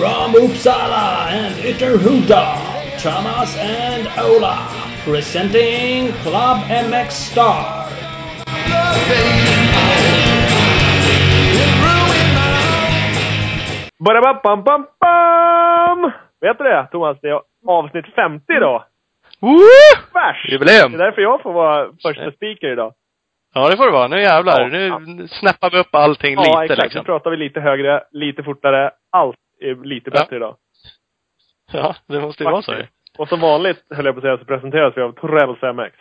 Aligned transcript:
From 0.00 0.32
Uppsala 0.32 1.26
and 1.28 1.54
Ytterhuda, 1.56 2.56
Thomas 3.02 3.54
and 3.58 4.08
Ola, 4.18 4.56
presenting 5.04 6.10
Club 6.22 6.58
MX 6.88 7.10
Star. 7.10 7.86
Ba-da-bam-bam-bam! 14.04 16.12
Vet 16.40 16.58
du 16.58 16.64
det, 16.64 16.88
Thomas? 16.92 17.18
Det 17.22 17.28
är 17.28 17.40
avsnitt 17.68 18.06
50 18.14 18.52
idag. 18.56 18.84
Woo! 19.40 19.58
Värst! 20.14 20.48
Jubileum! 20.52 20.92
Det 20.92 20.98
är 20.98 21.04
därför 21.04 21.22
jag 21.22 21.42
får 21.42 21.52
vara 21.52 21.86
första 22.02 22.32
speaker 22.32 22.72
idag. 22.72 22.92
Ja, 23.54 23.68
det 23.68 23.76
får 23.76 23.86
det 23.86 23.92
vara. 23.92 24.08
Nu 24.08 24.20
jävlar. 24.20 24.70
Ja. 24.70 24.98
Nu 24.98 25.28
snäppar 25.28 25.70
vi 25.70 25.78
upp 25.78 25.94
allting 25.94 26.34
Ja, 26.34 26.40
lite 26.40 26.62
exakt. 26.72 26.82
liksom. 26.82 26.98
Nu 26.98 27.04
pratar 27.04 27.30
vi 27.30 27.36
lite 27.36 27.60
högre, 27.60 28.02
lite 28.10 28.42
fortare. 28.42 28.90
Allt 29.12 29.36
är 29.60 29.84
lite 29.84 30.10
Ja. 30.14 30.20
bättre 30.20 30.36
idag. 30.36 30.56
Ja, 31.72 31.96
det 32.06 32.20
måste 32.20 32.44
ju 32.44 32.50
vara 32.50 32.62
så. 32.62 32.74
Och 33.18 33.28
som 33.28 33.40
vanligt, 33.40 33.84
höll 33.90 34.04
jag 34.06 34.14
på 34.14 34.18
att 34.18 34.22
säga, 34.22 34.38
så 34.38 34.44
presenteras 34.44 34.96
vi 34.96 35.02
av 35.02 35.12
Torell 35.12 35.56
5X. 35.56 35.92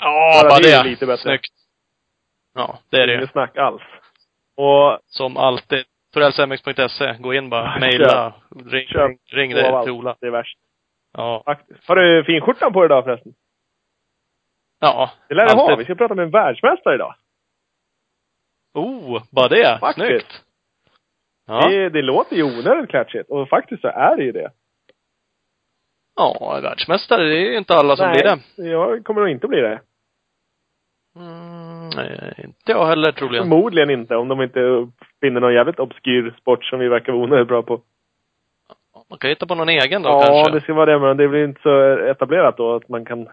Ja, 0.00 0.42
Bara 0.50 0.58
det 0.58 0.72
är 0.72 0.84
det. 0.84 0.90
lite 0.90 1.06
bättre. 1.06 1.22
Snyggt. 1.22 1.52
Ja, 2.54 2.78
det 2.90 2.96
är 3.02 3.06
det. 3.06 3.14
Inget 3.14 3.30
snack 3.30 3.56
alls. 3.56 3.82
Och 4.56 4.98
Som 5.06 5.36
alltid. 5.36 5.84
Torellsmx.se. 6.12 7.16
Gå 7.18 7.34
in 7.34 7.50
bara. 7.50 7.64
Ja, 7.74 7.80
Mejla. 7.80 8.34
Ring, 8.66 8.86
Köp 8.86 9.10
ring, 9.30 9.52
allt. 9.52 9.84
till 9.84 9.92
Ola. 9.92 10.16
det 10.20 10.26
är 10.26 10.30
värst. 10.30 10.58
Ja. 11.12 11.42
Faktiskt. 11.44 11.88
Har 11.88 11.96
du 11.96 12.24
finskjortan 12.24 12.72
på 12.72 12.80
dig 12.80 12.86
idag 12.86 13.04
förresten? 13.04 13.32
Ja. 14.80 15.10
Det 15.28 15.34
lär 15.34 15.46
du 15.48 15.54
ha. 15.54 15.76
Vi 15.76 15.84
ska 15.84 15.94
prata 15.94 16.14
med 16.14 16.22
en 16.24 16.30
världsmästare 16.30 16.94
idag. 16.94 17.14
Oh, 18.74 19.22
bara 19.30 19.48
det. 19.48 19.78
Faktiskt. 19.80 20.06
Snyggt. 20.08 20.44
Ja. 21.50 21.68
Det, 21.68 21.88
det 21.88 22.02
låter 22.02 22.36
ju 22.36 22.42
onödigt 22.42 22.90
klatschigt. 22.90 23.30
Och 23.30 23.48
faktiskt 23.48 23.82
så 23.82 23.88
är 23.88 24.16
det 24.16 24.24
ju 24.24 24.32
det. 24.32 24.50
Ja, 26.16 26.60
världsmästare, 26.62 27.28
det 27.28 27.36
är 27.36 27.50
ju 27.50 27.58
inte 27.58 27.74
alla 27.74 27.96
som 27.96 28.10
blir 28.12 28.22
det. 28.22 28.68
jag 28.68 29.04
kommer 29.04 29.20
nog 29.20 29.30
inte 29.30 29.48
bli 29.48 29.60
det. 29.60 29.80
Mm, 31.16 31.88
nej, 31.96 32.34
inte 32.44 32.72
jag 32.72 32.86
heller 32.86 33.12
troligen. 33.12 33.44
Förmodligen 33.44 33.90
inte, 33.90 34.16
om 34.16 34.28
de 34.28 34.42
inte 34.42 34.88
finner 35.20 35.40
någon 35.40 35.54
jävligt 35.54 35.78
obskyr 35.78 36.34
sport 36.40 36.64
som 36.64 36.78
vi 36.78 36.88
verkar 36.88 37.12
vara 37.12 37.22
onödigt 37.22 37.48
bra 37.48 37.62
på. 37.62 37.80
Man 39.10 39.18
kan 39.18 39.30
hitta 39.30 39.46
på 39.46 39.54
någon 39.54 39.68
egen 39.68 40.02
då 40.02 40.08
ja, 40.08 40.22
kanske. 40.26 40.52
det 40.52 40.60
ska 40.60 40.74
vara 40.74 40.92
det, 40.92 40.98
men 40.98 41.16
det 41.16 41.28
blir 41.28 41.44
inte 41.44 41.60
så 41.62 41.98
etablerat 41.98 42.56
då 42.56 42.74
att 42.74 42.88
man 42.88 43.04
kan... 43.04 43.24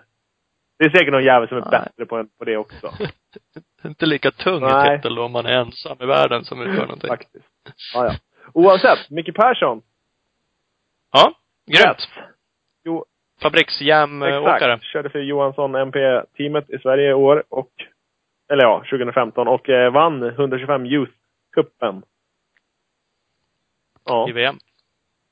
Det 0.79 0.85
är 0.85 0.89
säkert 0.89 1.11
någon 1.11 1.23
jävel 1.23 1.47
som 1.47 1.57
är 1.57 1.61
Nej. 1.61 1.71
bättre 1.71 2.05
på, 2.05 2.25
på 2.37 2.45
det 2.45 2.57
också. 2.57 2.91
inte 3.85 4.05
lika 4.05 4.31
tung 4.31 4.61
Nej. 4.61 4.97
titel 4.97 5.15
då 5.15 5.23
om 5.23 5.31
man 5.31 5.45
är 5.45 5.53
ensam 5.53 5.97
i 5.99 6.05
världen 6.05 6.43
som 6.43 6.61
utför 6.61 6.81
någonting. 6.81 7.07
Faktiskt. 7.07 7.56
Ja, 7.93 8.05
ja. 8.05 8.15
Oavsett, 8.53 9.09
Micke 9.09 9.35
Persson. 9.35 9.81
Ja, 11.11 11.33
grymt. 11.71 12.07
Jo, 12.85 13.05
Fabriksjämåkare. 13.41 14.73
exakt. 14.73 14.83
Körde 14.91 15.09
för 15.09 15.19
Johansson 15.19 15.75
MP-teamet 15.75 16.69
i 16.69 16.77
Sverige 16.77 17.09
i 17.09 17.13
år 17.13 17.43
och... 17.49 17.71
Eller 18.51 18.63
ja, 18.63 18.79
2015. 18.89 19.47
Och 19.47 19.69
eh, 19.69 19.91
vann 19.91 20.23
125 20.23 20.85
Youth-cupen. 20.85 22.03
Ja, 24.05 24.29
i 24.29 24.31
VM. 24.31 24.55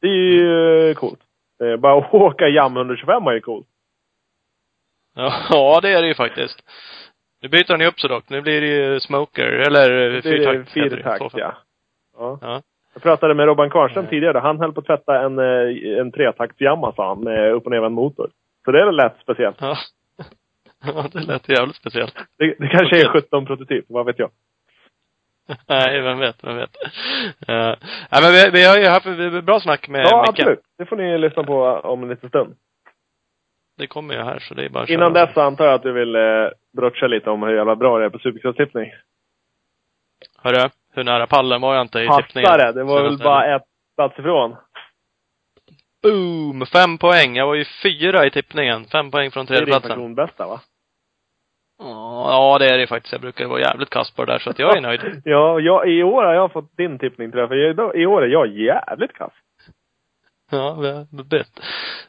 det 0.01 0.07
är 0.07 0.11
ju 0.13 0.89
eh, 0.89 0.95
coolt. 0.95 1.19
Eh, 1.63 1.77
bara 1.77 1.97
att 1.97 2.13
åka 2.13 2.47
Jam 2.47 2.77
125 2.77 3.27
är 3.27 3.31
ju 3.31 3.41
coolt. 3.41 3.67
Ja, 5.49 5.79
det 5.81 5.89
är 5.89 6.01
det 6.01 6.07
ju 6.07 6.15
faktiskt. 6.15 6.63
Nu 7.41 7.49
byter 7.49 7.71
han 7.71 7.79
ju 7.79 7.87
upp 7.87 7.99
sig 7.99 8.09
dock. 8.09 8.29
Nu 8.29 8.41
blir 8.41 8.61
det 8.61 8.67
ju 8.67 8.99
smoker, 8.99 9.43
eller 9.43 10.21
fyrtakt. 10.21 10.71
fyrtakt, 10.71 11.33
ja. 11.37 11.57
Ja. 12.17 12.39
Ja. 12.41 12.61
Jag 12.93 13.03
pratade 13.03 13.33
med 13.33 13.45
Robban 13.45 13.69
Karlström 13.69 14.03
Nej. 14.03 14.09
tidigare. 14.09 14.37
Han 14.37 14.59
höll 14.59 14.73
på 14.73 14.79
att 14.79 14.85
tvätta 14.85 15.21
en, 15.25 15.39
eh, 15.39 15.99
en 15.99 16.11
tretakts 16.11 16.61
Yamaha, 16.61 16.93
sa 16.95 17.07
han, 17.07 17.19
med 17.23 17.53
upp 17.53 17.65
och 17.65 17.71
nervänd 17.71 17.95
motor. 17.95 18.29
Så 18.65 18.71
det 18.71 18.91
lätt 18.91 19.15
speciellt. 19.21 19.57
Ja. 19.59 19.77
Ja, 20.85 21.07
det 21.13 21.19
lät 21.19 21.49
jävligt 21.49 21.75
speciellt. 21.75 22.15
Det, 22.37 22.55
det 22.59 22.67
kanske 22.67 22.95
är 23.01 23.09
Okej. 23.09 23.21
17 23.21 23.45
prototyp, 23.45 23.85
vad 23.87 24.05
vet 24.05 24.19
jag. 24.19 24.29
Nej, 25.67 26.01
vem 26.01 26.19
vet, 26.19 26.43
vem 26.43 26.55
vet. 26.55 26.75
Uh, 27.49 27.75
nej, 28.11 28.21
men 28.21 28.31
vi, 28.31 28.49
vi 28.53 28.65
har 28.65 28.77
ju 28.77 28.85
haft 28.85 29.45
bra 29.45 29.59
snack 29.59 29.87
med 29.87 30.01
Ja, 30.05 30.21
Micke. 30.21 30.29
absolut. 30.29 30.59
Det 30.77 30.85
får 30.85 30.95
ni 30.95 31.17
lyssna 31.17 31.43
på 31.43 31.63
om 31.65 32.03
en 32.03 32.09
liten 32.09 32.29
stund. 32.29 32.55
Det 33.77 33.87
kommer 33.87 34.13
ju 34.13 34.21
här, 34.21 34.39
så 34.39 34.53
det 34.53 34.65
är 34.65 34.69
bara 34.69 34.83
att 34.83 34.89
Innan 34.89 35.13
köra. 35.13 35.25
dess 35.25 35.37
antar 35.37 35.65
jag 35.65 35.73
att 35.73 35.83
du 35.83 35.91
vill 35.91 36.15
eh, 36.15 36.21
brotcha 36.77 37.07
lite 37.07 37.29
om 37.29 37.43
hur 37.43 37.55
jävla 37.55 37.75
bra 37.75 37.99
det 37.99 38.05
är 38.05 38.09
på 38.09 38.17
supercross-tippning. 38.17 38.91
Hörru, 40.43 40.69
hur 40.95 41.03
nära 41.03 41.27
pallen 41.27 41.61
var 41.61 41.75
jag 41.75 41.81
inte 41.81 41.99
i 41.99 42.07
tippningen? 42.17 42.47
Passare, 42.51 42.71
det 42.71 42.83
var 42.83 43.03
väl 43.03 43.17
bara 43.17 43.55
ett 43.55 43.63
plats 43.97 44.19
ifrån. 44.19 44.55
Boom! 46.03 46.65
Fem 46.65 46.97
poäng. 46.97 47.35
Jag 47.35 47.47
var 47.47 47.55
ju 47.55 47.65
fyra 47.83 48.25
i 48.25 48.31
tippningen. 48.31 48.85
Fem 48.85 49.11
poäng 49.11 49.31
från 49.31 49.45
Det 49.45 49.53
är 49.53 49.55
din 49.55 49.65
tredjeplatsen. 49.65 49.89
personbästa, 49.89 50.47
va? 50.47 50.59
Ja, 51.77 52.57
det 52.59 52.65
är 52.73 52.77
det 52.77 52.87
faktiskt. 52.87 53.11
Jag 53.11 53.21
brukar 53.21 53.45
vara 53.45 53.59
jävligt 53.59 53.89
kass 53.89 54.11
på 54.11 54.25
det 54.25 54.31
där, 54.33 54.39
så 54.39 54.49
att 54.49 54.59
jag 54.59 54.77
är 54.77 54.81
nöjd. 54.81 55.01
Ja, 55.25 55.59
jag, 55.59 55.89
i 55.89 56.03
år 56.03 56.23
har 56.23 56.33
jag 56.33 56.51
fått 56.51 56.77
din 56.77 56.99
tippning 56.99 57.31
tror 57.31 57.41
jag. 57.41 57.49
För 57.49 57.97
i, 57.97 58.05
år 58.05 58.23
är 58.23 58.27
jag 58.27 58.47
jävligt 58.47 59.13
kass. 59.13 59.33
Ja, 60.51 60.75
bett. 61.29 61.59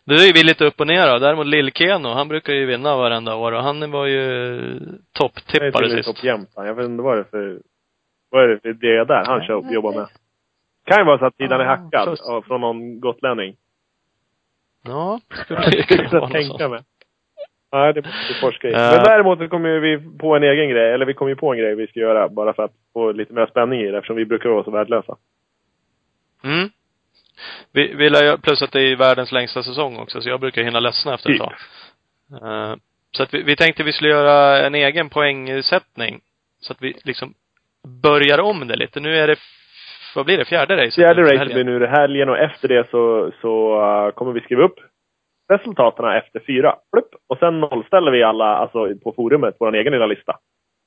Det 0.05 0.15
är 0.15 0.27
ju 0.27 0.33
vi 0.33 0.43
lite 0.45 0.65
upp 0.65 0.81
och 0.81 0.87
ner 0.87 1.13
då. 1.13 1.19
Däremot 1.19 1.47
Lill-Keno, 1.47 2.09
han 2.15 2.29
brukar 2.29 2.53
ju 2.53 2.67
vinna 2.67 2.97
varenda 2.97 3.35
år 3.37 3.53
och 3.53 3.63
han 3.63 3.91
var 3.91 4.07
ju 4.07 4.21
Jag 4.21 4.65
är 4.65 4.99
topptippare 5.19 5.73
tydligen 5.73 6.05
sist. 6.05 6.17
topp 6.17 6.25
jämt. 6.25 6.51
Jag 6.55 6.75
vet 6.75 6.85
inte 6.87 7.03
vad 7.03 7.17
det 7.17 7.21
är 7.21 7.25
för... 7.25 7.61
Vad 8.31 8.45
är 8.45 8.49
det 8.49 8.61
för 8.61 8.73
det 8.73 9.05
där 9.05 9.25
han 9.25 9.43
kör, 9.43 9.73
jobbar 9.73 9.95
med? 9.95 10.09
Kan 10.85 10.99
ju 10.99 11.05
vara 11.05 11.19
så 11.19 11.25
att 11.27 11.37
sidan 11.37 11.61
är 11.61 11.65
Ja, 11.65 11.71
hackad 11.71 12.21
av, 12.21 12.43
från 12.43 12.61
någon 12.61 13.01
gotlänning. 13.01 13.57
Ja, 14.85 15.21
skulle 15.45 15.83
kunna 16.09 16.29
tänka 16.29 16.69
mig. 16.69 16.81
Nej, 17.73 17.93
det 17.95 18.03
måste 18.03 18.29
vi 18.29 18.35
forska 18.41 18.69
i. 18.69 18.73
Ja. 18.73 18.79
Men 18.79 19.05
däremot 19.05 19.39
så 19.39 19.49
kommer 19.49 19.79
vi 19.79 20.19
på 20.19 20.37
en 20.37 20.43
egen 20.43 20.69
grej, 20.71 20.93
eller 20.93 21.07
vi 21.07 21.15
kommer 21.15 21.29
ju 21.29 21.37
på 21.37 21.53
en 21.53 21.59
grej 21.59 21.75
vi 21.75 21.87
ska 21.87 22.01
göra 22.01 22.29
bara 22.29 22.53
för 22.53 22.63
att 22.63 22.73
få 22.93 23.13
lite 23.13 23.33
mer 23.33 23.47
spänning 23.47 23.81
i 23.81 23.91
det 23.91 23.99
eftersom 23.99 24.17
vi 24.17 24.25
brukar 24.25 24.49
vara 24.49 24.65
så 24.65 24.71
värdelösa. 24.71 25.17
Mm. 26.45 26.69
Vi, 27.73 27.95
vi 27.95 28.11
lär 28.11 28.25
ju, 28.25 28.39
plus 28.39 28.63
att 28.63 28.73
det 28.73 28.81
är 28.81 28.97
världens 28.97 29.33
längsta 29.33 29.63
säsong 29.63 29.97
också, 29.97 30.21
så 30.21 30.29
jag 30.29 30.41
brukar 30.41 30.63
hinna 30.63 30.81
ledsna 30.81 31.15
efter 31.15 31.31
ett 31.31 31.39
Typ. 31.39 31.43
tag. 31.43 31.53
Eh, 32.43 32.77
så 33.17 33.23
att 33.23 33.35
vi, 33.35 33.43
vi 33.43 33.57
tänkte 33.57 33.83
vi 33.83 33.93
skulle 33.93 34.11
göra 34.11 34.67
en 34.67 34.75
egen 34.75 35.11
poängsättning. 35.11 36.21
Så 36.61 36.73
att 36.73 36.83
vi 36.83 36.97
liksom 37.05 37.35
börjar 38.03 38.41
om 38.41 38.69
det 38.69 38.77
lite. 38.77 39.01
Nu 39.01 39.17
är 39.17 39.27
det, 39.27 39.37
vad 40.15 40.25
blir 40.25 40.39
det, 40.39 40.45
fjärde 40.45 40.77
racet? 40.77 40.95
Fjärde 40.95 41.23
racet 41.23 41.55
blir 41.55 41.65
nu 41.65 41.79
det 41.79 41.89
helgen 41.89 42.29
och 42.29 42.39
efter 42.39 42.69
det 42.69 42.91
så, 42.91 43.33
så 43.41 43.81
uh, 43.81 44.11
kommer 44.11 44.33
vi 44.33 44.41
skriva 44.41 44.63
upp 44.63 44.79
resultaten 45.53 46.05
efter 46.05 46.41
fyra. 46.47 46.75
Plupp. 46.93 47.09
Och 47.29 47.39
sen 47.39 47.61
nollställer 47.61 48.11
vi 48.11 48.23
alla, 48.23 48.57
alltså 48.57 48.79
på 49.05 49.13
forumet, 49.17 49.57
vår 49.61 49.77
egen 49.77 49.93
lilla 49.93 50.07
lista. 50.07 50.33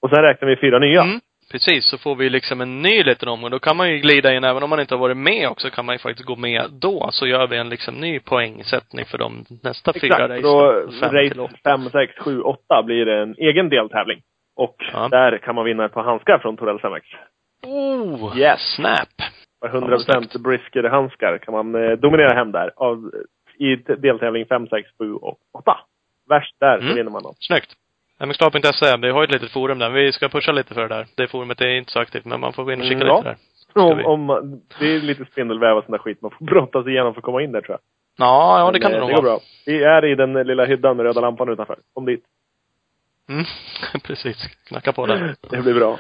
Och 0.02 0.10
sen 0.10 0.24
räknar 0.24 0.50
vi 0.50 0.56
fyra 0.56 0.80
nya. 0.80 1.02
Mm, 1.02 1.20
precis, 1.52 1.90
så 1.90 1.98
får 1.98 2.16
vi 2.16 2.30
liksom 2.30 2.62
en 2.62 2.82
ny 2.82 3.04
liten 3.04 3.30
omgång. 3.30 3.52
Då 3.52 3.60
kan 3.60 3.78
man 3.78 3.92
ju 3.92 3.98
glida 3.98 4.34
in, 4.34 4.44
även 4.44 4.64
om 4.64 4.70
man 4.70 4.80
inte 4.80 4.96
har 4.96 5.00
varit 5.00 5.18
med 5.18 5.50
också, 5.50 5.70
kan 5.70 5.86
man 5.86 5.96
ju 5.96 6.00
faktiskt 6.00 6.28
gå 6.28 6.36
med 6.36 6.62
då. 6.82 7.10
Så 7.12 7.28
gör 7.28 7.48
vi 7.48 7.58
en 7.58 7.70
liksom 7.70 7.96
ny 7.96 8.20
poängsättning 8.20 9.06
för 9.06 9.18
de 9.18 9.46
nästa 9.64 9.94
fyra 9.94 10.14
Exakt. 10.14 10.30
racen. 10.30 10.44
Då 10.44 10.84
Fem 11.02 11.10
till 11.10 11.18
race 11.20 11.42
åtta. 11.42 11.58
5, 11.64 11.90
6, 11.90 12.14
7, 12.20 12.42
8 12.42 12.84
blir 12.84 13.06
det 13.06 13.22
en 13.22 13.36
egen 13.38 13.70
deltävling. 13.70 14.22
Och 14.60 14.76
Ja. 14.94 15.08
där 15.08 15.38
kan 15.38 15.56
man 15.56 15.66
vinna 15.66 15.86
ett 15.86 15.94
par 15.94 16.04
handskar 16.04 16.38
från 16.40 16.58
Torell 16.58 16.80
5X. 16.80 17.04
Oh! 17.64 18.38
Yes. 18.38 18.60
Snap! 18.76 19.10
För 19.62 19.68
vad 19.80 19.84
100% 19.84 20.00
snyggt. 20.00 20.44
Brisker-handskar 20.44 21.38
kan 21.38 21.54
man 21.54 21.84
eh, 21.84 21.92
dominera 21.92 22.34
hem 22.34 22.52
där. 22.52 22.72
Av, 22.76 23.12
I 23.58 23.76
deltävling 23.76 24.46
5, 24.46 24.68
6, 24.68 24.90
7 25.00 25.14
och 25.14 25.38
8. 25.54 25.78
Värst 26.30 26.56
där 26.60 26.78
så 26.78 26.84
Mm. 26.84 26.96
vinner 26.96 27.12
man 27.12 27.24
något. 27.24 27.38
Snyggt. 27.40 27.72
MXstar.se, 28.26 28.98
vi 29.02 29.10
har 29.10 29.22
ju 29.22 29.26
ett 29.26 29.32
litet 29.32 29.52
forum 29.52 29.80
där. 29.80 29.90
Vi 29.90 30.12
ska 30.12 30.30
pusha 30.30 30.52
lite 30.52 30.74
för 30.74 30.82
det 30.82 30.88
där. 30.88 31.06
Det 31.18 31.28
forumet 31.28 31.62
är 31.62 31.68
inte 31.68 31.92
så 31.92 32.00
aktivt, 32.00 32.26
men 32.26 32.40
man 32.40 32.54
får 32.54 32.64
gå 32.64 32.72
in 32.72 32.80
och 32.80 32.86
kika 32.86 32.96
Mm, 32.96 33.08
ja. 33.08 33.18
lite 33.18 33.30
där. 33.30 33.38
Ska 33.70 33.82
Om, 33.82 34.06
om, 34.06 34.62
det 34.80 34.86
är 34.96 35.00
lite 35.00 35.26
spindelväv 35.26 35.78
och 35.78 35.84
sån 35.84 35.92
där 35.92 36.00
skit 36.00 36.22
man 36.22 36.32
får 36.32 36.46
brottas 36.52 36.88
igenom 36.88 37.14
för 37.14 37.20
att 37.22 37.26
komma 37.26 37.42
in 37.42 37.52
där 37.52 37.62
tror 37.62 37.74
jag. 37.74 37.80
Ja, 38.28 38.60
ja 38.60 38.72
det 38.72 38.80
kan 38.80 38.92
eh, 38.92 38.96
det 38.96 39.00
nog 39.02 39.10
Det 39.10 39.14
går 39.16 39.22
vara. 39.22 39.32
bra. 39.34 39.40
Vi 39.66 39.84
är 39.84 40.06
i 40.06 40.16
den 40.16 40.34
lilla 40.34 40.66
hyddan 40.66 40.98
med 40.98 41.06
röda 41.06 41.22
lampan 41.22 41.50
utanför. 41.50 41.78
Kom 41.94 42.06
dit. 42.06 42.24
Mm, 43.30 43.46
precis. 44.04 44.38
Knacka 44.68 44.94
på 44.94 45.06
där. 45.06 45.36
Det 45.50 45.62
blir 45.62 45.74
bra. 45.74 46.00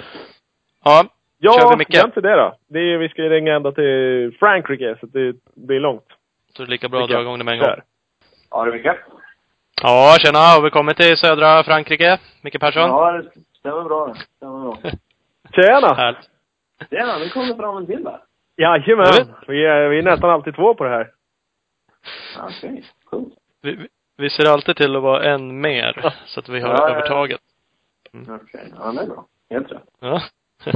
Ja, 0.83 1.05
Ja, 1.41 1.53
Kör 1.59 1.69
vi, 1.69 1.75
Micke? 1.77 1.93
gör 1.95 2.05
inte 2.05 2.21
det 2.21 2.35
då. 2.35 2.55
Det 2.67 2.79
är, 2.79 2.97
vi 2.97 3.09
ska 3.09 3.21
ju 3.23 3.29
ringa 3.29 3.55
ända 3.55 3.71
till 3.71 4.35
Frankrike, 4.39 4.97
så 4.99 5.05
det 5.05 5.35
blir 5.55 5.79
långt. 5.79 6.05
så 6.55 6.61
är 6.61 6.65
det 6.65 6.71
lika 6.71 6.89
bra 6.89 7.03
att 7.03 7.09
dra 7.09 7.21
igång 7.21 7.37
det 7.37 7.43
med 7.43 7.53
en 7.53 7.59
gång. 7.59 7.67
Där. 7.67 7.83
Ja, 8.51 8.63
det 8.65 8.71
är 8.71 8.73
Micke. 8.73 8.97
Ja, 9.81 10.15
tjena. 10.19 10.39
Har 10.39 10.61
vi 10.63 10.69
kommit 10.69 10.97
till 10.97 11.17
södra 11.17 11.63
Frankrike? 11.63 12.19
Micke 12.41 12.59
Persson? 12.59 12.81
Ja, 12.89 13.11
det 13.11 13.29
stämmer 13.59 13.83
bra 13.83 14.07
det. 14.07 14.15
Stämmer 14.37 14.59
bra. 14.61 14.77
Tjena! 15.55 15.93
Härligt. 15.93 16.29
Tjena, 16.89 17.17
nu 17.17 17.29
kom 17.29 17.47
det 17.47 17.55
fram 17.55 17.77
en 17.77 17.85
till 17.85 18.03
där. 18.03 18.19
Jajamän! 18.57 19.33
Vi 19.47 19.65
är, 19.65 19.87
vi 19.89 19.97
är 19.99 20.03
nästan 20.03 20.29
alltid 20.29 20.55
två 20.55 20.73
på 20.75 20.83
det 20.83 20.89
här. 20.89 21.09
Okej, 22.39 22.83
coolt. 23.05 23.33
Vi, 23.61 23.75
vi- 23.75 23.87
vi 24.19 24.29
ser 24.29 24.45
alltid 24.45 24.75
till 24.75 24.95
att 24.95 25.01
vara 25.01 25.23
en 25.33 25.61
mer, 25.61 26.13
så 26.25 26.39
att 26.39 26.49
vi 26.49 26.59
har 26.59 26.69
Ja, 26.69 26.89
övertaget. 26.89 27.41
Okej, 28.27 28.73
ja 28.79 28.91
det 28.91 29.01
är 29.01 29.05
bra. 29.07 29.25
Helt 29.49 29.71
rätt. 29.71 29.83
Ja. 29.99 30.21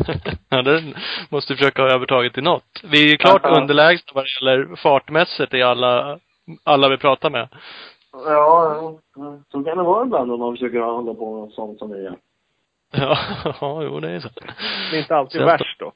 ja, 0.50 0.62
den 0.62 0.96
måste 1.30 1.56
försöka 1.56 1.82
ha 1.82 1.90
övertaget 1.90 2.34
till 2.34 2.44
något. 2.44 2.82
Vi 2.84 3.04
är 3.06 3.08
ju 3.12 3.18
klart 3.18 3.42
Ja. 3.44 3.62
underlägsna 3.62 4.12
vad 4.16 4.24
det 4.26 4.30
gäller 4.46 4.76
fartmässigt 4.76 5.54
i 5.54 5.62
alla, 5.62 6.20
alla 6.64 6.90
vi 6.90 6.98
pratar 6.98 7.30
med. 7.30 7.48
Ja, 8.12 9.00
så 9.52 9.64
kan 9.64 9.78
det 9.78 9.84
vara 9.84 10.06
ibland 10.06 10.32
om 10.32 10.40
man 10.40 10.54
försöker 10.54 10.80
hålla 10.80 11.14
på 11.14 11.42
med 11.46 11.54
sånt 11.54 11.80
som 11.80 11.92
vi 11.92 12.04
gör. 12.04 12.18
Ja, 12.92 13.18
ja 13.62 13.84
jo 13.84 14.00
det 14.00 14.10
är 14.12 14.20
så. 14.20 14.30
Det 14.92 14.98
är 14.98 15.00
inte 15.00 15.16
alltid 15.16 15.40
Sen- 15.42 15.48
värst 15.48 15.80
då. 15.80 15.92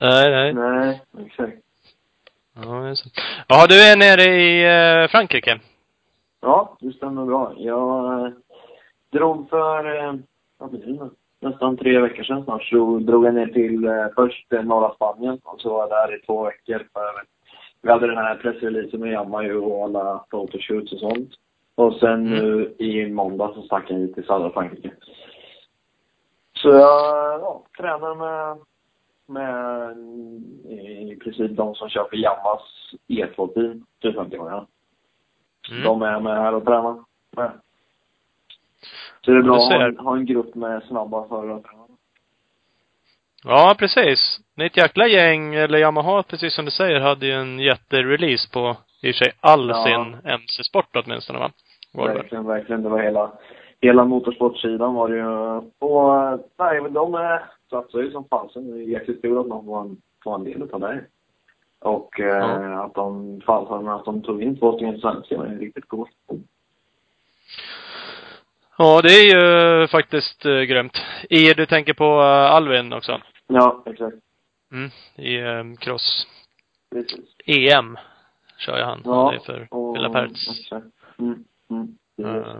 Nej, 0.00 0.30
nej. 0.30 0.52
Nej, 0.54 1.00
exakt. 1.26 1.56
Ja, 2.54 2.68
det 2.70 2.88
är 2.88 2.94
så. 2.94 3.08
Ja, 3.48 3.66
du 3.68 3.82
är 3.82 3.96
nere 3.96 4.22
i 4.22 4.64
eh, 5.02 5.08
Frankrike. 5.08 5.60
Ja, 6.40 6.76
det 6.80 6.92
stämmer 6.92 7.24
bra. 7.26 7.52
Jag 7.56 8.26
eh, 8.26 8.32
drog 9.12 9.48
för, 9.50 10.04
eh, 10.04 10.14
vad 10.58 10.70
blir 10.70 10.86
det 10.86 10.92
nu? 10.92 11.10
Nästan 11.40 11.76
tre 11.76 11.98
veckor 12.00 12.22
sedan 12.22 12.44
snart 12.44 12.62
så 12.62 12.98
drog 12.98 13.26
jag 13.26 13.34
ner 13.34 13.46
till 13.46 13.84
eh, 13.84 14.06
först 14.14 14.50
norra 14.50 14.94
Spanien 14.94 15.40
och 15.44 15.60
så 15.60 15.68
var 15.72 15.80
jag 15.80 15.90
där 15.90 16.16
i 16.16 16.20
två 16.20 16.44
veckor 16.44 16.78
för 16.92 17.22
vi 17.82 17.90
hade 17.90 18.06
den 18.06 18.16
här 18.16 18.34
pressreleasen 18.34 19.00
med 19.00 19.12
Jamma 19.12 19.52
och 19.52 19.84
alla 19.84 20.24
photoshoots 20.30 20.92
och 20.92 20.98
sånt. 20.98 21.30
Och 21.74 21.94
sen 21.94 22.26
Mm. 22.26 22.30
nu 22.30 22.74
i 22.78 23.10
måndag 23.12 23.52
så 23.54 23.62
stack 23.62 23.90
jag 23.90 23.98
hit 23.98 24.14
till 24.14 24.24
södra 24.26 24.50
Frankrike. 24.50 24.90
Så 26.56 26.68
jag 26.68 27.40
ja, 27.40 27.62
tränar 27.78 28.14
med, 28.14 28.58
med 29.26 29.96
i 31.10 31.16
princip 31.16 31.56
de 31.56 31.74
som 31.74 31.88
kör 31.88 32.06
för 32.10 32.16
Jammas 32.16 32.62
E2-team, 33.08 33.86
450-åringarna. 34.02 34.66
Mm. 35.70 35.82
De 35.82 36.02
är 36.02 36.20
med 36.20 36.36
här 36.36 36.54
och 36.54 36.64
tränar. 36.64 37.04
med. 37.36 37.50
Så 39.24 39.30
det 39.30 39.36
är 39.38 39.42
bra 39.42 39.56
att 39.56 39.96
ha 39.96 40.02
ha 40.02 40.16
en 40.16 40.26
grupp 40.26 40.54
med 40.54 40.82
snabba 40.82 41.28
förare. 41.28 41.62
Ja, 43.44 43.74
precis. 43.78 44.40
Ni 44.56 44.64
är 44.64 44.66
ett 44.66 44.76
jäkla 44.76 45.06
gäng, 45.06 45.54
eller 45.54 45.78
Yamaha, 45.78 46.22
precis 46.22 46.54
som 46.54 46.64
du 46.64 46.70
säger, 46.70 47.00
hade 47.00 47.26
ju 47.26 47.32
en 47.32 47.58
jätterelease 47.58 48.50
på, 48.52 48.76
i 49.02 49.10
och 49.10 49.14
för 49.14 49.24
sig, 49.24 49.32
all 49.40 49.68
Ja. 49.68 49.84
sin 49.84 50.30
MC-sport 50.30 50.96
åtminstone 50.96 51.38
va? 51.38 51.50
Var 51.94 52.08
det? 52.08 52.14
Verkligen, 52.14 52.46
verkligen. 52.46 52.82
Det 52.82 52.88
var 52.88 53.02
hela, 53.02 53.32
hela 53.80 54.04
motorsportsidan 54.04 54.94
var 54.94 55.08
det 55.08 55.16
ju. 55.16 55.26
Och 55.78 56.16
eh, 56.16 56.38
nej, 56.58 56.80
men 56.80 56.92
de 56.92 57.38
satsar 57.70 57.98
ju 57.98 58.10
som 58.10 58.24
fasen. 58.24 58.70
Det 58.70 58.78
är 58.78 58.88
jättekul 58.88 59.38
att 59.38 59.48
de 59.48 59.64
får 59.64 59.80
en, 59.80 59.96
får 60.24 60.34
en 60.34 60.44
del 60.44 60.62
av 60.72 60.80
det. 60.80 61.04
Och 61.80 62.20
eh, 62.20 62.26
Ja. 62.26 62.84
att 62.84 62.94
de, 62.94 63.40
fasen, 63.46 63.88
att 63.88 64.04
de 64.04 64.22
tog 64.22 64.42
in 64.42 64.58
två 64.58 64.72
stycken 64.76 65.00
svenskar 65.00 65.36
var 65.36 65.46
riktigt 65.46 65.88
coolt. 65.88 66.10
Ja, 68.78 69.00
det 69.02 69.08
är 69.12 69.24
ju 69.24 69.86
faktiskt 69.88 70.46
uh, 70.46 70.62
grymt. 70.62 71.02
I, 71.30 71.54
du 71.54 71.66
tänker 71.66 71.92
på 71.94 72.04
eh, 72.04 72.54
Alvin 72.54 72.92
också? 72.92 73.20
Ja, 73.46 73.82
exakt. 73.86 74.16
Mm. 74.72 74.90
I 75.16 75.40
um, 75.42 75.76
cross. 75.76 76.26
Precis. 76.92 77.24
EM 77.46 77.98
kör 78.58 78.76
ju 78.78 78.84
han. 78.84 79.02
Ja, 79.04 79.24
Han 79.24 79.34
är 79.34 79.38
för 79.38 79.92
Villa 79.92 80.10
Perts. 80.10 80.70
Mm, 81.18 81.44
mm. 81.70 81.96
Eh, 82.36 82.56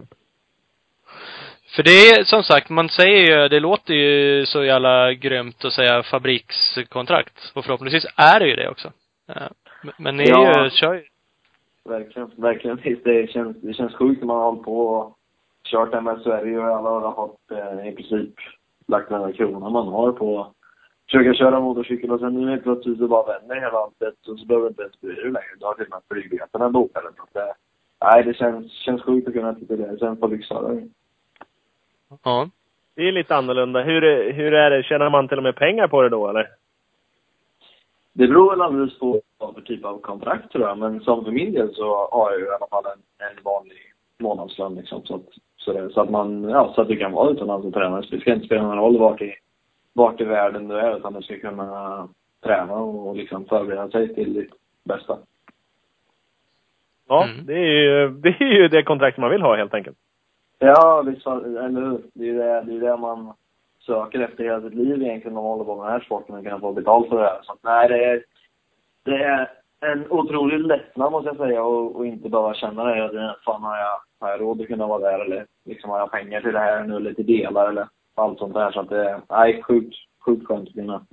För 1.77 1.83
det 1.83 1.91
är 2.11 2.25
som 2.25 2.43
sagt, 2.43 2.71
man 2.71 2.89
säger 2.89 3.43
ju, 3.43 3.49
det 3.49 3.61
låter 3.61 3.95
ju 3.95 4.47
så 4.47 4.65
jävla 4.65 5.13
grymt 5.13 5.65
att 5.65 5.73
säga 5.73 6.03
fabrikskontrakt. 6.03 7.53
Och 7.55 7.65
förhoppningsvis 7.65 8.07
är 8.17 8.41
det 8.41 8.47
ju 8.49 8.57
det 8.57 8.69
också. 8.69 8.93
Men- 9.99 10.17
ni 10.17 10.23
är 10.25 10.29
Ja. 10.31 10.65
ju, 10.65 10.71
kör 10.71 10.95
ju 10.95 11.03
Verkligen, 11.85 12.31
verkligen. 12.37 12.81
Det 13.05 13.31
känns, 13.31 13.57
det 13.61 13.73
känns 13.75 13.95
sjukt 13.95 14.21
när 14.21 14.27
man 14.27 14.37
har 14.37 14.45
hållit 14.45 14.63
på 14.65 14.89
och 14.89 15.17
kört 15.65 15.95
MS 15.95 16.23
Sverige 16.23 16.59
och 16.59 16.65
alla 16.65 16.91
har 16.91 17.15
fått 17.15 17.51
eh, 17.51 17.89
i 17.89 17.93
princip 17.97 18.35
lagt 18.87 19.09
den 19.09 19.21
här 19.21 19.33
kronan 19.33 19.73
man 19.73 19.89
har 19.89 20.13
på 20.13 20.41
att 20.41 20.53
försöka 21.11 21.35
köra 21.35 21.61
motorcykel 21.61 22.11
och 22.11 22.21
sen 22.21 22.35
nu 22.35 22.51
helt 22.51 22.63
plötsligt 22.63 22.99
så 22.99 23.09
bara 23.09 23.27
vänder 23.39 23.55
hela 23.55 23.73
landet 23.73 24.15
och 24.29 24.39
så 24.39 24.47
behöver 24.47 24.65
du 24.67 24.69
inte 24.69 24.83
ens 24.83 25.01
bry 25.01 25.15
dig 25.15 25.25
längre. 25.25 25.57
Du 25.59 25.67
har 25.67 25.75
till 25.75 25.85
och 25.85 25.91
med 25.91 26.01
flygbiljetterna 26.11 26.71
bokade. 26.71 27.09
Så 27.17 27.23
att 27.23 27.35
det, 27.35 27.55
nej, 28.05 28.25
det 28.25 28.35
känns, 28.35 28.73
känns 28.73 29.03
sjukt 29.03 29.29
att 29.29 29.35
kunna 29.35 29.55
titta 29.55 29.77
det 29.77 29.99
sen 29.99 30.17
på 30.17 30.27
lyxare. 30.27 30.89
Ja. 32.25 32.49
Det 32.95 33.09
är 33.09 33.13
lite 33.13 33.37
annorlunda. 33.37 33.83
Hur, 33.83 34.05
är- 34.05 34.33
hur 34.33 34.55
är 34.55 34.71
det? 34.71 34.83
Tjänar 34.83 35.11
man 35.11 35.29
till 35.29 35.37
och 35.37 35.43
med 35.43 35.57
pengar 35.57 35.89
på 35.89 36.03
det 36.03 36.09
då 36.09 36.29
eller? 36.29 36.49
Det 38.13 38.29
beror 38.29 38.51
väl 38.51 38.61
alldeles 38.63 38.99
på 38.99 39.21
vad 39.39 39.55
för 39.55 39.61
typ 39.61 39.85
av 39.85 40.01
kontrakt 40.01 40.53
tror 40.53 40.69
jag. 40.69 40.79
Men 40.79 41.01
som 41.01 41.25
för 41.25 41.33
min 41.33 41.53
del 41.53 41.75
så 41.75 42.09
har 42.13 42.31
jag 42.31 42.41
ju 42.41 42.47
i 42.47 42.49
alla 42.49 42.67
fall 42.71 42.85
en, 42.87 43.27
en 43.29 43.45
vanlig 43.45 43.79
månadslön 44.19 44.75
liksom. 44.75 45.03
Så 45.05 45.15
att, 45.15 45.27
så, 45.57 45.73
det, 45.73 45.91
så 45.91 46.01
att 46.01 46.11
man, 46.11 46.43
ja, 46.45 46.73
så 46.75 46.81
att 46.81 46.89
du 46.89 46.97
kan 46.97 47.13
vara 47.13 47.31
utomlands 47.31 47.67
och 47.67 47.75
träna. 47.75 48.01
Det 48.11 48.21
ska 48.21 48.33
inte 48.33 48.47
spela 48.47 48.63
någon 48.63 48.79
roll 48.79 48.99
vart 48.99 49.23
i, 49.23 49.35
vart 49.93 50.21
i 50.21 50.25
världen 50.25 50.69
du 50.69 50.79
är 50.79 50.97
utan 50.97 51.13
du 51.13 51.23
ska 51.23 51.39
kunna 51.39 52.09
träna 52.43 52.75
och 52.75 53.17
liksom 53.17 53.45
förbereda 53.45 53.91
sig 53.91 54.15
till 54.15 54.35
ditt 54.35 54.51
bästa. 54.85 55.19
Ja, 57.09 57.25
Mm. 57.25 57.47
det, 57.47 57.55
är 57.55 57.83
ju, 57.83 58.09
det 58.23 58.29
är 58.41 58.53
ju 58.53 58.69
det 58.69 58.83
kontrakt 58.83 59.19
man 59.19 59.31
vill 59.31 59.43
ha 59.43 59.57
helt 59.57 59.75
enkelt. 59.75 59.97
Ja, 60.59 61.03
visst, 61.07 61.27
eller 61.27 61.81
hur? 61.81 62.03
Det 62.15 62.25
är 62.25 62.27
ju 62.27 62.39
det, 62.39 62.63
det, 62.63 62.77
är 62.77 62.81
det 62.81 62.97
man 62.97 63.33
söker 63.81 64.21
efter 64.21 64.45
hela 64.45 64.61
sitt 64.61 64.75
liv 64.75 65.03
egentligen 65.03 65.35
när 65.35 65.43
man 65.43 65.51
håller 65.51 65.65
på 65.65 65.77
med 65.77 65.85
den 65.85 65.93
här 65.93 66.01
sporten 66.01 66.35
och 66.35 66.45
kan 66.45 66.61
få 66.61 66.73
betalt 66.73 67.09
för 67.09 67.17
det 67.17 67.25
här. 67.25 67.41
Så 67.43 67.53
att, 67.53 67.59
nej, 67.63 67.89
det 67.89 68.05
är, 68.05 68.25
det 69.05 69.25
är 69.25 69.51
en 69.81 70.11
otrolig 70.11 70.61
lättnad 70.61 71.13
måste 71.13 71.29
jag 71.29 71.37
säga 71.37 71.63
och, 71.63 71.97
och 71.97 72.07
inte 72.07 72.29
behöva 72.29 72.55
känna 72.55 72.85
det. 72.85 73.05
att, 73.05 73.43
Fan, 73.45 73.63
har 73.63 73.77
jag, 73.79 74.01
har 74.21 74.31
jag 74.31 74.41
råd 74.41 74.61
att 74.61 74.67
kunna 74.67 74.87
vara 74.87 75.11
där 75.11 75.25
eller 75.25 75.47
liksom 75.65 75.91
har 75.91 75.99
jag 75.99 76.11
pengar 76.11 76.41
till 76.41 76.53
det 76.53 76.59
här 76.59 76.85
nu 76.85 76.97
eller 76.97 77.15
till 77.15 77.27
delar 77.27 77.69
eller 77.69 77.89
allt 78.15 78.39
sånt 78.39 78.55
där. 78.55 78.71
Så 78.71 78.81
att 78.81 78.89
det 78.89 79.11
är, 79.11 79.21
nej, 79.29 79.63
sjukt, 79.63 79.95
sjukt 80.27 80.47
skönt 80.47 80.69
att 80.69 80.75
kunna 80.75 81.07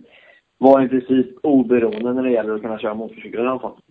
vara 0.58 0.84
i 0.84 0.90
princip 0.90 1.28
oberoende 1.44 2.14
när 2.14 2.24
det 2.24 2.32
gäller 2.32 2.56
att 2.56 2.62
kunna 2.62 2.80
köra 2.80 2.94
motorcykel 2.94 3.46
i 3.46 3.48
alla 3.48 3.60
fall. 3.60 3.82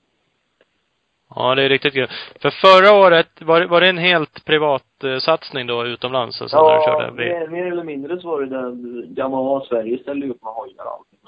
Ja, 1.35 1.55
det 1.55 1.63
är 1.63 1.69
riktigt 1.69 1.95
kul. 1.95 2.09
För 2.43 2.51
förra 2.51 3.07
året, 3.07 3.43
var, 3.43 3.61
det- 3.61 3.67
var 3.67 3.81
det 3.81 3.89
en 3.89 3.99
helt 3.99 4.45
privat 4.45 5.05
eh, 5.05 5.19
satsning 5.19 5.67
då 5.67 5.87
utomlands? 5.87 6.43
Alltså, 6.43 6.57
när 6.57 6.65
du 6.65 6.75
Ja, 6.75 6.85
körde 6.87 7.13
mer, 7.13 7.49
mer 7.49 7.67
eller 7.67 7.85
mindre 7.85 8.21
så 8.21 8.29
var 8.29 8.41
det 8.41 8.47
den 8.47 9.15
Yamaha 9.19 9.61
Sverige 9.61 9.99
ställde 9.99 10.29
upp 10.29 10.43
med 10.43 10.53
hojar 10.53 10.85
och 10.85 10.93
allting. 10.93 11.19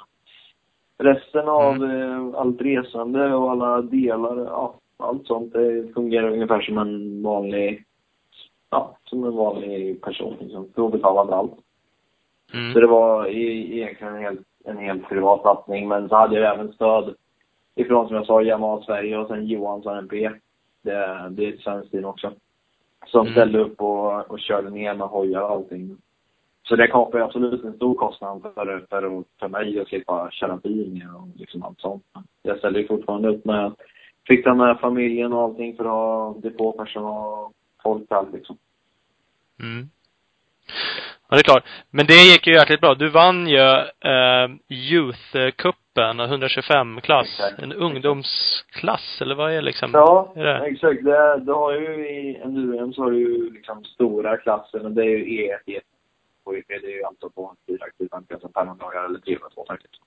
Resten 0.98 1.48
av 1.48 1.84
eh, 1.84 2.40
allt 2.40 2.60
resande 2.60 3.34
och 3.34 3.50
alla 3.50 3.82
delar, 3.82 4.36
ja, 4.38 4.74
allt 4.96 5.26
sånt, 5.26 5.52
det 5.52 5.94
fungerar 5.94 6.30
ungefär 6.30 6.60
som 6.60 6.78
en 6.78 7.22
vanlig, 7.22 7.84
ja, 8.70 8.96
som 9.04 9.24
en 9.24 9.36
vanlig 9.36 10.02
person 10.02 10.36
liksom. 10.40 10.72
Då 10.74 10.88
allt. 11.34 11.52
Mm. 12.55 12.72
Så 12.72 12.81
det 12.81 12.86
var 12.86 13.26
i, 13.26 13.78
egentligen 13.78 14.14
en 14.14 14.22
helt, 14.22 14.40
en 14.64 14.78
helt 14.78 15.08
privat 15.08 15.43
satsning. 15.43 15.88
Men 15.88 16.08
så 16.08 16.17
hade 16.17 16.40
jag 16.40 16.55
även 16.55 16.72
stöd 16.72 17.14
ifrån, 17.79 18.06
som 18.06 18.17
jag 18.17 18.27
sa, 18.27 18.43
Yamaha 18.43 18.82
Sverige 18.82 19.19
och 19.19 19.29
sen 19.29 19.47
Johansson 19.47 19.99
MP. 19.99 20.31
Det, 20.82 21.29
det 21.31 21.44
är 21.44 21.53
ett 21.53 21.61
svenskt 21.61 21.91
team 21.91 22.05
också. 22.05 22.32
Som 23.06 23.20
Mm. 23.20 23.32
ställde 23.32 23.58
upp 23.58 23.81
och, 23.81 24.31
och 24.31 24.41
körde 24.41 24.70
ner 24.70 24.94
med 24.94 25.08
hojar 25.08 25.41
och 25.41 25.51
allting. 25.51 25.97
Så 26.63 26.77
det 26.77 26.87
kapar 26.87 27.19
ju 27.19 27.25
absolut 27.25 27.65
en 27.65 27.77
stor 27.77 27.94
kostnad 27.94 28.43
för, 28.43 28.87
för, 28.91 29.25
för 29.41 29.49
mig 29.49 29.81
att 29.81 29.89
slippa 29.89 30.31
köra 30.31 30.56
bil 30.56 30.93
ner 30.93 31.17
och 31.17 31.29
liksom 31.37 31.63
allt 31.63 31.81
sånt. 31.81 32.05
Jag 32.43 32.58
ställde 32.58 32.81
ju 32.81 32.87
fortfarande 32.87 33.29
upp 33.29 33.44
med, 33.44 33.73
fixa 34.27 34.55
med 34.55 34.81
familjen 34.81 35.32
och 35.32 35.43
allting 35.43 35.77
för 35.77 35.85
att 35.85 35.91
ha 35.91 36.35
depåpersonal 36.43 37.44
och 37.44 37.53
folk 37.82 38.13
allt 38.13 38.32
liksom. 38.32 38.58
Mm. 39.61 39.89
Ja, 41.29 41.37
det 41.37 41.41
är 41.41 41.43
klart. 41.43 41.65
Men 41.91 42.06
det 42.06 42.15
gick 42.15 42.47
ju 42.47 42.53
jäkligt 42.53 42.81
bra. 42.81 42.94
Du 42.94 43.08
vann 43.08 43.49
ju 43.49 43.58
eh, 43.58 44.49
Youth-cupen, 44.69 45.73
125-klass. 46.02 47.26
Exakt. 47.26 47.62
En 47.62 47.72
ungdomsklass, 47.72 49.19
eller 49.20 49.34
vad 49.34 49.52
är 49.52 49.62
liksom? 49.62 49.90
Ja, 49.93 50.32
är 50.36 50.44
det? 50.44 50.67
exakt. 50.67 51.05
Det, 51.05 51.40
det 51.40 51.52
har 51.52 51.72
ju 51.72 52.08
i 52.08 52.36
enduro 52.44 52.93
så 52.93 53.02
har 53.02 53.10
du 53.10 53.19
ju 53.19 53.50
liksom 53.52 53.84
stora 53.84 54.36
klassen 54.36 54.86
och 54.86 54.93
det 54.93 55.02
är 55.02 55.19
ju 55.19 55.24
E1, 55.24 55.58
E1 55.67 55.81
och 56.44 56.55
E3 56.55 56.62
det 56.69 56.86
är 56.86 56.96
ju 56.96 57.05
alltså 57.05 57.31
på 57.31 57.50
en 57.50 57.56
fyraktiv 57.67 58.08
klassen 58.28 58.50
500 58.55 58.84
dagar 58.84 59.05
eller 59.05 59.19
302 59.19 59.64
faktiskt. 59.69 60.02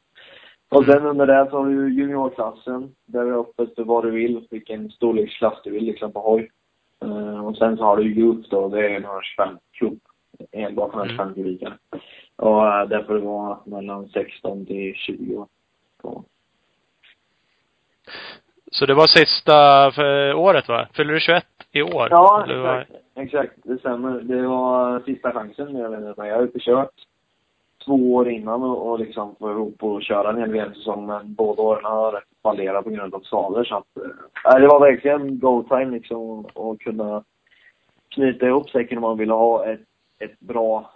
Och 0.69 0.85
sen 0.85 1.05
under 1.05 1.27
det 1.27 1.47
så 1.49 1.57
har 1.57 1.65
du 1.65 1.71
ju 1.71 2.01
juniorklassen, 2.01 2.95
där 3.05 3.25
är 3.25 3.39
öppet 3.39 3.75
för 3.75 3.83
vad 3.83 4.03
du 4.03 4.11
vill, 4.11 4.47
vilken 4.51 4.89
storleksklass 4.89 5.61
du 5.63 5.71
vill 5.71 5.83
liksom 5.83 6.11
på 6.11 6.19
hoj. 6.19 6.51
Eh, 7.03 7.45
och 7.45 7.57
sen 7.57 7.77
så 7.77 7.83
har 7.83 7.97
du 7.97 8.03
youth 8.03 8.49
då, 8.49 8.69
det 8.69 8.79
är 8.79 8.89
en 8.89 9.03
125 9.03 9.57
klubb. 9.71 9.99
Enbart 10.51 10.95
125 10.95 11.33
kubikare. 11.33 11.73
Och 12.35 12.63
uh, 12.63 12.89
där 12.89 13.03
får 13.03 13.13
det 13.13 13.19
vara 13.19 13.59
mellan 13.65 14.09
16 14.09 14.65
till 14.65 14.93
20 14.95 15.35
år. 15.35 15.47
Så. 16.01 16.23
Så 18.71 18.85
det 18.85 18.93
var 18.93 19.07
sista 19.07 19.91
för 19.91 20.33
året 20.33 20.67
va? 20.67 20.87
Fyller 20.93 21.13
du 21.13 21.19
21 21.19 21.45
i 21.71 21.81
år? 21.81 22.07
Ja, 22.11 22.45
exakt. 22.47 22.91
Exakt, 23.15 23.53
det 23.63 23.77
stämmer. 23.77 24.21
Det 24.21 24.47
var 24.47 24.99
sista 24.99 25.31
chansen 25.31 25.73
mer 25.73 25.85
eller 25.85 25.99
mindre. 25.99 26.27
Jag 26.27 26.35
har 26.35 26.43
ute 26.43 26.59
kört 26.59 26.91
två 27.85 28.13
år 28.15 28.29
innan 28.29 28.63
och, 28.63 28.89
och 28.89 28.99
liksom 28.99 29.35
få 29.35 29.51
ihop 29.51 29.83
och 29.83 30.03
köra 30.03 30.29
en 30.29 30.39
hel 30.39 30.51
VM-säsong 30.51 31.05
men 31.05 31.33
båda 31.33 31.61
åren 31.61 31.85
har 31.85 32.23
fallerat 32.43 32.83
på 32.83 32.89
grund 32.89 33.15
av 33.15 33.19
skador 33.19 33.63
så 33.63 33.75
att 33.75 33.97
äh, 34.45 34.59
det 34.61 34.67
var 34.67 34.79
verkligen 34.79 35.39
go 35.39 35.63
time 35.63 35.91
liksom 35.91 36.45
att 36.45 36.79
kunna 36.79 37.23
knyta 38.09 38.47
ihop 38.47 38.69
säcken 38.69 38.97
om 38.97 39.01
man 39.01 39.17
ville 39.17 39.33
ha 39.33 39.65
ett, 39.65 39.81
ett 40.19 40.39
bra 40.39 40.91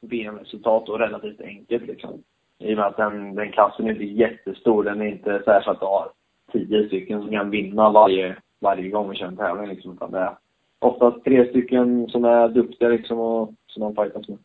VM-resultat 0.00 0.88
och 0.88 0.98
relativt 0.98 1.40
enkelt 1.40 1.86
liksom. 1.86 2.22
I 2.58 2.74
och 2.74 2.76
med 2.76 2.86
att 2.86 2.96
den, 2.96 3.34
den 3.34 3.52
klassen 3.52 3.86
är 3.86 3.90
inte 3.90 4.04
jättestor. 4.04 4.84
Den 4.84 5.00
är 5.00 5.06
inte 5.06 5.42
så 5.44 5.50
här 5.50 5.62
så 5.62 5.70
att 5.70 5.80
du 5.80 5.86
har 5.86 6.10
tio 6.52 6.86
stycken 6.86 7.20
som 7.20 7.30
kan 7.30 7.50
vinna 7.50 7.90
varje, 7.90 8.36
varje 8.60 8.88
gång 8.88 9.10
vi 9.10 9.16
kör 9.16 9.26
en 9.26 9.36
tävling 9.36 9.68
liksom. 9.68 9.92
Utan 9.92 10.10
det 10.10 10.18
är 10.18 10.36
oftast 10.78 11.24
tre 11.24 11.48
stycken 11.48 12.08
som 12.08 12.24
är 12.24 12.48
duktiga 12.48 12.88
liksom 12.88 13.18
och 13.18 13.54
som 13.66 13.82
de 13.82 13.94
fightas 13.94 14.28
med. 14.28 14.38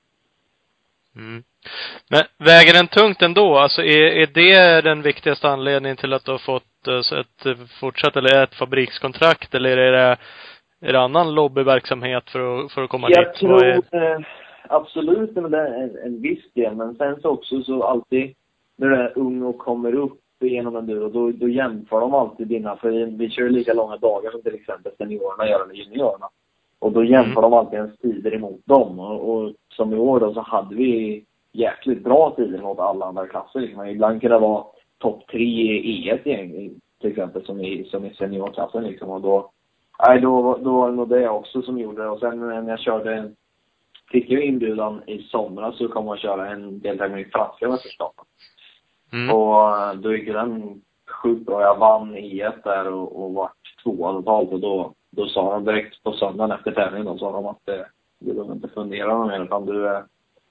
Mm. 1.15 1.43
Men 2.09 2.21
väger 2.37 2.73
den 2.73 2.87
tungt 2.87 3.21
ändå? 3.21 3.57
Alltså 3.57 3.81
är, 3.81 4.03
är 4.03 4.27
det 4.27 4.81
den 4.81 5.01
viktigaste 5.01 5.49
anledningen 5.49 5.97
till 5.97 6.13
att 6.13 6.25
du 6.25 6.31
har 6.31 6.37
fått 6.37 6.87
eh, 6.87 7.19
ett 7.19 7.69
fortsatt, 7.79 8.15
eller 8.15 8.43
ett 8.43 8.55
fabrikskontrakt, 8.55 9.55
eller 9.55 9.77
är 9.77 9.91
det, 9.91 10.17
är 10.81 10.93
det 10.93 10.99
annan 10.99 11.33
lobbyverksamhet 11.35 12.29
för 12.29 12.65
att, 12.65 12.71
för 12.71 12.83
att 12.83 12.89
komma 12.89 13.07
Jag 13.09 13.33
dit? 13.33 13.43
Vad 13.43 13.63
är, 13.63 13.81
tror 13.81 14.03
eh, 14.03 14.19
absolut 14.71 15.37
är 15.37 15.55
en, 15.55 15.97
en 16.03 16.21
viss 16.21 16.53
del, 16.53 16.75
men 16.75 16.95
sen 16.95 17.21
så 17.21 17.29
också 17.29 17.63
så 17.63 17.83
alltid 17.83 18.33
när 18.77 18.87
du 18.89 18.95
är 18.95 19.17
ung 19.17 19.43
och 19.43 19.57
kommer 19.57 19.95
upp 19.95 20.19
genom 20.39 20.75
enduro, 20.75 21.09
då, 21.09 21.31
då 21.31 21.49
jämför 21.49 21.99
de 21.99 22.13
alltid 22.13 22.47
dina, 22.47 22.75
för 22.75 23.17
vi 23.17 23.29
kör 23.29 23.49
lika 23.49 23.73
långa 23.73 23.97
dagar 23.97 24.31
som 24.31 24.41
till 24.41 24.55
exempel 24.55 24.91
seniorerna 24.97 25.49
gör 25.49 25.63
eller 25.63 25.73
juniorerna. 25.73 26.29
Och 26.79 26.91
då 26.91 27.03
jämför 27.03 27.41
Mm. 27.41 27.41
de 27.41 27.53
alltid 27.53 27.79
ens 27.79 27.97
tider 27.97 28.33
emot 28.33 28.61
dem. 28.65 28.99
Och, 28.99 29.29
och 29.29 29.53
som 29.69 29.93
i 29.93 29.97
år 29.97 30.19
då 30.19 30.33
så 30.33 30.41
hade 30.41 30.75
vi 30.75 31.25
jäkligt 31.51 32.03
bra 32.03 32.33
tider 32.35 32.61
mot 32.61 32.79
alla 32.79 33.05
andra 33.05 33.27
klasser. 33.27 33.59
Liksom. 33.59 33.85
Ibland 33.85 34.21
kunde 34.21 34.35
det 34.35 34.39
vara 34.39 34.65
topp 34.97 35.27
tre 35.27 35.77
i 35.77 36.11
E1 36.11 36.27
gäng, 36.27 36.69
till 37.01 37.09
exempel, 37.09 37.45
som 37.45 37.59
i, 37.59 37.83
som 37.83 38.05
i 38.05 38.13
seniorklassen 38.13 38.83
liksom. 38.83 39.09
Och 39.09 39.21
då, 39.21 39.51
nej, 40.07 40.21
då, 40.21 40.57
då 40.63 40.71
var 40.71 40.89
det 40.89 40.95
nog 40.95 41.09
det 41.09 41.29
också 41.29 41.61
som 41.61 41.79
gjorde 41.79 42.03
det. 42.03 42.09
Och 42.09 42.19
sen 42.19 42.39
när 42.39 42.69
jag 42.69 42.79
körde, 42.79 43.31
fick 44.11 44.29
jag 44.29 44.43
inbjudan 44.43 45.01
i 45.07 45.23
somras 45.23 45.77
så 45.77 45.87
kom 45.87 46.09
att 46.09 46.19
köra 46.19 46.49
en 46.49 46.79
deltävling 46.79 47.19
i 47.19 47.25
franska 47.25 47.69
mästerskapet. 47.69 48.25
mm. 49.13 49.35
Och 49.35 49.77
eh, 49.77 49.93
då 49.93 50.13
gick 50.15 50.27
ju 50.27 50.33
den 50.33 50.81
sjukt 51.23 51.45
bra. 51.45 51.61
Jag 51.61 51.77
vann 51.79 52.15
E1 52.15 52.53
där 52.63 52.91
och, 52.93 53.23
och 53.23 53.33
vart 53.33 53.83
tvåa 53.83 54.11
totalt. 54.13 54.51
Och 54.51 54.59
då, 54.59 54.93
då 55.09 55.25
sa 55.25 55.53
de 55.53 55.65
direkt 55.65 56.03
på 56.03 56.11
söndagen 56.13 56.51
efter 56.51 56.71
tävlingen, 56.71 57.05
då 57.05 57.17
sa 57.17 57.31
de 57.31 57.45
att 57.45 57.69
eh, 57.69 57.85
du 58.19 58.33
behöver 58.33 58.53
inte 58.53 58.67
fundera 58.67 59.25
mer 59.27 59.43
utan 59.43 59.65
du 59.65 59.87
är, 59.87 60.03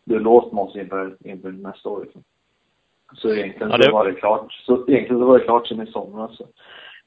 du 0.05 0.17
är 0.17 0.21
låst 0.21 0.53
med 0.53 0.65
oss 0.65 0.77
inför, 0.77 1.17
inför 1.25 1.51
nästa 1.53 1.89
år. 1.89 2.03
Liksom. 2.05 2.23
Så 3.15 3.35
egentligen 3.35 3.71
Ja, 3.71 3.77
det- 3.77 3.85
så 3.85 3.93
var 3.93 4.05
det 4.05 4.13
klart. 4.15 4.53
Så 4.53 4.73
egentligen 4.73 5.19
så 5.23 5.25
var 5.27 5.39
det 5.39 5.45
klart 5.45 5.67
sen 5.69 5.83
i 5.89 5.93
somras. 5.93 6.37
Så. 6.37 6.45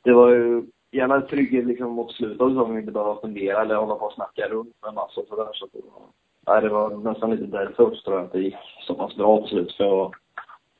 Det 0.03 0.13
var 0.13 0.29
ju 0.29 0.63
gärna 0.91 1.21
trygghet 1.21 1.65
liksom 1.65 1.91
mot 1.91 2.11
slutet 2.11 2.41
av 2.41 2.49
säsongen, 2.49 2.79
inte 2.79 2.91
behöva 2.91 3.21
fundera 3.21 3.61
eller 3.61 3.75
hålla 3.75 3.95
på 3.95 4.05
och 4.05 4.13
snacka 4.13 4.47
runt 4.47 4.75
med 4.81 4.93
massa 4.93 5.21
och 5.21 5.27
sådär. 5.27 5.49
Så 5.53 5.67
det 5.73 5.79
var, 5.83 6.01
nej, 6.47 6.61
det 6.61 6.69
var 6.69 6.89
nästan 6.89 7.31
lite 7.31 7.45
därför 7.45 7.83
också 7.83 8.01
tror 8.01 8.17
jag 8.17 8.25
att 8.25 8.31
det 8.31 8.39
gick 8.39 8.55
så 8.87 8.95
pass 8.95 9.15
bra 9.15 9.39
till 9.39 9.49
slut. 9.49 9.73
För 9.75 9.83
jag 9.83 10.15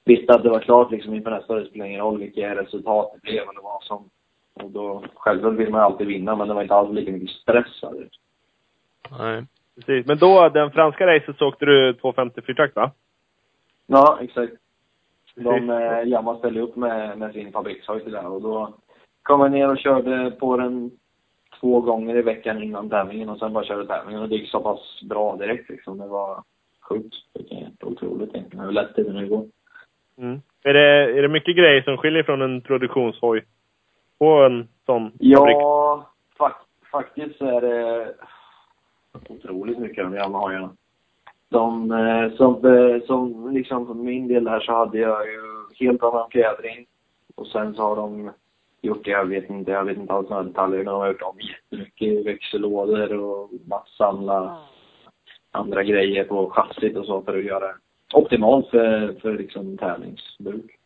visste 0.06 0.34
att 0.34 0.44
det 0.44 0.50
var 0.50 0.60
klart 0.60 0.92
liksom 0.92 1.14
inför 1.14 1.32
nästa. 1.32 1.56
Det 1.56 1.66
spelar 1.66 1.86
ingen 1.86 2.02
roll 2.02 2.20
vilka 2.20 2.56
resultat 2.56 3.12
det 3.14 3.22
blev 3.22 3.42
eller 3.50 3.64
vad 3.64 3.84
som. 3.84 4.10
Och 4.54 4.72
då, 4.72 5.04
självklart 5.16 5.54
vill 5.54 5.70
man 5.70 5.82
ju 5.82 5.86
alltid 5.86 6.08
vinna, 6.08 6.36
men 6.36 6.48
det 6.48 6.54
var 6.54 6.62
inte 6.62 6.76
alls 6.76 6.94
lika 6.94 7.12
mycket 7.12 7.30
stress. 7.30 7.82
Här. 7.82 8.10
Nej. 9.20 9.46
Precis. 9.76 10.06
Men 10.06 10.18
då, 10.18 10.50
den 10.50 10.72
franska 10.72 11.08
racet 11.08 11.38
så 11.38 11.48
åkte 11.48 11.66
du 11.66 11.94
250 11.94 12.42
fyrtakt 12.42 12.76
va? 12.76 12.92
Ja, 13.88 14.20
exakt. 14.22 14.54
De, 15.36 15.70
eh, 15.70 16.08
Yamaha 16.08 16.38
ställde 16.38 16.62
upp 16.62 16.76
med, 16.76 17.18
med 17.18 17.34
sin 17.34 17.52
fabrikshöjd 17.52 18.12
där 18.12 18.28
och 18.28 18.42
då 18.42 18.74
kom 19.24 19.42
jag 19.42 19.52
ner 19.52 19.70
och 19.70 19.78
körde 19.78 20.32
på 20.32 20.58
den 20.58 20.92
två 21.64 21.82
gånger 21.82 22.16
i 22.16 22.22
veckan 22.22 22.64
innan 22.64 22.90
tävlingen 22.90 23.30
och 23.30 23.40
sen 23.40 23.54
bara 23.54 23.64
körde 23.64 23.88
tävlingen 23.88 24.22
och 24.22 24.30
det 24.30 24.36
gick 24.36 24.50
så 24.50 24.60
pass 24.60 25.02
bra 25.10 25.36
direkt 25.36 25.70
liksom. 25.70 25.98
Det 25.98 26.08
var 26.08 26.44
sjukt. 26.82 27.16
Det 27.34 27.56
är 27.56 27.88
otroligt 27.88 28.36
egentligen. 28.36 28.66
Hur 28.66 28.72
lätt 28.72 28.96
tiden 28.96 29.30
går. 29.30 29.46
Mm. 30.18 30.42
Är, 30.64 30.74
det, 30.74 31.18
är 31.18 31.22
det 31.22 31.28
mycket 31.28 31.56
grejer 31.56 31.82
som 31.82 31.98
skiljer 31.98 32.24
från 32.24 32.42
en 32.42 32.62
produktionshoj? 32.62 33.46
På 34.20 34.26
en 34.26 34.68
sån 34.86 35.12
fabrik? 35.12 35.56
Ja, 35.58 36.10
fak 36.38 36.56
faktiskt 36.92 37.38
så 37.38 37.46
är 37.46 37.62
det 37.62 38.14
otroligt 39.30 39.80
mycket 39.80 40.06
av 40.06 40.12
de 40.12 40.18
jävla 40.18 40.38
hojarna. 40.38 40.70
De, 41.50 41.92
eh, 41.92 42.32
som, 42.38 42.66
eh, 42.66 43.02
som 43.06 43.52
liksom 43.54 43.88
för 43.88 43.94
min 43.94 44.28
del 44.28 44.48
här 44.48 44.60
så 44.60 44.72
hade 44.72 44.98
jag 44.98 45.28
ju 45.28 45.42
helt 45.80 46.04
annan 46.04 46.30
fjädring. 46.30 46.86
Och 47.36 47.48
sen 47.48 47.74
så 47.76 47.82
har 47.82 47.96
de 47.96 48.32
gjort 48.84 49.06
det, 49.06 49.12
jag 49.12 49.26
vet 49.26 49.50
inte, 49.50 49.72
jag 49.72 49.86
vet 49.86 49.98
inte 49.98 50.14
alls 50.14 50.30
några 50.30 50.44
detaljer, 50.44 50.78
men 50.78 50.86
de 50.86 50.96
har 51.00 51.08
gjort 51.08 51.22
om 51.22 51.38
jättemycket 51.40 52.26
växellådor 52.26 53.14
och 53.14 53.50
massa 53.68 54.06
andra, 54.08 54.58
andra 55.52 55.84
grejer 55.84 56.24
på 56.24 56.50
chassit 56.50 56.98
och 56.98 57.06
så 57.06 57.22
för 57.22 57.38
att 57.38 57.44
göra 57.44 57.68
det 57.68 57.76
optimalt 58.14 58.70
för, 58.70 59.14
för 59.22 59.38
liksom 59.38 59.78
tävlingsbruk. 59.78 60.78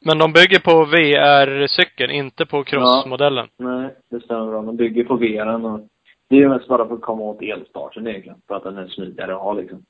Men 0.00 0.18
de 0.18 0.32
bygger 0.32 0.58
på 0.60 0.84
VR-cykeln, 0.84 2.10
inte 2.10 2.46
på 2.46 2.64
crossmodellen? 2.64 3.48
Nej, 3.56 3.94
det 4.10 4.20
stämmer 4.20 4.46
bra. 4.50 4.62
De 4.62 4.76
bygger 4.76 5.04
på 5.04 5.16
VR'n 5.16 5.74
och 5.74 5.88
det 6.28 6.36
är 6.36 6.40
ju 6.40 6.48
mest 6.48 6.68
bara 6.68 6.88
för 6.88 6.94
att 6.94 7.00
komma 7.00 7.22
åt 7.22 7.42
elstarten 7.42 8.06
egentligen. 8.06 8.38
För 8.48 8.54
att 8.56 8.62
den 8.64 8.78
är 8.78 8.86
smidigare 8.86 9.34
att 9.34 9.40
ha 9.42 9.52
liksom. 9.52 9.84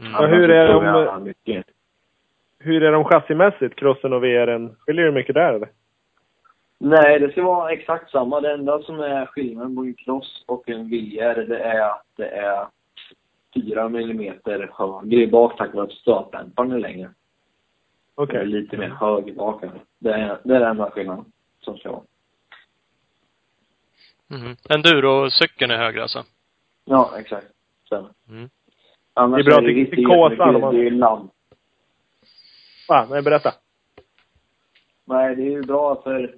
Mm. 0.00 0.12
Ja, 0.12 0.26
hur 0.26 0.50
är 0.50 0.68
Annars 0.68 0.74
så 0.76 0.80
de- 0.82 0.92
tror 0.92 1.04
jag 1.04 1.22
Mycket. 1.22 1.66
Hur 2.60 2.82
är 2.82 2.92
de 2.92 3.04
chassimässigt, 3.04 3.76
crossen 3.76 4.12
och 4.12 4.24
VR'n? 4.24 4.74
Skiljer 4.78 5.04
det 5.06 5.12
mycket 5.12 5.34
där 5.34 5.52
eller? 5.54 5.68
Nej, 6.78 7.18
det 7.18 7.32
ska 7.32 7.42
vara 7.42 7.72
exakt 7.72 8.10
samma. 8.10 8.40
Det 8.40 8.52
enda 8.52 8.82
som 8.82 9.00
är 9.00 9.26
skillnaden 9.26 9.76
på 9.76 9.82
en 9.82 9.94
cross 9.94 10.44
och 10.46 10.68
en 10.68 10.88
VR, 10.88 11.46
det 11.46 11.58
är 11.58 11.80
att 11.90 12.06
det 12.16 12.28
är 12.28 12.66
fyra 13.54 13.88
millimeter 13.88 14.70
högre 14.72 15.26
bak 15.26 15.56
tack 15.58 15.74
vare 15.74 15.84
att 15.84 15.92
stötdämparen 15.92 16.72
är 16.72 16.78
längre. 16.78 17.10
Okej. 18.14 18.36
Är 18.40 18.44
lite 18.44 18.76
mer 18.76 18.88
hög 18.88 19.28
i 19.28 19.32
bak. 19.32 19.62
Det 19.98 20.12
är, 20.12 20.38
det 20.44 20.54
är 20.56 20.60
den 20.60 20.68
enda 20.70 20.90
skillnaden 20.90 21.24
som 21.60 21.76
ska 21.78 21.90
vara. 21.92 22.02
Mm. 24.30 24.56
Enduro-cykeln 24.68 25.70
är 25.70 25.76
högre 25.78 26.02
alltså? 26.02 26.24
Ja, 26.84 27.10
exakt. 27.18 27.46
Stämmer. 27.86 28.10
Mm. 28.28 28.48
Annars 29.14 29.36
Det 29.36 29.42
är 29.42 29.44
bra 29.44 29.58
att 29.58 29.64
det- 29.64 29.96
det 29.96 30.04
kåsar 30.04 30.72
Det 30.72 30.78
är 30.78 30.82
ju 30.82 30.90
lamp. 30.90 31.32
Va? 32.88 33.06
Nej, 33.10 33.22
berätta. 33.22 33.50
Nej, 35.04 35.36
det 35.36 35.42
är 35.42 35.50
ju 35.50 35.62
bra 35.62 36.02
för, 36.02 36.34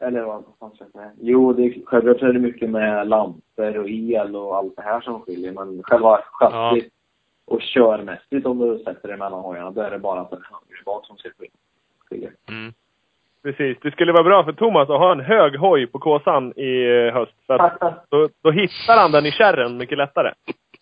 eller 0.00 0.22
vad 0.22 0.44
fan 0.60 0.70
ska 0.74 0.84
jag 0.84 0.92
säga? 0.92 1.10
Jo, 1.20 1.52
det 1.52 1.62
är, 1.62 1.74
självklart 1.86 2.22
är 2.22 2.32
det 2.32 2.38
mycket 2.38 2.70
med 2.70 3.08
lampor 3.08 3.78
och 3.78 3.88
el 3.88 4.36
och 4.36 4.56
allt 4.56 4.76
det 4.76 4.82
här 4.82 5.00
som 5.00 5.22
skiljer. 5.22 5.52
Men 5.52 5.82
själva 5.82 6.20
chassit 6.32 6.92
och 7.44 7.60
körmässigt 7.60 8.46
om 8.46 8.58
du 8.58 8.78
sätter 8.78 9.08
det 9.08 9.16
mellan 9.16 9.40
hojarna, 9.40 9.70
då 9.70 9.80
är 9.80 9.90
det 9.90 9.98
bara 9.98 10.20
att 10.20 10.30
högre 10.30 10.82
bak 10.84 11.06
som 11.06 11.16
skilja. 12.08 12.30
Mm. 12.48 12.72
Precis. 13.42 13.78
Det 13.82 13.90
skulle 13.90 14.12
vara 14.12 14.22
bra 14.22 14.44
för 14.44 14.52
Thomas 14.52 14.90
att 14.90 14.98
ha 14.98 15.12
en 15.12 15.20
hög 15.20 15.56
hoj 15.56 15.86
på 15.86 15.98
kåsan 15.98 16.52
i 16.56 16.84
eh, 16.84 17.14
höst. 17.14 17.34
För 17.46 17.58
att 17.58 18.06
då, 18.10 18.28
då 18.42 18.50
hittar 18.50 18.96
han 18.96 19.12
den 19.12 19.26
i 19.26 19.30
kärren 19.30 19.76
mycket 19.76 19.98
lättare. 19.98 20.32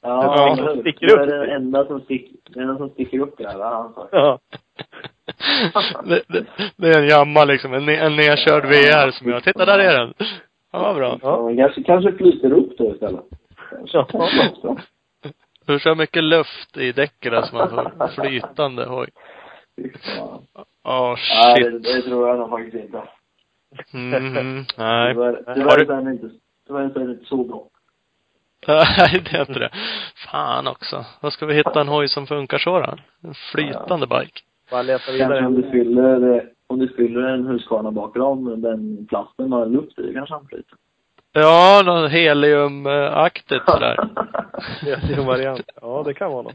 Ja, 0.05 0.55
Ja, 0.59 0.77
sticker 0.81 1.07
det 1.07 1.13
upp. 1.13 1.21
är 1.21 1.27
den 1.27 1.51
enda 1.51 1.87
som 1.87 2.01
sticker, 2.01 2.37
den 2.51 2.63
enda 2.63 2.77
som 2.77 2.91
sticker 2.91 3.19
upp 3.21 3.35
det 3.39 3.47
har 3.53 3.59
han. 3.75 3.93
Ja. 4.13 4.39
det, 6.05 6.23
det, 6.29 6.47
det 6.77 6.89
är 6.89 6.99
en 7.03 7.09
jamma 7.09 7.45
liksom, 7.45 7.75
en, 7.75 7.89
en 7.89 8.17
nedkörd 8.17 8.65
VR 8.65 9.11
som 9.11 9.31
jag, 9.31 9.43
titta 9.45 9.65
där 9.67 9.79
är 9.79 9.99
den. 9.99 10.15
Ja, 10.73 10.79
vad 10.83 10.97
bra. 10.97 11.19
Ja, 11.23 11.43
men 11.47 11.57
kanske, 11.57 11.83
kanske 11.83 12.13
flyter 12.13 12.53
upp 12.53 12.79
då 12.79 12.93
istället. 12.95 13.25
Ja. 13.93 14.07
Ja. 14.63 14.77
Du 15.67 15.79
kör 15.79 15.95
mycket 15.95 16.25
luft 16.25 16.77
i 16.77 16.93
däcken 16.93 17.33
där 17.33 17.43
så 17.43 17.57
man 17.57 17.71
får 17.71 18.09
flytande 18.23 18.85
hoj. 18.87 19.09
Åh, 20.85 21.17
Nej, 21.45 21.63
shit. 21.63 21.73
det, 21.73 21.79
det 21.95 22.03
tror 22.03 22.29
jag 22.29 22.39
nog 22.39 22.51
faktiskt 22.51 22.75
inte. 22.85 23.03
Mhm. 23.93 24.65
Nej. 24.79 25.15
Tyvärr, 25.15 25.43
Har 25.47 25.55
tyvärr 25.55 25.79
du- 25.79 25.87
så 25.87 25.93
är 25.93 25.97
den 25.97 26.13
inte, 26.13 26.31
tyvärr 26.67 26.81
är 26.85 26.89
den 26.89 27.11
inte 27.11 27.25
så 27.25 27.45
bra. 27.45 27.69
Nej, 28.69 29.23
det 29.31 29.37
är 29.37 29.41
inte 29.41 29.59
det. 29.59 29.71
Fan 30.33 30.67
också. 30.67 31.05
Vad 31.21 31.33
ska 31.33 31.47
vi 31.47 31.55
hitta 31.55 31.81
en 31.81 31.89
hoj 31.89 32.09
som 32.09 32.27
funkar 32.27 32.59
så 32.59 32.79
då? 32.81 32.95
En 33.29 33.35
flytande 33.53 34.07
bike. 34.07 34.41
Bara 34.71 34.83
leta 34.83 34.99
Kanske 35.05 35.13
vidare. 35.13 35.47
om 35.47 35.55
du 35.55 35.71
fyller, 35.71 36.49
om 36.67 36.79
du 36.79 36.89
fyller 36.89 37.21
en 37.21 37.47
Husqvarna 37.47 37.91
bakram, 37.91 38.61
den 38.63 39.07
plasten 39.07 39.53
har 39.53 39.67
luft 39.67 39.99
i, 39.99 40.13
kanske 40.15 40.35
han 40.35 40.47
flyter. 40.47 40.79
Ja, 41.33 41.83
något 41.85 42.11
heliumaktigt 42.11 43.65
sådär. 43.71 43.97
Ja, 44.87 44.97
det 45.09 45.15
är 45.15 45.19
en 45.19 45.27
variant. 45.27 45.71
Ja, 45.83 46.03
det 46.07 46.15
kan 46.15 46.31
vara 46.33 46.43
något. 46.43 46.55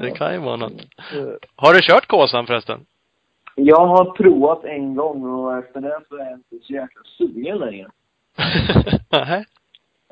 Det 0.00 0.10
kan 0.10 0.32
ju 0.32 0.38
vara 0.38 0.56
något. 0.56 0.72
Eh, 1.14 1.28
Har 1.56 1.74
du 1.74 1.80
kört 1.82 2.06
Kåsan 2.06 2.46
förresten? 2.46 2.80
Jag 3.54 3.86
har 3.86 4.04
provat 4.04 4.64
en 4.64 4.94
gång 4.96 5.24
och 5.24 5.58
efter 5.58 5.80
det 5.80 6.00
så 6.08 6.16
är 6.16 6.24
jag 6.24 6.32
inte 6.34 6.66
så 6.66 6.72
jäkla 6.72 7.00
sugen 7.18 7.58
längre. 7.58 7.88
Nej. 9.10 9.44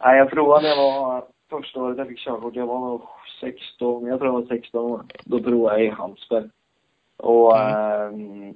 Nej, 0.05 0.19
jag 0.19 0.31
provade 0.31 0.63
när 0.63 0.69
jag 0.69 0.77
var 0.77 1.25
första 1.51 1.83
året 1.83 1.99
jag 1.99 2.09
fick 2.09 2.19
körkort. 2.19 2.57
Jag 2.57 2.67
var 2.67 2.81
nog 2.81 3.03
16, 3.41 4.07
jag 4.07 4.19
tror 4.19 4.29
jag 4.29 4.41
var 4.41 4.47
16 4.47 4.85
år. 4.85 5.03
Då 5.25 5.43
provade 5.43 5.79
jag 5.79 5.87
i 5.87 5.91
Hallsberg. 5.91 6.51
Och 7.17 7.59
ehm, 7.59 8.55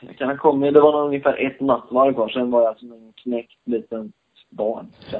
jag 0.00 0.16
kan 0.18 0.28
ha 0.28 0.36
kommit, 0.36 0.74
det 0.74 0.80
var 0.80 0.92
nog 0.92 1.06
ungefär 1.06 1.46
ett 1.46 1.60
nattvarv 1.60 2.14
kvar. 2.14 2.28
Sen 2.28 2.50
var 2.50 2.62
jag 2.62 2.78
som 2.78 2.92
en 2.92 3.12
knäckt 3.12 3.60
liten 3.64 4.12
barn. 4.48 4.92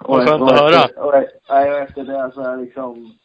Vad 0.00 0.28
skönt 0.28 0.42
att 0.42 0.60
höra. 0.60 0.84
Efter, 0.84 1.02
och, 1.02 1.14
nej, 1.50 1.70
och 1.70 1.78
efter 1.78 2.04
det 2.04 2.32
så 2.34 2.42
har 2.42 2.50
jag 2.50 2.60
liksom 2.60 3.18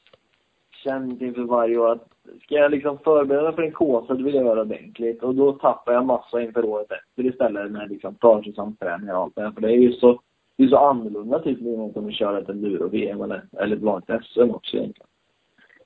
känt 0.83 1.21
inför 1.21 1.41
varje 1.41 1.77
år 1.77 1.91
att 1.91 2.08
ska 2.41 2.55
jag 2.55 2.71
liksom 2.71 2.99
förbereda 2.99 3.51
för 3.51 3.61
en 3.61 3.71
kåsa, 3.71 4.13
då 4.13 4.23
vill 4.23 4.35
jag 4.35 4.45
göra 4.45 4.61
ordentligt. 4.61 5.23
Och 5.23 5.35
då 5.35 5.51
tappar 5.51 5.93
jag 5.93 6.05
massa 6.05 6.41
inför 6.41 6.65
året 6.65 6.91
efter 6.91 7.25
istället 7.25 7.71
med 7.71 7.89
liksom 7.89 8.15
försäsongsträningar 8.21 9.13
och 9.13 9.21
allt 9.21 9.35
det 9.35 9.41
här. 9.41 9.51
För 9.51 9.61
det 9.61 9.71
är 9.71 9.77
ju 9.77 9.93
så, 9.93 10.21
det 10.57 10.63
är 10.63 10.67
så 10.67 10.77
annorlunda 10.77 11.39
typ 11.39 11.61
mot 11.61 11.97
om 11.97 12.05
vi 12.05 12.13
kör 12.13 12.41
ett 12.41 12.49
enduro-VM 12.49 13.21
eller, 13.21 13.41
eller 13.59 13.75
ett 13.75 13.81
vanligt 13.81 14.25
SM 14.25 14.49
också 14.49 14.77
egentligen. 14.77 15.07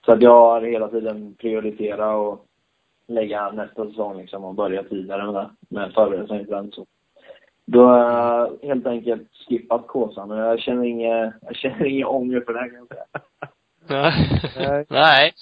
Så 0.06 0.12
att 0.12 0.22
jag 0.22 0.40
har 0.40 0.62
hela 0.62 0.88
tiden 0.88 1.36
prioriterat 1.36 2.16
och 2.16 2.46
lägga 3.08 3.52
nästa 3.52 3.86
säsong 3.86 4.18
liksom 4.18 4.44
och 4.44 4.56
börja 4.56 4.84
tidigare 4.84 5.32
med, 5.32 5.36
det, 5.36 5.50
med 5.70 5.94
förberedelserna 5.94 6.40
inför 6.40 6.56
den. 6.56 6.72
Så. 6.72 6.86
Då 7.66 7.86
har 7.86 7.98
jag 7.98 8.58
helt 8.68 8.88
enkelt 8.88 9.30
skippat 9.50 9.88
Kåsan 9.88 10.32
och 10.32 10.38
jag 10.38 10.60
känner 10.60 10.84
inget, 10.84 11.34
jag 11.42 11.56
känner 11.56 11.86
ingen 11.86 12.08
ånger 12.08 12.42
för 12.42 12.54
det 12.54 12.60
här 12.60 12.70
kan 12.70 12.78
jag 12.78 12.88
säga. 12.88 13.06
Nej. 13.88 14.86
Nej. 14.90 15.34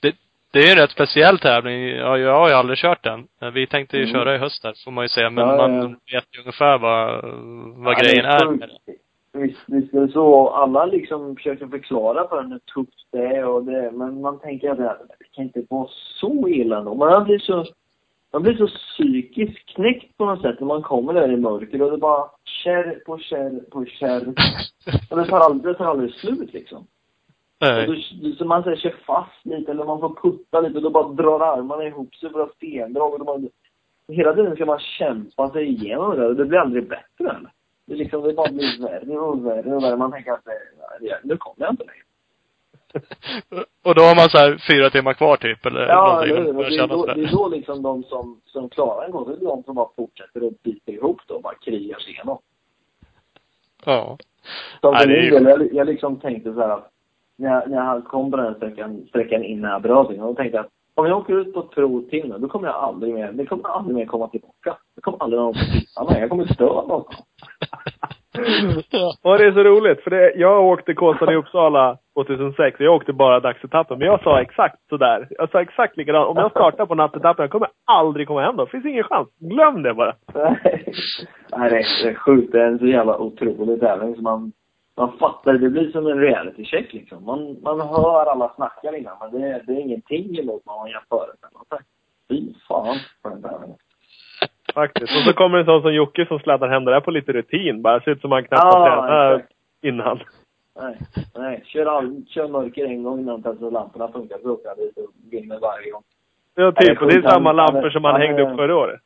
Det, 0.00 0.14
det 0.52 0.58
är 0.58 0.72
en 0.72 0.78
rätt 0.82 0.90
speciell 0.90 1.38
tävling. 1.38 1.88
Ja, 1.88 2.18
jag 2.18 2.34
har 2.38 2.48
ju 2.48 2.54
aldrig 2.54 2.78
kört 2.78 3.04
den. 3.04 3.26
Vi 3.54 3.66
tänkte 3.66 3.96
ju 3.96 4.02
Mm. 4.02 4.14
köra 4.14 4.34
i 4.34 4.38
höst 4.38 4.62
där, 4.62 4.74
får 4.84 4.90
man 4.90 5.04
ju 5.04 5.08
säga. 5.08 5.30
Men 5.30 5.48
Ja, 5.48 5.56
ja. 5.56 5.68
man 5.68 5.90
vet 6.12 6.24
ju 6.32 6.40
ungefär 6.40 6.78
vad, 6.78 7.24
vad 7.84 7.94
Ja, 7.94 7.98
grejen 8.02 8.24
är 8.24 8.50
med 8.50 8.68
det. 8.68 8.92
Visst, 9.38 9.60
visst 9.66 9.94
är 9.94 10.00
det 10.00 10.12
så. 10.12 10.48
Alla 10.48 10.86
liksom 10.86 11.36
försöker 11.36 11.66
förklara 11.66 12.28
för 12.28 12.38
en 12.40 12.52
hur 12.52 12.58
tufft 12.58 13.06
det 13.12 13.26
är 13.26 13.44
och 13.44 13.64
det, 13.64 13.90
men 13.92 14.20
man 14.20 14.38
tänker 14.40 14.70
att 14.70 14.76
det, 14.76 14.82
här, 14.82 14.96
det 15.18 15.24
kan 15.32 15.44
inte 15.44 15.62
vara 15.70 15.88
så 16.20 16.48
illa 16.48 16.78
ändå. 16.78 16.94
Man 16.94 17.24
blir 17.24 17.38
så, 17.38 17.64
man 18.32 18.42
blir 18.42 18.54
så 18.56 18.66
psykiskt 18.66 19.68
knäckt 19.74 20.16
på 20.16 20.24
något 20.24 20.42
sätt 20.42 20.60
när 20.60 20.66
man 20.66 20.82
kommer 20.82 21.12
där 21.12 21.32
i 21.32 21.36
mörker 21.36 21.82
och 21.82 21.90
det 21.90 21.98
bara 21.98 22.24
kärr 22.64 23.02
på 23.06 23.18
kärr 23.18 23.70
på 23.70 23.84
kärr. 23.84 24.26
Och 25.10 25.16
det 25.18 25.26
tar 25.26 25.40
aldrig, 25.40 25.74
det 25.74 25.78
tar 25.78 25.84
aldrig 25.90 26.14
slut 26.14 26.52
liksom. 26.52 26.86
Nej. 27.58 28.04
du, 28.22 28.32
så 28.32 28.44
man 28.44 28.62
så 28.62 28.68
här, 28.68 28.76
kör 28.76 28.94
fast 29.06 29.46
lite 29.46 29.70
eller 29.70 29.84
man 29.84 30.00
får 30.00 30.14
putta 30.22 30.60
lite 30.60 30.76
och 30.76 30.82
då 30.82 30.90
bara 30.90 31.08
drar 31.08 31.40
armarna 31.40 31.84
ihop 31.84 32.14
sig 32.14 32.30
för 32.30 32.40
att 32.40 32.54
stendrag 32.54 33.12
och 33.12 33.18
då 33.18 33.24
man, 33.24 33.48
hela 34.08 34.34
tiden 34.34 34.54
ska 34.54 34.66
man 34.66 34.78
kämpa 34.78 35.50
sig 35.50 35.64
igenom 35.68 36.10
det 36.10 36.16
där 36.16 36.28
och 36.28 36.36
det 36.36 36.44
blir 36.44 36.58
aldrig 36.58 36.88
bättre 36.88 37.30
eller? 37.36 37.50
Det, 37.86 37.94
liksom, 37.94 38.22
det 38.22 38.32
bara 38.32 38.52
blir 38.52 38.82
värre 38.82 39.18
och 39.18 39.46
värre 39.46 39.74
och 39.74 39.82
värre. 39.82 39.96
Man 39.96 40.12
tänker 40.12 40.32
att 40.32 40.44
det, 41.00 41.20
nu 41.24 41.36
kommer 41.36 41.66
jag 41.66 41.72
inte 41.72 41.84
längre. 41.84 42.02
Och 43.82 43.94
då 43.94 44.02
har 44.02 44.16
man 44.16 44.28
så 44.30 44.38
här 44.38 44.58
fyra 44.68 44.90
timmar 44.90 45.12
kvar 45.14 45.36
typ, 45.36 45.66
eller 45.66 45.80
Ja, 45.88 46.22
eller 46.22 46.36
hur? 46.36 46.52
Det 46.54 46.76
är, 46.76 46.86
då, 46.86 47.06
det 47.06 47.22
är 47.22 47.30
då 47.32 47.48
liksom 47.48 47.82
de 47.82 48.02
som, 48.02 48.40
som 48.44 48.68
klarar 48.68 49.06
en 49.06 49.12
kurs, 49.12 49.38
det 49.38 49.44
är 49.44 49.48
de 49.48 49.62
som 49.62 49.74
bara 49.74 49.88
fortsätter 49.96 50.46
att 50.46 50.62
bita 50.62 50.92
ihop 50.92 51.20
då 51.26 51.34
och 51.34 51.42
bara 51.42 51.54
krigar 51.54 51.98
sig 51.98 52.12
igenom. 52.12 52.38
Ja. 53.84 54.18
Som 54.80 54.94
Nej, 54.94 55.06
det 55.06 55.16
är 55.18 55.22
ju- 55.22 55.30
del, 55.30 55.44
jag, 55.44 55.74
jag 55.74 55.86
liksom 55.86 56.20
tänkte 56.20 56.54
så 56.54 56.60
här 56.60 56.68
att 56.68 56.90
när 57.38 57.66
när 57.66 57.76
jag 57.76 58.04
kom 58.04 58.30
på 58.30 58.36
den 58.36 58.54
sträckan, 58.54 59.06
sträckan 59.08 59.42
innan 59.42 59.70
jag 59.70 59.82
bröt 59.82 60.10
in, 60.10 60.20
då 60.20 60.34
tänkte 60.34 60.60
att 60.60 60.68
om 60.94 61.06
jag 61.06 61.18
åker 61.18 61.40
ut 61.40 61.54
på 61.54 61.60
ett 61.60 61.70
prov 61.70 62.02
till 62.10 62.28
nu, 62.28 62.38
då 62.38 62.48
kommer 62.48 62.68
jag 62.68 62.76
aldrig 62.76 63.14
mer, 63.14 63.32
det 63.32 63.46
kommer 63.46 63.68
aldrig 63.68 63.96
mer 63.96 64.06
komma 64.06 64.28
tillbaka. 64.28 64.76
Det 64.94 65.00
kommer 65.00 65.22
aldrig 65.22 65.40
någon 65.40 65.54
mig. 66.08 66.20
Jag 66.20 66.30
kommer 66.30 66.44
dö 66.44 66.66
någonstans. 66.66 67.26
ja. 68.90 69.12
Och 69.22 69.38
det 69.38 69.44
är 69.44 69.52
så 69.52 69.62
roligt, 69.62 70.00
för 70.00 70.10
det, 70.10 70.32
jag 70.36 70.64
åkte 70.64 70.94
Kåsan 70.94 71.32
i 71.32 71.36
Uppsala 71.36 71.98
2006 72.14 72.80
och 72.80 72.86
jag 72.86 72.94
åkte 72.94 73.12
bara 73.12 73.40
dagsetappen. 73.40 73.98
Men 73.98 74.06
jag 74.06 74.22
sa 74.22 74.40
exakt 74.40 74.88
sådär. 74.88 75.28
Jag 75.30 75.50
sa 75.50 75.60
exakt 75.60 75.96
likadant. 75.96 76.28
Om 76.28 76.36
jag 76.36 76.50
startar 76.50 76.86
på 76.86 76.94
nattetappen, 76.94 77.42
jag 77.42 77.50
kommer 77.50 77.68
aldrig 77.84 78.28
komma 78.28 78.42
hem 78.42 78.56
då. 78.56 78.66
Finns 78.66 78.84
ingen 78.86 79.04
chans. 79.04 79.28
Glöm 79.40 79.82
det 79.82 79.94
bara. 79.94 80.14
Nej, 81.56 81.70
det 81.70 82.08
är, 82.08 82.14
sjukt. 82.14 82.52
Det 82.52 82.62
är 82.62 82.66
en 82.66 82.78
så 82.78 82.86
jävla 82.86 83.18
otrolig 83.18 83.80
tävling 83.80 84.16
så 84.16 84.22
man, 84.22 84.52
man 84.96 85.18
fattar. 85.18 85.52
Det 85.52 85.70
blir 85.70 85.92
som 85.92 86.06
en 86.06 86.20
reality 86.20 86.64
check 86.64 86.92
liksom. 86.92 87.24
Man, 87.24 87.56
man 87.62 87.80
hör 87.80 88.26
alla 88.26 88.54
snackar 88.54 88.96
innan, 88.96 89.16
men 89.20 89.30
det 89.30 89.48
är, 89.48 89.62
det 89.66 89.72
är 89.72 89.80
ingenting 89.80 90.38
emot 90.38 90.62
vad 90.64 90.78
man 90.78 90.90
gör 90.90 91.02
förut. 91.08 91.40
Fy 92.28 92.54
fan 92.68 92.96
för 93.22 93.30
den 93.30 93.42
tävlingen. 93.42 93.76
Faktiskt. 94.74 95.16
Och 95.16 95.22
så 95.22 95.32
kommer 95.32 95.58
en 95.58 95.64
sån 95.64 95.82
som 95.82 95.94
Jocke 95.94 96.26
som 96.26 96.38
sladdar 96.38 96.68
hem 96.68 96.84
det 96.84 96.90
där 96.90 97.00
på 97.00 97.10
lite 97.10 97.32
rutin. 97.32 97.82
Bara 97.82 98.00
ser 98.00 98.10
ut 98.10 98.20
som 98.20 98.32
han 98.32 98.44
knappt 98.44 98.62
har 98.62 98.88
Ja, 98.88 99.06
tränat 99.06 99.42
innan. 99.82 100.20
Nej, 100.80 100.98
nej. 101.34 101.62
Kör, 101.66 101.86
all, 101.86 102.22
kör 102.28 102.48
mörker 102.48 102.84
en 102.84 103.02
gång 103.02 103.20
innan 103.20 103.42
lamporna 103.60 104.12
funkar 104.12 104.38
så 104.42 104.50
åker 104.52 104.68
jag 104.68 104.76
dit 104.76 104.96
och 104.96 105.10
vinner 105.30 105.58
varje 105.60 105.90
gång. 105.90 106.02
Ja, 106.54 106.72
typ. 106.72 107.02
Och 107.02 107.08
det 107.08 107.14
är 107.14 107.30
samma 107.30 107.52
lampor 107.52 107.90
som 107.90 108.04
han 108.04 108.12
Han 108.12 108.20
hängde 108.20 108.42
upp 108.42 108.56
förra 108.56 108.76
året. 108.76 109.00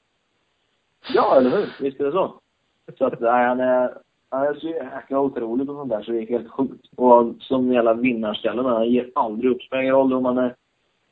Ja, 1.14 1.36
eller 1.36 1.50
hur? 1.50 1.66
Visst 1.80 2.00
är 2.00 2.04
det 2.04 2.12
så. 2.12 2.34
Så 2.98 3.06
att, 3.06 3.20
nej, 3.20 3.46
han 3.46 3.60
är, 3.60 3.90
han 4.30 4.46
är 4.46 4.54
så 4.54 4.68
jäkla 4.68 5.20
otrolig 5.20 5.66
på 5.66 5.72
sånt 5.72 5.90
där 5.90 6.02
så 6.02 6.12
det 6.12 6.22
är 6.22 6.26
helt 6.26 6.50
sjukt. 6.50 6.86
Och 6.96 7.34
som 7.40 7.72
jävla 7.72 7.94
vinnarskalle, 7.94 8.62
han 8.62 8.90
ger 8.90 9.10
aldrig 9.14 9.52
upp. 9.52 9.62
Spelar 9.62 9.82
ingen 9.82 9.94
roll 9.94 10.12
om 10.12 10.24
han 10.24 10.38
är... 10.38 10.54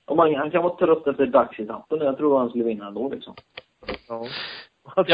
Om 0.05 0.17
man, 0.17 0.35
han 0.35 0.51
kan 0.51 0.63
vara 0.63 0.75
trött 0.75 1.07
efter 1.07 1.27
dagsetappen. 1.27 1.99
Jag 1.99 2.17
tror 2.17 2.39
han 2.39 2.49
skulle 2.49 2.65
vinna 2.65 2.87
ändå 2.87 3.09
liksom. 3.09 3.35
Ja. 4.09 4.25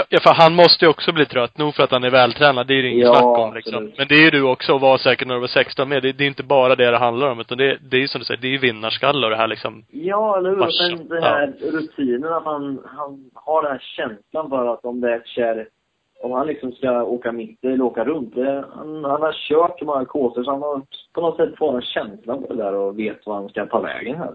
Ja, 0.09 0.21
för 0.23 0.35
han 0.35 0.55
måste 0.55 0.85
ju 0.85 0.89
också 0.91 1.13
bli 1.13 1.27
trött. 1.27 1.59
Nog 1.59 1.75
för 1.75 1.83
att 1.83 1.91
han 1.91 2.05
är 2.05 2.11
vältränad, 2.11 2.67
det 2.67 2.75
är 2.75 2.83
det 2.83 2.89
inget 2.89 3.05
Ja, 3.05 3.15
snack 3.15 3.39
om 3.39 3.55
liksom. 3.55 3.75
absolut. 3.75 3.99
Men 3.99 4.09
det 4.09 4.15
är 4.15 4.23
ju 4.23 4.31
du 4.31 4.43
också, 4.43 4.73
och 4.73 4.81
var 4.81 4.99
säkert 4.99 5.29
när 5.29 5.35
du 5.35 5.41
var 5.41 5.47
16 5.47 5.89
med. 5.89 6.03
Det, 6.03 6.13
det 6.13 6.25
är 6.25 6.29
inte 6.29 6.43
bara 6.43 6.75
det 6.75 6.91
det 6.91 6.97
handlar 6.99 7.31
om, 7.31 7.41
utan 7.41 7.59
det, 7.59 7.79
det 7.91 7.97
är 7.97 8.01
ju 8.01 8.09
som 8.09 8.19
du 8.19 8.25
säger, 8.25 8.41
det 8.41 8.47
är 8.47 8.53
ju 8.53 8.59
vinnarskalle 8.59 9.27
och 9.27 9.31
det 9.31 9.37
här 9.37 9.49
liksom. 9.49 9.85
Ja, 9.91 10.39
eller 10.39 10.51
hur? 10.51 10.57
Farsa. 10.57 10.85
Men 10.89 11.09
den 11.09 11.23
här 11.23 11.55
rutinen 11.73 12.33
att 12.33 12.45
han, 12.45 12.83
han 12.85 13.31
har 13.35 13.63
den 13.63 13.73
här 13.73 13.79
känslan 13.97 14.51
för 14.51 14.67
att 14.75 14.85
om 14.85 15.01
det 15.01 15.13
är 15.13 15.17
ett 15.17 15.27
kärr, 15.27 15.69
om 16.25 16.33
han 16.33 16.47
liksom 16.47 16.73
ska 16.73 17.03
åka 17.03 17.33
mitt 17.33 17.65
eller 17.65 17.83
åka 17.83 18.05
runt. 18.05 18.35
Det, 18.35 18.65
han, 18.75 19.05
han 19.05 19.23
har 19.23 19.33
kört 19.33 19.79
så 19.79 19.85
många 19.85 20.05
kåsor 20.05 20.45
så 20.45 20.51
han 20.51 20.63
har 20.63 20.83
på 21.13 21.21
något 21.21 21.37
sätt 21.37 21.59
fått 21.59 21.75
en 21.75 21.83
känsla 21.83 22.37
på 22.37 22.55
det 22.55 22.63
där 22.63 22.75
och 22.75 22.99
vet 22.99 23.27
vad 23.27 23.37
han 23.37 23.49
ska 23.49 23.67
ta 23.67 23.81
vägen 23.81 24.17
här. 24.17 24.33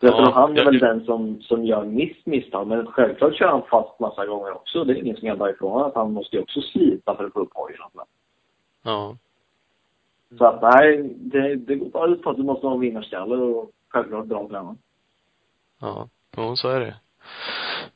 Så 0.00 0.06
jag 0.06 0.14
Ja, 0.14 0.16
tror 0.16 0.32
han 0.32 0.58
är 0.58 0.64
väl 0.64 0.78
den 0.78 1.04
som, 1.04 1.40
som 1.40 1.64
gör 1.64 1.84
miss 1.84 2.26
misstag. 2.26 2.66
Men 2.66 2.86
självklart 2.86 3.34
kör 3.34 3.48
han 3.48 3.62
fast 3.70 4.00
massa 4.00 4.26
gånger 4.26 4.52
också. 4.52 4.84
Det 4.84 4.92
är 4.92 4.96
ingen 4.96 5.16
som 5.16 5.28
kan 5.28 5.38
ta 5.38 5.50
ifrån 5.50 5.82
att 5.82 5.94
han 5.94 6.12
måste 6.12 6.36
ju 6.36 6.42
också 6.42 6.60
slita 6.60 7.16
för 7.16 7.24
att 7.24 7.32
få 7.32 7.40
upp 7.40 7.54
hojen. 7.54 7.78
Ja. 8.82 9.16
Så 10.38 10.44
att 10.44 10.62
nej, 10.62 11.14
det, 11.16 11.56
det 11.56 11.74
går 11.74 11.90
bara 11.90 12.10
ut 12.10 12.22
på 12.22 12.30
att 12.30 12.36
du 12.36 12.42
måste 12.42 12.66
ha 12.66 12.74
en 12.74 12.80
vinnarskalle 12.80 13.36
och 13.36 13.70
självklart 13.88 14.26
bra 14.26 14.48
tränare. 14.48 14.76
Ja. 15.80 16.08
Jo, 16.36 16.56
så 16.56 16.68
är 16.68 16.80
det 16.80 16.94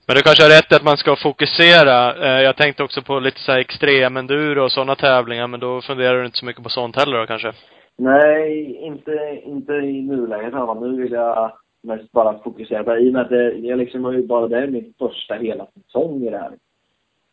Men 0.06 0.16
du 0.16 0.22
kanske 0.22 0.42
har 0.44 0.50
rätt 0.50 0.72
i 0.72 0.74
att 0.74 0.84
man 0.84 0.96
ska 0.96 1.16
fokusera. 1.16 2.14
Eh, 2.26 2.42
Jag 2.42 2.56
tänkte 2.56 2.82
också 2.82 3.02
på 3.02 3.18
lite 3.20 3.40
så 3.40 3.52
här 3.52 3.58
extrem 3.58 4.16
enduro 4.16 4.62
och 4.64 4.72
sådana 4.72 4.94
tävlingar, 4.94 5.46
men 5.46 5.60
då 5.60 5.80
funderar 5.82 6.18
du 6.18 6.26
inte 6.26 6.38
så 6.38 6.46
mycket 6.46 6.62
på 6.62 6.68
sånt 6.68 6.96
heller 6.96 7.18
då 7.18 7.26
kanske? 7.26 7.52
Nej, 7.98 8.76
inte, 8.76 9.40
inte 9.44 9.72
i 9.72 10.02
nuläget. 10.02 10.54
Nu 10.80 11.02
vill 11.02 11.12
jag 11.12 11.52
mest 11.82 12.12
bara 12.12 12.38
fokusera 12.38 12.84
på. 12.84 12.96
I 12.96 13.08
och 13.08 13.12
med 13.12 13.22
att 13.22 13.28
det, 13.28 13.52
jag 13.52 13.78
liksom 13.78 14.04
har 14.04 14.12
ju 14.12 14.26
bara 14.26 14.48
det 14.48 14.58
är 14.58 14.66
min 14.66 14.94
första 14.98 15.34
hela 15.34 15.66
säsong 15.66 16.22
i 16.22 16.30
det 16.30 16.38
här. 16.38 16.52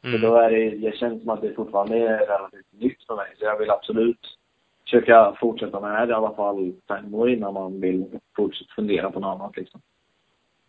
Så 0.01 0.07
Mm. 0.07 0.21
då 0.21 0.35
är 0.35 0.51
det, 0.51 0.69
det 0.69 0.95
känns 0.97 1.21
som 1.21 1.29
att 1.29 1.41
det 1.41 1.53
fortfarande 1.53 1.97
är 1.97 2.17
relativt 2.17 2.71
nytt 2.79 3.03
för 3.07 3.15
mig. 3.15 3.25
Så 3.39 3.45
jag 3.45 3.59
vill 3.59 3.69
absolut 3.69 4.19
försöka 4.83 5.35
fortsätta 5.39 5.79
med 5.79 5.91
det 5.91 5.95
här 5.97 6.09
i 6.09 6.13
alla 6.13 6.33
fall 6.35 6.73
fem 6.87 7.15
år 7.15 7.29
innan 7.29 7.53
man 7.53 7.81
vill 7.81 8.05
fortsätta 8.35 8.73
fundera 8.75 9.11
på 9.11 9.19
något 9.19 9.41
annat 9.41 9.57
liksom. 9.57 9.81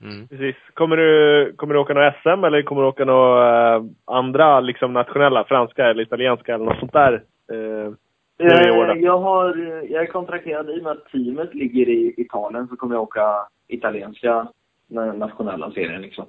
Mm. 0.04 0.28
Precis. 0.28 0.56
Kommer 0.74 0.96
du, 0.96 1.52
kommer 1.56 1.74
du 1.74 1.80
åka 1.80 1.94
något 1.94 2.14
SM 2.22 2.44
eller 2.44 2.62
kommer 2.62 2.82
du 2.82 2.88
åka 2.88 3.04
några 3.04 3.74
eh, 3.76 3.82
andra 4.04 4.60
liksom 4.60 4.92
nationella, 4.92 5.44
franska 5.44 5.86
eller 5.86 6.02
italienska 6.02 6.54
eller 6.54 6.64
något 6.64 6.78
sånt 6.78 6.92
där? 6.92 7.12
Eh, 7.52 7.92
Nu 8.38 8.68
i 8.68 8.70
år? 8.70 8.90
Eh, 8.90 9.02
Jag 9.02 9.18
har, 9.18 9.48
eh, 9.68 9.90
jag 9.92 10.02
är 10.02 10.06
kontrakterad 10.06 10.70
i 10.70 10.78
och 10.80 10.82
med 10.82 10.92
att 10.92 11.04
teamet 11.12 11.54
ligger 11.54 11.88
i 11.88 12.14
Italien 12.16 12.68
så 12.68 12.76
kommer 12.76 12.94
jag 12.94 13.02
åka 13.02 13.34
italienska 13.68 14.46
na- 14.90 15.18
nationella 15.18 15.70
serien 15.70 16.02
liksom. 16.02 16.24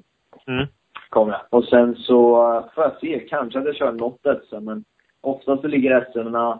mm. 0.47 0.65
Kommer 1.09 1.31
jag. 1.31 1.41
Och 1.49 1.65
sen 1.65 1.95
så 1.95 2.53
eh, 2.55 2.65
får 2.75 2.83
jag 2.83 2.97
se, 2.99 3.19
kanske 3.29 3.59
att 3.59 3.65
jag 3.65 3.75
kör 3.75 3.91
något 3.91 4.21
SM 4.49 4.65
men 4.65 4.83
oftast 5.21 5.61
så 5.61 5.67
ligger 5.67 6.07
SM-erna 6.13 6.59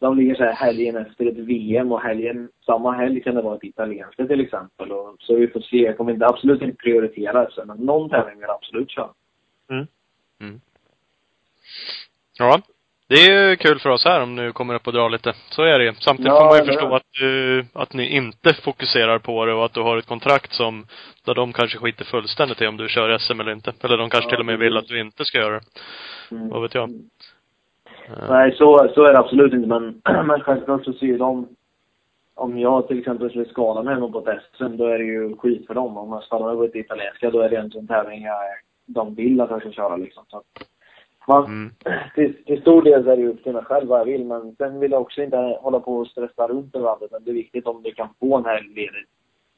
de 0.00 0.16
ligger 0.18 0.34
så 0.34 0.44
här 0.44 0.52
helgen 0.52 0.96
efter 0.96 1.26
ett 1.26 1.38
VM 1.38 1.92
och 1.92 2.00
helgen, 2.00 2.48
samma 2.66 2.92
helg 2.92 3.20
kan 3.22 3.34
det 3.34 3.42
vara 3.42 3.56
ett 3.56 3.64
italienska 3.64 4.26
till 4.26 4.40
exempel. 4.40 4.92
Och, 4.92 5.16
så 5.18 5.36
vi 5.36 5.48
får 5.48 5.60
se. 5.60 5.76
Jag 5.76 5.96
kommer 5.96 6.12
inte, 6.12 6.26
absolut 6.26 6.62
inte 6.62 6.76
prioritera 6.76 7.50
SM, 7.50 7.60
men 7.66 7.76
någon 7.78 8.10
tävling 8.10 8.34
vill 8.34 8.46
jag 8.48 8.54
absolut 8.56 8.90
köra. 8.90 9.08
Ja. 12.38 12.60
Det 13.08 13.14
är 13.14 13.48
ju 13.48 13.56
kul 13.56 13.78
för 13.78 13.90
oss 13.90 14.04
här 14.04 14.22
om 14.22 14.36
du 14.36 14.52
kommer 14.52 14.74
upp 14.74 14.86
och 14.86 14.92
drar 14.92 15.10
lite. 15.10 15.34
Så 15.50 15.62
är 15.62 15.78
det. 15.78 15.94
Samtidigt 16.00 16.32
Ja, 16.32 16.38
får 16.38 16.46
man 16.46 16.58
ju 16.58 16.64
förstå 16.72 16.88
det. 16.88 16.96
att 16.96 17.06
du, 17.20 17.64
att 17.72 17.92
ni 17.92 18.16
inte 18.16 18.54
fokuserar 18.54 19.18
på 19.18 19.46
det 19.46 19.52
och 19.52 19.64
att 19.64 19.74
du 19.74 19.80
har 19.80 19.96
ett 19.96 20.06
kontrakt 20.06 20.52
som, 20.52 20.86
där 21.24 21.34
de 21.34 21.52
kanske 21.52 21.78
skiter 21.78 22.04
fullständigt 22.04 22.62
i 22.62 22.66
om 22.66 22.76
du 22.76 22.88
kör 22.88 23.18
SM 23.18 23.40
eller 23.40 23.52
inte. 23.52 23.72
Eller 23.82 23.96
de 23.98 24.10
kanske 24.10 24.26
Ja, 24.26 24.30
till 24.30 24.40
och 24.40 24.46
med 24.46 24.58
vill 24.58 24.76
att 24.76 24.88
du 24.88 25.00
inte 25.00 25.24
ska 25.24 25.38
göra 25.38 25.54
det. 25.54 25.60
Mm. 26.36 26.48
Vad 26.48 26.62
vet 26.62 26.74
jag. 26.74 26.90
Nej, 28.28 28.52
så, 28.52 28.88
så 28.94 29.04
är 29.04 29.12
det 29.12 29.18
absolut 29.18 29.52
inte. 29.52 29.68
Men, 29.68 30.02
men 30.26 30.40
självklart 30.40 30.84
så 30.84 30.92
ser 30.92 31.18
de... 31.18 31.48
Om 32.36 32.58
jag 32.58 32.88
till 32.88 32.98
exempel 32.98 33.30
skulle 33.30 33.44
skada 33.44 33.82
mig 33.82 33.94
hemma 33.94 34.08
på 34.08 34.38
SM, 34.52 34.76
då 34.76 34.86
är 34.86 34.98
det 34.98 35.04
ju 35.04 35.36
skit 35.36 35.66
för 35.66 35.74
dem. 35.74 35.96
Om 35.96 36.12
jag 36.12 36.22
skadar 36.22 36.46
mig 36.46 36.56
på 36.56 36.64
ett 36.64 36.84
italienska, 36.84 37.30
då 37.30 37.40
är 37.40 37.48
det 37.48 37.56
en 37.56 37.70
sån 37.70 37.86
tävling 37.86 38.22
jag, 38.22 38.36
de 38.86 39.14
vill 39.14 39.40
att 39.40 39.50
jag 39.50 39.60
ska 39.60 39.70
köra 39.70 39.96
liksom. 39.96 40.24
Så 40.28 40.42
Man, 41.28 41.44
Mm. 41.44 41.70
till, 42.14 42.44
till 42.44 42.60
stor 42.60 42.82
del 42.82 43.08
är 43.08 43.16
det 43.16 43.26
upp 43.26 43.42
till 43.42 43.52
mig 43.52 43.64
själv 43.64 43.88
vad 43.88 44.00
jag 44.00 44.04
vill, 44.04 44.24
men 44.24 44.56
sen 44.56 44.80
vill 44.80 44.90
jag 44.90 45.00
också 45.00 45.22
inte 45.22 45.36
hålla 45.36 45.80
på 45.80 45.96
och 45.96 46.06
stressa 46.06 46.48
runt 46.48 46.76
överallt. 46.76 47.02
utan 47.02 47.24
Det 47.24 47.30
är 47.30 47.34
viktigt 47.34 47.66
om 47.66 47.82
du 47.82 47.92
kan 47.92 48.08
få 48.20 48.36
en 48.36 48.44
helg 48.44 48.68
ledigt. 48.68 49.08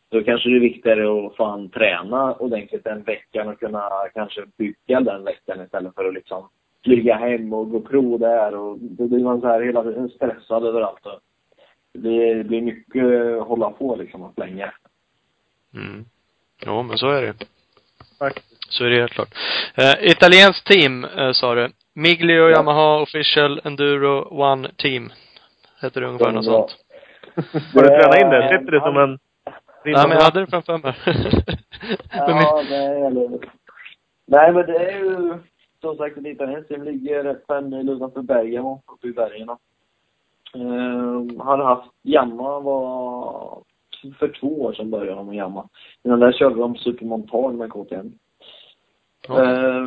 Då 0.09 0.23
kanske 0.23 0.49
det 0.49 0.57
är 0.57 0.61
viktigare 0.61 1.27
att 1.27 1.37
fan 1.37 1.69
träna 1.69 2.35
ordentligt 2.35 2.85
den 2.85 3.03
veckan 3.03 3.49
och 3.49 3.61
kunna 3.61 3.91
kanske 4.15 4.41
bygga 4.57 5.01
den 5.01 5.25
veckan 5.25 5.61
istället 5.61 5.95
för 5.95 6.05
att 6.05 6.15
liksom 6.15 6.49
flyga 6.87 7.17
hem 7.17 7.53
och 7.53 7.71
gå 7.71 7.81
prov 7.81 8.19
där 8.19 8.55
och 8.55 8.79
då 8.79 9.07
blir 9.07 9.25
man 9.25 9.41
så 9.41 9.47
här 9.47 9.63
hela 9.63 9.83
tiden 9.83 10.09
stressad 10.09 10.67
överallt. 10.67 11.07
Och 11.07 11.21
det 11.93 12.45
blir, 12.45 12.61
mycket 12.61 13.05
att 13.41 13.49
hålla 13.49 13.71
på 13.71 13.97
liksom 13.97 14.23
och 14.23 14.33
länge. 14.37 14.71
Mm. 15.75 16.05
Jo, 16.67 16.83
men 16.83 16.99
så 16.99 17.09
är 17.09 17.23
det 17.23 17.35
Faktiskt. 18.19 18.73
Så 18.73 18.85
är 18.85 18.91
det 18.91 19.01
helt 19.01 19.13
klart. 19.13 19.35
Eh, 19.75 20.11
italienskt 20.11 20.67
team, 20.67 21.05
eh, 21.05 21.33
sa 21.33 21.55
du. 21.55 21.69
Miglio 21.95 22.51
Yamaha 22.51 23.01
Official 23.01 23.61
Enduro 23.65 24.43
One 24.43 24.71
Team. 24.77 25.13
Heter 25.83 26.01
det 26.01 26.07
ungefär 26.07 26.33
något 26.33 26.45
bra. 26.45 26.69
sånt. 26.69 26.77
Har 27.75 27.83
du 27.83 27.89
tränat 27.89 28.21
in 28.21 28.31
det? 28.31 28.59
Sitter 28.59 28.73
det 28.73 28.81
som 28.81 28.97
en... 28.97 29.19
Nej, 29.85 30.09
men 30.09 30.11
jag 30.11 30.23
hade 30.23 30.41
det 30.41 30.47
framför 30.47 30.79
mig. 30.79 30.95
Ja, 32.13 32.63
nej, 32.71 33.03
eller... 33.03 33.39
Nej, 34.27 34.53
men 34.53 34.67
det 34.67 34.77
är 34.77 34.99
ju 34.99 35.39
som 35.87 35.97
sagt 35.97 36.19
ett 36.19 36.27
italienskt 36.27 36.69
team. 36.69 36.83
Ligger 36.83 37.25
rätt 37.25 37.47
fem 37.47 37.69
mil 37.69 37.89
utanför 37.89 38.23
Bergamo, 38.23 38.83
uppe 38.93 39.09
i 39.09 39.13
bergen. 39.13 39.49
Uh, 40.57 41.43
hade 41.45 41.65
haft 41.65 41.91
Yamaha 42.03 42.61
var 42.61 43.63
för 44.19 44.29
två 44.41 44.63
år 44.63 44.73
sedan 44.73 44.91
började 44.91 45.17
de 45.17 45.27
med 45.27 45.37
Yamaha. 45.37 45.69
Innan 46.05 46.21
där 46.21 46.33
körde 46.33 46.61
de 46.61 46.77
Supermontage 46.77 47.55
med 47.55 47.71
KTM. 47.71 48.13
Ja. 49.29 49.45
Eh, 49.45 49.87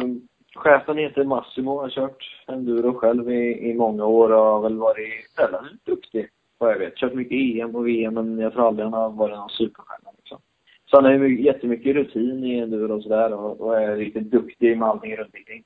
chefen 0.55 0.97
heter 0.97 1.23
Massimo, 1.23 1.81
har 1.81 1.89
kört 1.89 2.45
enduro 2.47 2.93
själv 2.93 3.31
i, 3.31 3.69
i 3.69 3.73
många 3.73 4.05
år 4.05 4.31
och 4.31 4.45
har 4.45 4.61
väl 4.61 4.77
varit 4.77 5.25
relativt 5.37 5.85
duktig, 5.85 6.29
vad 6.57 6.71
jag 6.71 6.79
vet. 6.79 6.95
Kört 6.95 7.13
mycket 7.13 7.61
EM 7.61 7.75
och 7.75 7.87
VM, 7.87 8.13
men 8.13 8.39
jag 8.39 8.53
tror 8.53 8.67
aldrig 8.67 8.85
han 8.85 8.93
har 8.93 9.09
varit 9.09 9.37
någon 9.37 9.49
superstjärna 9.49 10.11
liksom. 10.17 10.37
Så 10.85 10.97
han 10.97 11.05
har 11.05 11.11
ju 11.11 11.43
jättemycket 11.43 11.95
rutin 11.95 12.43
i 12.43 12.59
enduro 12.59 12.95
och 12.95 13.03
sådär 13.03 13.33
och, 13.33 13.61
och 13.61 13.81
är 13.81 13.95
riktigt 13.95 14.31
duktig 14.31 14.77
med 14.77 14.87
allting 14.87 15.15
runt 15.15 15.35
omkring. 15.35 15.63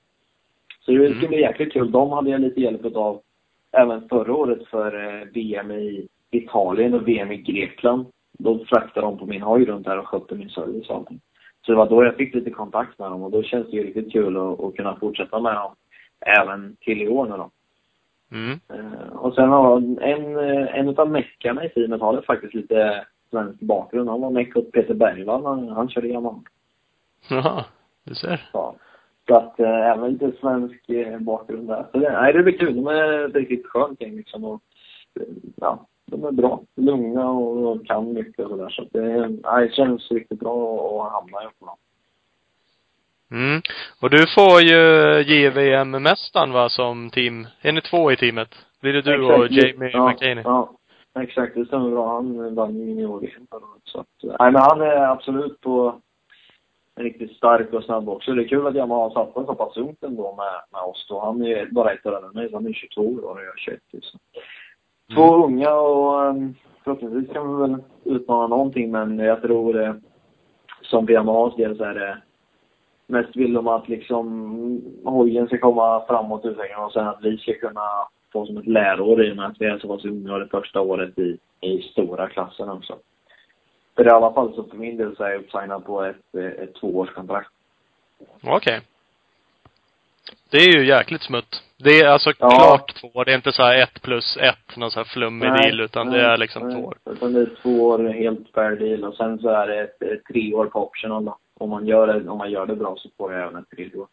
Så 0.85 0.91
det 0.91 1.05
Mm. 1.05 1.17
ska 1.17 1.27
bli 1.27 1.41
jäkligt 1.41 1.73
kul. 1.73 1.91
De 1.91 2.11
hade 2.11 2.29
jag 2.29 2.41
lite 2.41 2.61
hjälp 2.61 2.95
av 2.95 3.21
även 3.71 4.09
förra 4.09 4.33
året 4.33 4.67
för 4.67 5.05
eh, 5.21 5.25
VM 5.33 5.71
i 5.71 6.07
Italien 6.31 6.93
och 6.93 7.07
VM 7.07 7.31
i 7.31 7.37
Grekland. 7.37 8.05
Då 8.39 8.65
fraktade 8.65 9.05
de 9.07 9.17
på 9.17 9.25
min 9.25 9.41
hoj 9.41 9.65
runt 9.65 9.85
där 9.85 9.99
och 9.99 10.07
skötte 10.07 10.35
min 10.35 10.49
service 10.49 10.89
och 10.89 10.95
allting. 10.95 11.19
Så 11.65 11.71
det 11.71 11.77
var 11.77 11.89
då 11.89 12.03
jag 12.03 12.15
fick 12.15 12.35
lite 12.35 12.49
kontakt 12.49 12.99
med 12.99 13.11
dem 13.11 13.23
och 13.23 13.31
då 13.31 13.43
känns 13.43 13.71
det 13.71 13.77
ju 13.77 13.83
riktigt 13.83 14.11
kul 14.11 14.37
att, 14.37 14.59
att 14.59 14.75
kunna 14.75 14.95
fortsätta 14.95 15.39
med 15.39 15.55
dem 15.55 15.75
även 16.25 16.75
till 16.79 17.01
i 17.01 17.07
år 17.07 17.25
nu 17.25 17.37
då. 17.37 17.49
Mm. 18.31 18.59
Eh, 18.73 19.15
och 19.15 19.33
sen 19.35 19.49
har 19.49 19.77
en, 20.01 20.37
eh, 20.37 20.79
en 20.79 20.97
av 20.99 21.09
meckarna 21.11 21.65
i 21.65 21.69
teamet 21.69 22.01
har 22.01 22.21
faktiskt 22.21 22.53
lite 22.53 23.05
svensk 23.29 23.59
bakgrund. 23.59 24.09
Han 24.09 24.21
var 24.21 24.29
meck 24.29 24.55
åt 24.57 24.71
Peter 24.71 24.93
Bergvall. 24.93 25.45
Han, 25.45 25.69
han 25.69 25.89
körde 25.89 26.07
Yamaha. 26.07 26.39
Jaha, 27.29 27.65
du 28.03 28.15
ser. 28.15 28.49
Ja. 28.53 28.75
Så 29.27 29.36
att 29.36 29.59
eh, 29.59 29.91
även 29.91 30.12
lite 30.12 30.31
svensk 30.39 30.89
eh, 30.89 31.19
bakgrund 31.19 31.67
där. 31.67 31.86
Så 31.91 31.97
det, 31.97 32.12
nej, 32.12 32.33
det 32.33 32.43
blir 32.43 32.57
kul. 32.57 32.75
De 32.75 32.88
är 32.88 33.27
ett 33.27 33.36
riktigt 33.36 33.67
skönt 33.67 34.01
gäng 34.01 34.15
liksom. 34.15 34.43
Och, 34.43 34.62
eh, 35.19 35.27
ja, 35.55 35.88
de 36.05 36.25
är 36.25 36.31
bra. 36.31 36.62
Lugna 36.75 37.29
och, 37.29 37.71
och 37.71 37.86
kan 37.86 38.13
mycket 38.13 38.45
och 38.45 38.49
sådär. 38.49 38.69
Så 38.69 38.81
att 38.81 38.91
det, 38.91 39.29
nej, 39.43 39.67
det 39.67 39.73
känns 39.73 40.12
riktigt 40.12 40.39
bra 40.39 41.05
att 41.05 41.12
hamna 41.12 41.41
ihop 41.43 41.53
med 41.59 41.67
dem. 41.67 41.77
Mm. 43.31 43.62
Och 44.01 44.09
du 44.09 44.25
får 44.36 44.62
ju 44.62 44.81
JVM-mästaren 45.23 46.51
va, 46.51 46.69
som 46.69 47.09
team. 47.09 47.47
Är 47.62 47.71
ni 47.71 47.81
två 47.81 48.12
i 48.12 48.15
teamet? 48.15 48.55
Blir 48.81 48.93
det 48.93 49.01
du 49.01 49.33
och 49.33 49.47
Jamie 49.51 49.89
ja, 49.93 50.09
McCaney? 50.09 50.43
Ja, 50.43 50.71
exakt. 51.19 51.55
Det 51.55 51.65
stämmer 51.65 51.89
bra. 51.89 52.13
Han 52.13 52.55
vann 52.55 52.75
ju 52.75 52.86
junior-VM 52.86 53.47
förra 53.49 53.59
året. 53.59 53.81
Så 53.83 53.99
att, 53.99 54.39
nej, 54.39 54.51
men 54.51 54.62
han 54.62 54.81
är 54.81 55.12
absolut 55.12 55.62
på 55.62 56.01
en 56.95 57.03
riktigt 57.03 57.38
stark 57.38 57.73
och 57.73 57.84
snabb 57.84 58.10
också. 58.10 58.32
Det 58.32 58.43
är 58.43 58.47
kul 58.47 58.67
att 58.67 58.75
Yamaha 58.75 59.01
har 59.01 59.10
satsat 59.10 59.45
så 59.45 59.56
pass 59.56 59.77
ungt 59.77 60.03
ändå 60.03 60.36
med, 60.36 60.79
med 60.79 60.89
oss 60.89 61.06
då. 61.10 61.19
Han 61.19 61.41
är 61.41 61.65
bara 61.71 61.91
ett 61.93 62.06
år 62.06 62.15
äldre 62.15 62.27
än 62.27 62.34
mig, 62.34 62.49
han 62.53 62.67
är 62.67 62.73
22 62.73 63.01
år 63.01 63.32
och 63.32 63.39
jag 63.39 63.47
är 63.47 63.58
21. 63.58 63.79
Så. 64.01 64.17
Två 65.15 65.45
unga 65.45 65.73
och 65.73 66.29
um, 66.29 66.56
förhoppningsvis 66.84 67.34
kan 67.34 67.56
vi 67.56 67.62
väl 67.62 67.84
utmana 68.03 68.47
någonting, 68.47 68.91
men 68.91 69.19
jag 69.19 69.41
tror 69.41 69.73
det, 69.73 70.01
som 70.82 71.06
för 71.06 71.13
Yamahas 71.13 71.56
del 71.56 71.77
så 71.77 71.84
är 71.84 71.93
det 71.93 72.17
mest 73.08 73.36
vill 73.36 73.53
de 73.53 73.67
att 73.67 73.89
liksom 73.89 74.82
hojen 75.03 75.47
ska 75.47 75.58
komma 75.58 76.06
framåt 76.08 76.45
utvecklingen 76.45 76.84
och 76.84 76.91
sen 76.91 77.08
att 77.08 77.23
vi 77.23 77.38
ska 77.38 77.53
kunna 77.53 77.82
få 78.34 78.45
som 78.45 78.58
ett 78.58 78.67
lärår 78.67 79.25
i 79.25 79.32
och 79.32 79.36
med 79.36 79.45
att 79.45 79.62
vi 79.62 79.65
är 79.65 79.77
så 79.77 79.88
pass 79.88 80.06
unga 80.06 80.34
och 80.34 80.39
det 80.39 80.47
första 80.47 80.82
året 80.82 81.19
i, 81.19 81.38
i 81.62 81.82
stora 81.82 82.29
klassen 82.29 82.69
också. 82.69 82.97
För 83.95 84.08
i 84.08 84.10
alla 84.10 84.34
fall 84.34 84.56
så 84.56 84.63
för 84.63 84.77
min 84.77 84.97
del 84.97 85.15
så 85.15 85.23
är 85.23 85.29
jag 85.29 85.39
uppsignad 85.39 85.86
på 85.86 86.03
ett, 86.03 86.36
ett 86.36 86.75
tvåårskontrakt. 86.75 87.49
Okej. 88.43 88.82
Det 90.49 90.58
är 90.58 90.77
ju 90.77 90.88
jäkligt 90.88 91.21
smutt. 91.21 91.63
Det 91.77 91.99
är 92.01 92.08
alltså 92.08 92.32
Ja. 92.39 92.49
klart 92.49 92.95
två. 92.95 93.23
Det 93.23 93.32
är 93.32 93.36
inte 93.36 93.51
så 93.51 93.63
här 93.63 93.84
ett 93.84 94.01
plus 94.01 94.38
ett, 94.38 94.77
någon 94.77 94.91
så 94.91 94.99
här 94.99 95.06
flummig 95.06 95.49
deal, 95.53 95.79
utan 95.82 96.10
det 96.10 96.21
är 96.21 96.38
liksom 96.38 96.67
nej, 96.67 96.75
två 96.75 96.88
år. 96.88 96.97
Utan 97.06 97.34
det 97.34 97.41
är 97.41 97.49
två 97.62 97.88
år 97.88 97.99
helt 97.99 98.49
fair 98.53 98.75
deal 98.75 99.03
och 99.03 99.15
sen 99.15 99.39
så 99.39 99.49
är 99.49 99.67
det 99.67 99.82
ett, 99.82 100.01
ett 100.01 100.23
tre 100.25 100.53
år 100.53 100.65
på 100.65 100.84
optional 100.88 101.25
då. 101.25 101.38
Om 101.58 101.69
man 101.69 101.88
gör 101.88 102.08
det, 102.08 102.29
om 102.29 102.38
man 102.38 102.51
gör 102.51 102.65
det 102.65 102.75
bra 102.75 102.95
så 102.97 103.10
får 103.17 103.34
jag 103.34 103.41
även 103.41 103.56
ett 103.56 103.69
tredje 103.69 103.99
år. 103.99 104.08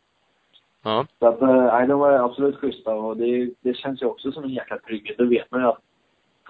Ja. 0.83 1.07
Så 1.19 1.27
att, 1.27 1.43
eh, 1.43 1.65
nej, 1.65 1.87
de 1.87 1.99
var 1.99 2.13
absolut 2.13 2.57
schyssta 2.57 2.95
och 2.95 3.17
det, 3.17 3.51
det 3.61 3.75
känns 3.75 4.03
ju 4.03 4.07
också 4.07 4.33
som 4.33 4.45
en 4.45 4.51
jäkla 4.51 4.79
trygghet. 4.79 5.19
Då 5.19 5.25
vet 5.25 5.51
man 5.51 5.61
ju 5.61 5.67
att 5.67 5.81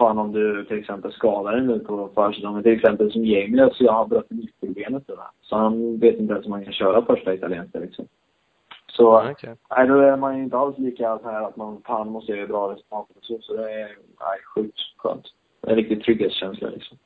fan 0.01 0.17
om 0.17 0.31
du 0.31 0.65
till 0.65 0.79
exempel 0.79 1.11
skadar 1.11 1.51
dig 1.51 1.61
nu 1.61 1.79
på 1.79 2.09
försäsongen, 2.15 2.63
till 2.63 2.77
exempel 2.77 3.11
som 3.11 3.25
Jamie, 3.25 3.69
så 3.73 3.83
jag 3.83 3.93
har 3.93 4.05
brutit 4.05 4.31
nyckelbenet 4.31 5.07
nu. 5.07 5.15
Så 5.41 5.55
han 5.55 5.97
vet 5.99 6.19
inte 6.19 6.33
ens 6.33 6.45
om 6.45 6.51
han 6.51 6.63
kan 6.63 6.73
köra 6.73 7.05
första 7.05 7.33
italienska 7.33 7.79
liksom. 7.79 8.05
Så, 8.87 9.29
okej. 9.31 9.55
nej 9.77 9.87
då 9.87 9.99
är 9.99 10.17
man 10.17 10.37
ju 10.37 10.43
inte 10.43 10.57
alls 10.57 10.77
lika 10.77 11.19
så 11.19 11.29
här 11.29 11.41
att 11.41 11.55
man 11.55 11.81
fan 11.85 12.09
måste 12.09 12.31
göra 12.31 12.47
bra 12.47 12.71
resultat 12.71 13.07
och 13.09 13.23
så. 13.23 13.37
Så 13.41 13.53
det 13.53 13.71
är, 13.71 13.87
nej, 14.19 14.39
sjukt 14.55 14.79
skönt. 14.97 15.25
Det 15.61 15.67
är 15.67 15.71
en 15.71 15.77
riktig 15.77 16.03
trygghetskänsla 16.03 16.69
liksom. 16.69 16.97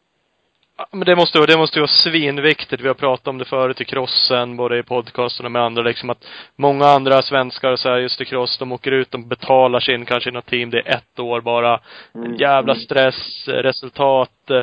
Men 0.92 1.06
det 1.06 1.16
måste, 1.16 1.46
det 1.46 1.58
måste 1.58 1.80
ju 1.80 1.82
vara 1.82 1.88
svinviktigt. 1.88 2.82
Vi 2.82 2.88
har 2.88 2.96
pratat 2.96 3.28
om 3.28 3.38
det 3.38 3.46
förut 3.46 3.82
i 3.82 3.86
crossen, 3.86 4.58
både 4.58 4.80
i 4.80 4.84
podcasten 4.84 5.46
och 5.46 5.52
med 5.52 5.62
andra 5.62 5.82
liksom 5.82 6.10
att 6.10 6.28
många 6.56 6.86
andra 6.86 7.22
svenskar 7.22 7.76
så 7.76 7.90
här, 7.90 7.98
just 7.98 8.22
i 8.22 8.26
cross, 8.26 8.58
de 8.58 8.72
åker 8.72 8.92
ut, 8.92 9.12
de 9.12 9.28
betalar 9.28 9.80
sin 9.80 10.06
kanske 10.06 10.30
i 10.30 10.34
något 10.34 10.46
team, 10.46 10.70
det 10.70 10.80
är 10.80 10.96
ett 10.96 11.20
år 11.20 11.42
bara. 11.42 11.80
Mm. 12.16 12.36
Jävla 12.36 12.76
stress, 12.76 13.48
eh, 13.48 13.52
resultat, 13.52 14.50
eh, 14.50 14.62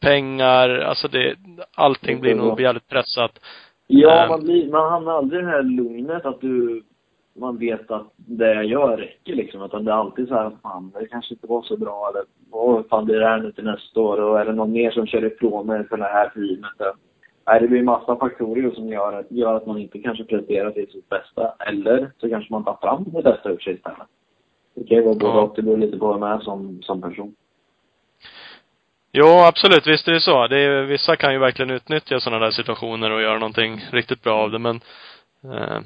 pengar, 0.00 0.68
alltså 0.70 1.08
det, 1.08 1.34
allting 1.74 2.20
blir 2.20 2.34
nog 2.34 2.60
jävligt 2.60 2.88
pressat. 2.88 3.32
Ja, 3.86 4.22
Ehm. 4.22 4.28
man, 4.28 4.44
blir, 4.44 4.70
man 4.70 4.92
hamnar 4.92 5.12
aldrig 5.12 5.40
i 5.40 5.44
det 5.44 5.50
här 5.50 5.62
lugnet 5.62 6.26
att 6.26 6.40
du, 6.40 6.82
man 7.40 7.58
vet 7.58 7.90
att 7.90 8.06
det 8.16 8.54
jag 8.54 8.64
gör 8.64 8.96
räcker 8.96 9.34
liksom. 9.34 9.62
Utan 9.62 9.84
det 9.84 9.90
är 9.90 9.94
alltid 9.94 10.28
så 10.28 10.34
här, 10.34 10.50
fan 10.62 10.92
det 11.00 11.06
kanske 11.06 11.34
inte 11.34 11.46
var 11.46 11.62
så 11.62 11.76
bra 11.76 12.10
eller, 12.10 12.24
åh 12.50 12.82
fan 12.90 13.04
blir 13.04 13.20
det 13.20 13.26
här 13.26 13.38
nu 13.38 13.52
till 13.52 13.64
nästa 13.64 14.00
år 14.00 14.20
och 14.20 14.40
är 14.40 14.44
det 14.44 14.52
någon 14.52 14.72
mer 14.72 14.90
som 14.90 15.06
kör 15.06 15.24
ifrån 15.24 15.66
mig 15.66 15.88
för 15.88 15.96
det 15.96 16.04
här 16.04 16.28
teamet? 16.28 16.96
Nej, 17.46 17.60
det 17.60 17.68
blir 17.68 17.82
massa 17.82 18.16
faktorer 18.16 18.70
som 18.70 18.88
gör, 18.88 19.12
att- 19.12 19.30
gör 19.30 19.54
att 19.54 19.66
man 19.66 19.78
inte 19.78 19.98
kanske 19.98 20.24
presterar 20.24 20.70
till 20.70 20.90
sitt 20.90 21.08
bästa. 21.08 21.54
Eller 21.66 22.10
så 22.20 22.28
kanske 22.28 22.52
man 22.52 22.64
tar 22.64 22.78
fram 22.82 23.04
det 23.06 23.22
bästa 23.22 23.50
ur 23.50 23.58
sig 23.58 23.74
istället. 23.74 23.98
Det 24.74 24.84
kan 24.84 24.96
ju 24.96 25.02
vara 25.04 25.14
både 25.14 25.38
och, 25.38 25.52
det 25.56 25.62
beror 25.62 25.76
lite 25.76 25.98
på 25.98 26.12
vem 26.12 26.20
man 26.20 26.32
är 26.32 26.40
som, 26.40 26.82
som 26.82 27.02
person. 27.02 27.34
Jo, 29.12 29.26
absolut. 29.26 29.86
Visst 29.86 30.08
är 30.08 30.12
det 30.12 30.20
så. 30.20 30.46
Det 30.46 30.58
är, 30.58 30.82
vissa 30.82 31.16
kan 31.16 31.32
ju 31.32 31.38
verkligen 31.38 31.70
utnyttja 31.70 32.20
sådana 32.20 32.44
där 32.44 32.50
situationer 32.50 33.10
och 33.10 33.22
göra 33.22 33.38
någonting 33.38 33.80
riktigt 33.92 34.22
bra 34.22 34.34
av 34.34 34.50
det, 34.50 34.58
men 34.58 34.80
eh, 35.44 35.78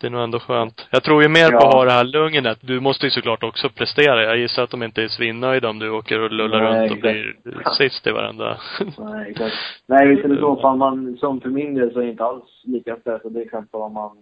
det 0.00 0.06
är 0.06 0.10
nog 0.10 0.22
ändå 0.22 0.38
skönt. 0.38 0.86
Jag 0.90 1.02
tror 1.02 1.22
ju 1.22 1.28
mer 1.28 1.48
på 1.50 1.58
Ja. 1.60 1.68
att 1.68 1.74
ha 1.74 1.84
det 1.84 1.90
här 1.92 2.04
lugnet. 2.04 2.58
Du 2.60 2.80
måste 2.80 3.06
ju 3.06 3.10
såklart 3.10 3.42
också 3.42 3.68
prestera. 3.68 4.22
Jag 4.24 4.38
gissar 4.38 4.62
att 4.62 4.70
de 4.70 4.82
inte 4.82 5.02
är 5.02 5.08
svinnöjda 5.08 5.68
om 5.68 5.78
du 5.78 5.90
åker 5.90 6.20
och 6.20 6.30
lullar 6.32 6.60
Nej, 6.62 6.80
runt 6.80 6.92
och 6.92 6.98
blir 6.98 7.36
sist 7.78 8.06
i 8.06 8.10
varenda. 8.10 8.56
Nej, 8.98 9.30
exakt. 9.30 9.54
Nej, 9.86 10.08
visst 10.08 10.24
är 10.24 10.28
det 10.28 10.40
så. 10.40 10.56
Fan, 10.62 10.78
man, 10.78 11.16
som 11.16 11.40
för 11.40 11.48
min 11.48 11.74
del 11.74 11.92
så 11.92 11.98
är 11.98 12.02
jag 12.02 12.10
inte 12.10 12.24
alls 12.24 12.62
lika 12.64 12.96
stressad. 12.96 13.32
Det 13.32 13.40
är 13.40 13.44
exempel 13.44 13.80
om 13.80 13.92
man, 13.92 14.16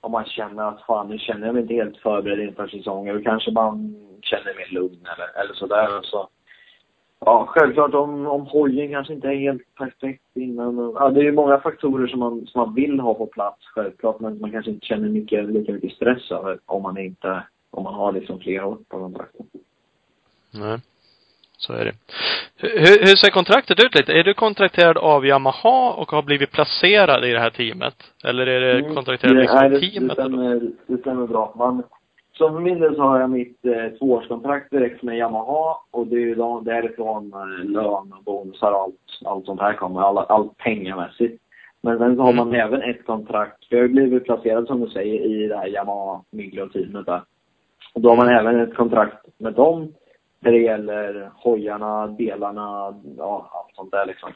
om 0.00 0.12
man 0.12 0.24
känner 0.24 0.68
att 0.68 0.82
fan, 0.86 1.08
nu 1.08 1.18
känner 1.18 1.46
jag 1.46 1.54
mig 1.54 1.62
inte 1.62 1.74
helt 1.74 1.96
förberedd 1.96 2.40
inför 2.40 2.66
säsongen. 2.66 3.16
Då 3.16 3.22
kanske 3.22 3.50
man 3.50 3.94
känner 4.22 4.54
mer 4.56 4.74
lugn 4.80 5.06
eller, 5.16 5.42
eller 5.44 5.54
sådär. 5.54 5.88
Så. 6.02 6.28
Ja, 7.26 7.46
självklart 7.48 7.94
om, 7.94 8.26
om 8.26 8.46
hojen 8.46 8.90
kanske 8.90 9.12
inte 9.14 9.28
är 9.28 9.34
helt 9.36 9.74
perfekt 9.74 10.22
innan. 10.34 10.92
Ja, 10.98 11.10
det 11.10 11.20
är 11.20 11.24
ju 11.24 11.32
många 11.32 11.58
faktorer 11.60 12.06
som 12.06 12.18
man, 12.20 12.46
som 12.46 12.60
man 12.60 12.74
vill 12.74 13.00
ha 13.00 13.14
på 13.14 13.26
plats 13.26 13.66
självklart. 13.74 14.20
Men 14.20 14.40
man 14.40 14.50
kanske 14.52 14.70
inte 14.70 14.86
känner 14.86 15.08
mycket, 15.08 15.44
lika 15.50 15.72
mycket 15.72 15.92
stress 15.92 16.30
över 16.30 16.58
om 16.66 16.82
man 16.82 16.98
inte, 16.98 17.42
om 17.70 17.82
man 17.84 17.94
har 17.94 18.12
liksom 18.12 18.40
flera 18.40 18.66
år 18.66 18.78
på 18.88 18.98
kontraktet. 18.98 19.46
Nej. 20.50 20.78
Så 21.56 21.72
är 21.72 21.84
det. 21.84 21.92
Hur, 22.56 22.98
hur 23.06 23.16
ser 23.16 23.30
kontraktet 23.30 23.84
ut 23.84 23.94
lite? 23.94 24.12
Är 24.12 24.24
du 24.24 24.34
kontrakterad 24.34 24.96
av 24.98 25.26
Yamaha 25.26 25.92
och 25.92 26.10
har 26.10 26.22
blivit 26.22 26.52
placerad 26.52 27.24
i 27.24 27.32
det 27.32 27.38
här 27.40 27.50
teamet? 27.50 27.94
Eller 28.24 28.46
är 28.46 28.60
det 28.60 28.78
Mm. 28.78 28.94
kontrakterad 28.94 29.36
Det- 29.36 29.40
liksom 29.40 29.58
nej, 29.58 29.70
det, 29.70 29.80
teamet? 29.80 30.16
Det 30.16 30.22
stämmer, 30.22 30.60
det 30.86 30.98
stämmer 30.98 31.26
bra. 31.26 31.52
Man, 31.56 31.82
så 32.38 32.52
för 32.52 32.60
min 32.60 32.80
del 32.80 32.96
så 32.96 33.02
har 33.02 33.20
jag 33.20 33.30
mitt 33.30 33.64
eh, 33.64 33.98
tvåårskontrakt 33.98 34.70
direkt 34.70 35.02
med 35.02 35.18
Yamaha 35.18 35.76
och 35.90 36.06
det 36.06 36.16
är 36.16 36.20
ju 36.20 36.34
då, 36.34 36.60
därifrån 36.60 37.32
eh, 37.32 37.64
lön 37.70 38.12
och 38.12 38.24
bonusar 38.24 38.72
och 38.72 38.80
allt, 38.80 39.20
allt 39.24 39.46
sånt 39.46 39.60
här 39.60 39.74
kommer. 39.74 40.00
Alla, 40.00 40.22
allt 40.22 40.56
pengamässigt. 40.56 41.42
Men 41.80 41.98
sen 41.98 42.16
så 42.16 42.22
har 42.22 42.32
man 42.32 42.54
även 42.54 42.82
ett 42.82 43.06
kontrakt, 43.06 43.64
för 43.64 43.76
jag 43.76 43.82
har 43.82 43.88
blivit 43.88 44.24
placerad 44.24 44.66
som 44.66 44.80
du 44.80 44.86
säger 44.86 45.20
i 45.20 45.48
det 45.48 45.56
här 45.56 45.66
Yamaha 45.66 46.22
Miglio-teamet 46.30 47.06
där. 47.06 47.22
Och 47.94 48.00
då 48.00 48.08
har 48.08 48.16
man 48.16 48.28
även 48.28 48.60
ett 48.60 48.74
kontrakt 48.74 49.26
med 49.38 49.52
dem 49.52 49.94
när 50.40 50.52
det 50.52 50.58
gäller 50.58 51.30
hojarna, 51.34 52.06
delarna, 52.06 52.94
ja 53.18 53.50
allt 53.52 53.76
sånt 53.76 53.90
där 53.90 54.06
liksom. 54.06 54.32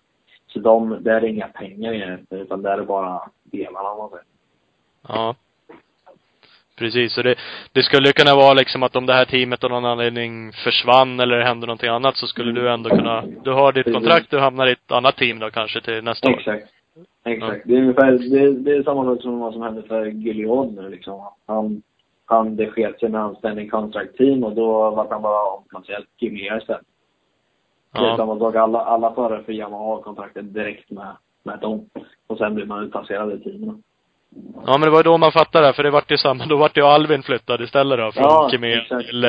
Så 0.47 0.59
de, 0.59 0.99
där 1.01 1.15
är 1.15 1.25
inga 1.25 1.49
pengar 1.49 1.93
egentligen 1.93 2.45
utan 2.45 2.63
där 2.63 2.79
är 2.79 2.85
bara 2.85 3.21
delarna 3.43 3.95
man 3.95 4.11
säger. 4.11 4.25
Ja. 5.09 5.35
Precis, 6.79 7.13
så 7.13 7.23
det, 7.23 7.35
det 7.73 7.83
skulle 7.83 8.13
kunna 8.13 8.35
vara 8.35 8.55
liksom 8.55 8.83
att 8.83 8.97
om 8.97 9.07
det 9.07 9.13
här 9.13 9.25
teamet 9.25 9.65
av 9.65 9.71
någon 9.71 9.85
anledning 9.85 10.53
försvann 10.53 11.21
eller 11.21 11.41
hände 11.41 11.67
någonting 11.67 11.89
annat 11.91 12.17
så 12.17 12.27
skulle 12.27 12.51
Mm. 12.51 12.63
du 12.63 12.71
ändå 12.71 12.91
kunna, 12.91 13.23
du 13.45 13.51
har 13.53 13.73
ditt 13.73 13.93
kontrakt, 13.93 14.31
du 14.31 14.39
hamnar 14.39 14.67
i 14.67 14.73
ett 14.73 14.93
annat 14.93 15.17
team 15.17 15.39
då 15.39 15.51
kanske 15.51 15.81
till 15.81 16.05
nästa 16.05 16.29
år. 16.29 16.39
Exakt. 16.39 16.67
Exakt. 17.25 17.63
Det 17.65 17.75
är 17.75 17.79
ungefär, 17.81 18.13
det, 18.13 18.53
det 18.53 18.77
är 18.77 18.83
samma 18.83 19.05
sak 19.05 19.23
som 19.23 19.39
vad 19.39 19.53
som 19.53 19.63
hände 19.63 19.83
för 19.83 20.07
Gilead 20.07 20.73
nu 20.75 20.89
liksom. 20.89 21.21
Han, 21.47 21.83
han, 22.25 22.57
det 22.57 22.67
sket 22.71 23.01
sig 23.01 23.09
med 23.09 23.21
hans 23.21 23.39
standing 23.39 23.71
contract 23.71 24.17
team 24.17 24.45
och 24.45 24.55
då 24.55 24.91
var 24.91 25.07
han 25.11 25.23
bara 25.23 25.51
omplacerad 25.51 26.03
till 26.19 26.29
Kimia 26.29 26.59
istället. 26.59 26.83
Det 27.93 27.99
är 27.99 28.05
Ja. 28.05 28.17
samma 28.17 28.39
sak. 28.39 28.55
Alla, 28.57 28.79
alla 28.81 29.15
förare 29.15 29.43
för 29.43 29.53
Yamaha 29.53 29.85
har 29.85 30.03
kontraktet 30.03 30.55
direkt 30.55 30.91
med, 30.91 31.17
med 31.43 31.59
dem. 31.61 31.87
Och 32.27 32.39
sen 32.39 32.55
blir 32.55 32.67
man 32.67 32.85
utplacerad 32.85 33.33
i 33.33 33.39
teamen. 33.45 33.83
Ja 34.67 34.79
men 34.79 34.81
det 34.81 34.91
var 34.91 35.03
då 35.03 35.19
man 35.19 35.33
fattade 35.33 35.67
det, 35.67 35.73
för 35.73 35.83
det 35.83 35.91
vart 35.91 36.11
ju 36.11 36.17
samma, 36.17 36.47
då 36.47 36.57
vart 36.57 36.77
ju 36.77 36.83
Alvin 36.83 37.23
flyttad 37.23 37.61
istället 37.61 37.99
då 37.99 38.13
från 38.13 38.23
Ja, 38.25 38.51
exakt. 38.65 39.09
till 39.09 39.25
eh, 39.25 39.29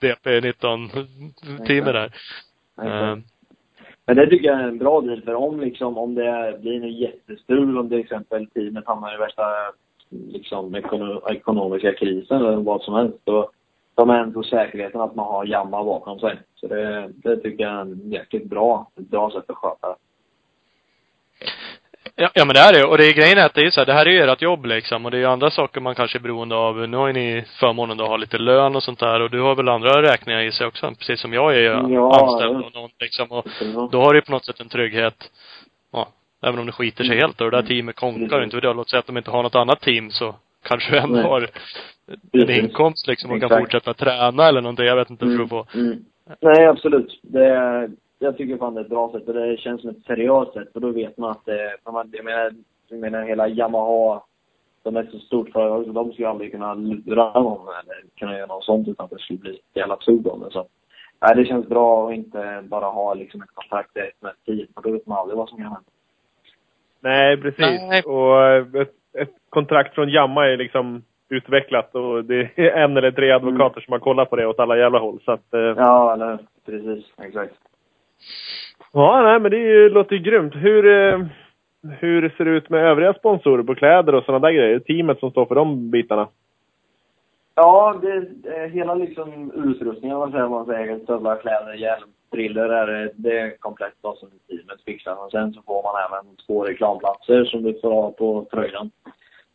DP19 0.00 0.88
teamet 1.66 1.94
där. 1.94 2.12
Eh, 2.82 3.18
Men 4.06 4.16
det 4.16 4.26
tycker 4.26 4.48
jag 4.48 4.60
är 4.60 4.68
en 4.68 4.78
bra 4.78 5.00
deal 5.00 5.22
för 5.22 5.34
om 5.34 5.60
liksom, 5.60 5.98
om 5.98 6.14
det 6.14 6.58
blir 6.60 6.80
något 6.80 6.98
jättestrul, 6.98 7.78
om 7.78 7.88
till 7.88 8.00
exempel 8.00 8.46
teamet 8.46 8.86
hamnar 8.86 9.14
i 9.14 9.18
värsta 9.18 9.42
liksom 10.10 10.74
ekono, 10.74 11.30
ekonomiska 11.30 11.92
krisen 11.92 12.36
eller 12.36 12.56
vad 12.56 12.82
som 12.82 12.94
helst, 12.94 13.18
då 13.24 13.50
de 13.94 14.08
har 14.08 14.16
ändå 14.16 14.42
säkerheten 14.42 15.00
att 15.00 15.14
man 15.14 15.26
har 15.26 15.46
Yamaha 15.46 15.84
bakom 15.84 16.18
sig. 16.18 16.38
Så 16.54 16.66
det, 16.66 17.10
det 17.14 17.36
tycker 17.36 17.64
jag 17.64 17.72
är 17.72 17.80
en 17.80 18.10
jäkligt 18.10 18.44
bra, 18.44 18.90
ett 18.96 19.10
bra 19.10 19.30
sätt 19.30 19.50
att 19.50 19.56
sköta 19.56 19.88
det. 19.88 19.94
Ja, 22.16 22.30
ja 22.34 22.44
men 22.44 22.54
det 22.54 22.60
är 22.60 22.72
det 22.72 22.84
Och 22.84 22.98
det 22.98 23.06
är 23.06 23.12
grejen 23.12 23.38
är 23.38 23.46
att 23.46 23.54
det 23.54 23.60
är 23.60 23.70
så 23.70 23.80
här, 23.80 23.86
det 23.86 23.92
här 23.92 24.06
är 24.06 24.10
ju 24.10 24.18
ert 24.22 24.42
jobb 24.42 24.66
liksom. 24.66 25.04
Och 25.04 25.10
det 25.10 25.16
är 25.16 25.20
ju 25.20 25.26
andra 25.26 25.50
saker 25.50 25.80
man 25.80 25.94
kanske 25.94 26.18
är 26.18 26.20
beroende 26.20 26.54
av. 26.54 26.88
Nu 26.88 26.96
har 26.96 27.06
ju 27.06 27.12
ni 27.12 27.44
förmånen 27.60 28.00
att 28.00 28.08
ha 28.08 28.16
lite 28.16 28.38
lön 28.38 28.76
och 28.76 28.82
sånt 28.82 28.98
där. 28.98 29.20
Och 29.20 29.30
du 29.30 29.40
har 29.40 29.54
väl 29.54 29.68
andra 29.68 30.02
räkningar 30.02 30.40
i 30.40 30.52
sig 30.52 30.66
också. 30.66 30.92
Precis 30.98 31.20
som 31.20 31.32
jag 31.32 31.54
är 31.54 31.58
ju 31.58 31.94
Ja, 31.94 32.20
anställd 32.20 32.56
och 32.64 32.74
någon 32.74 32.90
liksom. 33.00 33.32
Och 33.32 33.46
då 33.90 34.00
har 34.02 34.12
du 34.12 34.18
ju 34.18 34.22
på 34.22 34.32
något 34.32 34.44
sätt 34.46 34.60
en 34.60 34.68
trygghet. 34.68 35.30
Ja. 35.92 36.08
Även 36.44 36.58
om 36.60 36.66
det 36.66 36.72
skiter 36.72 37.04
sig 37.04 37.12
Mm. 37.16 37.22
helt 37.26 37.40
och 37.40 37.50
det 37.50 37.56
där 37.56 37.66
teamet 37.68 37.96
konkar 37.96 38.44
inte 38.44 38.56
vet 38.56 38.64
jag. 38.64 38.76
Låt 38.76 38.90
säga 38.90 39.00
att 39.00 39.06
de 39.06 39.16
inte 39.16 39.30
har 39.30 39.42
något 39.42 39.54
annat 39.54 39.80
team 39.80 40.10
så 40.10 40.34
kanske 40.68 40.90
du 40.92 40.98
ändå 40.98 41.20
har 41.20 41.48
en 42.32 42.50
inkomst 42.50 43.06
liksom 43.06 43.30
och 43.30 43.40
kan 43.40 43.48
fortsätta 43.60 43.94
träna 43.94 44.48
eller 44.48 44.60
någonting. 44.60 44.86
Jag 44.86 44.96
vet 44.96 45.10
inte 45.10 45.26
för 45.26 45.42
att 45.42 45.48
få. 45.48 45.66
Nej, 46.40 46.66
absolut. 46.66 47.20
Det, 47.22 47.46
är- 47.46 47.90
jag 48.22 48.36
tycker 48.36 48.56
fan 48.56 48.74
det 48.74 48.80
är 48.80 48.84
ett 48.84 48.90
bra 48.90 49.12
sätt 49.12 49.28
och 49.28 49.34
det 49.34 49.56
känns 49.56 49.80
som 49.80 49.90
ett 49.90 50.04
seriöst 50.06 50.52
sätt 50.52 50.72
för 50.72 50.80
då 50.80 50.90
vet 50.90 51.18
man 51.18 51.30
att 51.30 51.48
man, 51.92 52.10
jag 52.12 52.24
menar, 52.24 52.52
jag 52.88 53.00
menar 53.00 53.22
hela 53.22 53.48
Yamaha, 53.48 54.22
de 54.82 54.96
är 54.96 55.02
så 55.04 55.18
stort 55.18 55.52
företag 55.52 55.84
så 55.84 55.92
de 55.92 56.12
skulle 56.12 56.28
aldrig 56.28 56.52
kunna 56.52 56.74
lura 56.74 57.40
någon 57.40 57.68
eller 57.68 58.04
kunna 58.16 58.36
göra 58.36 58.46
något 58.46 58.64
sånt 58.64 58.88
utan 58.88 59.04
att 59.04 59.10
det 59.10 59.18
skulle 59.18 59.38
bli 59.38 59.58
jävla 59.74 59.96
tugg 59.96 60.26
om 60.26 60.40
det. 60.40 60.50
Så, 60.50 60.66
nej, 61.20 61.36
det 61.36 61.44
känns 61.44 61.68
bra 61.68 62.08
att 62.08 62.14
inte 62.14 62.62
bara 62.62 62.86
ha 62.86 63.14
liksom 63.14 63.42
ett 63.42 63.54
kontrakt 63.54 63.94
direkt 63.94 64.22
med 64.22 64.30
ett 64.30 64.44
team 64.46 64.66
för 64.74 64.82
då 64.82 64.90
vet 64.90 65.06
man 65.06 65.18
aldrig 65.18 65.38
vad 65.38 65.48
som 65.48 65.58
kan 65.58 65.66
hända. 65.66 65.90
Nej, 67.00 67.36
precis. 67.36 67.80
Nej. 67.88 68.02
Och 68.02 68.44
eh, 68.44 68.82
ett, 68.82 68.94
ett 69.18 69.34
kontrakt 69.48 69.94
från 69.94 70.08
Jamma 70.08 70.48
är 70.48 70.56
liksom 70.56 71.02
utvecklat 71.28 71.94
och 71.94 72.24
det 72.24 72.50
är 72.56 72.70
en 72.70 72.96
eller 72.96 73.10
tre 73.10 73.30
advokater 73.30 73.80
som 73.80 73.92
har 73.92 73.98
kollat 73.98 74.30
på 74.30 74.36
det 74.36 74.46
åt 74.46 74.60
alla 74.60 74.76
jävla 74.76 74.98
håll. 74.98 75.20
Så 75.24 75.32
att, 75.32 75.54
eh, 75.54 75.60
ja. 75.60 75.74
Ja, 75.76 76.12
eller? 76.14 76.38
Precis. 76.66 77.04
Exakt 77.18 77.54
nej 79.22 79.40
men 79.40 79.50
det 79.50 79.56
ju, 79.58 79.88
låter 79.88 80.16
ju 80.16 80.22
grymt. 80.22 80.54
Hur, 80.54 80.86
eh, 80.86 81.20
hur 81.98 82.28
ser 82.36 82.44
det 82.44 82.50
ut 82.50 82.70
med 82.70 82.84
övriga 82.84 83.14
sponsorer 83.14 83.62
på 83.62 83.74
kläder 83.74 84.14
och 84.14 84.24
sådana 84.24 84.46
där 84.46 84.54
grejer? 84.54 84.78
Teamet 84.78 85.18
som 85.18 85.30
står 85.30 85.46
för 85.46 85.54
de 85.54 85.90
bitarna? 85.90 86.28
Ja, 87.54 88.00
det, 88.02 88.28
hela 88.68 88.94
liksom 88.94 89.52
utrustningen, 89.54 90.18
vad 90.18 90.30
säger 90.30 90.48
man 90.48 90.66
säger, 90.66 90.98
stövlar, 90.98 91.36
kläder, 91.36 91.74
hjälm, 91.74 92.08
briller, 92.30 92.68
är, 92.68 92.86
det- 92.86 93.12
det 93.14 93.38
är 93.38 93.56
komplett 93.56 93.94
vad 94.00 94.18
som 94.18 94.28
teamet 94.48 94.84
fixar. 94.84 95.24
Och 95.24 95.30
sen 95.30 95.52
så 95.52 95.62
får 95.62 95.82
man 95.82 95.94
även 96.10 96.36
två 96.46 96.64
reklamplatser 96.64 97.44
som 97.44 97.62
du 97.62 97.80
får 97.80 97.90
ha 97.92 98.10
på 98.10 98.46
tröjan. 98.50 98.90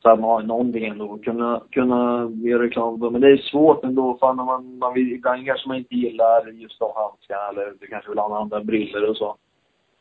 Så 0.02 0.10
att 0.10 0.20
man 0.20 0.30
har 0.30 0.42
någonting 0.42 0.86
ändå 0.86 1.14
att 1.14 1.24
kunna, 1.24 1.62
kunna 1.72 2.32
göra 2.34 2.64
reklam 2.64 3.00
på. 3.00 3.10
Men 3.10 3.22
det 3.22 3.32
är 3.32 3.38
svårt 3.38 3.84
ändå, 3.84 4.18
för 4.20 4.34
när 4.34 4.44
man, 4.44 4.78
man 4.78 4.94
vill, 4.94 5.12
ibland 5.14 5.46
kanske 5.46 5.68
man 5.68 5.78
inte 5.78 5.96
gillar 5.96 6.48
just 6.48 6.80
de 6.80 6.92
handskarna 6.96 7.50
eller 7.50 7.74
du 7.80 7.88
kanske 7.88 8.10
vill 8.10 8.20
ha 8.20 8.42
andra 8.42 8.64
briller 8.64 9.10
och 9.10 9.18
så. 9.18 9.36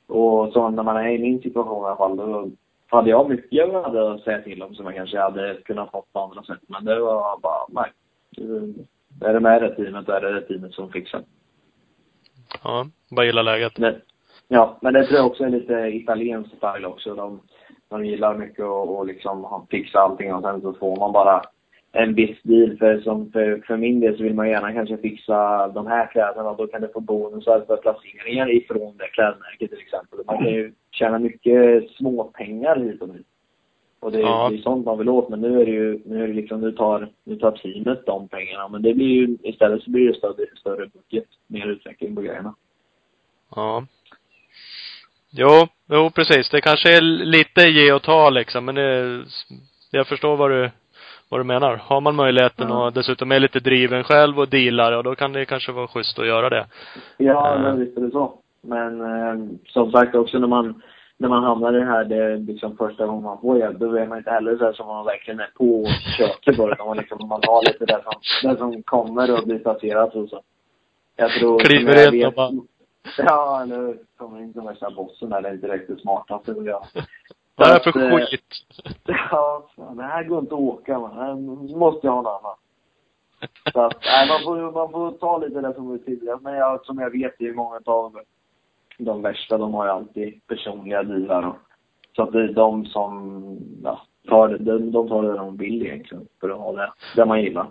Och 0.06 0.52
så 0.52 0.70
när 0.70 0.82
man 0.82 0.96
är 0.96 1.08
i 1.08 1.18
min 1.18 1.42
situation 1.42 1.82
i 1.82 1.86
alla 1.86 1.96
fall, 1.96 2.16
då 2.16 2.50
hade 2.88 3.10
jag 3.10 3.28
mycket 3.28 3.46
jag 3.50 3.82
hade 3.82 4.12
att 4.14 4.20
säga 4.20 4.42
till 4.42 4.62
om 4.62 4.74
som 4.74 4.86
jag 4.86 4.94
kanske 4.94 5.18
hade 5.18 5.54
kunnat 5.64 5.90
fått 5.90 6.12
på 6.12 6.20
andra 6.20 6.42
sätt. 6.42 6.60
Men 6.66 6.84
det 6.84 7.00
var 7.00 7.38
bara, 7.40 7.66
nej. 7.68 7.90
Det- 8.36 9.26
Är 9.28 9.32
det 9.34 9.40
med 9.40 9.62
det 9.62 9.74
teamet, 9.74 10.08
är 10.08 10.20
det 10.20 10.32
det 10.32 10.40
teamet 10.40 10.72
som 10.72 10.90
fixar. 10.92 11.22
Ja. 12.64 12.86
Bara 13.16 13.26
gilla 13.26 13.42
läget. 13.42 13.72
Det, 13.76 14.00
ja, 14.48 14.78
men 14.82 14.94
det 14.94 15.06
tror 15.06 15.16
jag 15.18 15.26
också 15.26 15.44
är 15.44 15.48
lite 15.48 15.74
italiensk 15.74 16.50
style 16.56 16.86
också. 16.86 17.14
De, 17.14 17.40
de 17.88 18.04
gillar 18.04 18.38
mycket 18.38 18.64
att 18.64 18.88
och 18.88 19.06
liksom 19.06 19.66
fixa 19.70 19.98
allting 19.98 20.34
och 20.34 20.42
sen 20.42 20.60
så 20.60 20.72
får 20.72 20.96
man 20.96 21.12
bara 21.12 21.42
en 21.92 22.14
viss 22.14 22.42
deal. 22.42 22.76
För, 22.78 23.00
som 23.00 23.32
för, 23.32 23.62
för 23.66 23.76
min 23.76 24.00
del 24.00 24.16
så 24.16 24.22
vill 24.22 24.34
man 24.34 24.48
gärna 24.48 24.72
kanske 24.72 24.96
fixa 24.96 25.68
de 25.68 25.86
här 25.86 26.06
kläderna 26.06 26.50
och 26.50 26.56
då 26.56 26.66
kan 26.66 26.80
du 26.82 26.88
få 26.88 27.00
bonusar 27.00 27.60
för 27.66 27.76
placeringar 27.76 28.50
ifrån 28.50 28.96
det 28.96 29.06
klädmärket 29.08 29.70
till 29.70 29.78
exempel. 29.80 30.18
Man 30.26 30.38
kan 30.38 30.52
ju 30.52 30.72
tjäna 30.90 31.18
mycket 31.18 31.90
småpengar 31.90 32.76
hit 32.76 33.02
och 33.02 33.08
dit. 33.08 33.26
Och 34.00 34.12
det, 34.12 34.18
är- 34.18 34.22
Ja. 34.22 34.48
det 34.50 34.56
är 34.56 34.60
sånt 34.62 34.86
man 34.86 34.98
vill 34.98 35.08
åt. 35.08 35.28
Men 35.28 35.40
nu 35.40 35.60
är 35.60 35.64
det 35.66 35.72
ju, 35.72 36.00
nu 36.04 36.22
är 36.24 36.28
det 36.28 36.34
liksom, 36.34 36.60
nu 36.60 36.72
tar, 36.72 37.08
nu 37.24 37.36
tar 37.36 37.50
teamet 37.50 38.06
de 38.06 38.28
pengarna. 38.28 38.68
Men 38.68 38.82
det 38.82 38.94
blir 38.94 39.06
ju, 39.06 39.36
istället 39.42 39.82
så 39.82 39.90
blir 39.90 40.08
det 40.08 40.14
större, 40.14 40.46
större 40.56 40.86
budget, 40.86 41.28
mer 41.46 41.66
utveckling 41.66 42.14
på 42.14 42.20
grejerna. 42.22 42.54
Ja. 43.56 43.86
Jo, 45.30 45.66
jo 45.90 46.10
precis. 46.10 46.50
Det 46.50 46.60
kanske 46.60 46.96
är 46.96 47.00
lite 47.00 47.60
ge 47.68 47.92
och 47.92 48.02
ta 48.02 48.30
liksom, 48.30 48.64
men 48.64 48.74
det, 48.74 49.24
jag 49.90 50.06
förstår 50.06 50.36
vad 50.36 50.50
du, 50.50 50.70
vad 51.28 51.40
du 51.40 51.44
menar. 51.44 51.76
Har 51.76 52.00
man 52.00 52.14
möjligheten 52.14 52.68
Ja. 52.68 52.84
och 52.86 52.92
dessutom 52.92 53.32
är 53.32 53.40
lite 53.40 53.60
driven 53.60 54.04
själv 54.04 54.38
och 54.38 54.48
dealar, 54.48 54.92
och 54.92 55.04
då 55.04 55.14
kan 55.14 55.32
det 55.32 55.44
kanske 55.44 55.72
vara 55.72 55.86
schysst 55.88 56.18
att 56.18 56.26
göra 56.26 56.50
det. 56.50 56.66
Ja, 57.16 57.54
Eh. 57.54 57.60
men 57.62 57.80
visst 57.80 57.96
är 57.96 58.00
det 58.02 58.10
så. 58.10 58.38
Men 58.62 59.00
eh, 59.00 59.50
som 59.68 59.92
sagt 59.92 60.14
också 60.14 60.38
när 60.38 60.46
man, 60.48 60.82
när 61.18 61.28
man 61.28 61.42
hamnar 61.44 61.76
i 61.76 61.80
det 61.80 61.86
här, 61.86 62.04
det 62.04 62.16
är 62.16 62.36
liksom 62.36 62.76
första 62.76 63.06
gången 63.06 63.22
man 63.22 63.40
får 63.40 63.58
hjälp, 63.58 63.78
då 63.78 63.94
är 63.96 64.06
man 64.06 64.18
inte 64.18 64.30
heller 64.30 64.56
så 64.56 64.64
här 64.64 64.72
som 64.72 64.86
man 64.86 65.04
verkligen 65.04 65.40
är 65.40 65.50
på 65.56 65.82
och 65.82 65.88
köper 66.18 66.52
på 66.56 66.68
det. 66.68 66.76
Man, 66.84 66.96
liksom, 66.96 67.28
man 67.28 67.40
tar 67.40 67.62
lite 67.72 67.86
det 67.86 68.00
som, 68.04 68.50
det 68.50 68.56
som 68.58 68.82
kommer 68.82 69.38
och 69.38 69.46
blir 69.46 69.58
placerat 69.58 70.14
och 70.14 70.28
så. 70.28 70.40
Jag 71.16 71.30
tror... 71.30 71.58
Kliver 71.60 72.14
in 72.14 72.26
och 72.26 72.32
bara- 72.32 72.50
Ja, 73.18 73.62
eller 73.62 73.98
kommer 74.16 74.40
in 74.40 74.52
som 74.52 74.66
värsta 74.66 74.90
bossen 74.90 75.30
där, 75.30 75.42
det 75.42 75.48
är 75.48 75.54
inte 75.54 75.66
direkt 75.66 75.88
det 75.88 75.96
smartaste 75.96 76.50
att 76.50 76.64
göra. 76.64 76.84
Är 77.56 77.74
det 77.74 77.82
Så 77.84 77.92
för 77.92 78.06
att, 78.06 78.12
eh, 78.12 78.26
skit? 78.26 78.40
Ja, 79.30 79.68
fan, 79.76 79.96
det 79.96 80.02
här 80.02 80.24
går 80.24 80.38
inte 80.38 80.54
att 80.54 80.60
åka 80.60 80.98
man. 80.98 81.16
Här 81.16 81.34
måste 81.76 82.06
jag 82.06 82.12
ha 82.12 82.20
en 82.20 82.26
annan. 82.26 82.56
Så 83.72 83.80
att, 83.80 84.04
nej, 84.04 84.28
man 84.28 84.40
får, 84.44 84.72
man 84.72 84.90
får 84.90 85.12
ta 85.12 85.38
lite 85.38 85.60
det 85.60 85.74
som 85.74 85.92
vi 85.92 85.98
tidigare. 85.98 86.38
Men 86.42 86.54
jag, 86.54 86.84
som 86.84 86.98
jag 86.98 87.10
vet, 87.10 87.34
det 87.38 87.48
är 87.48 87.52
många 87.52 87.80
av 87.84 88.20
de 88.98 89.22
värsta, 89.22 89.58
de 89.58 89.74
har 89.74 89.84
ju 89.84 89.90
alltid 89.90 90.46
personliga 90.46 91.02
dealar. 91.02 91.46
Och, 91.46 91.56
så 92.16 92.22
att 92.22 92.32
det 92.32 92.42
är 92.42 92.52
de 92.52 92.84
som, 92.84 93.42
ja, 93.82 94.00
tar 94.28 94.48
det, 94.48 94.58
de, 94.58 94.92
de 94.92 95.08
tar 95.08 95.22
det 95.22 95.32
de 95.32 95.56
vill 95.56 95.82
egentligen. 95.82 96.26
För 96.40 96.50
att 96.50 96.58
ha 96.58 96.72
det, 96.72 96.92
det 97.16 97.24
man 97.24 97.42
gillar. 97.42 97.66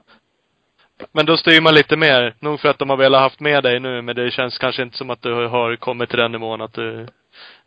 Men 1.11 1.25
då 1.25 1.37
styr 1.37 1.61
man 1.61 1.73
lite 1.73 1.97
mer. 1.97 2.33
Nog 2.39 2.59
för 2.59 2.69
att 2.69 2.79
de 2.79 2.89
har 2.89 2.97
velat 2.97 3.21
haft 3.21 3.39
med 3.39 3.63
dig 3.63 3.79
nu, 3.79 4.01
men 4.01 4.15
det 4.15 4.31
känns 4.31 4.57
kanske 4.57 4.83
inte 4.83 4.97
som 4.97 5.09
att 5.09 5.21
du 5.21 5.47
har 5.47 5.75
kommit 5.75 6.09
till 6.09 6.19
den 6.19 6.31
nivån 6.31 6.61
att 6.61 6.73
du 6.73 7.07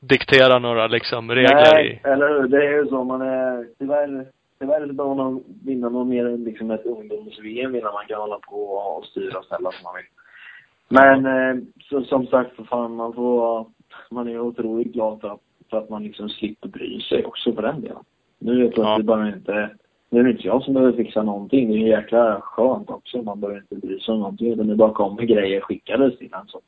dikterar 0.01 0.61
några 0.61 0.87
liksom 0.87 1.31
regler 1.31 1.73
Nej, 1.75 2.03
i. 2.05 2.09
eller 2.09 2.29
hur? 2.29 2.49
Det 2.49 2.67
är 2.67 2.73
ju 2.73 2.87
så. 2.87 3.05
Man 3.05 3.23
är, 3.23 3.67
tyvärr, 3.79 4.27
tyvärr 4.61 4.87
så 4.87 4.93
behöver 4.93 5.14
man 5.14 5.45
vinna 5.64 5.88
något 5.88 6.07
mer 6.07 6.27
än 6.27 6.45
liksom 6.45 6.71
ett 6.71 6.87
ungdoms-VM 6.87 7.75
innan 7.75 7.93
man 7.93 8.07
kan 8.07 8.21
hålla 8.21 8.38
på 8.38 8.62
och 8.62 9.05
styra 9.05 9.38
och 9.38 9.45
ställa 9.45 9.73
som 9.73 9.85
man 9.85 9.95
vill. 9.97 10.07
Men 10.88 11.27
eh, 11.27 11.64
så, 11.81 12.05
som 12.05 12.27
sagt, 12.27 12.57
för 12.57 12.64
fan, 12.64 12.97
man 12.97 13.12
får, 13.12 13.67
man 14.11 14.29
är 14.29 14.41
otroligt 14.41 14.93
glad 14.93 15.21
för 15.21 15.29
att, 15.29 15.41
för 15.71 15.79
att 15.79 15.88
man 15.88 16.03
liksom 16.03 16.29
slipper 16.29 16.69
bry 16.69 17.01
sig 17.01 17.25
också 17.25 17.53
för 17.53 17.62
den 17.62 17.81
delen. 17.81 18.05
Nu 18.38 18.61
är 18.61 18.64
det 18.64 18.71
plötsligt 18.71 19.07
bara 19.07 19.29
inte, 19.29 19.71
nu 20.11 20.21
är 20.21 20.25
det 20.25 20.31
inte 20.31 20.47
jag 20.47 20.62
som 20.62 20.75
behöver 20.75 20.92
fixa 20.97 21.23
någonting. 21.23 21.68
Det 21.68 21.75
är 21.75 21.99
jäkla 21.99 22.40
skönt 22.40 22.90
också. 22.90 23.23
Man 23.23 23.40
behöver 23.40 23.61
inte 23.61 23.87
bry 23.87 24.01
sig 24.01 24.12
om 24.14 24.21
någonting. 24.21 24.53
Utan 24.53 24.66
det 24.66 24.77
bara 24.77 24.92
kommer 24.92 25.23
grejer 25.23 25.61
skickades 25.61 26.18
till 26.18 26.33
en. 26.35 26.47
Så. 26.49 26.61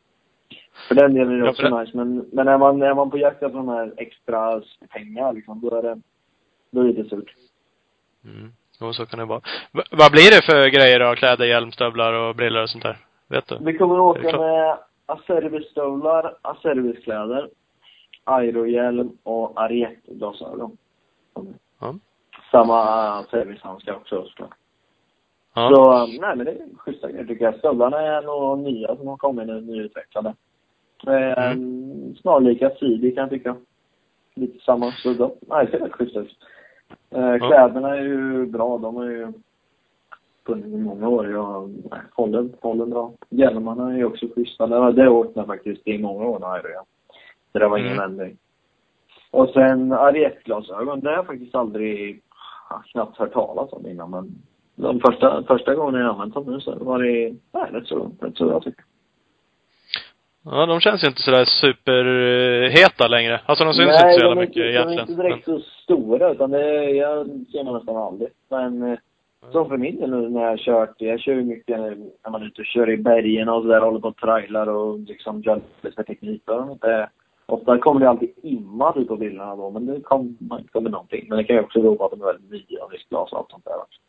För 0.89 0.95
den 0.95 1.15
delen 1.15 1.33
är 1.33 1.37
det 1.39 1.45
Ja, 1.45 1.51
också 1.51 1.63
det- 1.63 1.81
nice. 1.81 1.97
Men, 1.97 2.29
men 2.33 2.49
är 2.49 2.59
man, 2.59 2.83
är 2.83 2.95
man 2.95 3.11
på 3.11 3.19
jakt 3.19 3.43
efter 3.43 3.57
de 3.59 3.69
här 3.69 3.95
extra 3.97 4.63
pengar 4.89 5.33
liksom, 5.33 5.61
då 5.61 5.75
är 5.77 5.83
det, 5.83 6.01
då 6.71 6.81
är 6.81 6.85
det 6.85 6.93
lite 6.93 7.09
surt. 7.09 7.35
Mm. 8.25 8.53
Jo, 8.81 8.93
så 8.93 9.07
kan 9.07 9.19
det 9.19 9.25
vara. 9.25 9.41
V 9.73 9.83
vad 9.91 10.13
blir 10.13 10.31
det 10.31 10.45
för 10.53 10.69
grejer 10.71 11.01
då? 11.01 11.15
Kläder, 11.15 11.45
hjälm, 11.45 11.73
stövlar 11.73 12.13
och 12.13 12.35
brillor 12.35 12.63
och 12.63 12.71
sånt 12.71 12.85
där? 12.85 12.97
Vet 13.29 13.47
du? 13.49 13.59
Vi 13.61 13.79
kommer 13.79 13.95
det 13.95 14.01
åka 14.01 14.39
med 14.39 14.79
Acervis-stövlar, 15.07 16.35
Acervis-kläder, 16.43 17.49
Aerohjälm 18.25 19.11
och 19.23 19.61
Ariete-glasögon. 19.61 20.77
Ja. 21.81 21.95
Samma 22.51 22.83
Acervis-handskar 23.21 23.95
också 23.95 24.25
såklart. 24.25 24.55
Ja. 25.55 25.71
Så, 25.75 26.07
nej 26.21 26.37
men 26.37 26.45
det 26.47 26.51
är 26.53 26.77
schyssta 26.77 27.11
grejer 27.11 27.25
tycker 27.25 27.45
jag. 27.45 27.55
Stövlarna 27.55 28.01
är 28.01 28.23
nog 28.23 28.59
nya 28.59 28.97
som 28.97 29.09
har 29.09 29.17
kommit 29.17 29.47
nu, 29.47 29.61
nyutvecklade. 29.61 30.35
Eh, 31.07 31.53
Snarlika 32.21 32.71
Sidi 32.71 33.11
kan 33.15 33.21
jag 33.23 33.31
tycka. 33.31 33.57
Lite 34.35 34.65
samma 34.65 34.93
sudda. 34.93 35.31
Nej, 35.41 35.67
det 35.67 35.71
ser 35.71 35.79
rätt 35.79 35.93
schysst 35.93 36.17
ut. 36.17 36.37
Eh, 37.11 37.37
kläderna 37.39 37.97
är 37.97 38.03
ju 38.03 38.47
bra. 38.47 38.79
De 38.79 38.97
har 38.97 39.05
ju 39.05 39.33
funnits 40.47 40.69
i 40.69 40.77
många 40.77 41.09
år. 41.09 41.31
Jag 41.31 41.71
håller, 42.15 42.49
håller 42.61 42.87
bra. 42.87 43.13
Hjälmarna 43.29 43.93
är 43.93 43.97
ju 43.97 44.05
också 44.05 44.27
schyssta. 44.35 44.67
Det 44.67 44.77
har 44.77 44.93
jag 44.97 45.13
åkt 45.13 45.37
med 45.37 45.47
faktiskt 45.47 45.89
i 45.89 45.99
många 45.99 46.25
år 46.25 46.39
nu. 46.63 46.71
Så 47.53 47.59
det 47.59 47.69
var 47.69 47.79
ingen 47.79 47.93
Mm. 47.93 48.05
ändring. 48.11 48.37
Och 49.31 49.49
sen 49.49 49.93
Ariette-glasögon. 49.93 51.01
Det 51.01 51.09
har 51.09 51.17
jag 51.17 51.27
faktiskt 51.27 51.55
aldrig, 51.55 52.21
knappt 52.93 53.19
hört 53.19 53.33
talas 53.33 53.73
om 53.73 53.87
innan. 53.87 54.11
Men 54.11 54.29
de 54.77 55.01
första, 55.01 55.43
första 55.43 55.75
gången 55.75 56.01
jag 56.01 56.11
använt 56.11 56.35
dem 56.35 56.45
nu 56.47 56.61
så 56.61 56.85
var 56.85 57.03
det, 57.03 57.35
nej, 57.53 57.71
rätt 57.73 57.87
så, 57.87 58.11
rätt 58.21 58.37
så 58.37 58.47
jag 58.47 58.63
tycker. 58.63 58.85
Ja, 60.45 60.67
de 60.67 60.81
känns 60.81 61.05
ju 61.05 61.09
inte 61.09 61.23
sådär 61.23 61.45
superheta 61.45 63.09
längre. 63.09 63.41
Alltså 63.47 63.65
de 63.65 63.75
syns 63.75 63.91
inte 63.93 64.13
så 64.13 64.21
jävla 64.21 64.41
mycket 64.41 64.57
inte, 64.57 64.69
de 64.69 64.69
är 64.69 64.73
egentligen. 64.73 65.11
inte 65.11 65.23
direkt 65.23 65.45
så 65.45 65.61
stora 65.83 66.31
utan 66.31 66.51
det, 66.51 66.91
jag 66.91 67.27
ser 67.27 67.65
man 67.65 67.75
nästan 67.75 67.97
aldrig. 67.97 68.31
Men 68.49 68.83
eh, 68.83 68.99
som 69.53 69.69
för 69.69 69.77
min 69.77 70.01
del 70.01 70.11
nu 70.11 70.29
när 70.29 70.43
jag 70.43 70.59
kört, 70.59 70.95
jag 70.99 71.21
kör 71.21 71.33
ju 71.33 71.43
mycket 71.43 71.79
när 71.79 72.31
man 72.31 72.43
är 72.43 72.47
ute 72.47 72.61
och 72.61 72.67
kör 72.67 72.91
i 72.91 72.97
bergen 72.97 73.49
och 73.49 73.63
sådär, 73.63 73.81
håller 73.81 74.01
på 74.01 74.09
och 74.09 74.17
trailar 74.17 74.67
och 74.67 74.99
liksom 74.99 75.43
gör 75.43 75.61
lite 75.81 76.03
teknik. 76.03 76.43
Så 76.45 76.79
det, 76.81 77.09
ofta 77.53 77.79
kommer 77.79 78.01
det 78.01 78.09
alltid 78.09 78.33
imma 78.43 78.93
typ 78.93 79.09
på 79.09 79.17
bilderna 79.17 79.57
då, 79.57 79.71
men 79.71 79.87
det 79.87 80.01
kommer, 80.01 80.35
kommer 80.73 80.91
någonting. 80.91 81.27
Men 81.29 81.39
det 81.39 81.45
kan 81.45 81.57
ju 81.57 81.63
också 81.63 81.83
bero 81.83 81.97
på 81.97 82.05
att 82.05 82.11
de 82.11 82.21
är 82.21 82.27
väldigt 82.27 82.51
nya 82.51 82.85
riskglas 82.85 83.33
och 83.33 83.39
allt 83.39 83.51
sånt 83.51 83.65
där 83.65 83.77
också. 83.81 84.01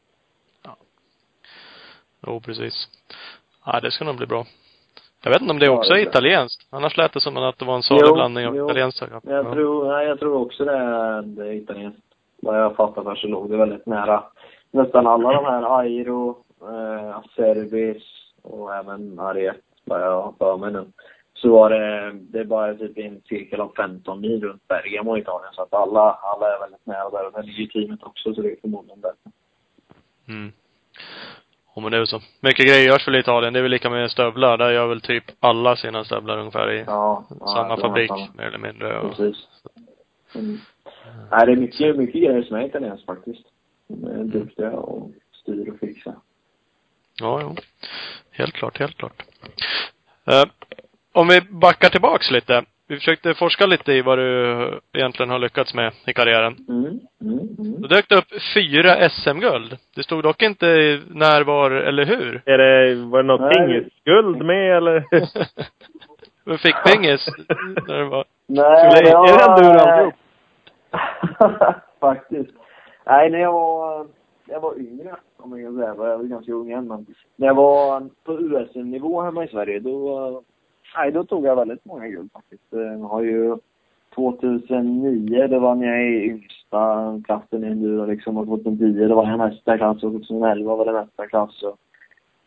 Jo, 2.28 2.42
precis. 2.42 2.88
Ja, 3.66 3.80
det 3.80 3.92
ska 3.92 4.06
nog 4.06 4.18
bli 4.18 4.28
bra. 4.28 4.46
Jag 5.24 5.32
vet 5.32 5.42
inte 5.42 5.54
om 5.54 5.60
det 5.60 5.66
Ja, 5.66 5.72
också 5.72 5.94
är 5.94 6.08
italienskt. 6.08 6.68
Annars 6.70 6.98
lät 6.98 7.14
det 7.14 7.20
som 7.20 7.38
att 7.38 7.60
det 7.60 7.66
var 7.66 7.76
en 7.76 7.84
salig 7.84 8.14
blandning 8.14 8.48
av 8.48 8.56
italienskt. 8.56 9.04
Ja. 9.12 9.22
Jag 9.24 9.52
tror, 9.52 9.88
nej, 9.88 10.08
jag 10.08 10.20
tror 10.20 10.42
också 10.42 10.66
det 10.66 10.78
är, 10.78 11.22
det 11.22 11.48
är 11.48 11.52
italienskt. 11.52 12.02
Vad 12.42 12.60
jag 12.60 12.76
fattar 12.76 13.04
för 13.04 13.16
så 13.16 13.28
låg 13.28 13.50
det 13.50 13.58
väldigt 13.58 13.86
nära 13.86 14.24
nästan 14.72 15.08
alla 15.08 15.34
de 15.34 15.46
här 15.46 15.80
Airo, 15.80 16.44
eh, 16.62 17.18
Acervis 17.18 18.04
och 18.42 18.76
även 18.76 19.20
Ariete, 19.20 19.62
vad 19.86 20.02
jag 20.02 20.22
har 20.22 20.34
för 20.40 20.58
mig 20.58 20.72
nu. 20.72 20.86
Så 21.42 21.50
var 21.50 21.70
det, 21.70 22.12
det 22.14 22.40
är 22.40 22.44
bara 22.44 22.76
typ 22.76 22.98
en 22.98 23.22
cirkel 23.22 23.62
av 23.62 23.74
15 23.76 24.22
mil 24.22 24.44
runt 24.44 24.68
Bergamo 24.68 25.18
i 25.18 25.22
Italien. 25.22 25.54
Så 25.54 25.62
att 25.62 25.74
alla, 25.74 26.12
alla 26.12 26.56
är 26.56 26.60
väldigt 26.60 26.86
nära 26.86 27.10
där. 27.10 27.26
Och 27.26 27.32
där 27.34 27.44
ligger 27.44 27.68
teamet 27.68 28.04
också, 28.04 28.34
så 28.34 28.42
det 28.42 28.52
är 28.52 28.56
förmodligen 28.62 29.02
där. 29.02 29.12
Mm. 30.28 30.52
Ja, 31.76 31.82
men 31.82 31.92
det 31.92 31.98
är 31.98 32.06
så. 32.06 32.22
Mycket 32.40 32.66
grejer 32.66 32.88
görs 32.88 33.08
väl 33.08 33.16
i 33.16 33.20
Italien. 33.20 33.54
Det 33.54 33.60
är 33.60 33.64
väl 33.64 33.72
lika 33.72 33.90
med 33.90 34.12
stövlar. 34.12 34.58
Där 34.58 34.72
gör 34.72 34.88
väl 34.88 35.02
typ 35.02 35.24
alla 35.40 35.76
sina 35.76 36.04
stövlar 36.04 36.38
ungefär 36.38 36.72
i 36.72 36.84
Ja. 36.88 37.26
ja, 37.40 37.48
samma 37.48 37.76
tror 37.76 37.88
fabrik, 37.88 38.12
mer 38.38 38.44
eller 38.46 38.58
mindre. 38.58 39.00
Och, 39.00 39.16
Precis. 39.16 39.48
Mm. 40.36 40.58
Nej, 41.32 41.46
det 41.46 41.52
är 41.52 41.56
mycket, 41.56 41.98
mycket 41.98 42.22
grejer 42.24 42.44
som 42.44 42.56
är 42.56 42.66
italienskt 42.66 43.06
faktiskt. 43.06 43.44
De 43.88 44.08
är 44.08 44.24
duktiga 44.24 44.72
och 44.72 45.10
styr 45.32 45.70
och 45.74 45.80
fixar. 45.80 46.16
ja, 47.20 47.40
jo. 47.42 47.56
Helt 48.32 48.54
klart, 48.54 48.80
helt 48.80 48.98
klart. 48.98 49.24
Eh, 50.26 50.44
om 51.14 51.28
vi 51.28 51.42
backar 51.42 51.90
tillbaks 51.90 52.32
lite. 52.32 52.64
Vi 52.88 52.98
försökte 52.98 53.34
forska 53.34 53.66
lite 53.66 53.94
i 53.94 54.02
vad 54.02 54.18
du 54.18 54.80
egentligen 54.94 55.30
har 55.30 55.40
lyckats 55.40 55.74
med 55.74 55.94
i 56.06 56.14
karriären. 56.14 56.56
Mm, 56.70 56.86
mm, 57.22 57.40
mm. 57.60 57.82
Då 57.82 57.88
dök 57.88 58.10
det 58.10 58.16
upp 58.16 58.32
fyra 58.54 59.10
SM-guld. 59.10 59.78
Det 59.96 60.04
stod 60.04 60.24
dock 60.24 60.42
inte 60.42 60.66
när, 61.08 61.44
var 61.44 61.72
eller 61.72 62.06
hur. 62.06 62.42
Är 62.46 62.58
det, 62.58 62.96
var 62.96 63.24
det 63.24 63.28
något 63.28 63.54
pingisguld 63.54 64.46
med 64.46 64.78
eller? 64.78 65.04
Men 66.44 66.58
fick 66.58 66.76
pingis 66.86 67.28
när 67.88 67.98
det 67.98 68.06
var... 68.06 68.26
Nej, 68.48 68.92
Skulle- 68.92 69.12
det 69.12 69.18
är 69.18 69.28
det 69.28 69.34
var... 69.34 69.58
en 69.58 69.64
dur 69.64 69.78
alltihop? 69.78 70.14
Faktiskt. 72.00 72.52
Nej, 73.06 73.30
när 73.30 73.40
jag 73.40 73.52
var, 73.54 74.08
jag 74.46 74.60
var 74.60 74.80
yngre, 74.80 75.16
om 75.38 75.60
jag 75.60 75.68
kan 75.68 75.76
säga. 75.76 75.88
Jag 75.88 76.18
var 76.18 76.24
ganska 76.24 76.52
ung 76.52 76.72
än, 76.72 76.88
men 76.88 77.06
när 77.36 77.48
jag 77.48 77.56
var 77.56 78.10
på 78.26 78.40
USM-nivå 78.40 79.22
hemma 79.22 79.44
i 79.44 79.48
Sverige, 79.48 79.80
då, 79.80 80.44
nej, 80.96 81.12
då 81.12 81.24
tog 81.24 81.46
jag 81.46 81.56
väldigt 81.56 81.86
många 81.86 82.08
guld 82.08 82.32
faktiskt. 82.34 82.64
Jag 82.72 82.98
har 82.98 83.22
ju 83.22 83.58
2009, 84.16 85.48
det 85.48 85.60
vann 85.60 85.82
jag 85.82 86.04
i 86.04 86.30
yngsta 86.30 87.22
klassen 87.26 87.64
i 87.64 87.68
enduro 87.68 88.06
liksom. 88.06 88.38
Och 88.38 88.46
2010, 88.46 89.08
det 89.08 89.16
var 89.16 89.30
jag 89.30 89.38
nästa 89.38 89.78
klass. 89.78 90.04
Och 90.04 90.12
2011 90.12 90.76
var 90.76 90.86
det 90.86 90.92
nästa 90.92 91.28
klass. 91.28 91.64
Och 91.64 91.78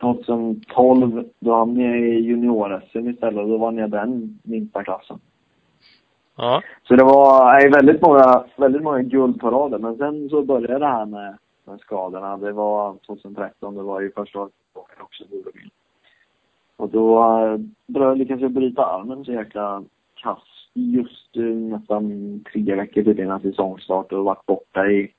2012, 0.00 1.24
då 1.38 1.54
hamnade 1.54 1.88
jag 1.88 1.98
i 1.98 2.20
junior-SM 2.20 3.10
istället. 3.10 3.42
Och 3.42 3.48
då 3.48 3.58
vann 3.58 3.76
jag 3.76 3.90
den 3.90 4.38
minsta 4.42 4.84
klassen. 4.84 5.18
Ja. 6.36 6.62
Så 6.82 6.96
det 6.96 7.04
var 7.04 7.52
nej, 7.52 7.70
väldigt 7.70 8.02
många, 8.02 8.44
väldigt 8.56 8.82
många 8.82 9.02
guld 9.02 9.40
på 9.40 9.50
raden. 9.50 9.82
Men 9.82 9.96
sen 9.96 10.28
så 10.28 10.42
började 10.42 10.78
det 10.78 10.86
här 10.86 11.06
med, 11.06 11.38
med 11.64 11.80
skadorna. 11.80 12.36
Det 12.36 12.52
var 12.52 12.96
2013, 13.06 13.74
det 13.74 13.82
var 13.82 14.00
ju 14.00 14.12
första 14.12 14.38
året 14.38 14.52
också. 15.00 15.24
Och 16.76 16.88
då 16.90 17.24
eh, 17.94 18.16
lyckades 18.16 18.42
jag 18.42 18.52
bryta 18.52 18.84
armen 18.84 19.24
så 19.24 19.32
jäkla 19.32 19.82
kass 20.14 20.42
just 20.74 21.36
eh, 21.36 21.42
nästan 21.42 22.44
tre 22.52 22.74
veckor 22.74 23.02
till 23.02 23.20
innan 23.20 23.40
säsongstart 23.40 24.12
och 24.12 24.24
varit 24.24 24.46
borta 24.46 24.86
i 24.86 25.10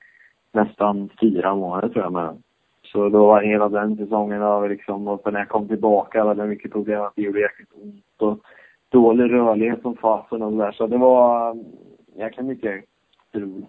nästan 0.52 1.10
fyra 1.20 1.54
månader 1.54 1.88
tror 1.88 2.04
jag 2.04 2.12
med. 2.12 2.42
Så 2.82 3.08
då 3.08 3.26
var 3.26 3.42
hela 3.42 3.68
den 3.68 3.96
säsongen 3.96 4.42
över 4.42 4.68
liksom 4.68 5.08
och 5.08 5.32
när 5.32 5.40
jag 5.40 5.48
kom 5.48 5.68
tillbaka 5.68 6.24
var 6.24 6.34
det 6.34 6.46
mycket 6.46 6.72
problem 6.72 7.02
att 7.02 7.12
det 7.16 7.22
gjorde 7.22 7.40
jäkligt 7.40 7.72
ont 7.82 8.22
och 8.22 8.38
dålig 8.88 9.32
rörlighet 9.32 9.82
som 9.82 9.96
fasen 9.96 10.42
och 10.42 10.52
sådär. 10.52 10.72
Så 10.72 10.86
det 10.86 10.98
var 10.98 11.50
eh, 11.50 11.56
jäkla 12.16 12.42
mycket 12.42 12.84
strul. 13.28 13.66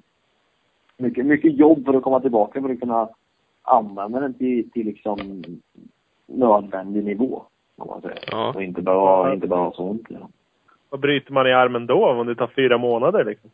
Mycket, 0.98 1.26
mycket 1.26 1.58
jobb 1.58 1.86
för 1.86 1.94
att 1.94 2.04
komma 2.04 2.20
tillbaka 2.20 2.62
för 2.62 2.70
att 2.70 2.80
kunna 2.80 3.10
använda 3.62 4.20
den 4.20 4.34
till, 4.34 4.72
till 4.72 4.86
liksom 4.86 5.44
nödvändig 6.28 7.04
nivå. 7.04 7.44
Om 7.78 7.88
man 7.88 8.02
säger. 8.02 8.20
Ja. 8.32 8.54
Och 8.56 8.64
inte 8.64 8.82
bara, 8.82 9.34
inte 9.34 9.48
bara 9.48 9.60
ha 9.60 9.74
så 9.74 9.84
ont. 9.84 10.06
Ja. 10.10 10.30
Vad 10.90 11.00
bryter 11.00 11.34
man 11.34 11.48
i 11.48 11.54
armen 11.54 11.88
då 11.88 12.08
om 12.08 12.28
det 12.28 12.36
tar 12.36 12.48
fyra 12.48 12.78
månader 12.78 13.26
liksom? 13.26 13.50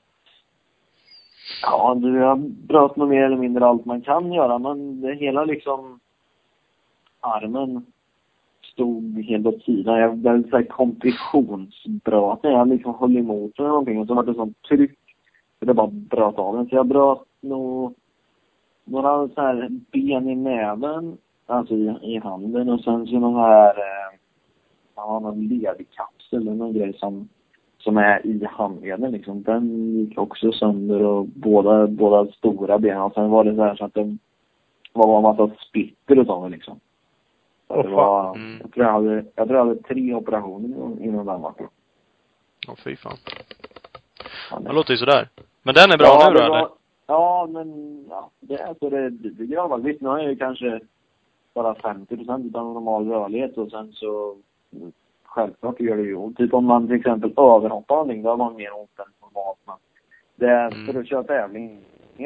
Ja, 1.61 1.95
du, 1.95 2.17
jag 2.17 2.39
bröt 2.39 2.95
nog 2.95 3.09
mer 3.09 3.23
eller 3.23 3.37
mindre 3.37 3.65
allt 3.65 3.85
man 3.85 4.01
kan 4.01 4.33
göra, 4.33 4.59
men 4.59 5.01
det 5.01 5.13
hela 5.15 5.45
liksom 5.45 5.99
armen 7.19 7.85
stod 8.61 9.23
helt 9.23 9.45
åt 9.45 9.63
sidan. 9.63 9.99
Jag 9.99 10.17
blev 10.17 10.49
så 10.49 10.57
här 10.57 10.63
kompressionsbröt 10.63 12.39
jag 12.41 12.67
liksom 12.67 12.95
höll 12.99 13.17
emot 13.17 13.59
eller 13.59 13.69
någonting 13.69 13.99
och 13.99 14.07
så 14.07 14.13
var 14.13 14.23
det 14.23 14.33
sånt 14.33 14.61
tryck. 14.61 14.99
Så 15.59 15.65
det 15.65 15.73
bara 15.73 15.87
bröt 15.87 16.39
av 16.39 16.55
den. 16.55 16.69
Så 16.69 16.75
jag 16.75 16.85
bröt 16.85 17.21
nog 17.41 17.93
några 18.85 19.27
så 19.27 19.41
här 19.41 19.69
ben 19.91 20.29
i 20.29 20.35
näven, 20.35 21.17
alltså 21.45 21.73
i, 21.73 21.97
i 22.01 22.17
handen 22.17 22.69
och 22.69 22.79
sen 22.79 23.07
så 23.07 23.19
någon 23.19 23.35
här, 23.35 23.75
eh, 25.03 25.07
ja, 25.13 25.19
någon 25.19 25.47
ledkapsel 25.47 26.41
eller 26.41 26.51
någon 26.53 26.73
grej 26.73 26.93
som 26.97 27.29
som 27.77 27.97
är 27.97 28.25
i 28.25 28.45
handleden 28.45 29.11
liksom, 29.11 29.43
den 29.43 29.95
gick 29.99 30.17
också 30.17 30.51
sönder 30.51 31.03
och 31.03 31.25
båda, 31.25 31.87
båda 31.87 32.31
stora 32.31 32.79
benen. 32.79 33.01
Och 33.01 33.13
sen 33.13 33.29
var 33.29 33.43
det 33.43 33.55
så 33.55 33.63
här 33.63 33.75
så 33.75 33.85
att 33.85 33.93
det 33.93 34.17
var 34.93 35.17
en 35.17 35.23
massa 35.23 35.55
splitter 35.69 36.19
och 36.19 36.25
sånt 36.25 36.51
liksom. 36.51 36.79
Så 37.67 37.73
att 37.73 37.85
det 37.85 37.91
var, 37.91 38.35
Mm. 38.35 38.59
jag 38.61 38.73
tror 38.73 38.85
jag 38.85 38.93
hade, 38.93 39.25
jag 39.35 39.47
tror 39.47 39.59
jag 39.59 39.65
hade 39.65 39.81
tre 39.83 40.13
operationer 40.13 41.03
innan 41.03 41.25
den 41.25 41.41
var 41.41 41.53
klar. 41.53 41.69
Åh, 42.67 42.75
fy 42.83 42.95
fan. 42.95 43.17
Ja, 44.51 44.59
Det 44.59 44.73
låter 44.73 44.91
ju 44.91 44.97
sådär. 44.97 45.29
Men 45.63 45.75
den 45.75 45.91
är 45.91 45.97
bra 45.97 46.07
ja, 46.07 46.29
nu 46.29 46.33
då, 46.33 46.39
det 46.39 46.45
eller? 46.45 46.59
var, 46.59 46.69
Ja, 47.07 47.47
men 47.49 47.99
ja, 48.09 48.29
det 48.39 48.53
är 48.53 48.75
så 48.79 48.89
det 48.89 49.09
duger 49.09 49.55
i 49.55 49.57
alla 49.57 49.69
fall. 49.69 49.81
Visst, 49.81 50.01
nu 50.01 50.09
har 50.09 50.19
jag 50.19 50.29
ju 50.29 50.35
kanske 50.35 50.79
bara 51.53 51.75
50 51.75 52.17
procent 52.17 52.55
av 52.55 52.73
normal 52.73 53.07
rörlighet 53.09 53.57
och 53.57 53.71
sen 53.71 53.91
så 53.93 54.35
självklart 55.23 55.79
gör 55.79 55.97
det 55.97 56.03
ju 56.03 56.15
ont. 56.15 56.37
Typ 56.37 56.53
om 56.53 56.65
man 56.65 56.87
till 56.87 56.95
exempel 56.95 57.29
överhoppar 57.37 57.95
någonting, 57.95 58.23
då 58.23 58.29
har 58.29 58.37
man 58.37 58.55
mer 58.55 58.73
ont 58.79 58.99
än 58.99 59.05
normalt. 59.21 59.59
Men 59.65 59.75
det 60.35 60.47
är 60.47 60.71
Mm. 60.75 60.93
för 60.93 60.99
att 61.01 61.07
köra 61.07 61.23
tävling 61.23 61.79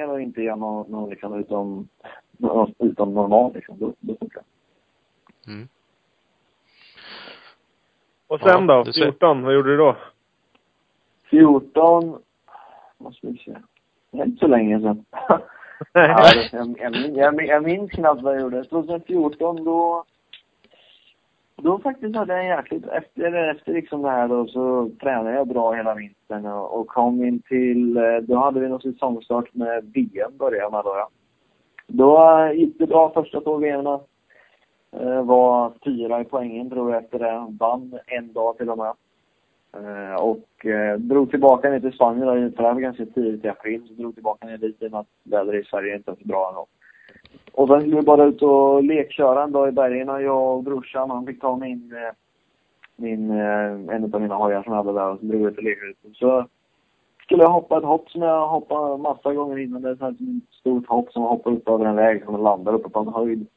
och 0.09 0.21
inte 0.21 0.41
göra 0.41 0.55
något, 0.55 0.87
något 0.89 1.09
liksom 1.09 1.39
utom, 1.39 1.87
utom 2.79 3.13
normalt 3.13 3.55
liksom. 3.55 3.79
Då, 3.79 3.93
då 3.99 4.15
funkar 4.19 4.41
det. 5.45 5.51
Mm. 5.51 5.67
Och 8.27 8.39
sen 8.39 8.67
Ja, 8.67 8.75
då? 8.75 8.83
du 8.83 8.93
ser. 8.93 9.03
14, 9.03 9.43
vad 9.43 9.53
gjorde 9.53 9.69
du 9.69 9.77
då? 9.77 9.95
14, 11.29 12.21
måste 12.97 13.27
vi 13.27 13.37
se. 13.37 13.57
Det 14.11 14.19
är 14.19 14.25
inte 14.25 14.39
så 14.39 14.47
länge 14.47 14.79
sedan. 14.79 15.05
ja, 15.93 16.25
jag, 16.51 16.77
jag, 16.79 16.91
min- 16.91 17.15
jag, 17.15 17.35
min- 17.35 17.47
jag 17.47 17.63
minns 17.63 17.91
knappt 17.91 18.21
vad 18.21 18.33
jag 18.35 18.41
gjorde. 18.41 18.63
2014 18.63 19.63
då 19.63 20.03
då 21.61 21.79
faktiskt 21.79 22.15
hade 22.15 22.33
jag 22.33 22.41
en 22.41 22.57
jäkligt, 22.57 22.87
efter, 22.87 23.33
efter 23.33 23.73
liksom 23.73 24.01
det 24.01 24.09
här 24.09 24.27
då 24.27 24.47
så 24.47 24.89
tränade 25.01 25.35
jag 25.35 25.47
bra 25.47 25.73
hela 25.73 25.95
vintern 25.95 26.45
och, 26.45 26.79
och 26.79 26.87
kom 26.87 27.23
in 27.23 27.41
till, 27.41 27.97
eh, 27.97 28.17
då 28.21 28.35
hade 28.35 28.59
vi 28.59 28.69
någon 28.69 28.81
säsongstart 28.81 29.53
med 29.53 29.91
VM 29.93 30.37
började 30.37 30.71
med 30.71 30.85
då 30.85 30.95
ja. 30.95 31.09
Då 31.87 32.39
eh, 32.39 32.51
gick 32.51 32.79
det 32.79 32.87
bra 32.87 33.11
första 33.13 33.41
två 33.41 33.57
VM'na. 33.57 33.99
Eh, 34.91 35.23
var 35.23 35.73
fyra 35.85 36.21
i 36.21 36.23
poängen 36.23 36.69
tror 36.69 36.93
jag 36.93 37.03
efter 37.03 37.19
det. 37.19 37.47
Vann 37.59 37.99
en 38.07 38.33
dag 38.33 38.57
till 38.57 38.69
och 38.69 38.77
med. 38.77 38.93
Eh, 39.73 40.23
och 40.23 40.65
eh, 40.65 40.97
drog 40.97 41.29
tillbaka 41.29 41.69
ner 41.69 41.79
till 41.79 41.93
Spanien 41.93 42.27
då, 42.27 42.33
för 42.33 42.63
det 42.63 42.67
här 42.67 42.73
var 42.73 42.81
ganska 42.81 43.05
tidigt 43.05 43.45
i 43.45 43.49
april. 43.49 43.87
Så 43.87 43.93
drog 43.93 44.13
tillbaka 44.13 44.47
ner 44.47 44.57
dit 44.57 44.81
i 44.81 44.87
och 44.87 44.91
med 44.91 44.99
att 44.99 45.07
vädret 45.23 45.65
i 45.65 45.69
Sverige 45.69 45.95
inte 45.95 46.11
är 46.11 46.15
så 46.15 46.27
bra 46.27 46.49
ändå. 46.49 46.67
Och 47.57 47.67
sen 47.67 47.79
skulle 47.79 47.95
vi 47.95 48.01
bara 48.01 48.23
ut 48.25 48.41
och 48.41 48.83
lekköra 48.83 49.43
en 49.43 49.51
dag 49.51 49.69
i 49.69 49.71
bergen. 49.71 50.09
och 50.09 50.21
Jag 50.21 50.55
och 50.55 50.63
brorsan, 50.63 51.09
han 51.09 51.25
fick 51.25 51.41
ta 51.41 51.55
min, 51.55 51.91
eh, 51.91 52.13
min 52.95 53.31
eh, 53.31 53.95
en 53.95 54.13
av 54.13 54.21
mina 54.21 54.35
hojar 54.35 54.63
som 54.63 54.73
jag 54.73 54.83
hade 54.83 54.99
där 54.99 55.09
och 55.09 55.19
så 55.19 55.25
drog 55.25 55.41
vi 55.41 55.47
ut 55.47 55.57
och 55.57 55.63
lekte 55.63 55.85
ut. 55.85 56.17
Så 56.17 56.45
skulle 57.21 57.43
jag 57.43 57.49
hoppa 57.49 57.77
ett 57.77 57.83
hopp 57.83 58.09
som 58.09 58.21
jag 58.21 58.47
hoppat 58.47 58.99
massa 58.99 59.33
gånger 59.33 59.57
innan. 59.57 59.81
Det 59.81 59.89
är 59.89 60.09
ett 60.09 60.17
stort 60.51 60.87
hopp 60.87 61.11
som 61.11 61.23
hoppar 61.23 61.51
upp 61.51 61.69
över 61.69 61.85
en 61.85 61.95
väg 61.95 62.25
som 62.25 62.43
landar 62.43 62.73
uppe 62.73 62.89
på 62.89 62.99
en 62.99 63.07
höjd. 63.07 63.47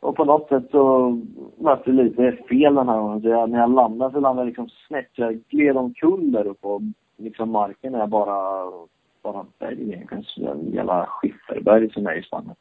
Och 0.00 0.16
på 0.16 0.24
något 0.24 0.48
sätt 0.48 0.70
så 0.70 1.10
mötte 1.58 1.90
det 1.90 2.02
lite 2.02 2.32
fel 2.48 2.74
den 2.74 2.88
här 2.88 2.98
gången. 2.98 3.22
Så 3.22 3.28
jag, 3.28 3.50
när 3.50 3.58
jag 3.58 3.74
landade 3.74 4.12
så 4.12 4.20
landade 4.20 4.40
jag 4.40 4.46
liksom 4.46 4.68
snett. 4.88 5.10
Jag 5.12 5.40
gled 5.48 5.76
omkull 5.76 6.32
där 6.32 6.46
uppe 6.46 6.66
och 6.66 6.80
liksom 7.16 7.50
marken 7.50 7.94
är 7.94 8.06
bara, 8.06 8.64
bara 9.22 9.46
berg 9.58 9.92
egentligen. 9.92 10.24
Så 10.24 10.56
jävla 10.72 11.06
skifferberg 11.06 11.90
som 11.90 12.06
är 12.06 12.18
i 12.18 12.22
Spanien. 12.22 12.54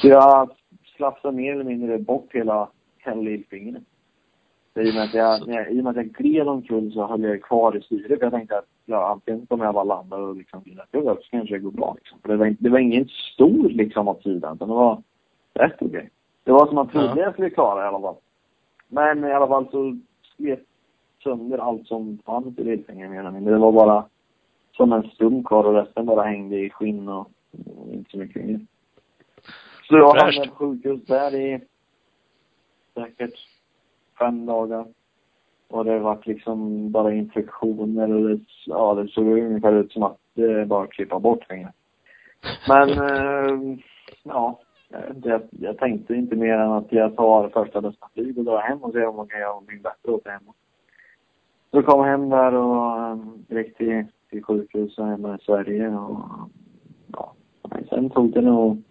Så 0.00 0.08
jag 0.08 0.50
slafsade 0.96 1.36
mer 1.36 1.52
eller 1.52 1.64
mindre 1.64 1.98
bort 1.98 2.28
hela, 2.32 2.68
hela 2.98 3.20
lillfingret. 3.20 3.82
I 4.74 4.90
och, 4.90 4.94
med 4.94 5.04
att 5.04 5.14
jag, 5.14 5.48
när 5.48 5.54
jag, 5.54 5.72
I 5.72 5.80
och 5.80 5.84
med 5.84 5.90
att 5.90 5.96
jag 5.96 6.06
gled 6.06 6.48
omkull 6.48 6.92
så 6.92 7.06
höll 7.06 7.22
jag 7.22 7.42
kvar 7.42 7.76
i 7.76 7.80
styret. 7.80 8.20
Jag 8.20 8.32
tänkte 8.32 8.58
att 8.58 8.68
ja, 8.84 9.10
antingen 9.12 9.46
kommer 9.46 9.64
jag 9.64 9.74
bara 9.74 9.84
landa 9.84 10.16
och 10.16 10.36
liksom 10.36 10.62
över 10.92 11.14
så 11.14 11.30
kanske 11.30 11.54
det 11.54 11.58
går 11.58 11.70
bra. 11.70 11.94
Liksom. 11.98 12.18
För 12.22 12.28
det 12.28 12.36
var, 12.36 12.56
det 12.58 12.68
var 12.68 12.78
ingen 12.78 13.08
stor 13.08 13.68
liksom 13.68 14.08
åt 14.08 14.22
sidan. 14.22 14.54
Utan 14.56 14.68
det 14.68 14.74
var 14.74 15.02
rätt 15.54 15.82
okej. 15.82 16.10
Det 16.44 16.52
var 16.52 16.66
som 16.66 16.74
man 16.74 16.88
trodde 16.88 17.06
Ja. 17.06 17.18
jag 17.18 17.32
skulle 17.32 17.50
klara 17.50 17.84
i 17.84 17.88
alla 17.88 18.00
fall. 18.00 18.16
Men 18.88 19.24
i 19.24 19.32
alla 19.32 19.46
fall 19.48 19.66
så 19.70 19.98
slet 20.36 20.64
sönder 21.22 21.58
allt 21.58 21.86
som 21.86 22.18
fanns 22.26 22.58
i 22.58 22.64
lillfingret 22.64 23.10
mer 23.10 23.20
eller 23.20 23.30
mindre. 23.30 23.54
Det 23.54 23.60
var 23.60 23.72
bara 23.72 24.04
som 24.76 24.92
en 24.92 25.10
stump 25.10 25.46
kvar 25.46 25.64
och 25.64 25.74
resten 25.74 26.06
bara 26.06 26.22
hängde 26.22 26.56
i 26.56 26.70
skinn 26.70 27.08
och, 27.08 27.30
och 27.76 27.92
inte 27.92 28.10
så 28.10 28.18
mycket 28.18 28.44
mer. 28.44 28.60
Så 29.88 29.96
jag 29.96 30.14
hamnade 30.14 30.48
på 30.48 30.54
sjukhus 30.54 31.06
där 31.06 31.34
i 31.34 31.60
säkert 32.94 33.34
fem 34.18 34.46
dagar. 34.46 34.86
Och 35.68 35.84
det 35.84 35.98
vart 35.98 36.26
liksom 36.26 36.90
bara 36.90 37.14
infektioner 37.14 38.14
och 38.14 38.28
det, 38.28 38.40
ja, 38.66 38.94
det 38.94 39.08
såg 39.08 39.26
ungefär 39.26 39.72
ut 39.72 39.92
som 39.92 40.02
att 40.02 40.18
det 40.34 40.66
bara 40.66 40.86
klippa 40.86 41.18
bort 41.18 41.44
fingret. 41.48 41.74
Men, 42.68 42.90
eh, 42.90 43.78
ja. 44.22 44.60
Jag, 45.22 45.42
jag 45.50 45.78
tänkte 45.78 46.14
inte 46.14 46.36
mer 46.36 46.54
än 46.54 46.72
att 46.72 46.92
jag 46.92 47.16
tar 47.16 47.48
första 47.48 47.80
bästa 47.80 48.08
flyg 48.14 48.38
och 48.38 48.44
drar 48.44 48.60
hem 48.60 48.78
och 48.78 48.92
ser 48.92 49.06
om 49.06 49.16
man 49.16 49.28
kan 49.28 49.40
göra 49.40 49.50
någonting 49.50 49.82
bättre 49.82 50.12
åt 50.12 50.24
det 50.24 50.30
hemma. 50.30 50.52
Så 51.70 51.82
kom 51.82 52.00
jag 52.00 52.06
hem 52.06 52.28
där 52.28 52.54
och 52.54 52.98
eh, 52.98 53.16
direkt 53.48 53.76
till, 53.76 54.04
till 54.30 54.44
sjukhuset 54.44 55.04
hemma 55.04 55.34
i 55.34 55.44
Sverige 55.44 55.88
och 55.88 56.20
ja. 57.06 57.32
Sen 57.88 58.10
tog 58.10 58.32
det 58.32 58.40
nog 58.40 58.82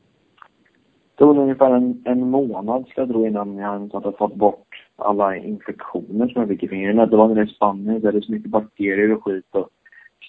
tog 1.16 1.38
ungefär 1.38 1.72
en, 1.72 2.01
en 2.05 2.30
månad 2.30 2.88
ska 2.88 3.01
jag 3.01 3.09
tro 3.09 3.28
innan 3.28 3.57
jag 3.57 3.93
hade 3.93 4.11
fått 4.11 4.36
bort 4.36 4.88
alla 4.95 5.36
infektioner 5.36 6.28
som 6.28 6.41
jag 6.41 6.49
fick 6.49 6.63
i 6.63 6.68
fingret. 6.68 7.11
Det 7.11 7.18
var 7.18 7.28
nere 7.28 7.43
i 7.43 7.47
Spanien 7.47 8.01
där 8.01 8.11
det 8.11 8.18
är 8.18 8.22
så 8.22 8.32
mycket 8.32 8.51
bakterier 8.51 9.13
och 9.13 9.24
skit 9.24 9.45
och 9.51 9.70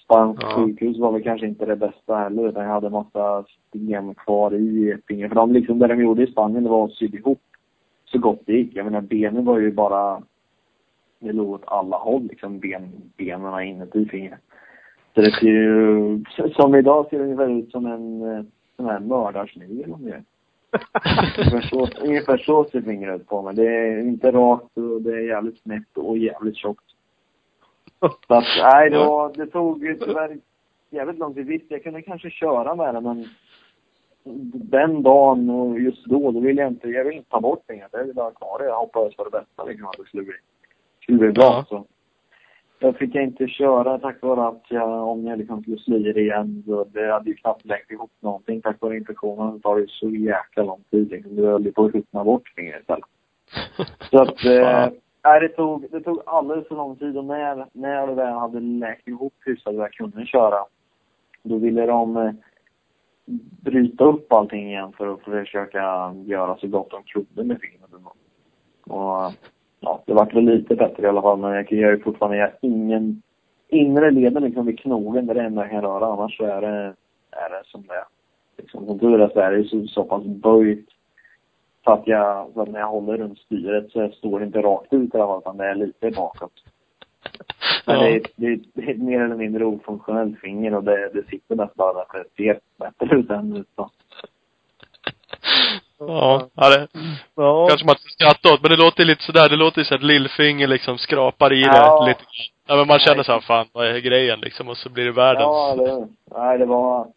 spanskt 0.03 0.43
Ja. 0.43 0.49
sjukhus 0.49 0.97
var 0.97 1.11
väl 1.11 1.23
kanske 1.23 1.47
inte 1.47 1.65
det 1.65 1.75
bästa 1.75 2.15
heller 2.15 2.49
utan 2.49 2.63
jag 2.63 2.71
hade 2.71 2.89
massa 2.89 3.43
sten 3.67 4.15
kvar 4.15 4.53
i 4.53 4.97
fingret. 5.07 5.29
För 5.29 5.35
de 5.35 5.51
liksom, 5.51 5.79
det 5.79 5.87
de 5.87 6.01
gjorde 6.01 6.23
i 6.23 6.31
Spanien 6.31 6.63
det 6.63 6.69
var 6.69 6.85
att 6.85 6.91
sy 6.91 7.05
ihop 7.05 7.41
så 8.05 8.19
gott 8.19 8.41
det 8.45 8.53
gick. 8.53 8.75
Jag 8.75 8.85
menar 8.85 9.01
benen 9.01 9.45
var 9.45 9.59
ju 9.59 9.71
bara, 9.71 10.21
det 11.19 11.31
låg 11.31 11.49
åt 11.49 11.63
alla 11.67 11.97
håll 11.97 12.23
liksom 12.23 12.59
ben, 12.59 12.91
benen 13.17 13.61
inuti 13.63 14.05
fingret. 14.05 14.39
Så 15.15 15.21
det 15.21 15.31
ser 15.31 15.47
ju, 15.47 16.23
som 16.55 16.75
idag 16.75 17.07
ser 17.09 17.17
det 17.17 17.23
ungefär 17.23 17.49
ut 17.49 17.71
som 17.71 17.85
en 17.85 18.21
eh, 18.21 18.43
sån 18.75 18.85
här 18.85 18.99
mördarsnigel 18.99 19.91
om 19.91 20.05
det 20.05 20.11
är. 20.11 20.23
Ungefär 22.01 22.37
så, 22.37 22.63
ser 22.63 22.81
fingret 22.81 23.27
på 23.27 23.41
mig. 23.41 23.55
Det 23.55 23.67
är 23.67 23.99
inte 23.99 24.31
rakt 24.31 24.77
och 24.77 25.01
det 25.01 25.11
är 25.11 25.27
jävligt 25.27 25.61
snett 25.61 25.97
och 25.97 26.17
jävligt 26.17 26.57
tjockt. 26.57 26.85
Så 27.99 28.33
att, 28.33 28.45
nej, 28.61 28.89
det, 28.89 28.97
var, 28.97 29.33
det 29.33 29.47
tog 29.47 29.79
tyvärr 29.99 30.37
jävligt 30.89 31.17
lång 31.17 31.33
tid. 31.33 31.45
Visst, 31.45 31.65
jag 31.71 31.83
kunde 31.83 32.01
kanske 32.01 32.29
köra 32.29 32.75
med 32.75 32.95
det, 32.95 33.01
men 33.01 33.27
den 34.53 35.03
dagen 35.03 35.49
och 35.49 35.79
just 35.79 36.05
då, 36.05 36.31
då 36.31 36.39
ville 36.39 36.61
jag 36.61 36.71
inte, 36.71 36.89
jag 36.89 37.03
ville 37.03 37.17
inte 37.17 37.29
ta 37.29 37.41
bort 37.41 37.63
fingret. 37.67 37.89
Jag 37.91 38.05
ville 38.05 38.21
ha 38.21 38.31
kvar 38.31 38.59
det. 38.59 38.65
Jag 38.65 38.77
hoppades 38.77 39.15
på 39.15 39.23
det 39.23 39.29
bästa 39.29 39.63
liksom, 39.63 39.87
att 39.87 39.97
det 39.97 40.05
skulle 40.05 40.23
bli, 40.23 40.33
skulle 41.01 41.17
bli 41.17 41.31
bra. 41.31 41.43
Ja. 41.43 41.65
Så. 41.69 41.85
Jag 42.79 42.97
fick 42.97 43.15
inte 43.15 43.47
köra 43.47 43.99
tack 43.99 44.21
vare 44.21 44.47
att 44.47 44.63
jag, 44.69 45.07
om 45.07 45.25
jag 45.25 45.37
liksom 45.37 45.63
skulle 45.79 46.13
det 46.13 46.21
igen, 46.21 46.63
så 46.65 46.83
det 46.83 47.11
hade 47.11 47.29
ju 47.29 47.35
knappt 47.35 47.65
läkt 47.65 47.91
ihop 47.91 48.11
någonting 48.19 48.61
tack 48.61 48.81
vare 48.81 48.97
infektionen. 48.97 49.55
Det 49.55 49.61
tar 49.61 49.77
ju 49.77 49.87
så 49.87 50.09
jäkla 50.09 50.63
lång 50.63 50.83
tid 50.91 51.09
liksom. 51.09 51.35
Du 51.35 51.45
höll 51.45 51.65
ju 51.65 51.71
på 51.71 51.85
att 51.85 51.93
ruttna 51.93 52.23
bort 52.23 52.53
fingret 52.55 52.81
istället. 52.81 53.05
Så 54.09 54.21
att, 54.21 54.45
eh, 54.45 54.89
nej, 55.23 55.39
det 55.39 55.49
tog, 55.49 55.91
det 55.91 56.01
tog 56.01 56.21
alldeles 56.25 56.67
för 56.67 56.75
lång 56.75 56.95
tid 56.95 57.17
och 57.17 57.25
när, 57.25 57.65
när 57.73 58.07
det 58.07 58.13
väl 58.13 58.33
hade 58.33 58.59
läkt 58.59 59.07
ihop 59.07 59.33
hyfsat 59.45 59.73
och 59.73 59.81
jag 59.81 59.91
kunde 59.91 60.25
köra, 60.25 60.65
då 61.43 61.57
ville 61.57 61.85
de 61.85 62.17
eh, 62.17 62.31
bryta 63.61 64.03
upp 64.03 64.33
allting 64.33 64.67
igen 64.67 64.93
för 64.97 65.13
att 65.13 65.21
försöka 65.21 66.13
göra 66.25 66.57
så 66.57 66.67
gott 66.67 66.91
de 66.91 67.03
kunde 67.03 67.43
med 67.43 67.61
fingret. 67.61 67.91
Och 68.87 69.33
ja, 69.79 70.03
det 70.05 70.13
vart 70.13 70.33
väl 70.35 70.45
lite 70.45 70.75
bättre 70.75 71.03
i 71.03 71.09
alla 71.09 71.21
fall, 71.21 71.39
men 71.39 71.51
jag 71.53 71.67
kan 71.67 71.77
ju 71.77 71.99
fortfarande, 71.99 72.37
jag 72.37 72.51
ingen 72.61 73.21
inre 73.67 74.11
leden 74.11 74.43
liksom 74.43 74.65
vid 74.65 74.79
knogen, 74.79 75.25
det 75.25 75.31
är 75.33 75.35
det 75.35 75.41
enda 75.41 75.61
jag 75.61 75.71
kan 75.71 75.81
röra, 75.81 76.05
annars 76.05 76.37
så 76.37 76.43
är 76.45 76.61
det, 76.61 76.93
är 77.31 77.49
det 77.49 77.61
som 77.65 77.83
det 77.87 77.93
är. 77.93 78.05
Liksom, 78.57 78.85
som 78.85 78.99
tur 78.99 79.21
är 79.21 79.29
så 79.29 79.39
är 79.39 79.51
det 79.51 79.63
så, 79.63 79.87
så 79.87 80.03
pass 80.03 80.23
böjt 80.23 80.89
så 81.83 81.91
att 81.91 82.07
jag, 82.07 82.51
så 82.53 82.61
att 82.61 82.69
när 82.69 82.79
jag 82.79 82.87
håller 82.87 83.17
runt 83.17 83.39
styret 83.39 83.91
så 83.91 84.09
står 84.09 84.39
det 84.39 84.45
inte 84.45 84.61
rakt 84.61 84.93
ut 84.93 85.15
i 85.15 85.17
alla 85.17 85.27
fall, 85.27 85.39
utan 85.39 85.57
det 85.57 85.65
är 85.65 85.75
lite 85.75 86.11
bakåt. 86.11 86.53
Men 87.85 87.95
Ja. 87.95 88.03
det, 88.03 88.15
är, 88.15 88.21
det, 88.35 88.47
är, 88.47 88.59
det 88.73 88.81
är 88.81 88.91
ett 88.91 89.01
mer 89.01 89.21
eller 89.21 89.35
mindre 89.35 89.65
ofunktionellt 89.65 90.39
finger 90.39 90.75
och 90.75 90.83
det, 90.83 91.09
det 91.13 91.27
sitter 91.27 91.55
mest 91.55 91.75
bara 91.75 91.93
därför 91.93 92.17
det 92.17 92.43
ser 92.43 92.59
bättre 92.77 93.17
ut 93.17 93.29
än 93.29 93.55
utan. 93.55 93.89
Ja, 95.99 96.47
ja 96.55 96.69
det, 96.69 96.87
Ja. 97.35 97.67
kanske 97.69 97.85
man 97.85 97.93
inte 97.93 98.01
ska 98.01 98.09
skratta 98.09 98.53
åt, 98.53 98.61
men 98.61 98.71
det 98.71 98.77
låter 98.77 99.05
lite 99.05 99.23
sådär, 99.23 99.49
det 99.49 99.55
låter 99.55 99.79
ju 99.79 99.85
så 99.85 99.95
att 99.95 100.03
lillfinger 100.03 100.67
liksom 100.67 100.97
skrapar 100.97 101.53
i 101.53 101.61
Ja. 101.61 101.99
det 102.03 102.07
lite 102.09 102.23
Ja 102.67 102.75
men 102.75 102.87
man 102.87 102.99
känner 102.99 103.23
såhär, 103.23 103.39
fan 103.39 103.65
vad 103.73 103.87
är 103.87 103.99
grejen 103.99 104.39
liksom? 104.39 104.67
Och 104.69 104.77
så 104.77 104.89
blir 104.89 105.05
det 105.05 105.11
världens 105.11 105.43
Ja, 105.43 105.75
det, 105.75 106.07
nej 106.37 106.57
det 106.57 106.65
var... 106.65 107.07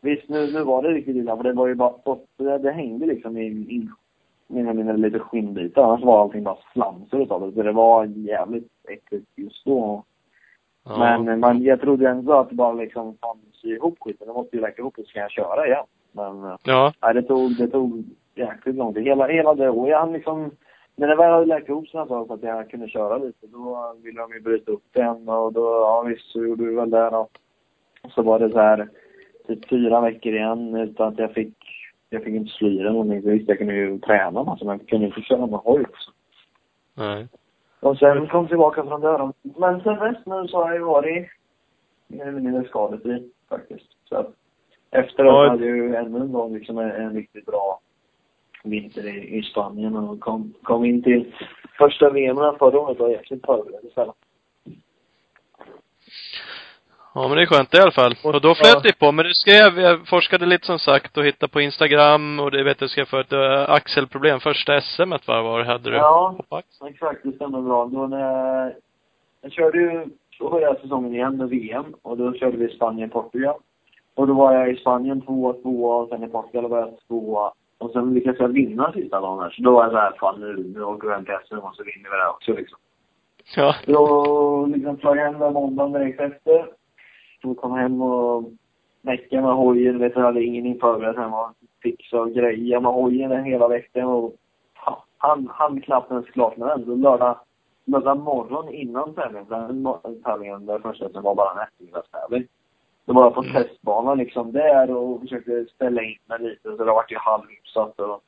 Visst, 0.00 0.28
nu, 0.28 0.52
nu 0.52 0.64
var 0.64 0.82
det 0.82 0.88
riktigt 0.88 1.16
illa, 1.16 1.36
för 1.36 1.44
det 1.44 1.52
var 1.52 1.66
ju 1.66 1.74
bara... 1.74 1.92
Det, 2.36 2.58
det 2.58 2.72
hängde 2.72 3.06
liksom 3.06 3.36
i, 3.38 3.46
i 3.46 3.88
mina, 4.46 4.72
mina 4.72 4.92
lite 4.92 5.18
skinnbitar. 5.18 5.82
Annars 5.82 6.02
var 6.04 6.20
allting 6.22 6.42
bara 6.44 6.56
slamsor 6.72 7.22
utav 7.22 7.40
det. 7.40 7.52
Så 7.56 7.62
det 7.62 7.72
var 7.72 8.04
jävligt 8.04 8.68
äckligt 8.88 9.26
just 9.36 9.64
då. 9.64 10.04
Ja. 10.84 11.18
Men 11.18 11.40
man, 11.40 11.62
jag 11.62 11.80
trodde 11.80 12.08
ändå 12.08 12.32
att 12.32 12.48
det 12.48 12.54
bara 12.54 12.72
liksom, 12.72 13.16
fan, 13.20 13.38
sy 13.52 13.74
ihop 13.74 13.96
skiten. 14.00 14.26
Det 14.26 14.32
måste 14.32 14.56
ju 14.56 14.62
läka 14.62 14.82
ihop 14.82 14.98
och 14.98 15.04
så 15.04 15.12
kan 15.12 15.22
jag 15.22 15.30
köra 15.30 15.66
igen. 15.66 15.84
Men, 16.14 16.58
Ja. 16.64 16.92
nej, 17.02 17.14
det 17.14 17.22
tog, 17.22 17.56
det 17.58 17.68
tog 17.68 18.04
jäkligt 18.34 18.76
lång 18.76 18.94
tid. 18.94 19.02
Hela, 19.02 19.26
hela 19.26 19.54
det 19.54 19.70
och 19.70 19.88
jag 19.88 20.12
liksom, 20.12 20.50
när 20.96 21.08
det 21.08 21.16
väl 21.16 21.32
hade 21.32 21.46
läkt 21.46 21.68
ihop 21.68 21.88
som 21.88 21.98
jag 21.98 22.08
sa, 22.08 22.26
så 22.26 22.34
att 22.34 22.42
jag 22.42 22.70
kunde 22.70 22.88
köra 22.88 23.18
lite, 23.18 23.46
då 23.46 23.94
ville 24.02 24.20
de 24.20 24.32
ju 24.32 24.40
bryta 24.40 24.72
upp 24.72 24.84
den 24.92 25.28
och 25.28 25.52
då, 25.52 25.60
ja 25.60 26.02
visst, 26.02 26.32
så 26.32 26.44
gjorde 26.44 26.64
vi 26.64 26.74
väl 26.74 26.90
det 26.90 27.10
då. 27.10 27.28
Och 28.02 28.10
så 28.10 28.22
var 28.22 28.38
det 28.38 28.50
så 28.50 28.58
här, 28.58 28.88
typ 29.46 29.68
fyra 29.68 30.00
veckor 30.00 30.34
igen 30.34 30.74
utan 30.74 31.08
att 31.08 31.18
jag 31.18 31.32
fick, 31.32 31.54
jag 32.10 32.24
fick 32.24 32.34
inte 32.34 32.64
i 32.64 32.78
den 32.78 32.92
någonting. 32.92 33.22
Så 33.22 33.28
visst, 33.28 33.48
jag 33.48 33.58
kunde 33.58 33.74
ju 33.74 33.98
träna 33.98 34.42
massa, 34.42 34.64
men 34.64 34.78
jag 34.78 34.88
kunde 34.88 35.06
inte 35.06 35.20
köra 35.20 35.46
med 35.46 35.60
hoj 35.60 35.80
också. 35.80 36.10
Nej. 36.94 37.28
Och 37.80 37.98
sen 37.98 38.26
kom 38.26 38.48
tillbaka 38.48 38.82
från 38.84 39.00
dörren. 39.00 39.32
Men 39.42 39.80
sen 39.80 39.98
dess 39.98 40.26
nu 40.26 40.48
så 40.48 40.56
har 40.56 40.68
jag 40.68 40.78
ju 40.78 40.84
varit 40.84 41.26
mer 42.08 42.26
eller 42.26 42.40
mindre 42.40 42.64
skadefri 42.64 43.30
faktiskt. 43.48 43.88
Så 44.04 44.16
att 44.16 44.34
efteråt 44.94 45.44
Ja. 45.44 45.48
hade 45.48 45.66
ju 45.66 45.94
ännu 45.94 46.20
en 46.20 46.32
gång 46.32 46.54
liksom 46.54 46.78
en, 46.78 46.90
en 46.90 47.14
riktigt 47.14 47.46
bra 47.46 47.80
vinter 48.64 49.06
i, 49.06 49.38
i 49.38 49.42
Spanien 49.42 49.96
och 49.96 50.20
kom, 50.20 50.54
kom 50.62 50.84
in 50.84 51.02
till 51.02 51.34
första 51.78 52.10
VM 52.10 52.36
förra 52.36 52.80
året 52.80 53.00
och 53.00 53.06
var 53.06 53.10
jäkligt 53.10 53.46
förberedd 53.46 53.84
istället. 53.84 54.14
Ja, 57.14 57.28
men 57.28 57.36
det 57.36 57.42
är 57.42 57.46
skönt 57.46 57.74
i 57.74 57.78
alla 57.78 57.90
fall. 57.90 58.14
Och 58.24 58.40
då 58.40 58.54
flöt 58.54 58.82
det 58.82 58.98
på. 58.98 59.12
Men 59.12 59.24
du 59.24 59.34
skrev, 59.34 59.80
jag 59.80 60.08
forskade 60.08 60.46
lite 60.46 60.66
som 60.66 60.78
sagt 60.78 61.16
och 61.16 61.24
hittade 61.24 61.52
på 61.52 61.60
Instagram 61.60 62.40
och 62.40 62.50
det 62.50 62.64
vet 62.64 62.80
jag 62.80 62.90
skrev 62.90 63.04
förut, 63.04 63.32
uh, 63.32 63.70
axelproblem. 63.70 64.40
Första 64.40 64.80
SM 64.80 65.10
var 65.26 65.42
var 65.42 65.64
hade 65.64 65.90
du? 65.90 65.96
Ja. 65.96 66.36
Exakt, 66.88 67.20
det 67.22 67.32
stämmer 67.32 67.60
bra. 67.60 67.86
Då 67.86 68.06
när 68.06 68.74
jag 69.40 69.52
körde 69.52 69.78
ju, 69.78 70.06
då 70.38 70.48
var 70.48 70.60
jag 70.60 70.80
säsongen 70.80 71.14
igen 71.14 71.36
med 71.36 71.48
VM 71.48 71.94
och 72.02 72.16
då 72.16 72.32
körde 72.32 72.56
vi 72.56 72.68
Spanien-Portugal. 72.68 73.56
Och 74.14 74.26
då 74.26 74.34
var 74.34 74.52
jag 74.52 74.70
i 74.70 74.76
Spanien 74.76 75.20
tvåa, 75.20 75.52
tvåa 75.52 76.02
och 76.02 76.08
sen 76.08 76.24
i 76.24 76.28
Portugal 76.28 76.68
var 76.68 76.78
jag 76.78 76.94
tvåa. 77.08 77.52
Och 77.78 77.90
sen 77.90 78.14
lyckades 78.14 78.40
jag 78.40 78.48
vinna 78.48 78.92
sista 78.92 79.20
dagen 79.20 79.40
här. 79.40 79.50
Så 79.50 79.62
då 79.62 79.70
var 79.72 79.82
jag 79.82 79.92
såhär, 79.92 80.12
fan 80.20 80.40
nu, 80.40 80.72
nu 80.74 80.84
åker 80.84 81.08
vi 81.08 81.14
hem 81.14 81.24
till 81.24 81.34
SM 81.44 81.58
och 81.58 81.74
så 81.74 81.82
vinner 81.82 82.10
vi 82.10 82.16
det 82.16 82.30
också 82.30 82.52
liksom. 82.52 82.78
Ja. 83.56 83.74
Då 83.86 84.66
liksom 84.66 84.96
flög 84.96 85.18
jag 85.18 85.24
hem 85.24 85.38
där 85.38 85.50
måndagen 85.50 85.92
direkt 85.92 86.20
efter. 86.20 86.66
Då 87.42 87.54
kom 87.54 87.72
hem 87.72 88.02
och 88.02 88.44
meckade 89.02 89.42
med 89.42 89.54
hojen. 89.54 89.98
Vet 89.98 90.14
du, 90.14 90.20
jag 90.20 90.26
hade 90.26 90.44
ingenting 90.44 90.80
förberett 90.80 91.16
hemma. 91.16 91.54
Fixa 91.82 92.20
och 92.20 92.32
greja 92.32 92.80
med 92.80 92.92
hojen 92.92 93.30
den 93.30 93.44
hela 93.44 93.68
veckan 93.68 94.04
och 94.04 94.32
han, 95.18 95.48
han 95.52 95.80
knappt 95.80 96.10
ens 96.10 96.26
klart 96.26 96.56
med 96.56 96.68
den. 96.68 96.84
Då 96.86 96.94
lördag, 96.94 97.38
lördag 97.84 98.18
morgon 98.18 98.68
innan 98.68 99.14
tävlingen, 99.14 99.48
den 99.48 100.22
tävlingen 100.22 100.66
där 100.66 100.78
första 100.78 101.08
som 101.08 101.22
var 101.22 101.34
bara 101.34 101.52
en 101.52 101.68
eftermiddagstävling. 101.68 102.46
Då 103.04 103.12
var 103.12 103.22
jag 103.22 103.34
på 103.34 103.42
testbanan 103.42 104.18
liksom 104.18 104.52
där 104.52 104.90
och 104.90 105.20
försökte 105.20 105.66
ställa 105.74 106.02
in 106.02 106.18
mig 106.26 106.38
lite 106.40 106.76
så 106.76 106.84
det 106.84 106.92
vart 106.92 107.12
ju 107.12 107.18
halvhyfsat 107.18 108.00
och 108.00 108.22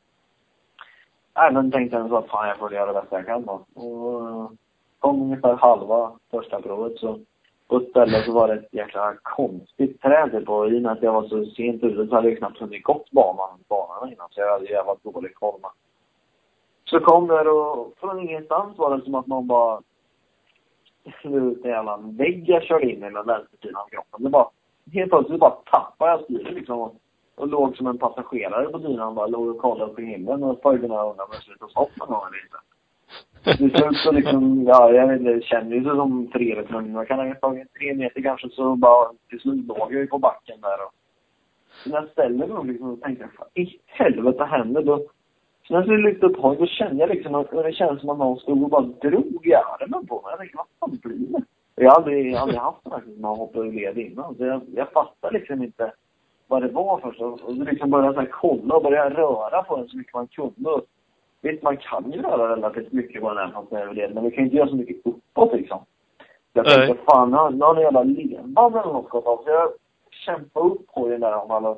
Nej 1.36 1.52
men 1.52 1.70
tänkte 1.70 1.96
jag 1.96 2.08
så 2.08 2.16
att 2.16 2.28
fan 2.28 2.48
jag 2.48 2.58
får 2.58 2.72
göra 2.72 2.92
det 2.92 3.00
bästa 3.00 3.16
jag 3.16 3.26
kan 3.26 3.46
då. 3.46 3.64
Och 3.74 4.52
kom 4.98 5.22
ungefär 5.22 5.54
halva 5.54 6.12
första 6.30 6.62
provet 6.62 6.98
så 6.98 7.18
på 7.68 7.76
ett 7.76 7.90
ställe 7.90 8.22
så 8.22 8.32
var 8.32 8.48
det 8.48 8.54
ett 8.54 8.74
jäkla 8.74 9.14
konstigt 9.22 10.02
träd 10.02 10.46
på. 10.46 10.68
I 10.68 10.78
och 10.78 10.82
med 10.82 10.92
att 10.92 11.02
jag 11.02 11.12
var 11.12 11.28
så 11.28 11.44
sent 11.44 11.84
ute 11.84 12.06
så 12.06 12.14
hade 12.14 12.28
jag 12.28 12.38
knappt 12.38 12.58
hunnit 12.58 12.82
gått 12.82 13.10
banan, 13.10 13.58
banan 13.68 14.12
innan. 14.12 14.28
Så 14.30 14.40
jag 14.40 14.52
hade 14.52 14.64
jävla 14.64 14.96
dålig 15.02 15.34
koll. 15.34 15.58
Men. 15.62 15.70
Så 16.84 17.00
kom 17.00 17.26
där 17.26 17.48
och 17.48 17.92
från 17.96 18.20
ingenstans 18.20 18.78
var 18.78 18.96
det 18.96 19.04
som 19.04 19.14
att 19.14 19.26
någon 19.26 19.46
bara 19.46 19.80
ut 21.22 21.64
en 21.64 21.70
jävla 21.70 21.96
vägg 21.96 22.48
jag 22.48 22.62
körde 22.62 22.90
in 22.90 23.04
i 23.04 23.10
med 23.10 23.24
vänstersidan 23.24 23.82
av 23.82 23.88
kroppen. 23.88 24.24
Det 24.24 24.30
bara, 24.30 24.50
helt 24.92 25.10
plötsligt 25.10 25.40
bara 25.40 25.50
tappade 25.50 26.10
jag 26.10 26.20
styret 26.20 26.54
liksom. 26.54 26.78
Och, 26.78 26.94
och 27.36 27.48
låg 27.48 27.76
som 27.76 27.86
en 27.86 27.98
passagerare 27.98 28.68
på 28.68 28.78
dynan 28.78 29.14
bara 29.14 29.26
låg 29.26 29.48
och 29.48 29.58
kollade 29.58 29.92
upp 29.92 29.98
i 29.98 30.04
himlen 30.04 30.42
och 30.42 30.62
följde 30.62 30.88
med 30.88 30.98
undan 30.98 31.28
med 31.30 31.38
slutet 31.38 31.70
stopp 31.70 31.90
någon 31.96 32.08
gång 32.08 32.22
eller 32.26 32.42
inte. 32.44 32.56
Till 33.58 33.70
slut 33.70 33.96
så 33.96 34.12
liksom, 34.12 34.64
ja 34.66 34.92
jag 34.92 35.08
vet 35.08 35.20
inte, 35.20 35.32
det 35.32 35.44
kändes 35.44 35.78
ju 35.78 35.84
som 35.84 36.28
Fredrik 36.32 36.70
men 36.70 36.94
jag 36.94 37.08
kan 37.08 37.28
ha 37.28 37.34
tagit 37.34 37.72
tre 37.72 37.94
meter 37.94 38.22
kanske 38.22 38.48
så 38.50 38.76
bara 38.76 39.10
till 39.28 39.40
slut 39.40 39.66
låg 39.66 39.92
jag 39.92 40.00
ju 40.00 40.06
på 40.06 40.18
backen 40.18 40.60
där 40.60 40.84
och 40.86 40.92
så 41.82 41.90
när 41.90 41.96
jag 41.96 42.10
ställer 42.10 42.46
mig 42.46 42.48
upp 42.48 42.64
liksom 42.64 42.90
och 42.90 43.00
tänkte 43.00 43.28
vad 43.38 43.48
i 43.54 43.80
helvete 43.86 44.44
händer 44.44 44.82
då? 44.82 44.98
Så 45.66 45.72
när 45.72 45.80
jag 45.80 45.84
skulle 45.84 46.10
lyfta 46.10 46.26
upp 46.26 46.36
hojen 46.36 46.60
då 46.60 46.66
kände 46.66 47.02
jag 47.02 47.10
liksom 47.10 47.34
att 47.34 47.50
det 47.50 47.72
kändes 47.72 48.00
som 48.00 48.10
att 48.10 48.18
någon 48.18 48.38
stod 48.38 48.62
och 48.62 48.70
bara 48.70 48.82
drog 48.82 49.46
i 49.46 49.54
armen 49.54 50.06
på 50.06 50.14
mig. 50.14 50.30
Jag 50.30 50.38
tänkte, 50.38 50.56
vad 50.56 50.90
fan 50.90 50.98
blir 51.02 51.32
det? 51.32 51.44
Jag 51.78 51.90
har 51.90 51.96
aldrig, 51.96 52.34
aldrig 52.34 52.60
haft 52.60 52.84
den 52.84 52.92
här 52.92 53.02
man 53.20 53.36
hoppar 53.36 53.66
ur 53.66 53.72
led 53.72 53.98
innan. 53.98 54.34
Så 54.36 54.44
jag, 54.44 54.60
jag 54.74 54.92
fattar 54.92 55.30
liksom 55.30 55.62
inte 55.62 55.92
vad 56.48 56.62
det 56.62 56.68
var 56.68 56.98
först. 56.98 57.20
Och, 57.20 57.32
och 57.32 57.54
så 57.54 57.64
liksom 57.64 57.90
började 57.90 58.14
jag 58.14 58.26
så 58.26 58.32
kolla 58.32 58.74
och 58.74 58.82
började 58.82 59.14
röra 59.14 59.62
på 59.62 59.76
den 59.76 59.88
så 59.88 59.96
mycket 59.96 60.14
man 60.14 60.26
kunde. 60.28 60.70
Och, 60.70 60.84
visst, 61.42 61.62
man 61.62 61.76
kan 61.76 62.12
ju 62.12 62.22
röra 62.22 62.56
relativt 62.56 62.92
mycket 62.92 63.22
på 63.22 63.28
den 63.28 63.38
här 63.38 63.52
fast 63.52 63.72
över 63.72 63.94
led, 63.94 64.14
men 64.14 64.24
vi 64.24 64.30
kan 64.30 64.44
inte 64.44 64.56
göra 64.56 64.68
så 64.68 64.76
mycket 64.76 65.06
uppåt 65.06 65.52
liksom. 65.52 65.78
Jag 66.52 66.64
tänkte, 66.64 66.86
Nej. 66.86 66.96
fan, 67.04 67.30
nu 67.30 67.36
har 67.36 67.60
har 67.60 67.74
en 67.74 67.82
jävla 67.82 68.02
ledband 68.02 68.76
eller 68.76 68.92
något 68.92 69.08
gått 69.08 69.26
av. 69.26 69.36
Så 69.36 69.50
jag 69.50 69.68
kämpade 70.10 70.66
upp 70.66 70.86
på 70.86 71.08
den 71.08 71.20
där 71.20 71.34
om 71.34 71.50
alla 71.50 71.76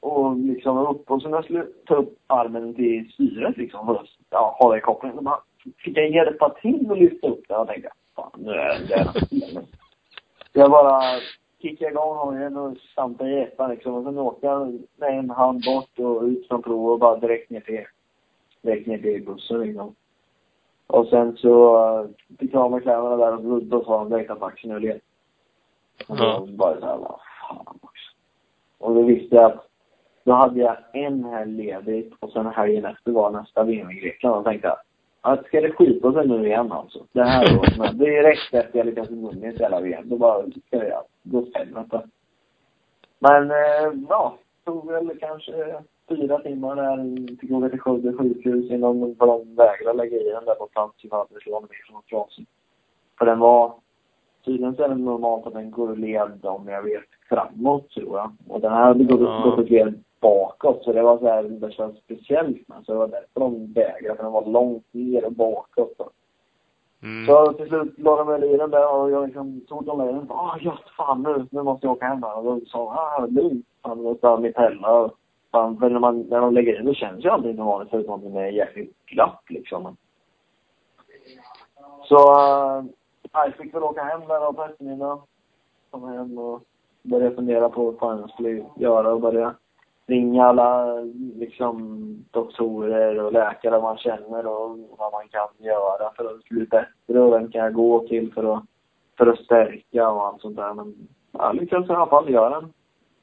och 0.00 0.36
liksom 0.36 0.78
upp 0.78 1.10
och 1.10 1.22
så 1.22 1.28
när 1.28 1.36
jag 1.36 1.44
skulle 1.44 1.66
ta 1.86 1.94
upp 1.94 2.18
armen 2.26 2.74
till 2.74 3.12
styret 3.12 3.56
liksom 3.56 3.86
för 3.86 3.94
att 3.94 4.06
ja, 4.30 4.56
hålla 4.60 4.78
i 4.78 4.80
kopplingen, 4.80 5.16
så 5.16 5.22
bara 5.24 5.40
fick 5.84 5.96
jag 5.98 6.10
hjälpa 6.10 6.50
till 6.50 6.90
att 6.90 6.98
lyfta 6.98 7.28
upp 7.28 7.44
den 7.48 7.60
och 7.60 7.66
tänkte 7.66 7.90
fan 8.16 8.30
nu 8.36 8.50
är 8.50 8.90
jävla 8.90 9.12
fel. 9.12 9.66
Jag 10.52 10.70
bara 10.70 11.00
kickade 11.62 11.90
igång 11.90 12.16
hojen 12.16 12.56
och 12.56 12.76
stampade 12.76 13.30
i 13.30 13.40
ettan 13.42 13.70
liksom 13.70 13.94
och 13.94 14.04
sen 14.04 14.18
åkte 14.18 14.46
jag 14.46 14.82
med 14.96 15.18
en 15.18 15.30
hand 15.30 15.64
bort 15.64 15.98
och 15.98 16.22
ut 16.22 16.48
från 16.48 16.62
prov 16.62 16.90
och 16.90 16.98
bara 16.98 17.16
direkt 17.16 17.50
ner 17.50 17.60
till, 17.60 17.84
direkt 18.62 18.86
ner 18.86 18.98
till 18.98 19.24
bussen 19.24 19.60
liksom. 19.60 19.94
Och 20.86 21.06
sen 21.06 21.36
så 21.36 21.76
uh, 22.02 22.08
fick 22.38 22.54
jag 22.54 22.62
av 22.62 22.70
mig 22.70 22.80
kläderna 22.80 23.16
där 23.16 23.52
och 23.52 23.62
då, 23.62 23.84
sa 23.84 23.98
de 23.98 24.10
direkt 24.10 24.30
att 24.30 24.42
axeln 24.42 24.74
är 24.74 24.80
led. 24.80 25.00
Och 26.08 26.16
då 26.16 26.24
Ja. 26.24 26.46
bara 26.48 26.80
såhär, 26.80 26.96
vad 26.96 27.18
fan 27.48 27.78
också. 27.80 28.10
Och 28.78 28.94
då 28.94 29.02
visste 29.02 29.36
jag 29.36 29.44
att 29.44 29.68
då 30.24 30.32
hade 30.32 30.60
jag 30.60 30.76
en 30.92 31.24
helg 31.24 31.52
ledigt 31.52 32.14
och 32.20 32.30
sen 32.30 32.46
helgen 32.46 32.84
efter 32.84 33.12
var 33.12 33.30
nästa 33.30 33.62
VM 33.62 33.90
i 33.90 33.94
Grekland. 33.94 34.36
Och 34.36 34.44
tänkte 34.44 34.68
jag, 34.68 34.76
att 35.26 35.46
ska 35.46 35.60
det 35.60 35.72
skita 35.72 36.12
sig 36.12 36.28
nu 36.28 36.46
igen 36.46 36.72
alltså? 36.72 37.06
Det 37.12 37.22
här 37.22 37.58
året. 37.58 37.78
Men 37.78 37.98
det 37.98 38.04
är 38.04 38.22
direkt 38.22 38.54
efter 38.54 38.78
jag 38.78 38.86
lyckats 38.86 39.10
ett 39.10 39.60
jävla 39.60 39.80
VM. 39.80 40.08
Då 40.08 40.16
bara, 40.16 40.42
ska 40.42 40.78
det 40.78 41.00
gå 41.22 41.46
helvete. 41.54 42.02
Men, 43.18 43.50
eh, 43.50 43.92
ja. 44.08 44.38
Tog 44.64 44.90
väl 44.90 45.18
kanske 45.20 45.80
fyra 46.08 46.38
timmar 46.38 46.76
där. 46.76 47.36
Fick 47.40 47.50
åka 47.52 47.68
till 47.68 47.80
Skövde 47.80 48.12
sjukhus 48.12 48.70
innan 48.70 49.00
de 49.00 49.14
de 49.14 49.54
vägrade 49.54 49.98
lägga 49.98 50.16
i 50.16 50.30
den 50.30 50.44
där 50.44 50.54
på 50.54 50.66
plats 50.66 51.04
ifall 51.04 51.26
det 51.30 51.40
skulle 51.40 51.52
vara 51.52 51.60
mer 51.62 51.84
som 51.86 52.02
trasig. 52.10 52.46
För 53.18 53.26
den 53.26 53.38
var, 53.38 53.72
tydligen 54.44 54.76
så 54.76 54.82
är 54.82 54.88
det 54.88 54.94
normalt 54.94 55.46
att 55.46 55.52
den 55.52 55.70
går 55.70 55.96
led 55.96 56.46
om 56.46 56.68
jag 56.68 56.82
vet 56.82 57.04
framåt 57.28 57.90
tror 57.90 58.18
jag. 58.18 58.32
Och 58.48 58.60
den 58.60 58.72
här 58.72 58.84
hade 58.84 59.04
gått, 59.04 59.20
Ja. 59.20 59.42
gått 59.44 59.58
ett 59.58 59.70
led 59.70 60.04
bakåt 60.24 60.84
så 60.84 60.92
det 60.92 61.02
var 61.02 61.18
så 61.18 61.28
här, 61.28 61.42
det 61.42 61.70
känns 61.72 61.98
speciellt 61.98 62.68
men 62.68 62.84
så 62.84 62.92
det 62.92 62.98
var 62.98 63.08
därför 63.08 63.40
de 63.40 63.72
vägrade 63.72 64.16
för 64.16 64.22
den 64.22 64.32
var 64.32 64.46
långt 64.46 64.86
ner 64.92 65.24
och 65.24 65.32
bakåt. 65.32 65.94
Så. 65.96 66.10
Mm. 67.02 67.26
Så 67.26 67.52
till 67.52 67.68
slut 67.68 67.98
la 67.98 68.16
de 68.16 68.26
väl 68.26 68.44
i 68.44 68.56
den 68.56 68.70
där 68.70 68.94
och 68.94 69.10
jag 69.10 69.26
liksom 69.26 69.60
tog 69.60 69.84
dem 69.84 69.98
med 69.98 70.06
den. 70.06 70.30
Ah, 70.30 70.56
just 70.60 70.88
fan 70.96 71.22
nu, 71.22 71.46
nu 71.50 71.62
måste 71.62 71.86
jag 71.86 71.92
åka 71.92 72.06
hem 72.06 72.22
här. 72.22 72.38
Och 72.38 72.44
då 72.44 72.60
sa 72.66 72.78
ah, 72.78 73.26
lugnt. 73.26 73.66
Han 73.82 74.02
låter 74.02 74.36
mitt. 74.38 74.56
Och 74.82 75.18
Fan, 75.54 75.78
för 75.78 75.90
när, 75.90 76.00
man, 76.00 76.20
när 76.20 76.40
de 76.40 76.54
lägger 76.54 76.80
in, 76.80 76.86
då 76.86 76.94
känns 76.94 77.24
ju 77.24 77.28
som 77.56 77.66
vanligt 77.66 77.90
förutom 77.90 78.14
att 78.14 78.22
den 78.22 78.36
är 78.36 78.46
jäkligt 78.46 79.06
glatt 79.06 79.42
liksom. 79.48 79.96
Så, 82.02 82.16
äh, 82.16 82.84
jag 83.32 83.54
fick 83.54 83.74
väl 83.74 83.82
åka 83.82 84.02
hem 84.02 84.20
där 84.20 84.52
på 84.52 84.64
eftermiddagen. 84.64 85.18
Komma 85.90 86.08
hem 86.08 86.38
och 86.38 86.62
börja 87.02 87.30
fundera 87.30 87.68
på 87.68 87.84
vad 87.84 87.98
fan 87.98 88.20
jag 88.20 88.30
skulle 88.30 88.64
göra 88.76 89.12
och 89.12 89.20
börja 89.20 89.54
ringa 90.06 90.44
alla 90.44 91.00
liksom 91.34 92.04
doktorer 92.30 93.22
och 93.22 93.32
läkare 93.32 93.82
man 93.82 93.96
känner 93.96 94.46
och 94.46 94.78
vad 94.98 95.12
man 95.12 95.28
kan 95.30 95.48
göra 95.58 96.10
för 96.16 96.24
att 96.24 96.44
bli 96.44 96.66
bättre 96.66 97.20
och 97.20 97.32
vem 97.32 97.50
kan 97.50 97.64
jag 97.64 97.74
gå 97.74 98.08
till 98.08 98.32
för 98.32 98.54
att, 98.56 98.64
för 99.18 99.26
att 99.26 99.38
stärka 99.38 100.10
och 100.10 100.26
allt 100.26 100.40
sånt 100.40 100.56
där. 100.56 100.74
Men 100.74 100.94
jag 101.32 101.54
lyckades 101.56 101.90
i 101.90 101.92
alla 101.92 102.06
fall 102.06 102.30
göra 102.30 102.56
en 102.56 102.72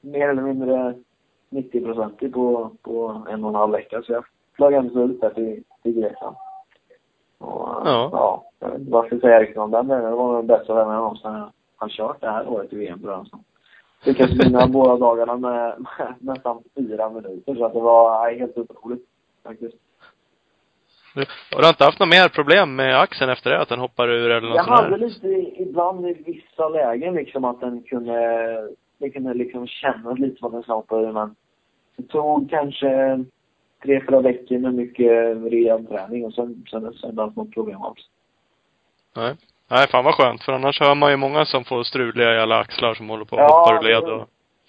mer 0.01 0.29
eller 0.29 0.41
mindre 0.41 0.95
90 1.49 1.85
procentig 1.85 2.33
på, 2.33 2.71
på 2.81 3.23
en 3.29 3.43
och 3.43 3.49
en 3.49 3.55
halv 3.55 3.71
vecka. 3.71 4.01
Så 4.01 4.11
jag 4.11 4.25
flög 4.55 4.73
ändå 4.73 5.03
ut 5.03 5.21
där 5.21 5.29
till, 5.29 5.63
till 5.83 5.93
Grekland. 5.93 6.35
Och, 7.37 7.69
Ja. 7.85 8.09
ja. 8.11 8.43
Jag 8.59 8.69
vet 8.69 8.79
inte 8.79 8.91
vad 8.91 9.05
jag 9.05 9.07
ska 9.07 9.19
säga 9.19 9.39
riktigt 9.39 9.57
om 9.57 9.71
den. 9.71 9.87
men 9.87 10.03
Det 10.03 10.11
var 10.11 10.35
den 10.35 10.47
bästa 10.47 10.73
värmen 10.73 10.93
jag 10.93 11.01
någonsin 11.01 11.43
har 11.75 11.89
kört 11.89 12.21
det 12.21 12.29
här 12.31 12.47
året 12.49 12.73
i 12.73 12.75
VM 12.75 13.01
tror 13.01 13.13
jag. 13.13 13.25
Lyckades 14.03 14.45
vinna 14.45 14.67
båda 14.67 14.97
dagarna 14.97 15.37
med, 15.37 15.75
med 15.79 16.15
nästan 16.19 16.63
fyra 16.75 17.09
minuter. 17.09 17.55
Så 17.55 17.65
att 17.65 17.73
det 17.73 17.79
var 17.79 18.31
helt 18.31 18.57
otroligt 18.57 19.05
faktiskt. 19.43 19.75
Har 21.51 21.61
du 21.61 21.67
inte 21.67 21.83
haft 21.83 21.99
något 21.99 22.09
mer 22.09 22.29
problem 22.29 22.75
med 22.75 22.99
axeln 22.99 23.31
efter 23.31 23.49
det? 23.49 23.61
Att 23.61 23.69
den 23.69 23.79
hoppar 23.79 24.09
ur 24.09 24.29
eller 24.29 24.47
något 24.47 24.55
Jag 24.55 24.65
sånt 24.65 24.79
hade 24.79 24.97
lite 24.97 25.27
ibland 25.61 26.07
i 26.07 26.13
vissa 26.13 26.69
lägen 26.69 27.15
liksom 27.15 27.45
att 27.45 27.59
den 27.59 27.83
kunde, 27.83 28.69
det 28.97 29.09
kunde 29.09 29.33
liksom 29.33 29.67
kännas 29.67 30.19
lite 30.19 30.39
som 30.39 30.47
att 30.47 30.53
den 30.53 30.63
snappade 30.63 31.13
men 31.13 31.35
det 31.95 32.03
tog 32.03 32.49
kanske 32.49 33.23
tre, 33.83 34.01
fyra 34.01 34.21
veckor 34.21 34.57
med 34.57 34.73
mycket 34.73 35.37
rehab-träning 35.51 36.25
och 36.25 36.33
sen, 36.33 36.65
sen 36.71 36.83
dess 36.83 37.01
har 37.01 37.09
jag 37.09 37.27
inte 37.27 37.39
något 37.39 37.53
problem 37.53 37.81
alls. 37.81 38.07
Nej. 39.15 39.35
Nej, 39.71 39.87
fan 39.87 40.05
vad 40.05 40.15
skönt. 40.15 40.43
För 40.43 40.53
annars 40.53 40.79
hör 40.79 40.95
man 40.95 41.11
ju 41.11 41.17
många 41.17 41.45
som 41.45 41.63
får 41.63 41.83
struliga 41.83 42.41
alla 42.41 42.57
axlar 42.59 42.93
som 42.93 43.09
håller 43.09 43.25
på 43.25 43.35
och 43.35 43.41
hoppar 43.41 43.75
ur 43.75 43.81
led 43.83 44.03
och... 44.03 44.27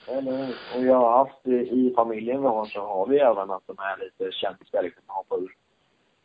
Eller 0.09 0.33
hur? 0.33 0.55
Och 0.77 0.85
jag 0.85 0.97
har 0.97 1.19
haft, 1.19 1.39
det 1.45 1.63
i 1.63 1.93
familjen 1.97 2.43
vi 2.43 2.49
har 2.49 2.65
så 2.67 2.81
har 2.81 3.07
vi 3.07 3.19
även 3.19 3.51
att 3.51 3.63
de 3.67 3.77
är 3.79 4.05
lite 4.05 4.33
känsliga 4.33 4.83
liksom 4.83 5.03
att 5.07 5.17
hoppa 5.17 5.37
ur. 5.37 5.53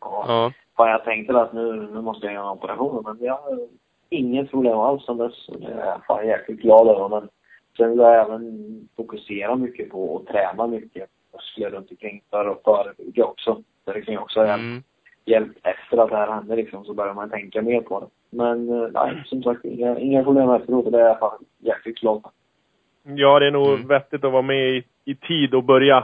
Ja. 0.02 0.26
Ja. 0.28 0.52
fan 0.78 0.90
jag 0.90 1.04
tänkte 1.04 1.42
att 1.42 1.54
nu, 1.54 1.90
nu 1.94 2.02
måste 2.02 2.26
jag 2.26 2.34
göra 2.34 2.46
en 2.46 2.52
operation. 2.52 3.04
Men 3.04 3.18
jag 3.26 3.34
har 3.38 3.68
inget 4.10 4.52
problem 4.52 4.78
alls 4.78 5.06
sen 5.06 5.18
dess. 5.18 5.48
Jag 5.48 5.72
är 5.72 6.00
fan 6.08 6.28
jäkligt 6.28 6.60
glad 6.60 6.88
över. 6.88 7.10
Men 7.10 7.30
sen 7.78 7.90
vill 7.90 8.00
jag 8.00 8.22
även 8.22 8.90
fokusera 8.96 9.56
mycket 9.56 9.90
på 9.90 10.16
och 10.16 10.28
träna 10.28 10.68
mycket 10.68 11.10
muskler 11.34 11.70
runt 11.70 11.92
omkring 11.92 12.24
för 12.30 12.46
att 12.46 12.64
förebygga 12.64 13.26
också. 13.26 13.64
Det 13.86 14.02
kan 14.02 14.14
ju 14.14 14.20
också 14.20 14.40
Mm. 14.40 14.84
hjälpt 15.26 15.60
efter 15.64 15.98
att 15.98 16.10
det 16.10 16.18
här 16.18 16.32
hände 16.32 16.56
liksom, 16.56 16.86
så 16.86 16.94
börjar 16.94 17.14
man 17.14 17.30
tänka 17.30 17.62
mer 17.62 17.82
på 17.82 18.00
det. 18.00 18.08
Men 18.30 18.70
eh, 18.70 18.90
nej, 18.94 19.24
som 19.26 19.44
sagt, 19.44 19.66
inga, 19.66 20.00
inga 20.00 20.24
problem 20.24 20.50
efteråt 20.50 20.86
och 20.86 20.92
det 20.92 21.02
är 21.02 21.06
jag 21.08 21.20
fan 21.20 21.46
jäkligt 21.60 22.00
glad. 22.00 22.24
Ja, 23.04 23.40
det 23.40 23.48
är 23.48 23.52
nog 23.52 23.68
Mm. 23.74 23.88
vettigt 23.88 24.24
att 24.24 24.32
vara 24.32 24.42
med 24.42 24.70
i, 24.70 24.84
i 25.06 25.16
tid 25.16 25.54
och 25.56 25.64
börja 25.64 26.04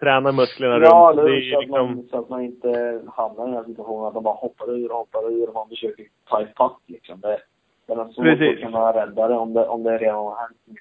träna 0.00 0.32
musklerna 0.32 0.78
Ja, 0.78 1.12
runt. 1.12 1.18
eller 1.20 1.30
Det 1.30 1.36
är 1.38 1.50
Så, 1.52 1.56
att 1.58 1.64
liksom, 1.64 1.86
man, 1.96 2.08
så 2.10 2.18
att 2.18 2.28
man 2.28 2.42
inte 2.42 3.02
hamnar 3.16 3.44
i 3.44 3.46
den 3.46 3.54
här 3.56 3.64
situationen 3.64 4.04
att 4.06 4.14
man 4.14 4.22
bara 4.22 4.34
hoppar 4.34 4.70
ur 4.70 4.90
och 4.90 4.96
hoppar 4.98 5.32
ur 5.32 5.48
och 5.48 5.54
man 5.54 5.68
försöker 5.68 6.06
ta 6.28 6.42
ifatt 6.42 6.80
liksom. 6.86 7.20
Det, 7.20 7.38
det 7.86 7.92
är 7.92 8.04
svårt 8.04 8.24
Precis. 8.24 8.54
att 8.64 8.64
kunna 8.72 8.92
rädda 8.92 9.28
det 9.28 9.34
om 9.36 9.54
det, 9.54 9.66
om 9.68 9.82
det 9.82 9.98
redan 9.98 10.14
har 10.24 10.36
hänt. 10.36 10.78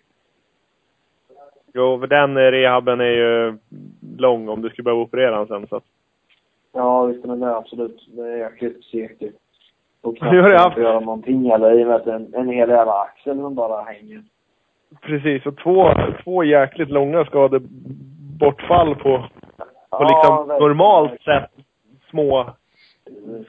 jo, 1.73 1.99
för 1.99 2.07
den 2.07 2.37
eh, 2.37 2.41
rehaben 2.51 2.99
är 3.01 3.05
ju 3.05 3.57
lång 4.17 4.49
om 4.49 4.61
du 4.61 4.69
skulle 4.69 4.83
behöva 4.83 5.01
operera 5.01 5.37
den 5.37 5.47
sen. 5.47 5.67
Så 5.67 5.75
att, 5.75 5.83
Ja, 6.75 7.05
visst 7.05 7.25
men 7.25 7.39
det 7.39 7.45
är 7.47 7.55
absolut. 7.57 8.07
Det 8.11 8.21
är 8.21 8.37
jäkligt 8.37 8.83
segt. 8.83 9.21
Och 10.03 10.17
knappt 10.17 10.61
haft- 10.61 10.77
att 10.77 10.83
göra 10.83 10.99
någonting 10.99 11.49
heller 11.51 11.79
i 11.79 11.83
och 11.83 11.87
med 11.87 11.95
att 11.95 12.07
en, 12.07 12.33
en 12.33 12.47
hel 12.49 12.69
jävla 12.69 12.93
axel 12.93 13.37
som 13.37 13.55
bara 13.55 13.81
hänger. 13.81 14.23
precis, 15.01 15.45
och 15.45 15.57
två, 15.57 15.89
två 16.23 16.43
jäkligt 16.43 16.89
långa 16.89 17.25
skadebortfall 17.25 18.95
på, 18.95 19.01
på 19.01 19.23
Ja, 19.89 20.03
liksom 20.47 20.57
normalt 20.59 21.21
sett 21.21 21.49
små 22.09 22.45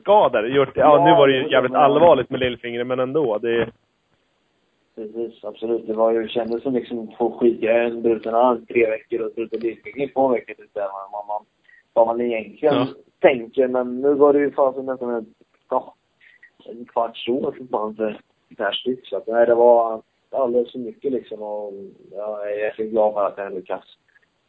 skador. 0.01 0.47
Gjort, 0.49 0.77
ja, 0.77 1.05
nu 1.05 1.11
var 1.11 1.29
det 1.29 1.35
ju 1.37 1.51
jävligt 1.51 1.75
allvarligt 1.75 2.31
med 2.31 2.41
lillfingret, 2.41 2.87
men 2.87 3.01
ändå. 3.01 3.39
Det, 3.39 3.69
Precis, 4.97 5.45
absolut. 5.45 5.87
Det 5.87 5.93
var 5.95 6.11
ju, 6.13 6.29
kändes 6.29 6.63
som 6.63 6.75
liksom 6.75 7.09
två 7.19 7.31
skitgrejer. 7.39 7.85
En 7.85 8.03
bruten 8.03 8.35
arm 8.35 8.67
tre 8.67 8.91
veckor 8.91 9.21
och 9.21 9.27
ett 9.27 9.35
brutet 9.35 9.63
lillfinger 9.63 10.05
i 10.09 10.13
två 10.13 10.29
veckor 10.29 10.55
typ. 10.55 10.75
Där 10.75 10.83
man, 11.13 11.27
man, 11.29 11.45
vad 11.93 12.07
man 12.07 12.21
egentligen 12.21 12.75
Ja. 12.75 12.87
tänker. 13.21 13.69
Men 13.69 14.01
nu 14.01 14.15
var 14.15 14.33
det 14.33 14.39
ju 14.39 14.51
fasen 14.51 14.87
nästan 14.87 15.11
ja, 15.11 15.21
en 16.67 16.85
kvarts 16.85 17.29
år 17.29 17.55
det 17.97 18.17
per 18.57 18.73
styck. 18.73 19.07
Så 19.07 19.17
att, 19.17 19.27
nej, 19.27 19.47
det 19.47 19.55
var 19.55 20.03
alldeles 20.31 20.73
för 20.73 20.79
mycket 20.79 21.13
liksom. 21.13 21.43
Och 21.43 21.73
jag 22.13 22.53
är 22.53 22.65
jäkligt 22.65 22.91
glad 22.91 23.13
för 23.15 23.27
att 23.27 23.39
jag 23.39 23.55
lyckats 23.55 23.87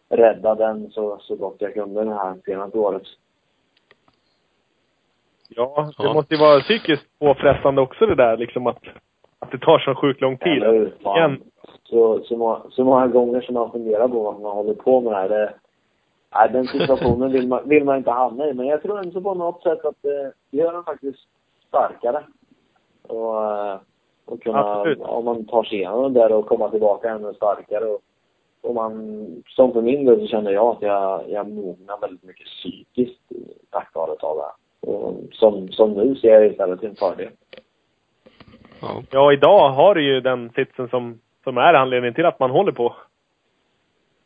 rädda 0.09 0.55
den 0.55 0.89
så, 0.91 1.17
så 1.21 1.35
gott 1.35 1.55
jag 1.59 1.73
kunde 1.73 2.03
det 2.03 2.13
här 2.13 2.35
senaste 2.45 2.77
året. 2.77 3.03
ja, 5.49 5.89
det 5.97 6.03
Ja. 6.03 6.13
måste 6.13 6.33
ju 6.33 6.39
vara 6.39 6.59
psykiskt 6.59 7.19
påfrestande 7.19 7.81
också 7.81 8.05
det 8.05 8.15
där 8.15 8.37
liksom 8.37 8.67
att, 8.67 8.83
att 9.39 9.51
det 9.51 9.57
tar 9.57 9.79
så 9.79 9.95
sjukt 9.95 10.21
lång 10.21 10.37
tid. 10.37 10.63
Eller 10.63 10.73
hur? 10.73 10.93
Så, 11.83 12.23
så, 12.23 12.37
må, 12.37 12.61
så 12.71 12.83
många 12.83 13.07
gånger 13.07 13.41
som 13.41 13.53
man 13.53 13.71
funderar 13.71 14.07
på 14.07 14.23
vad 14.23 14.41
man 14.41 14.55
håller 14.55 14.73
på 14.73 15.01
med 15.01 15.13
det 15.13 15.17
här. 15.17 15.29
Det, 15.29 15.53
nej, 16.35 16.49
den 16.51 16.67
situationen 16.67 17.31
vill 17.31 17.47
man, 17.47 17.69
vill 17.69 17.83
man 17.83 17.97
inte 17.97 18.11
hamna 18.11 18.47
i. 18.47 18.53
Men 18.53 18.67
jag 18.67 18.81
tror 18.81 18.99
ändå 18.99 19.21
på 19.21 19.33
något 19.33 19.63
sätt 19.63 19.85
att 19.85 20.01
det 20.01 20.31
gör 20.51 20.77
en 20.77 20.83
faktiskt 20.83 21.27
starkare. 21.75 22.23
Och, 23.01 23.43
eh, 23.43 23.79
och 24.25 24.43
kunna, 24.43 24.59
Absolut. 24.59 24.99
om 25.01 25.25
man 25.25 25.45
tar 25.45 25.63
sig 25.63 25.77
igenom 25.77 26.13
det 26.13 26.19
där 26.19 26.31
och 26.31 26.47
komma 26.47 26.69
tillbaka 26.69 27.09
ännu 27.09 27.33
starkare. 27.33 27.85
Och, 27.85 28.01
och 28.61 28.75
man, 28.75 29.43
som 29.47 29.73
för 29.73 29.81
min 29.81 30.05
del 30.05 30.19
så 30.19 30.27
känner 30.27 30.51
jag 30.51 30.67
att 30.75 30.81
jag, 30.81 31.29
jag 31.29 31.49
mognar 31.49 32.01
väldigt 32.01 32.23
mycket 32.23 32.47
psykiskt 32.47 33.21
tack 33.69 33.91
vare 33.93 34.11
att 34.11 34.19
ta 34.19 34.35
det 34.35 34.41
här. 34.41 34.53
Och 34.93 35.13
som, 35.31 35.67
som 35.71 35.91
nu 35.91 36.15
ser 36.15 36.27
jag 36.27 36.51
istället 36.51 36.83
en 36.83 36.95
fördel. 36.95 37.29
Ja. 38.81 39.03
Ja, 39.11 39.33
idag 39.33 39.69
har 39.69 39.95
du 39.95 40.03
ju 40.03 40.21
den 40.21 40.49
sitsen 40.55 40.89
som, 40.89 41.19
som 41.43 41.57
är 41.57 41.73
anledningen 41.73 42.13
till 42.13 42.25
att 42.25 42.39
man 42.39 42.51
håller 42.51 42.71
på. 42.71 42.95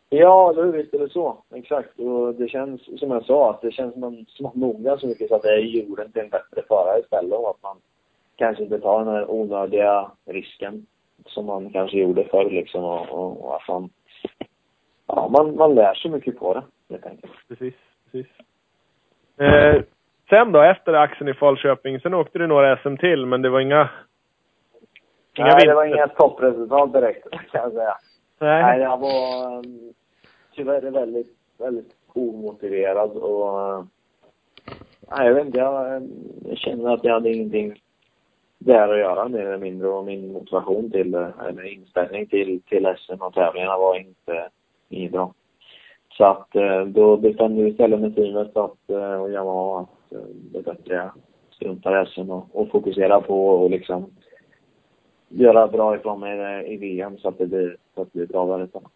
Ja, 0.09 0.53
det 0.55 0.71
visst 0.71 0.93
är 0.93 0.99
det 0.99 1.09
så. 1.09 1.43
Exakt. 1.55 1.99
Och 1.99 2.35
det 2.35 2.47
känns, 2.47 2.99
som 2.99 3.11
jag 3.11 3.25
sa, 3.25 3.49
att 3.49 3.61
det 3.61 3.71
känns 3.71 3.93
som 3.93 4.01
man, 4.01 4.25
som 4.27 4.43
man 4.43 4.59
mognar 4.59 4.97
så 4.97 5.07
mycket 5.07 5.29
så 5.29 5.35
att 5.35 5.41
det 5.41 5.53
är 5.53 5.59
jorden 5.59 6.11
till 6.11 6.21
en 6.21 6.29
bättre 6.29 6.61
förare 6.67 6.99
istället. 6.99 7.39
Och 7.39 7.49
att 7.49 7.63
man 7.63 7.77
kanske 8.35 8.63
inte 8.63 8.79
tar 8.79 8.99
den 8.99 9.13
här 9.13 9.31
onödiga 9.31 10.11
risken 10.25 10.85
som 11.25 11.45
man 11.45 11.69
kanske 11.69 11.97
gjorde 11.97 12.23
förr 12.23 12.49
liksom. 12.49 12.83
Och, 12.83 13.09
och, 13.09 13.45
och 13.45 13.55
att 13.55 13.67
man, 13.67 13.89
ja, 15.07 15.29
man, 15.31 15.55
man 15.55 15.75
lär 15.75 15.93
sig 15.93 16.11
mycket 16.11 16.39
på 16.39 16.53
det, 16.53 16.63
helt 16.89 17.05
enkelt. 17.05 17.33
Precis, 17.47 17.73
precis. 18.11 18.27
Eh, 19.37 19.81
sen 20.29 20.51
då, 20.51 20.61
efter 20.61 20.93
axeln 20.93 21.29
i 21.29 21.33
Falköping, 21.33 21.99
sen 21.99 22.13
åkte 22.13 22.39
du 22.39 22.47
några 22.47 22.77
SM 22.77 22.95
till, 22.95 23.25
men 23.25 23.41
det 23.41 23.49
var 23.49 23.59
inga... 23.59 23.89
Inga 25.37 25.47
Nej, 25.47 25.67
det 25.67 25.73
var 25.73 25.85
inga 25.85 26.07
toppresultat 26.07 26.93
direkt, 26.93 27.29
kan 27.51 27.61
jag 27.61 27.71
säga. 27.71 27.95
Nej, 28.39 28.63
Nej. 28.63 28.79
jag 28.79 28.97
var 28.97 29.63
tyvärr 30.59 30.81
är 30.81 30.91
väldigt, 30.91 31.35
väldigt 31.57 31.95
omotiverad 32.13 33.11
och... 33.11 33.59
Eh, 33.59 33.83
nej, 35.11 35.27
jag 35.27 35.33
vet 35.33 35.45
inte. 35.45 35.57
Jag, 35.57 36.07
jag 36.45 36.57
känner 36.57 36.93
att 36.93 37.03
jag 37.03 37.13
hade 37.13 37.33
ingenting 37.33 37.81
där 38.57 38.89
att 38.89 38.99
göra 38.99 39.27
mer 39.27 39.45
eller 39.45 39.57
mindre 39.57 39.87
och 39.87 40.05
min 40.05 40.31
motivation 40.31 40.91
till, 40.91 41.15
eh, 41.15 41.29
eller 41.47 41.63
inställning 41.63 42.27
till, 42.27 42.61
till 42.61 42.95
SM 42.97 43.21
och 43.21 43.33
tävlingarna 43.33 43.77
var 43.77 43.99
inte, 43.99 44.49
inte 44.89 45.11
bra. 45.11 45.33
Så 46.17 46.25
att 46.25 46.55
eh, 46.55 46.81
då 46.81 47.17
bestämde 47.17 47.63
vi 47.63 47.69
istället 47.69 47.99
med 47.99 48.15
teamet 48.15 48.57
att, 48.57 48.89
eh, 48.89 49.21
och 49.21 49.31
Yamaha 49.31 49.81
att 49.81 50.09
det 50.51 50.57
är 50.57 50.63
bättre 50.63 50.95
jag 50.95 51.11
struntar 51.49 52.03
i 52.03 52.05
SM 52.05 52.31
och, 52.31 52.47
och 52.51 52.69
fokuserar 52.69 53.21
på 53.21 53.47
och 53.47 53.69
liksom 53.69 54.05
göra 55.29 55.67
bra 55.67 55.95
ifrån 55.95 56.19
mig 56.19 56.73
i 56.73 56.77
VM 56.77 57.17
så 57.17 57.27
att 57.27 57.37
det 57.37 57.47
blir, 57.47 57.77
så 57.95 58.01
att 58.01 58.07
det 58.13 58.19
blir 58.19 58.27
bra 58.27 58.57
där 58.57 58.65
istället. 58.65 58.91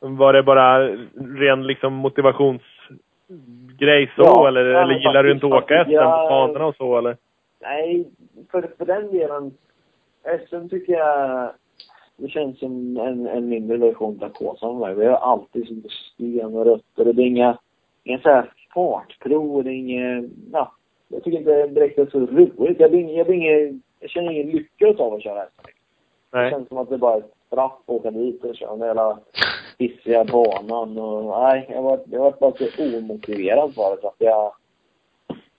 Var 0.00 0.32
det 0.32 0.42
bara 0.42 0.88
ren 1.14 1.66
liksom 1.66 1.94
motivationsgrej 1.94 4.12
så, 4.16 4.22
Ja, 4.22 4.48
eller, 4.48 4.64
ja, 4.64 4.82
eller 4.82 4.94
gillar 4.94 5.22
du 5.22 5.30
faktiskt, 5.30 5.44
inte 5.44 5.56
att 5.56 5.62
åka 5.62 5.76
faktiskt. 5.76 5.98
SM 5.98 6.04
på 6.04 6.28
banorna 6.28 6.66
och 6.66 6.76
så, 6.76 6.98
eller? 6.98 7.16
Nej, 7.60 8.08
för, 8.50 8.70
för 8.78 8.86
den 8.86 9.10
delen. 9.10 9.52
SM 10.48 10.68
tycker 10.68 10.92
jag 10.92 11.50
det 12.16 12.28
känns 12.28 12.58
som 12.58 12.96
en, 12.96 13.26
en 13.26 13.48
mindre 13.48 13.76
version 13.76 14.22
av 14.22 14.28
Kåsan. 14.28 14.96
Vi 14.98 15.06
har 15.06 15.16
alltid 15.16 15.66
som 15.66 15.82
sten 16.14 16.54
och 16.56 16.64
rötter. 16.64 17.12
Det 17.12 17.22
är 17.22 17.26
inga, 17.26 17.58
inga 18.04 18.18
så 18.18 18.28
här 18.28 18.52
fartprov. 18.74 19.64
Det 19.64 19.70
är 19.70 19.74
inget, 19.74 20.30
ja, 20.52 20.72
jag 21.08 21.24
tycker 21.24 21.38
inte 21.38 21.66
direkt 21.66 21.96
det 21.96 22.02
är 22.02 22.06
så 22.06 22.20
roligt. 22.20 22.80
Jag, 22.80 22.90
blir, 22.90 23.16
jag, 23.16 23.26
blir 23.26 23.36
ingen, 23.36 23.82
jag 24.00 24.10
känner 24.10 24.32
ingen 24.32 24.50
lycka 24.50 25.02
av 25.02 25.14
att 25.14 25.22
köra 25.22 25.44
SM. 25.46 25.66
Det 26.30 26.38
Nej. 26.38 26.50
känns 26.50 26.68
som 26.68 26.78
att 26.78 26.88
det 26.88 26.98
bara 26.98 27.14
är 27.14 27.18
ett 27.18 27.34
straff 27.46 27.72
att 27.86 27.90
åka 27.90 28.10
dit 28.10 28.44
och 28.44 28.56
köra 28.56 28.76
där 28.76 28.86
jävla 28.86 29.18
pissiga 29.78 30.24
banan 30.24 30.98
och 30.98 31.40
nej, 31.42 31.66
jag 31.70 31.82
var, 31.82 32.00
jag 32.10 32.20
var 32.20 32.34
bara 32.40 32.52
så 32.52 32.98
omotiverad 32.98 33.74
för 33.74 33.96
det 33.96 34.00
så 34.00 34.08
att 34.08 34.14
jag 34.18 34.52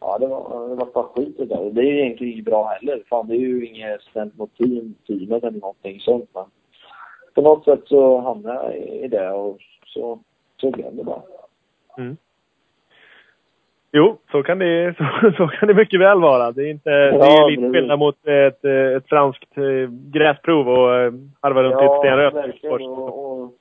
Ja, 0.02 0.18
det 0.18 0.28
var, 0.28 0.70
det 0.70 0.76
var 0.76 0.94
bara 0.94 1.04
skit 1.04 1.38
det 1.38 1.46
där. 1.46 1.70
Det 1.72 1.82
är 1.82 1.86
ju 1.86 2.00
egentligen 2.00 2.34
inget 2.34 2.46
bra 2.46 2.68
heller. 2.68 3.04
Fan, 3.10 3.28
det 3.28 3.36
är 3.36 3.40
ju 3.40 3.66
inget 3.66 4.02
stämt 4.02 4.38
mot 4.38 4.58
team, 4.58 4.96
teamet 5.08 5.44
eller 5.44 5.60
någonting 5.60 6.00
sånt. 6.00 6.30
Men 6.34 6.46
på 7.36 7.42
något 7.42 7.66
sätt 7.66 7.80
så 7.86 8.20
hamnade 8.20 8.64
jag 8.64 8.76
i 8.78 9.08
det 9.08 9.30
och 9.32 9.58
så, 9.86 10.20
så 10.58 10.72
blev 10.72 10.96
det 10.96 11.04
bara. 11.04 11.22
Mm. 11.98 12.18
Jo, 13.92 14.18
så 14.32 14.44
kan 14.44 14.60
det, 14.60 14.96
så, 15.22 15.32
så 15.38 15.48
kan 15.48 15.68
det 15.68 15.74
mycket 15.74 16.00
väl 16.00 16.22
vara. 16.22 16.52
Det 16.52 16.64
är 16.64 16.72
inte, 16.72 16.90
det 16.90 16.96
är 16.96 17.14
Ja, 17.14 17.48
lite 17.48 17.72
skillnad 17.72 18.00
mot 18.00 18.28
ett, 18.28 18.66
ett 18.66 19.10
franskt 19.10 19.58
eh, 19.58 19.90
gräsprov 19.90 20.70
och 20.70 20.96
eh, 20.96 21.14
harva 21.42 21.64
runt 21.64 21.82
i 21.82 21.86
ett 21.86 22.00
stenröt. 22.00 22.64
Och, 22.64 23.42
och 23.42 23.54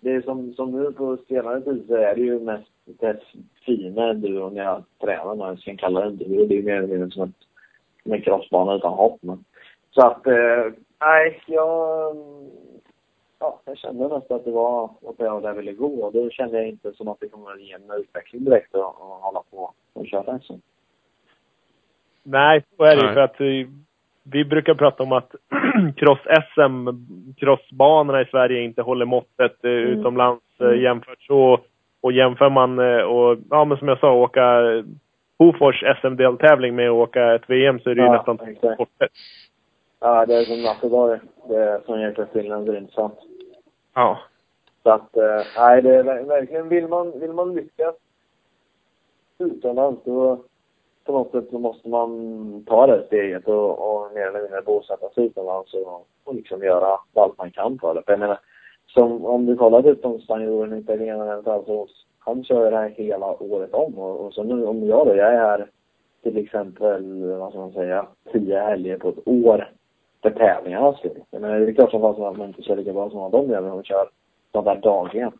det 0.00 0.10
är 0.10 0.22
som, 0.22 0.54
som 0.54 0.70
nu 0.70 0.92
på 0.92 1.16
senare 1.28 1.60
tid 1.60 1.84
så 1.88 1.94
är 1.94 2.14
det 2.14 2.20
ju 2.20 2.40
mest 2.40 2.70
det 2.84 3.20
fina 3.64 4.10
enduron 4.10 4.56
jag 4.56 4.84
tränar, 5.00 5.32
om 5.32 5.38
man 5.38 5.56
ska 5.56 5.76
kalla 5.76 6.00
det 6.00 6.06
enduro. 6.06 6.46
Det 6.46 6.54
är 6.54 6.56
ju 6.56 6.62
mer 6.62 6.76
eller 6.76 6.88
mindre 6.88 7.10
som 7.10 7.22
ett, 7.22 7.36
som 8.02 8.12
en 8.12 8.22
crossbana 8.22 8.74
utan 8.74 8.92
hopp. 8.92 9.18
Men. 9.22 9.44
Så 9.90 10.06
att, 10.06 10.26
eh, 10.26 10.72
nej, 11.00 11.42
jag, 11.46 12.16
ja, 13.38 13.60
jag 13.64 13.78
kände 13.78 14.08
nästan 14.08 14.36
att 14.36 14.44
det 14.44 14.50
var 14.50 14.90
åt 15.00 15.18
det 15.18 15.28
hållet 15.28 15.48
jag 15.48 15.54
ville 15.54 15.72
gå. 15.72 16.04
Och 16.04 16.12
då 16.12 16.30
kände 16.30 16.56
jag 16.58 16.68
inte 16.68 16.92
som 16.92 17.08
att 17.08 17.20
det 17.20 17.28
kommer 17.28 17.52
att 17.52 17.62
ge 17.62 17.72
en 17.72 18.00
utveckling 18.00 18.44
direkt 18.44 18.74
att 18.74 18.94
hålla 18.98 19.42
på 19.50 19.72
och 19.92 20.06
köra 20.06 20.38
SM. 20.38 20.54
Nej, 22.22 22.64
så 22.76 22.84
är 22.84 22.96
det 22.96 23.02
ju 23.02 23.06
Nej. 23.06 23.14
för 23.14 23.20
att 23.20 23.40
eh, 23.40 23.46
vi 24.24 24.44
brukar 24.44 24.74
prata 24.74 25.02
om 25.02 25.12
att 25.12 25.34
cross-SM, 25.96 26.88
crossbanorna 27.36 28.20
i 28.22 28.24
Sverige 28.24 28.60
inte 28.62 28.82
håller 28.82 29.06
måttet 29.06 29.64
eh, 29.64 29.70
Mm. 29.70 29.86
utomlands 29.86 30.42
eh, 30.60 30.66
Mm. 30.66 30.80
jämfört 30.80 31.22
så. 31.22 31.60
Och 32.02 32.12
jämför 32.12 32.50
man 32.50 32.78
eh, 32.78 33.00
och, 33.02 33.38
ja 33.50 33.64
men 33.64 33.78
som 33.78 33.88
jag 33.88 33.98
sa, 33.98 34.12
åka 34.12 34.60
Hofors 35.38 35.84
SM-deltävling 36.02 36.74
med 36.76 36.88
att 36.90 36.94
åka 37.08 37.34
ett 37.34 37.50
VM 37.50 37.80
så 37.80 37.90
är 37.90 37.94
det 37.94 38.00
ju 38.00 38.06
Ja, 38.06 38.12
nästan 38.12 38.38
exakt. 38.48 38.74
sportet. 38.74 39.10
Ja, 40.00 40.26
det 40.26 40.34
är 40.34 40.44
som 40.44 40.62
natt 40.62 40.84
och 40.84 40.90
dag. 40.90 41.20
Det 41.48 41.56
är 41.56 41.80
som 41.80 42.00
jäkla 42.00 42.26
skillnad, 42.26 42.66
det 42.66 42.72
är 42.72 42.78
inte 42.78 42.92
sant. 42.92 43.18
Ja. 43.94 44.18
Så 44.82 44.90
att, 44.90 45.14
nej, 45.56 45.82
det 45.82 45.96
är 45.96 46.02
ver- 46.04 46.24
verkligen, 46.28 46.68
vill 46.68 46.88
man, 46.88 47.20
vill 47.20 47.32
man 47.32 47.54
lyckas 47.54 47.94
utomlands 49.38 50.00
då, 50.04 50.42
på 51.10 51.18
något 51.18 51.30
sätt 51.30 51.50
så 51.50 51.58
måste 51.58 51.88
man 51.88 52.64
ta 52.66 52.86
det 52.86 53.06
steget 53.06 53.48
och, 53.48 53.70
och 53.70 54.12
mer 54.14 54.26
eller 54.26 54.42
mindre 54.42 54.62
bosätta 54.62 55.10
sig 55.10 55.24
utomlands 55.24 55.74
och, 55.74 56.06
och 56.24 56.34
liksom 56.34 56.62
göra 56.62 56.98
allt 57.14 57.38
man 57.38 57.50
kan 57.50 57.78
för 57.78 57.94
det. 57.94 58.02
För 58.02 58.12
jag 58.12 58.20
menar, 58.20 58.38
som 58.86 59.26
om 59.26 59.46
du 59.46 59.56
kollar 59.56 59.82
typ 59.82 60.00
som 60.00 60.20
spanjoren, 60.20 60.78
italienaren, 60.78 61.46
alltså, 61.46 61.86
han 62.18 62.44
kör 62.44 62.70
det 62.70 62.76
här 62.76 62.88
hela 62.88 63.42
året 63.42 63.74
om 63.74 63.98
och, 63.98 64.26
och 64.26 64.34
så 64.34 64.42
nu 64.42 64.66
om 64.66 64.86
jag 64.86 65.06
då, 65.06 65.16
jag 65.16 65.34
är 65.34 65.38
här 65.38 65.70
till 66.22 66.36
exempel, 66.36 67.24
vad 67.24 67.50
ska 67.50 67.60
man 67.60 67.72
säga, 67.72 68.06
tio 68.32 68.60
helger 68.60 68.98
på 68.98 69.08
ett 69.08 69.28
år 69.28 69.70
för 70.22 70.30
tävlingarnas 70.30 70.98
skull. 70.98 71.22
Jag 71.30 71.42
menar, 71.42 71.60
det 71.60 71.70
är 71.70 71.72
klart 71.72 71.90
som 71.90 72.00
fasen 72.00 72.24
att 72.24 72.36
man 72.36 72.48
inte 72.48 72.62
kör 72.62 72.76
lika 72.76 72.92
bra 72.92 73.10
som 73.10 73.30
de 73.30 73.50
gör, 73.50 73.60
när 73.60 73.68
de 73.70 73.82
kör 73.82 74.08
sånt 74.52 74.66
där 74.66 74.80
dagligen. 74.82 75.32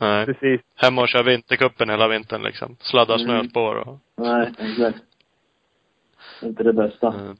Nej. 0.00 0.26
Precis. 0.26 0.60
Hemma 0.76 1.02
och 1.02 1.08
kör 1.08 1.22
vintercupen 1.22 1.90
hela 1.90 2.08
vintern 2.08 2.42
liksom. 2.42 2.76
Sladda 2.80 3.14
Mm. 3.14 3.26
snöspår 3.26 3.74
och... 3.88 3.98
Nej, 4.16 4.52
exakt. 4.58 4.98
Inte 6.42 6.62
det 6.62 6.72
bästa. 6.72 7.06
Mm. 7.08 7.36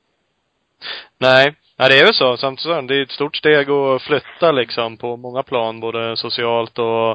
Nej, 1.18 1.54
ja, 1.76 1.88
det 1.88 1.98
är 1.98 2.06
ju 2.06 2.12
så. 2.12 2.36
Samtidigt 2.36 2.88
det 2.88 2.94
är 2.96 3.02
ett 3.02 3.10
stort 3.10 3.36
steg 3.36 3.70
att 3.70 4.02
flytta 4.02 4.52
liksom 4.52 4.96
på 4.96 5.16
många 5.16 5.42
plan, 5.42 5.80
både 5.80 6.16
socialt 6.16 6.78
och 6.78 7.10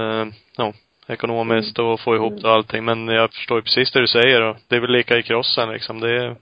eh, 0.00 0.26
ja, 0.56 0.72
ekonomiskt 1.06 1.78
och 1.78 2.00
få 2.00 2.14
ihop 2.14 2.42
det 2.42 2.48
och 2.48 2.54
allting. 2.54 2.84
Men 2.84 3.08
jag 3.08 3.32
förstår 3.32 3.58
ju 3.58 3.62
precis 3.62 3.92
det 3.92 4.00
du 4.00 4.06
säger 4.06 4.42
och 4.42 4.56
det 4.68 4.76
är 4.76 4.80
väl 4.80 4.90
lika 4.92 5.18
i 5.18 5.22
crossen 5.22 5.72
liksom. 5.72 6.00
Det 6.00 6.10
är, 6.24 6.36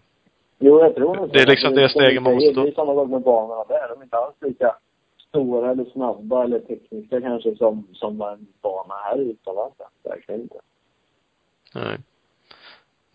Jo, 0.58 0.80
jag 0.80 0.94
tror 0.94 1.16
nog 1.16 1.32
Det 1.32 1.40
är 1.40 1.46
liksom 1.46 1.74
det 1.74 1.88
steget 1.88 2.22
man 2.22 2.34
måste. 2.34 2.60
Det 2.60 2.68
är 2.68 2.72
samma 2.72 2.94
sak 2.94 3.10
med 3.10 3.22
banorna 3.22 3.64
där. 3.64 3.88
De 3.88 4.00
är 4.00 4.04
inte 4.04 4.16
alls 4.16 4.34
lika 4.40 4.74
stora 5.36 5.70
eller 5.70 5.84
snabba 5.84 6.44
eller 6.44 6.58
tekniska 6.58 7.20
kanske 7.20 7.56
som, 7.56 7.86
som 7.92 8.20
en 8.20 8.46
bana 8.62 8.94
här 9.04 9.18
utomlands. 9.18 9.76
Verkligen 10.04 10.40
inte. 10.40 10.56
nej. 11.74 11.98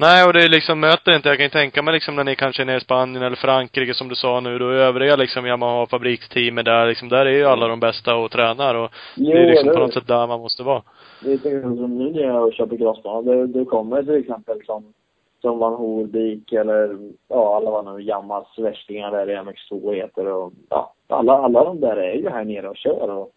Nej, 0.02 0.28
och 0.28 0.34
det 0.34 0.44
är 0.44 0.50
liksom, 0.50 0.80
möter 0.80 1.16
inte, 1.16 1.30
jag 1.30 1.38
kan 1.38 1.46
ju 1.46 1.50
tänka 1.50 1.82
mig 1.82 1.94
liksom 1.94 2.16
när 2.16 2.24
ni 2.24 2.36
kanske 2.36 2.64
är 2.64 2.66
nere 2.66 2.78
i 2.78 2.82
Spanien 2.82 3.24
eller 3.24 3.36
Frankrike 3.36 3.94
som 3.94 4.08
du 4.08 4.16
sa 4.16 4.40
nu, 4.40 4.60
då 4.60 4.70
övriga 4.70 5.16
liksom 5.16 5.46
Yamaha 5.46 5.86
fabriksteamet 5.86 6.66
där 6.66 6.88
liksom, 6.88 7.10
där 7.10 7.26
är 7.26 7.32
ju 7.32 7.46
alla 7.46 7.68
de 7.68 7.80
bästa 7.80 8.16
och 8.16 8.32
tränar 8.32 8.76
och 8.76 8.92
Jo, 9.16 9.32
det 9.32 9.40
är 9.40 9.48
liksom 9.48 9.68
eller 9.68 9.78
på 9.78 9.80
något 9.80 9.94
sätt 9.94 10.08
där 10.08 10.28
man 10.28 10.40
måste 10.40 10.64
vara. 10.64 10.82
Det 11.24 11.34
är 11.34 11.38
till 11.38 11.62
som 11.62 11.98
nu 11.98 12.12
när 12.12 12.22
jag 12.22 12.54
köper 12.54 12.78
crossbana. 12.78 13.22
Det, 13.22 13.48
det 13.48 13.66
kommer 13.66 14.04
till 14.04 14.16
exempel 14.16 14.66
som, 14.66 14.94
som 15.42 15.60
Van 15.60 15.74
Hoorbeek 15.74 16.52
eller 16.54 16.98
ja, 17.28 17.56
alla 17.56 17.72
vad 17.72 17.86
nu 17.86 18.02
Yamahas 18.04 18.58
värstingar 18.60 19.12
där 19.12 19.30
i 19.30 19.36
MX2 19.36 19.94
heter 19.94 20.28
och 20.28 20.54
ja, 20.70 20.94
alla, 21.08 21.34
alla 21.34 21.64
de 21.64 21.80
där 21.80 21.98
är 21.98 22.14
ju 22.14 22.30
här 22.30 22.44
nere 22.46 22.70
och 22.70 22.78
kör 22.78 23.10
och 23.10 23.32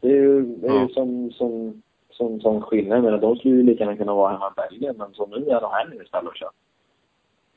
det 0.00 0.08
är 0.08 0.12
ju, 0.16 0.42
det 0.42 0.66
är 0.68 0.72
ju 0.72 0.78
Ja. 0.80 0.88
som, 0.88 1.30
som, 1.32 1.82
som, 2.10 2.40
som 2.40 2.62
skillnad. 2.62 2.96
Jag 2.98 3.04
menar, 3.04 3.18
de 3.18 3.36
skulle 3.36 3.54
ju 3.54 3.62
lika 3.62 3.84
gärna 3.84 3.96
kunna 3.96 4.14
vara 4.14 4.32
hemma 4.32 4.52
i 4.56 4.60
Belgien 4.60 4.94
men 4.98 5.12
som 5.14 5.30
nu 5.30 5.36
är 5.36 5.60
de 5.60 5.70
här 5.70 5.84
nere 5.88 6.04
istället 6.04 6.28
och 6.30 6.36
kör. 6.36 6.50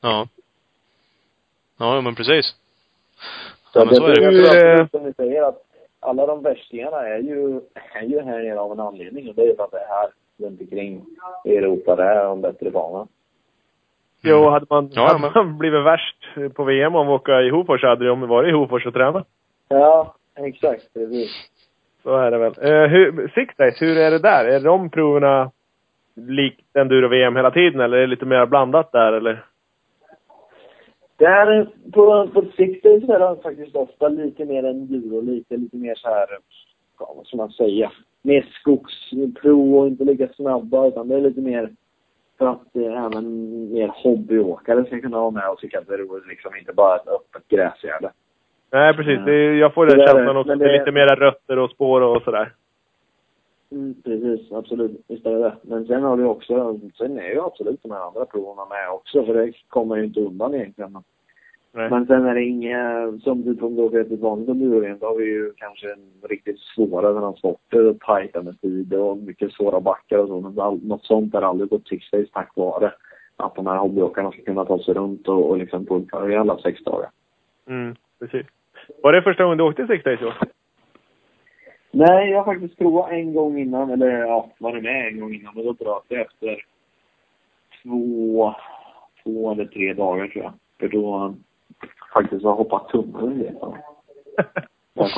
Ja. 0.00 0.28
Ja, 1.78 2.00
men 2.00 2.14
precis. 2.14 2.46
Så 3.72 3.78
Ja, 3.78 3.84
men 3.84 3.94
så 3.94 4.06
är 4.06 4.14
det. 4.14 4.22
jag 4.22 4.52
tror 4.52 4.80
eh, 4.80 4.88
som 4.88 5.02
ni 5.02 5.12
säger 5.12 5.42
att 5.42 5.62
alla 6.00 6.26
de 6.26 6.42
värstingarna 6.42 6.96
är 7.08 7.18
ju, 7.18 7.60
är 7.74 8.02
ju 8.02 8.20
här 8.20 8.42
nere 8.42 8.60
av 8.60 8.72
en 8.72 8.80
anledning 8.80 9.28
och 9.28 9.34
det 9.34 9.42
är 9.42 9.46
ju 9.46 9.56
för 9.56 9.64
att 9.64 9.70
det 9.70 9.78
är 9.78 9.88
här 9.88 10.10
runt 10.38 10.60
omkring 10.60 11.04
i 11.44 11.56
Europa 11.56 11.96
det 11.96 12.02
är 12.04 12.24
de 12.24 12.40
bättre 12.40 12.70
banorna. 12.70 13.06
Jo, 14.30 14.48
hade 14.50 14.66
man, 14.70 14.88
Ja, 14.92 15.06
hade 15.06 15.18
men- 15.20 15.32
man 15.34 15.58
blivit 15.58 15.84
värst 15.84 16.16
på 16.54 16.64
VM 16.64 16.94
om 16.94 17.06
vi 17.06 17.12
åka 17.12 17.42
i 17.42 17.50
Hofors 17.50 17.82
hade 17.82 18.06
de 18.06 18.20
varit 18.28 18.48
i 18.48 18.52
Hofors 18.52 18.86
och 18.86 18.94
tränat. 18.94 19.26
Ja, 19.68 20.14
exakt. 20.36 20.94
Precis. 20.94 21.30
Så 22.02 22.16
är 22.16 22.30
det 22.30 22.38
väl. 22.38 22.52
Eh, 22.60 22.88
hur, 22.90 23.28
Six 23.34 23.56
Days, 23.56 23.82
hur 23.82 23.98
är 23.98 24.10
det 24.10 24.18
där? 24.18 24.44
Är 24.44 24.60
de 24.60 24.90
proverna 24.90 25.50
likt 26.16 26.76
enduro-VM 26.76 27.36
hela 27.36 27.50
tiden 27.50 27.80
eller 27.80 27.96
är 27.96 28.00
det 28.00 28.06
lite 28.06 28.24
mer 28.26 28.46
blandat 28.46 28.92
där 28.92 29.12
eller? 29.12 29.44
Där 31.18 31.68
på, 31.92 32.28
på 32.34 32.44
Sixten 32.56 33.00
så 33.06 33.12
är 33.12 33.18
det 33.36 33.42
faktiskt 33.42 33.76
ofta 33.76 34.08
lite 34.08 34.44
mer 34.44 34.64
enduro, 34.64 35.20
lite, 35.20 35.56
lite 35.56 35.76
mer 35.76 35.94
så 35.94 36.08
här, 36.08 36.26
ja, 36.98 37.12
vad 37.16 37.26
ska 37.26 37.36
man 37.36 37.50
säga, 37.50 37.92
mer 38.22 38.46
skogsprov 38.60 39.76
och 39.78 39.86
inte 39.86 40.04
lika 40.04 40.28
snabba 40.28 40.86
utan 40.86 41.08
det 41.08 41.14
är 41.14 41.20
lite 41.20 41.40
mer 41.40 41.70
för 42.38 42.46
att 42.46 42.76
eh, 42.76 43.04
även 43.04 43.50
mer 43.72 43.92
hobbyåkare 43.94 44.84
ska 44.84 45.00
kunna 45.00 45.20
vara 45.20 45.30
med 45.30 45.50
och 45.50 45.58
tycka 45.58 45.78
att 45.78 45.86
det 45.86 45.94
är 45.94 45.98
roligt 45.98 46.26
liksom, 46.26 46.56
inte 46.56 46.72
bara 46.72 46.96
ett 46.96 47.08
öppet 47.08 47.48
gräsgärde. 47.48 48.12
Nej, 48.70 48.94
precis. 48.94 49.18
Det, 49.24 49.56
jag 49.56 49.74
får 49.74 49.86
den 49.86 49.98
Det 49.98 50.06
känslan 50.06 50.36
också. 50.36 50.54
Det 50.54 50.64
är 50.64 50.78
lite 50.78 50.92
mera 50.92 51.14
rötter 51.16 51.58
och 51.58 51.70
spår 51.70 52.00
och 52.00 52.22
sådär. 52.22 52.52
Mm, 53.70 53.94
precis, 54.04 54.52
absolut. 54.52 55.04
Visst 55.08 55.26
är 55.26 55.30
det 55.30 55.38
det. 55.38 55.56
Men 55.62 55.86
sen 55.86 56.02
har 56.02 56.16
du 56.16 56.24
också, 56.24 56.80
sen 56.98 57.18
är 57.18 57.28
ju 57.28 57.40
absolut 57.40 57.82
de 57.82 57.90
här 57.90 58.06
andra 58.06 58.24
proverna 58.24 58.66
med 58.68 58.90
också, 58.90 59.24
för 59.24 59.34
det 59.34 59.52
kommer 59.68 59.96
ju 59.96 60.04
inte 60.04 60.20
undan 60.20 60.54
egentligen. 60.54 60.98
Nej. 61.76 61.90
Men 61.90 62.06
sen 62.06 62.26
är 62.26 62.34
det 62.34 62.44
inga, 62.44 63.12
som 63.22 63.42
du 63.42 63.56
kommer 63.56 63.82
ihåg 63.82 63.94
ett 63.94 64.20
vanligt 64.20 64.48
enduro 64.48 64.96
då 65.00 65.06
har 65.06 65.16
vi 65.16 65.24
ju 65.24 65.52
kanske 65.56 65.92
en 65.92 66.28
riktigt 66.28 66.58
svåra 66.58 67.20
transporter 67.20 67.86
och 67.86 68.00
tajta 68.00 68.42
med 68.42 68.60
tid 68.60 68.94
och 68.94 69.18
mycket 69.18 69.52
svåra 69.52 69.80
backar 69.80 70.18
och 70.18 70.28
så. 70.28 70.40
Men 70.40 70.60
all, 70.60 70.80
något 70.84 71.04
sånt 71.04 71.34
är 71.34 71.42
aldrig 71.42 71.70
på 71.70 71.80
six 71.88 72.10
days 72.10 72.30
tack 72.30 72.52
vare 72.56 72.92
att 73.36 73.54
de 73.54 73.66
här 73.66 73.76
hobbyåkarna 73.76 74.32
ska 74.32 74.42
kunna 74.42 74.64
ta 74.64 74.78
sig 74.78 74.94
runt 74.94 75.28
och, 75.28 75.50
och 75.50 75.58
liksom 75.58 75.86
pulka 75.86 76.28
i 76.28 76.36
alla 76.36 76.58
sex 76.58 76.84
dagar. 76.84 77.10
Mm, 77.68 77.94
precis. 78.18 78.46
Var 79.02 79.12
det 79.12 79.22
första 79.22 79.42
gången 79.42 79.58
du 79.58 79.64
åkte 79.64 79.86
Six 79.86 80.04
Days 80.04 80.20
då? 80.20 80.32
Nej, 81.90 82.30
jag 82.30 82.42
har 82.42 82.54
faktiskt 82.54 82.78
provat 82.78 83.10
en 83.10 83.34
gång 83.34 83.58
innan, 83.58 83.90
eller 83.90 84.10
ja, 84.10 84.50
varit 84.58 84.82
med 84.82 85.08
en 85.08 85.20
gång 85.20 85.34
innan, 85.34 85.54
men 85.54 85.64
då 85.64 85.72
bröt 85.72 86.04
jag 86.08 86.20
efter 86.20 86.64
två, 87.82 88.54
två 89.22 89.52
eller 89.52 89.64
tre 89.64 89.94
dagar 89.94 90.26
tror 90.26 90.44
jag. 90.44 90.52
För 90.80 90.88
då 90.88 91.34
faktiskt 92.12 92.44
har 92.44 92.50
jag 92.50 92.56
hoppat 92.56 92.88
tunneln 92.88 93.38
vet 93.38 93.54
jag. 93.60 93.76
Jag 94.94 95.10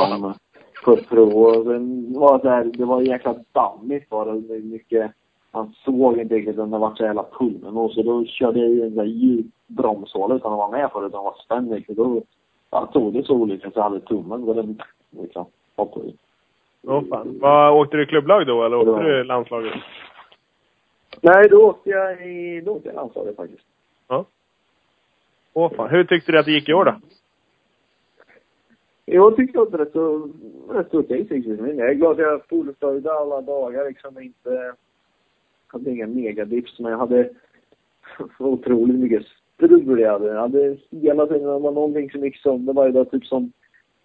ett 0.93 1.09
prov 1.09 1.33
och 1.37 1.65
sen 1.65 2.13
var 2.19 2.39
det 2.43 2.71
det 2.79 2.85
var 2.85 3.01
jäkla 3.01 3.35
dammigt 3.53 4.11
var 4.11 4.27
det. 4.27 4.61
mycket, 4.63 5.11
man 5.53 5.75
såg 5.85 6.19
inte 6.19 6.35
riktigt 6.35 6.57
den 6.57 6.71
det 6.71 6.79
var 6.79 6.95
så 6.95 7.03
jävla 7.05 7.23
tunneln 7.23 7.77
och 7.77 7.93
så 7.93 8.03
då 8.03 8.25
körde 8.25 8.59
jag 8.61 8.71
i 8.71 8.83
en 8.83 8.89
sån 8.89 8.97
där 8.97 9.05
djup 9.05 9.47
bromshål 9.67 10.33
utan 10.37 10.53
att 10.53 10.59
vara 10.59 10.71
med 10.71 10.93
på 10.93 11.01
det 11.01 11.07
utan 11.07 11.25
var 11.25 11.35
spänd 11.45 11.71
liksom. 11.71 11.95
Då 11.95 12.23
ja, 12.71 12.87
tog 12.93 13.13
det 13.13 13.23
så 13.25 13.35
olyckligt 13.35 13.75
så 13.75 13.79
jag 13.79 13.85
hade 13.85 14.01
tummen 14.01 14.49
och 14.49 14.55
den 14.55 14.83
liksom 15.11 15.47
hoppade 15.77 16.07
ut. 16.07 16.17
Åh 16.87 17.03
fan. 17.11 17.39
Vad, 17.41 17.73
åkte 17.81 17.97
du 17.97 18.03
i 18.03 18.07
klubblag 18.07 18.47
då 18.47 18.65
eller 18.65 18.77
åkte 18.77 18.91
Ja. 18.91 19.03
du 19.03 19.21
i 19.21 19.25
landslaget? 19.25 19.73
Nej, 21.21 21.49
då 21.49 21.57
åkte 21.67 21.91
jag 21.91 22.27
i, 22.27 22.61
då 22.61 22.73
åkte 22.73 22.89
jag 22.89 22.93
i 22.95 22.97
landslaget 22.97 23.37
faktiskt. 23.37 23.63
Åh 25.59 25.73
fan. 25.77 25.91
Hur 25.91 26.05
tyckte 26.05 26.33
du 26.33 26.39
att 26.39 26.47
det 26.47 26.53
gick 26.53 26.69
i 26.69 26.73
år 26.73 26.85
då? 26.85 26.95
Jag 29.05 29.37
tyckte 29.37 29.61
att 29.61 29.71
det 29.71 29.79
var 29.79 29.85
rätt 29.85 29.93
så, 29.93 30.31
rätt 30.73 30.91
så 30.91 31.01
okej 31.01 31.27
cykeln. 31.29 31.79
Jag 31.79 31.91
är 31.91 31.95
glad 31.95 32.13
att 32.13 32.19
jag 32.19 32.45
fullföljde 32.49 33.13
alla 33.13 33.41
dagar 33.41 33.89
liksom 33.89 34.21
inte 34.21 34.75
hade 35.67 35.91
inga 35.91 36.07
megadips 36.07 36.79
men 36.79 36.93
jag 36.93 36.99
hade 36.99 37.31
otroligt 38.39 38.99
mycket 38.99 39.23
strul 39.55 40.01
jag 40.01 40.13
hade. 40.13 40.27
Jag 40.27 40.41
hade 40.41 40.77
hela 40.91 41.27
tiden, 41.27 41.43
det 41.43 41.59
var 41.59 41.73
någonting 41.73 42.11
som 42.11 42.25
gick 42.25 42.37
sönder 42.37 42.73
varje 42.73 42.93
dag. 42.93 43.11
Typ 43.11 43.25
som 43.25 43.53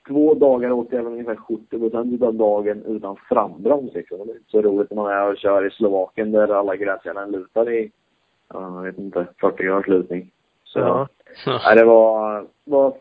två 0.07 0.33
dagar 0.33 0.71
åt 0.71 0.87
jag 0.91 1.03
väl 1.03 1.13
ungefär 1.13 1.35
70 1.35 1.79
procent 1.79 2.21
av 2.21 2.33
dagen 2.33 2.83
utan 2.85 3.15
frambroms 3.29 3.93
liksom. 3.93 4.17
Det 4.17 4.33
är 4.33 4.37
inte 4.37 4.51
så 4.51 4.61
roligt 4.61 4.89
när 4.89 4.95
man 4.95 5.11
är 5.11 5.31
och 5.31 5.37
kör 5.37 5.67
i 5.67 5.71
Slovakien 5.71 6.31
där 6.31 6.47
alla 6.47 6.75
gräsjärnen 6.75 7.31
lutar 7.31 7.71
i, 7.71 7.91
ja, 8.53 8.75
jag 8.75 8.83
vet 8.83 8.97
inte, 8.97 9.27
40 9.41 9.63
graders 9.63 9.87
lutning. 9.87 10.32
Så 10.73 10.79
Ja. 10.79 11.07
Nej, 11.45 11.75
det 11.75 11.85
var, 11.85 12.45
var 12.63 12.97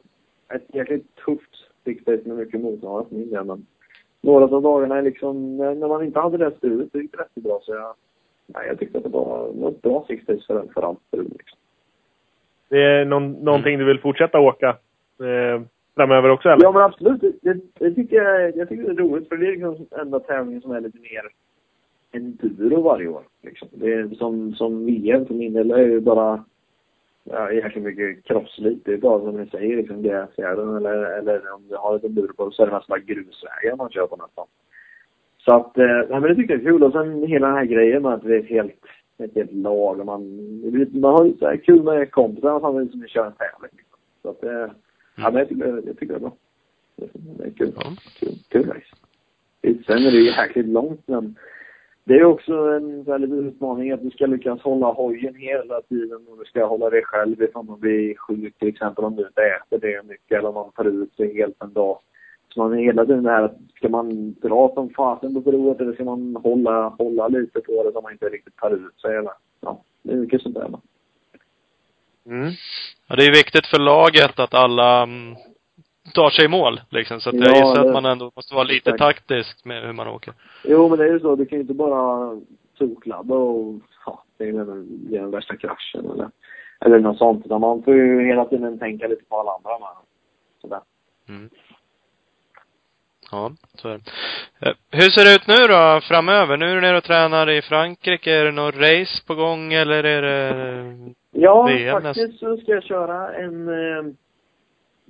ett 0.55 0.75
jäkligt 0.75 1.15
tufft 1.15 1.57
stickpace 1.81 2.23
med 2.25 2.37
mycket 2.37 2.61
motståndare 2.61 3.05
för 3.09 3.15
min 3.15 3.31
del. 3.31 3.45
Men 3.45 3.67
några 4.21 4.45
av 4.45 4.63
dagarna 4.63 5.01
liksom, 5.01 5.57
när 5.57 5.75
när 5.75 5.89
man 5.89 6.05
inte 6.05 6.21
hade 6.21 6.37
det 6.37 6.57
strulet 6.57 6.93
så 6.93 6.99
gick 6.99 7.13
det 7.13 7.19
rätt 7.19 7.35
bra. 7.35 7.61
Så 7.63 7.73
jag, 7.73 7.95
nej, 8.47 8.67
jag 8.67 8.79
tyckte 8.79 8.99
att 8.99 9.05
det 9.05 9.11
var, 9.11 9.53
det 9.55 9.61
var 9.61 9.71
ett 9.71 9.83
bra 9.83 10.05
stickpace 10.05 10.47
för, 10.47 10.67
för 10.75 10.83
allt 10.83 10.99
liksom. 11.11 11.59
Det 12.69 12.83
är 12.83 13.05
någon, 13.05 13.33
någonting 13.33 13.79
du 13.79 13.85
vill 13.85 14.01
fortsätta 14.01 14.41
åka 14.41 14.69
eh, 15.21 15.63
framöver 15.97 16.29
också 16.29 16.49
eller? 16.49 16.65
Ja 16.65 16.73
men 16.73 16.83
absolut, 16.83 17.21
det, 17.21 17.33
det, 17.43 17.61
det 17.79 17.95
tycker 17.95 18.17
jag, 18.17 18.57
jag 18.57 18.69
tycker 18.69 18.83
det 18.83 19.03
är 19.03 19.07
roligt 19.09 19.29
för 19.29 19.37
det 19.37 19.47
är 19.47 19.53
liksom 19.53 19.87
enda 20.01 20.21
tävlingen 20.21 20.63
som 20.63 20.73
är 20.73 20.81
lite 20.81 20.99
mer 20.99 21.23
enduro 22.13 22.83
varje 22.83 23.09
år. 23.09 23.23
Liksom. 23.43 23.69
Det 23.73 23.93
är 23.93 24.09
som, 24.09 24.55
som 24.55 24.87
VM 24.87 25.27
för 25.27 25.35
min 25.35 25.53
del 25.53 25.71
är 25.71 25.79
ju 25.79 26.01
bara 26.01 26.45
ja, 27.25 27.53
jäkligt 27.53 27.85
mycket 27.85 28.25
crosslit. 28.25 28.85
Det 28.85 28.93
är 28.93 28.99
bara 28.99 29.21
som 29.21 29.37
ni 29.37 29.47
säger, 29.47 29.77
liksom 29.77 30.03
gräsgärden 30.03 30.77
eller, 30.77 31.19
eller 31.19 31.55
om 31.55 31.69
du 31.69 31.77
har 31.77 32.07
enduro 32.07 32.35
på 32.35 32.51
så 32.51 32.63
är 32.63 32.67
det 32.67 32.73
mest 32.73 32.87
bara 32.87 32.99
grusvägar 32.99 33.77
man 33.77 33.91
kör 33.91 34.07
på 34.07 34.17
nästan. 34.17 34.47
Så 35.45 35.55
att, 35.55 35.79
eh, 35.79 35.85
nej 35.85 36.21
men 36.21 36.23
det 36.23 36.35
tycker 36.35 36.55
jag 36.55 36.63
är 36.63 36.65
kul. 36.65 36.83
Och 36.83 36.93
sen 36.93 37.27
hela 37.27 37.47
den 37.47 37.57
här 37.57 37.65
grejen 37.65 38.03
med 38.03 38.13
att 38.13 38.23
det 38.23 38.35
är 38.35 38.41
ett 38.41 38.49
helt, 38.49 38.81
ett 39.19 39.35
helt 39.35 39.53
lag 39.53 40.01
och 40.01 40.07
man, 40.07 40.23
man 41.01 41.15
har 41.15 41.25
ju 41.25 41.37
så 41.39 41.47
här 41.47 41.57
kul 41.57 41.83
med 41.83 42.11
kompisarna 42.11 42.61
samtidigt 42.61 42.91
som 42.91 43.01
vi 43.01 43.09
kör 43.09 43.27
en 43.27 43.33
tävling. 43.33 43.71
Liksom. 43.77 43.99
Så 44.23 44.31
att, 44.31 44.45
eh, 44.45 44.75
ja 45.17 45.31
men 45.31 45.35
jag 45.35 45.49
tycker, 45.49 45.83
jag 45.87 45.99
tycker 45.99 46.07
det 46.07 46.15
är 46.15 46.21
bra. 46.21 46.33
Det 46.97 47.45
är 47.45 47.51
kul. 47.51 47.73
Ja. 47.77 47.83
Kul, 48.21 48.35
kul 48.49 48.67
race. 48.67 48.97
Sen 49.63 50.07
är 50.07 50.11
det 50.11 50.17
ju 50.17 50.27
jäkligt 50.27 50.67
långt 50.67 51.09
men 51.09 51.37
det 52.05 52.15
är 52.15 52.25
också 52.25 52.53
en 52.53 53.03
väldigt 53.03 53.31
utmaning 53.31 53.91
att 53.91 54.03
du 54.03 54.11
ska 54.11 54.27
lyckas 54.27 54.61
hålla 54.61 54.87
hojen 54.87 55.35
hela 55.35 55.81
tiden 55.83 56.27
och 56.29 56.39
du 56.39 56.45
ska 56.45 56.65
hålla 56.65 56.91
dig 56.91 57.03
själv 57.05 57.43
ifrån 57.43 57.71
att 57.71 57.79
bli 57.79 58.15
sjuk 58.19 58.59
till 58.59 58.69
exempel 58.69 59.05
om 59.05 59.17
du 59.17 59.27
inte 59.27 59.43
äter 59.43 59.79
det 59.79 60.03
mycket 60.07 60.39
eller 60.39 60.49
om 60.49 60.55
man 60.55 60.73
tar 60.73 60.85
ut 60.85 61.17
sig 61.17 61.35
helt 61.35 61.63
en 61.63 61.73
dag. 61.73 61.99
Så 62.55 62.61
man 62.61 62.79
är 62.79 62.83
hela 62.83 63.07
tiden 63.07 63.23
det 63.23 63.31
här 63.31 63.43
att 63.43 63.57
ska 63.77 63.89
man 63.89 64.33
dra 64.33 64.75
som 64.75 64.91
fasen 64.91 65.35
på 65.35 65.43
provet 65.43 65.81
eller 65.81 65.93
ska 65.93 66.05
man 66.05 66.37
hålla, 66.37 66.89
hålla 66.89 67.29
lite 67.29 67.61
på 67.61 67.83
det 67.85 67.93
så 67.93 68.01
man 68.01 68.13
inte 68.13 68.29
riktigt 68.29 68.57
tar 68.57 68.71
ut 68.71 69.01
sig 69.01 69.17
eller 69.17 69.33
ja, 69.61 69.83
det 70.03 70.13
är 70.13 70.17
mycket 70.17 70.43
sånt 70.43 70.55
där. 70.55 70.69
Mm. 72.27 72.51
Ja, 73.09 73.17
det 73.17 73.27
är 73.27 73.31
viktigt 73.31 73.67
för 73.67 73.79
laget 73.79 74.39
att 74.39 74.55
alla 74.55 75.03
mm, 75.03 75.37
tar 76.15 76.31
sig 76.31 76.45
i 76.45 76.49
mål 76.49 76.81
liksom. 76.91 77.21
Så 77.21 77.29
att 77.29 77.35
jag 77.35 77.49
Ja, 77.49 77.55
gissar 77.55 77.75
det- 77.83 77.89
att 77.89 77.93
man 77.95 78.05
ändå 78.05 78.31
måste 78.37 78.55
vara 78.55 78.65
lite 78.65 78.93
taktisk 78.93 79.65
med 79.65 79.83
hur 79.83 79.93
man 79.93 80.09
åker. 80.09 80.35
Jo, 80.65 80.89
men 80.89 80.99
det 80.99 81.05
är 81.05 81.13
ju 81.13 81.21
så. 81.21 81.37
Du 81.37 81.47
kan 81.47 81.57
ju 81.59 81.63
inte 81.63 81.75
bara 81.75 82.31
tokladda 82.79 83.35
och 83.35 83.81
ja, 84.07 84.25
det 84.39 84.45
är 84.45 84.49
är 84.49 84.65
den 85.21 85.31
värsta 85.31 85.57
kraschen 85.57 86.11
eller, 86.11 86.31
eller 86.81 86.99
något 86.99 87.19
sånt. 87.19 87.47
Utan 87.47 87.61
man 87.61 87.83
får 87.83 87.95
ju 87.95 88.27
hela 88.27 88.45
tiden 88.45 88.79
tänka 88.79 89.07
lite 89.09 89.25
på 89.25 89.41
alla 89.41 89.51
andra 89.53 89.79
med. 89.79 89.89
Sådär. 90.61 90.81
Mm. 91.29 91.51
Ja, 93.31 93.53
så 93.75 93.89
är 93.89 93.93
det. 93.93 94.05
Eh, 94.69 94.75
Hur 94.91 95.11
ser 95.11 95.25
det 95.25 95.35
ut 95.35 95.47
nu 95.47 95.67
då, 95.75 96.01
framöver? 96.01 96.57
Nu 96.57 96.71
är 96.71 96.75
du 96.75 96.81
nere 96.81 96.97
och 96.97 97.05
tränar 97.05 97.51
i 97.51 97.63
Frankrike. 97.63 98.33
Är 98.33 98.45
det 98.45 98.53
något 98.53 98.75
race 98.77 99.27
på 99.27 99.35
gång 99.35 99.73
eller 99.73 100.05
är 100.05 100.23
det 100.23 101.15
Ja, 101.31 101.63
VM 101.63 102.03
faktiskt 102.03 102.39
så 102.39 102.57
ska 102.57 102.73
jag 102.73 102.83
köra 102.85 103.35
en, 103.35 103.69
eh, 103.69 104.13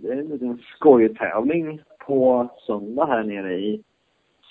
det 0.02 0.08
är 0.08 0.16
en 0.16 0.28
liten 0.28 0.58
skojtävling 0.58 1.80
på 2.06 2.48
söndag 2.66 3.06
här 3.06 3.24
nere 3.24 3.54
i 3.54 3.82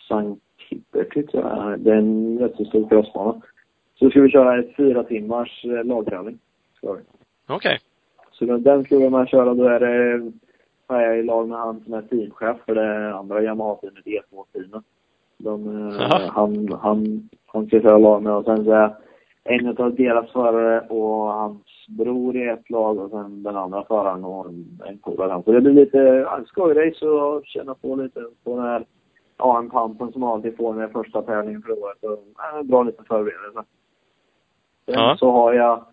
Sankt 0.08 0.42
Hubert, 0.70 1.32
tror 1.32 1.44
jag. 1.44 1.80
Det 1.80 1.92
är 1.92 1.96
en 1.96 2.40
rätt 2.40 2.56
så 2.56 2.66
stor 2.66 2.90
crossbana. 2.90 3.42
Så 3.96 4.10
ska 4.10 4.22
vi 4.22 4.30
köra 4.30 4.60
ett 4.60 4.76
fyra 4.76 5.04
timmars 5.04 5.66
eh, 5.66 5.84
lagtävling. 5.84 6.40
Okej. 7.48 7.80
Så 8.32 8.46
då- 8.46 8.58
den 8.58 8.84
ska 8.84 8.98
vi 8.98 9.10
med 9.10 9.28
köra. 9.28 9.54
Då 9.54 9.64
är 9.68 9.80
det, 9.80 10.32
jag 10.88 11.20
i 11.20 11.24
lag 11.24 11.48
med 11.48 11.58
han 11.58 11.84
som 11.84 11.94
är 11.94 12.02
teamchef 12.02 12.58
för 12.66 12.76
det 12.76 13.16
andra 13.16 13.42
Yamaha-teamet, 13.44 14.06
E2-teamet. 14.06 14.84
De, 15.38 15.88
eh, 15.90 16.30
han, 16.30 16.68
han, 16.82 17.30
han 17.46 17.68
ska 17.68 17.82
köra 17.82 17.98
lag 17.98 18.24
med 18.24 18.34
och 18.34 18.46
sen 18.46 18.66
så 18.66 18.72
är 18.72 18.96
en 19.44 19.78
av 19.78 19.96
deras 19.96 20.32
förare 20.32 20.88
och 20.88 21.34
hans 21.34 21.62
bror 21.98 22.36
i 22.38 22.48
ett 22.48 22.70
lag 22.70 23.00
och 23.00 23.10
sen 23.10 23.44
den 23.44 23.56
andra 23.56 23.84
föraren 23.84 24.24
och 24.26 24.46
en, 24.88 24.98
polare. 25.04 25.44
Så 25.46 25.52
det 25.52 25.62
blir 25.62 25.74
lite 25.74 25.98
ja, 25.98 26.40
skojrace 26.48 27.08
och 27.08 27.46
känna 27.46 27.76
på 27.76 27.96
lite 27.96 28.26
på 28.44 28.56
den 28.56 28.66
här 28.66 28.86
AM-pampen 29.38 30.12
som 30.12 30.22
man 30.22 30.30
alltid 30.32 30.58
får 30.58 30.74
när 30.74 30.82
det 30.82 30.88
är 30.88 31.04
första 31.04 31.22
tävlingen 31.22 31.62
för 31.62 31.84
året. 31.84 32.04
Och, 32.04 32.24
ja, 32.38 32.60
en 32.60 32.68
bra 32.68 32.84
liten 32.84 33.06
förberedelse. 33.06 33.64
Sen 34.86 34.94
Ja. 34.94 35.16
så 35.20 35.32
har 35.32 35.54
jag 35.54 35.86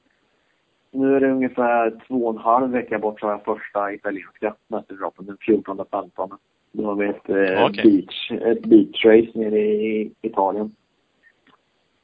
nu 0.90 1.16
är 1.16 1.20
det 1.20 1.30
ungefär 1.30 2.00
två 2.08 2.26
och 2.26 2.34
en 2.34 2.38
halv 2.38 2.70
vecka 2.70 2.98
bort 2.98 3.20
så 3.20 3.26
har 3.26 3.32
jag 3.32 3.44
första 3.44 3.92
italienska 3.92 4.54
mästerskapet 4.68 5.26
den 5.26 5.36
14 5.40 5.84
15. 5.90 6.30
Då 6.72 6.84
har 6.84 6.94
vi 6.94 7.06
ett, 7.06 7.28
eh, 7.28 7.66
Okej. 7.66 7.84
beach, 7.84 8.30
ett 8.30 8.62
beachrace 8.62 9.38
nere 9.38 9.58
i 9.58 10.12
Italien. 10.22 10.74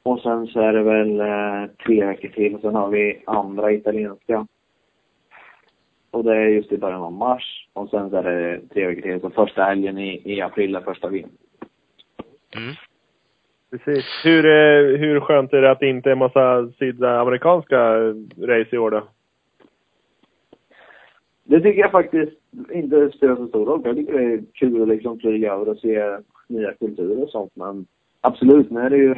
Och 0.05 0.21
sen 0.21 0.47
så 0.47 0.59
är 0.59 0.73
det 0.73 0.83
väl 0.83 1.19
eh, 1.19 1.71
tre 1.85 2.05
veckor 2.05 2.29
till. 2.29 2.57
Sen 2.61 2.75
har 2.75 2.89
vi 2.89 3.23
andra 3.25 3.71
italienska. 3.71 4.47
Och 6.11 6.23
det 6.23 6.35
är 6.35 6.47
just 6.47 6.71
i 6.71 6.77
början 6.77 7.01
av 7.01 7.13
mars. 7.13 7.69
Och 7.73 7.89
sen 7.89 8.09
så 8.09 8.15
är 8.15 8.23
det 8.23 8.61
tre 8.73 8.87
veckor 8.87 9.01
till. 9.01 9.21
Så 9.21 9.29
första 9.29 9.63
helgen 9.63 9.97
i, 9.97 10.21
i 10.25 10.41
april 10.41 10.75
är 10.75 10.81
första 10.81 11.09
VM. 11.09 11.29
Mm. 12.55 12.75
Precis. 13.71 14.05
Hur, 14.23 14.45
eh, 14.45 14.99
hur 14.99 15.19
skönt 15.19 15.53
är 15.53 15.61
det 15.61 15.71
att 15.71 15.79
det 15.79 15.89
inte 15.89 16.09
är 16.09 16.11
en 16.11 16.17
massa 16.17 16.71
sydamerikanska 16.79 17.95
race 18.37 18.75
i 18.75 18.77
år 18.77 18.91
då? 18.91 19.07
Det 21.43 21.61
tycker 21.61 21.81
jag 21.81 21.91
faktiskt 21.91 22.37
inte 22.71 23.09
spelar 23.09 23.35
så 23.35 23.47
stor 23.47 23.65
roll. 23.65 23.81
Jag 23.83 23.95
tycker 23.95 24.13
det 24.13 24.33
är 24.33 24.43
kul 24.53 24.81
att 24.81 24.87
liksom 24.87 25.19
flyga 25.19 25.53
över 25.53 25.69
och 25.69 25.77
se 25.77 26.17
nya 26.47 26.73
kulturer 26.73 27.23
och 27.23 27.29
sånt. 27.29 27.51
Men 27.55 27.85
absolut, 28.21 28.71
nu 28.71 28.79
är 28.79 28.89
det 28.89 28.97
ju... 28.97 29.15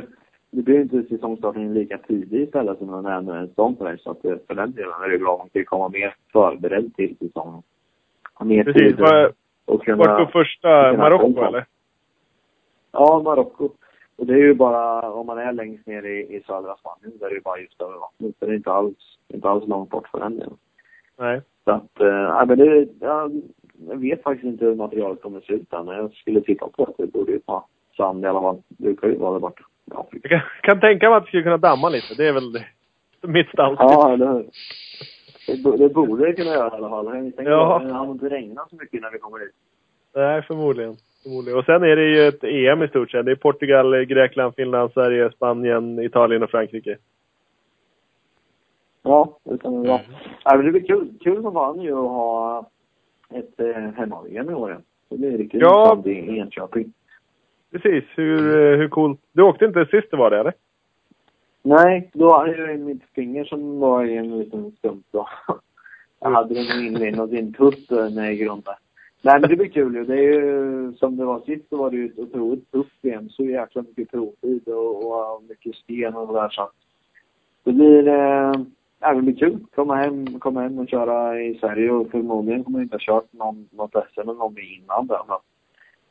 Det 0.52 0.62
blir 0.62 0.76
ju 0.76 0.82
inte 0.82 1.04
säsongstarten 1.04 1.74
lika 1.74 1.98
tidig 1.98 2.42
istället 2.42 2.78
som 2.78 3.04
det 3.04 3.10
är 3.10 3.36
en 3.36 3.50
sån 3.56 3.76
race. 3.80 4.04
Så 4.04 4.12
att 4.12 4.22
det- 4.22 4.48
för 4.48 4.54
den 4.56 4.72
delen 4.72 4.94
är 5.06 5.10
det 5.10 5.18
bra 5.18 5.32
om 5.32 5.38
man 5.40 5.50
kan 5.50 5.66
komma 5.66 5.90
mer 5.90 6.16
förberedd 6.34 6.96
till 6.96 7.16
säsongen. 7.20 7.62
Mer 8.44 8.64
Precis. 8.64 8.82
tid 8.82 9.00
Var, 9.00 9.32
och 9.66 9.84
kunna... 9.84 9.98
vart 9.98 10.18
går 10.20 10.26
första? 10.26 10.94
Marocko 10.98 11.44
eller? 11.44 11.66
Ja, 12.92 13.22
Marocko. 13.26 13.70
Och 14.16 14.26
det 14.26 14.34
är 14.34 14.38
ju 14.38 14.54
bara, 14.54 15.12
om 15.12 15.26
man 15.28 15.38
är 15.38 15.54
längst 15.54 15.88
ner 15.88 16.04
i, 16.06 16.36
i 16.36 16.44
södra 16.48 16.76
Spanien, 16.76 17.18
där 17.20 17.26
är 17.26 17.30
det 17.30 17.36
ju 17.36 17.42
bara 17.42 17.60
just 17.60 17.82
över 17.82 17.94
vattnet. 18.00 18.36
Så 18.40 18.46
det 18.46 18.52
är 18.52 18.56
inte 18.56 18.72
alls, 18.72 19.18
inte 19.28 19.50
alls 19.50 19.68
långt 19.68 19.90
bort 19.90 20.08
för 20.08 20.20
den 20.20 20.38
delen. 20.38 20.58
Nej. 21.18 21.42
Så 21.64 21.72
att, 21.72 22.02
eh, 22.02 22.08
ja, 22.08 22.46
men 22.48 22.58
det, 22.58 22.88
ja, 23.00 23.30
jag 23.90 23.98
vet 23.98 24.24
faktiskt 24.24 24.46
inte 24.46 24.66
hur 24.66 24.76
materialet 24.76 25.22
kommer 25.22 25.42
se 25.42 25.54
ut 25.54 25.74
än. 25.74 25.86
men 25.86 25.96
Jag 25.98 26.14
skulle 26.14 26.42
tippa 26.42 26.68
på 26.68 26.84
att 26.84 26.98
det 26.98 27.08
borde 27.08 27.32
ju 27.32 27.40
vara 27.46 27.64
sand 27.98 28.24
i 28.24 28.28
alla 28.28 28.42
fall. 28.42 28.62
Det 28.68 28.84
brukar 28.84 29.08
ju 29.08 29.16
vara 29.18 29.34
där 29.34 29.40
borta. 29.40 29.64
Ja, 29.92 30.08
Jag 30.12 30.30
kan, 30.32 30.42
kan 30.62 30.80
tänka 30.80 31.10
mig 31.10 31.18
att 31.18 31.24
vi 31.24 31.28
skulle 31.28 31.44
kunna 31.44 31.58
damma 31.58 31.90
lite. 31.90 32.14
Det 32.18 32.28
är 32.28 32.34
väl 32.34 32.52
det. 32.54 32.66
mitt 33.22 33.48
stalltips. 33.50 33.82
ja 33.92 34.14
eller 34.14 34.28
hur? 34.28 34.46
Det, 35.64 35.78
det 35.78 35.90
borde 35.94 36.26
det 36.26 36.34
kunna 36.34 36.50
göra 36.50 36.68
i 36.68 36.72
alla 36.78 36.90
fall. 36.90 37.06
Jag 37.06 37.14
tänkte 37.14 37.44
Ja. 37.44 37.78
att 37.78 37.88
det 37.88 37.94
har 37.94 38.12
inte 38.12 38.30
regnat 38.30 38.70
så 38.70 38.76
mycket 38.76 39.02
när 39.02 39.12
vi 39.12 39.20
kommer 39.20 39.40
dit. 39.40 39.52
Nej, 40.16 40.42
förmodligen. 40.42 40.96
förmodligen. 41.24 41.60
Och 41.60 41.66
sen 41.66 41.84
är 41.84 41.96
det 41.96 42.04
ju 42.06 42.28
ett 42.28 42.44
EM 42.44 42.84
i 42.84 42.88
stort 42.88 43.12
sett. 43.12 43.26
Det 43.26 43.32
är 43.32 43.36
Portugal, 43.36 44.06
Grekland, 44.06 44.56
Finland, 44.56 44.92
Sverige, 44.94 45.32
Spanien, 45.32 46.00
Italien 46.00 46.44
och 46.44 46.50
Frankrike. 46.50 46.98
Ja, 49.04 49.38
det 49.44 49.58
kan 49.58 49.84
det 49.84 49.90
vara. 49.90 50.00
Mm. 50.00 50.12
Ja, 50.44 50.58
det 50.58 50.72
blir 50.72 50.88
kul, 50.88 51.10
kul 51.24 51.42
som 51.42 51.54
fan 51.54 51.82
ju 51.82 51.92
att 51.92 51.98
ha 52.10 52.70
ett 53.30 53.60
eh, 53.60 53.76
hemma-VM 53.76 54.50
i 54.50 54.54
år 54.54 54.70
igen. 54.70 54.84
Det 55.10 55.18
blir 55.18 55.38
riktigt 55.38 55.62
Ja. 55.62 55.94
intressant 55.96 56.08
i 56.08 56.38
Enköping. 56.40 56.94
Precis. 57.78 58.04
Hur, 58.16 58.40
eh, 58.40 58.78
hur 58.78 58.88
coolt? 58.88 59.20
Du 59.32 59.42
åkte 59.42 59.66
inte 59.66 59.86
sist 59.86 60.08
det 60.12 60.18
var 60.18 60.32
det, 60.32 60.40
eller? 60.40 60.54
Nej, 61.62 62.10
då 62.14 62.38
hade 62.38 62.58
jag 62.58 62.80
mitt 62.80 63.04
finger 63.16 63.46
som 63.46 63.80
var 63.80 64.06
i 64.06 64.18
en 64.18 64.40
liten 64.40 64.72
stump 64.72 65.06
då. 65.12 65.30
Jag 66.20 66.32
hade 66.32 66.54
den 66.54 66.86
inne 66.86 67.06
i 67.06 67.40
en 67.40 67.54
tutt 67.54 67.92
eh, 67.92 68.10
när 68.10 68.26
jag 68.26 68.38
grundade. 68.38 68.78
Nej 69.22 69.40
men 69.40 69.50
det 69.50 69.56
blir 69.56 69.70
kul 69.70 69.96
ju. 69.96 70.06
Det 70.06 70.14
är 70.14 70.34
ju, 70.34 70.94
som 70.94 71.18
det 71.18 71.26
var 71.26 71.40
sist 71.40 71.70
så 71.70 71.78
var 71.78 71.92
det 71.92 71.98
ju 71.98 72.06
ett 72.06 72.20
otroligt 72.20 72.72
tufft 72.72 72.96
VM. 73.02 73.30
Så 73.30 73.44
jäkla 73.44 73.82
mycket 73.82 74.12
provtid 74.12 74.68
och, 74.68 75.06
och 75.06 75.44
mycket 75.50 75.76
sten 75.76 76.16
och 76.16 76.28
sådär 76.28 76.50
så 76.50 76.62
att 76.62 76.74
det 77.64 77.72
blir, 77.72 78.08
eh, 78.08 78.54
ja, 79.00 79.14
det 79.14 79.22
blir 79.22 79.36
kul. 79.36 79.60
Komma 79.76 79.96
hem, 79.96 80.40
komma 80.40 80.62
hem 80.62 80.80
och 80.80 80.90
köra 80.90 81.42
i 81.42 81.58
Sverige 81.60 81.92
och 81.92 82.12
förmodligen 82.12 82.64
kommer 82.64 82.80
jag 82.80 82.86
inte 82.86 82.96
ha 82.96 83.00
kört 83.00 83.34
någon, 83.34 83.68
något 83.72 83.92
SM 83.92 84.20
eller 84.20 84.34
någon 84.34 84.56
innan 84.58 85.08
där. 85.08 85.20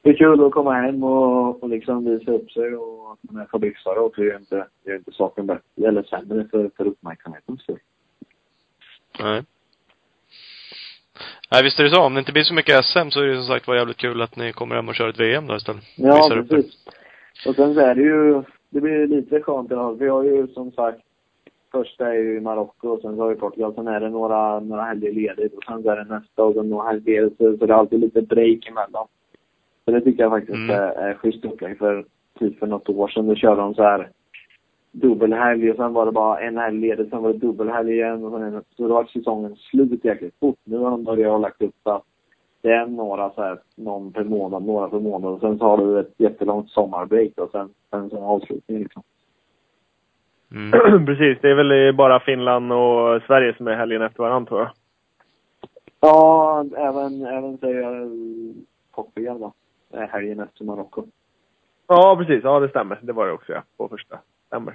Det 0.06 0.12
är 0.12 0.16
kul 0.16 0.44
att 0.44 0.52
komma 0.52 0.72
hem 0.72 1.04
och, 1.04 1.62
och 1.62 1.68
liksom 1.68 2.04
visa 2.04 2.32
upp 2.32 2.50
sig 2.50 2.76
och 2.76 3.12
att 3.12 3.18
man 3.30 3.42
är 3.42 3.46
fabriksförare 3.46 4.00
också. 4.00 4.22
Ju 4.22 4.36
inte, 4.36 4.66
ju 4.86 4.96
inte 4.96 5.12
saken 5.12 5.46
bättre 5.46 5.88
eller 5.88 6.02
sämre 6.02 6.48
för, 6.50 6.70
för 6.76 6.86
uppmärksamhetens 6.86 7.62
skull. 7.62 7.78
Nej. 9.20 9.42
Nej, 11.50 11.62
visst 11.62 11.78
är 11.78 11.84
det 11.84 11.90
så. 11.90 12.02
Om 12.02 12.14
det 12.14 12.18
inte 12.18 12.32
blir 12.32 12.42
så 12.42 12.54
mycket 12.54 12.84
SM 12.84 13.08
så 13.10 13.20
är 13.20 13.26
det 13.26 13.36
som 13.36 13.44
sagt 13.44 13.68
var 13.68 13.74
jävligt 13.74 13.96
kul 13.96 14.22
att 14.22 14.36
ni 14.36 14.52
kommer 14.52 14.74
hem 14.74 14.88
och 14.88 14.94
kör 14.94 15.08
ett 15.08 15.20
VM 15.20 15.46
då 15.46 15.56
istället. 15.56 15.82
Ja, 15.96 16.28
precis. 16.30 16.86
Och 17.46 17.54
sen 17.54 17.74
så 17.74 17.80
är 17.80 17.94
det 17.94 18.02
ju, 18.02 18.42
det 18.70 18.80
blir 18.80 19.06
lite 19.06 19.42
skönt 19.42 19.70
i 19.70 19.74
alla 19.74 19.82
fall. 19.82 19.98
Vi 19.98 20.08
har 20.08 20.22
ju 20.22 20.48
som 20.48 20.72
sagt, 20.72 21.00
första 21.72 22.08
är 22.08 22.18
ju 22.18 22.36
i 22.36 22.40
Marocko 22.40 22.88
och 22.88 23.00
sen 23.00 23.16
så 23.16 23.22
har 23.22 23.28
vi 23.28 23.36
Portugal. 23.36 23.74
Sen 23.74 23.88
är 23.88 24.00
det 24.00 24.10
några, 24.10 24.60
några 24.60 24.82
helger 24.82 25.12
ledigt 25.12 25.54
och 25.54 25.64
sen 25.64 25.82
så 25.82 25.90
är 25.90 25.96
det 25.96 26.14
nästa 26.14 26.44
och 26.44 26.54
sen 26.54 26.70
några 26.70 26.88
helger 26.88 27.12
ledigt. 27.12 27.38
Så, 27.38 27.56
så 27.58 27.66
det 27.66 27.72
är 27.72 27.78
alltid 27.78 28.00
lite 28.00 28.22
break 28.22 28.66
emellan. 28.68 29.06
Så 29.86 29.92
det 29.92 30.00
tycker 30.00 30.22
jag 30.22 30.32
faktiskt 30.32 30.70
Mm. 30.70 30.70
är, 30.70 31.14
schysst 31.14 31.44
upplägg. 31.44 31.78
För 31.78 32.04
typ 32.38 32.58
för 32.58 32.66
något 32.66 32.88
år 32.88 33.08
sedan, 33.08 33.26
då 33.26 33.34
körde 33.34 33.60
de 33.60 33.74
så 33.74 33.82
här 33.82 34.08
dubbelhelg 34.90 35.70
och 35.70 35.76
sen 35.76 35.92
var 35.92 36.06
det 36.06 36.12
bara 36.12 36.40
en 36.40 36.58
helg 36.58 36.80
ledigt, 36.80 37.10
sen 37.10 37.22
var 37.22 37.32
det 37.32 37.38
dubbelhelg 37.38 37.92
igen 37.92 38.24
och 38.24 38.32
sen 38.32 38.42
en, 38.42 38.62
så 38.76 38.88
då 38.88 38.94
var 38.94 39.04
säsongen 39.04 39.56
slut 39.56 40.04
jäkligt 40.04 40.34
fort. 40.40 40.58
Nu 40.64 40.78
har 40.78 40.90
de 40.90 41.04
börjat 41.04 41.30
ha 41.30 41.38
lagt 41.38 41.62
upp 41.62 41.74
att 41.82 42.02
det 42.62 42.72
är 42.72 42.86
några 42.86 43.30
så 43.30 43.42
här, 43.42 43.58
någon 43.76 44.12
per 44.12 44.24
månad, 44.24 44.62
några 44.62 44.88
per 44.88 45.00
månad 45.00 45.32
och 45.32 45.40
sen 45.40 45.58
så 45.58 45.64
har 45.64 45.78
du 45.78 46.00
ett 46.00 46.14
jättelångt 46.16 46.70
sommarbreak 46.70 47.32
och 47.38 47.50
sen, 47.50 47.68
sen 47.90 48.10
så 48.10 48.24
avslutning 48.24 48.78
liksom. 48.78 49.02
Mm. 50.52 51.06
Precis. 51.06 51.38
Det 51.40 51.50
är 51.50 51.54
väl 51.54 51.94
bara 51.94 52.20
Finland 52.20 52.72
och 52.72 53.22
Sverige 53.26 53.54
som 53.56 53.68
är 53.68 53.76
helgen 53.76 54.02
efter 54.02 54.22
varandra, 54.22 54.48
tror 54.48 54.60
jag. 54.60 54.70
Ja, 56.00 56.64
även, 56.76 57.26
även 57.26 57.58
säger 57.58 57.80
jag 57.82 58.10
Portugal 58.94 59.40
då. 59.40 59.52
Är 59.92 60.06
helgen 60.08 60.40
efter 60.40 60.64
Marocko. 60.64 61.04
Ja, 61.86 62.16
precis. 62.16 62.44
Ja, 62.44 62.60
det 62.60 62.68
stämmer. 62.68 62.98
Det 63.02 63.12
var 63.12 63.26
det 63.26 63.32
också, 63.32 63.52
ja. 63.52 63.62
På 63.76 63.88
första. 63.88 64.18
Stämmer. 64.46 64.74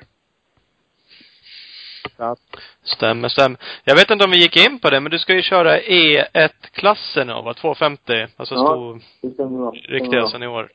Att, 2.17 2.39
Stämmer, 2.83 3.29
stämmer. 3.29 3.59
Jag 3.83 3.95
vet 3.95 4.09
inte 4.11 4.25
om 4.25 4.31
vi 4.31 4.37
gick 4.41 4.65
in 4.67 4.79
på 4.79 4.89
det, 4.89 4.99
men 4.99 5.11
du 5.11 5.19
ska 5.19 5.33
ju 5.35 5.41
köra 5.41 5.79
E1-klassen 5.79 7.27
nu, 7.27 7.33
va? 7.33 7.53
250. 7.53 8.27
Alltså 8.37 8.55
Ja. 8.55 8.59
stor, 8.67 9.01
Det 9.21 9.31
stämmer 9.33 9.71
riktiga 9.71 10.27
senior. 10.27 10.71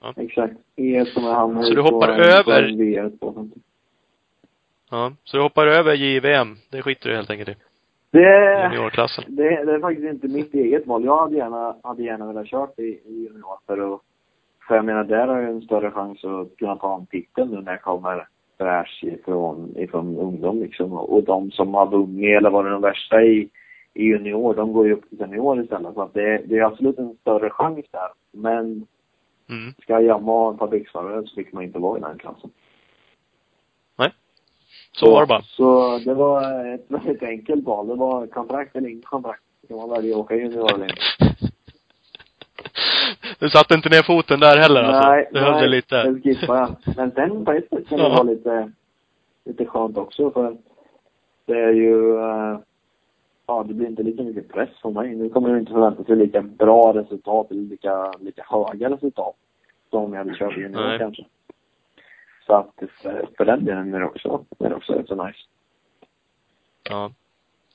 Ja. 0.00 0.14
Exakt. 0.16 0.54
E 0.76 1.04
som 1.14 1.24
är 1.24 1.32
han 1.32 1.64
Så 1.64 1.74
du 1.74 1.80
hoppar 1.80 2.08
över- 2.08 2.42
på 2.42 2.50
en 2.52 2.78
VR 2.78 3.10
250. 3.18 3.60
ja. 4.90 5.12
Så 5.24 5.36
du 5.36 5.42
hoppar 5.42 5.66
över 5.66 5.94
JVM. 5.94 6.56
Det 6.70 6.82
skiter 6.82 7.08
du 7.10 7.16
helt 7.16 7.30
enkelt 7.30 7.48
i. 7.48 7.54
Det, 8.12 8.70
Juniorklassen. 8.72 9.24
det, 9.28 9.64
det 9.64 9.72
är 9.74 9.80
faktiskt 9.80 10.08
inte 10.08 10.28
mitt 10.28 10.54
eget 10.54 10.86
val. 10.86 11.04
Jag 11.04 11.16
hade 11.18 11.36
gärna, 11.36 11.76
hade 11.82 12.02
gärna 12.02 12.26
velat 12.26 12.46
kört 12.46 12.78
i, 12.78 12.82
i 12.82 13.28
junior 13.28 13.58
för 13.66 13.94
att, 13.94 14.00
för 14.68 14.74
jag 14.76 14.84
menar 14.84 15.04
där 15.04 15.26
har 15.26 15.40
jag 15.40 15.50
en 15.50 15.62
större 15.62 15.90
chans 15.90 16.24
att 16.24 16.56
kunna 16.56 16.76
ta 16.76 16.96
en 16.96 17.06
titel 17.06 17.50
nu 17.50 17.60
när 17.60 17.72
jag 17.72 17.82
kommer 17.82 18.26
fräsch 18.58 19.04
ifrån, 19.04 19.74
ifrån 19.76 20.16
ungdom 20.16 20.60
liksom. 20.60 20.92
Och 20.92 21.22
de 21.24 21.50
som 21.50 21.74
har 21.74 21.86
vunnit 21.86 22.36
eller 22.36 22.50
varit 22.50 22.72
de 22.72 22.82
värsta 22.82 23.22
i, 23.22 23.48
i 23.94 24.04
junior, 24.04 24.54
de 24.54 24.72
går 24.72 24.86
ju 24.86 24.92
upp 24.92 25.08
till 25.08 25.18
senior 25.18 25.62
istället. 25.62 25.94
Så 25.94 26.02
att 26.02 26.14
det, 26.14 26.42
det 26.46 26.58
är 26.58 26.64
absolut 26.64 26.98
en 26.98 27.16
större 27.20 27.50
chans 27.50 27.86
där. 27.90 28.08
Men 28.32 28.86
Mm. 29.50 29.72
ska 29.82 29.92
jag 29.92 30.02
jamma 30.02 30.56
fabriksförare 30.58 31.26
så 31.26 31.34
fick 31.34 31.52
man 31.52 31.62
inte 31.64 31.78
vara 31.78 31.98
i 31.98 32.00
den 32.00 32.18
klassen. 32.18 32.50
Så 34.92 35.10
var 35.10 35.20
det 35.20 35.26
bara. 35.26 35.42
Så 35.42 35.98
det 36.04 36.14
var 36.14 36.64
ett 36.74 36.84
väldigt 36.88 37.22
enkelt 37.22 37.64
val. 37.64 37.88
Det 37.88 37.94
var 37.94 38.26
kontrakt 38.26 38.76
eller 38.76 38.88
inget 38.88 39.04
kontrakt. 39.04 39.42
Kan 39.68 39.76
man 39.76 39.90
välja 39.90 40.14
att 40.14 40.20
åka 40.20 40.34
junior 40.36 40.74
eller 40.74 40.84
inte. 40.84 41.02
Du 43.38 43.50
satte 43.50 43.74
inte 43.74 43.88
ner 43.88 44.02
foten 44.02 44.40
där 44.40 44.56
heller 44.56 44.82
alltså? 44.82 45.08
nej, 45.10 45.28
Du 45.32 45.40
höll 45.40 45.52
nej, 45.52 45.60
dig 45.60 45.70
lite? 45.70 46.02
det 46.02 46.20
skippade 46.20 46.58
jag. 46.58 46.96
Men 46.96 47.10
sen 47.10 47.44
på 47.44 47.52
ett 47.52 47.68
sätt 47.68 47.88
kan 47.88 47.98
det 47.98 48.08
vara 48.08 48.22
lite, 48.22 48.72
lite 49.44 49.66
skönt 49.66 49.96
också 49.96 50.30
för 50.30 50.56
det 51.46 51.58
är 51.58 51.72
ju, 51.72 52.16
eh, 52.16 52.58
ja 53.46 53.64
det 53.68 53.74
blir 53.74 53.86
inte 53.86 54.02
lika 54.02 54.22
mycket 54.22 54.52
press 54.52 54.68
på 54.82 54.90
mig. 54.90 55.14
Nu 55.14 55.28
kommer 55.28 55.48
jag 55.48 55.58
inte 55.58 55.72
förvänta 55.72 56.04
sig 56.04 56.16
lika 56.16 56.42
bra 56.42 56.92
resultat 56.94 57.50
eller 57.50 57.62
lika, 57.62 58.12
lika 58.20 58.42
höga 58.48 58.90
resultat 58.90 59.34
som 59.90 60.04
om 60.04 60.12
jag 60.12 60.18
hade 60.18 60.34
kört 60.38 60.56
junior 60.56 60.80
Nej. 60.80 60.98
kanske. 60.98 61.24
Så 62.50 62.56
att 62.56 62.74
för, 63.02 63.28
för 63.36 63.44
den 63.44 63.64
delen 63.64 63.94
är 63.94 64.00
det 64.00 64.06
också, 64.06 64.44
är 64.58 64.68
det 64.68 64.74
också 64.74 64.92
rätt 64.92 65.08
så 65.08 65.24
nice. 65.26 65.38
Ja. 66.90 67.10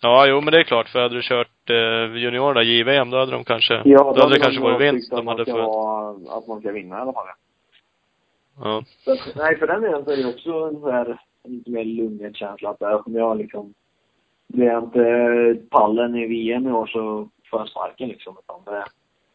Ja, 0.02 0.28
jo 0.28 0.42
men 0.42 0.52
det 0.52 0.60
är 0.60 0.64
klart. 0.64 0.90
För 0.90 1.00
hade 1.02 1.16
du 1.16 1.22
kört 1.22 1.70
eh, 1.70 2.18
juniorerna 2.18 2.64
JVM, 2.64 3.10
då 3.10 3.18
hade 3.18 3.32
de 3.32 3.44
kanske, 3.44 3.82
Ja, 3.86 4.14
då 4.16 4.22
hade 4.22 4.34
det 4.34 4.40
de 4.40 4.44
kanske 4.44 4.62
varit 4.62 4.82
vinst 4.94 5.14
att 5.14 5.18
de 5.18 5.28
hade 5.28 5.46
fått. 5.46 5.54
vara- 5.56 6.38
Att 6.38 6.48
man 6.48 6.60
ska 6.60 6.72
vinna 6.72 6.98
i 6.98 7.02
alla 7.02 7.14
fall. 7.14 7.28
Ja. 8.64 8.84
Så, 9.06 9.12
att, 9.12 9.36
nej, 9.36 9.58
för 9.58 9.68
den 9.68 9.82
delen 9.82 10.06
så 10.06 10.12
är 10.12 10.18
det 10.18 10.28
också 10.30 10.52
en 10.52 10.82
så 10.82 10.92
här, 10.92 11.20
lite 11.44 11.72
mer 11.72 11.84
lugn 11.86 12.34
känsla 12.34 12.70
att 12.70 12.80
där 12.80 12.98
kommer 12.98 13.20
jag 13.20 13.38
liksom, 13.38 13.74
blir 14.48 14.66
jag 14.66 14.84
inte 14.84 15.58
pallen 15.70 16.16
i 16.16 16.28
VM 16.28 16.68
i 16.68 16.72
år 16.72 16.88
så 16.88 17.30
får 17.52 17.60
jag 17.60 17.70
sparken 17.70 18.10
liksom. 18.10 18.36
Utan 18.40 18.74
det, 18.74 18.86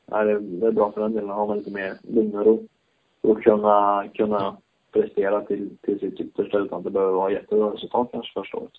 nej, 0.07 0.25
det, 0.41 0.67
är 0.67 0.73
bra 0.73 0.93
för 0.93 1.01
den 1.01 1.13
delen. 1.13 1.31
Har 1.31 1.47
man 1.47 1.59
lite 1.59 1.71
mer 1.71 1.95
lugn 2.03 2.39
och 2.39 2.47
ro. 2.47 2.67
Och 3.23 3.43
kunna, 3.43 4.05
kunna 4.15 4.57
prestera 4.93 5.45
till, 5.45 5.77
till 5.83 6.01
sitt 6.01 6.21
yttersta 6.21 6.59
utan 6.59 6.79
att 6.79 6.85
det 6.85 6.91
behöver 6.91 7.13
vara 7.13 7.33
jättebra 7.33 7.73
resultat 7.73 8.09
kanske 8.13 8.33
första 8.33 8.57
året. 8.57 8.73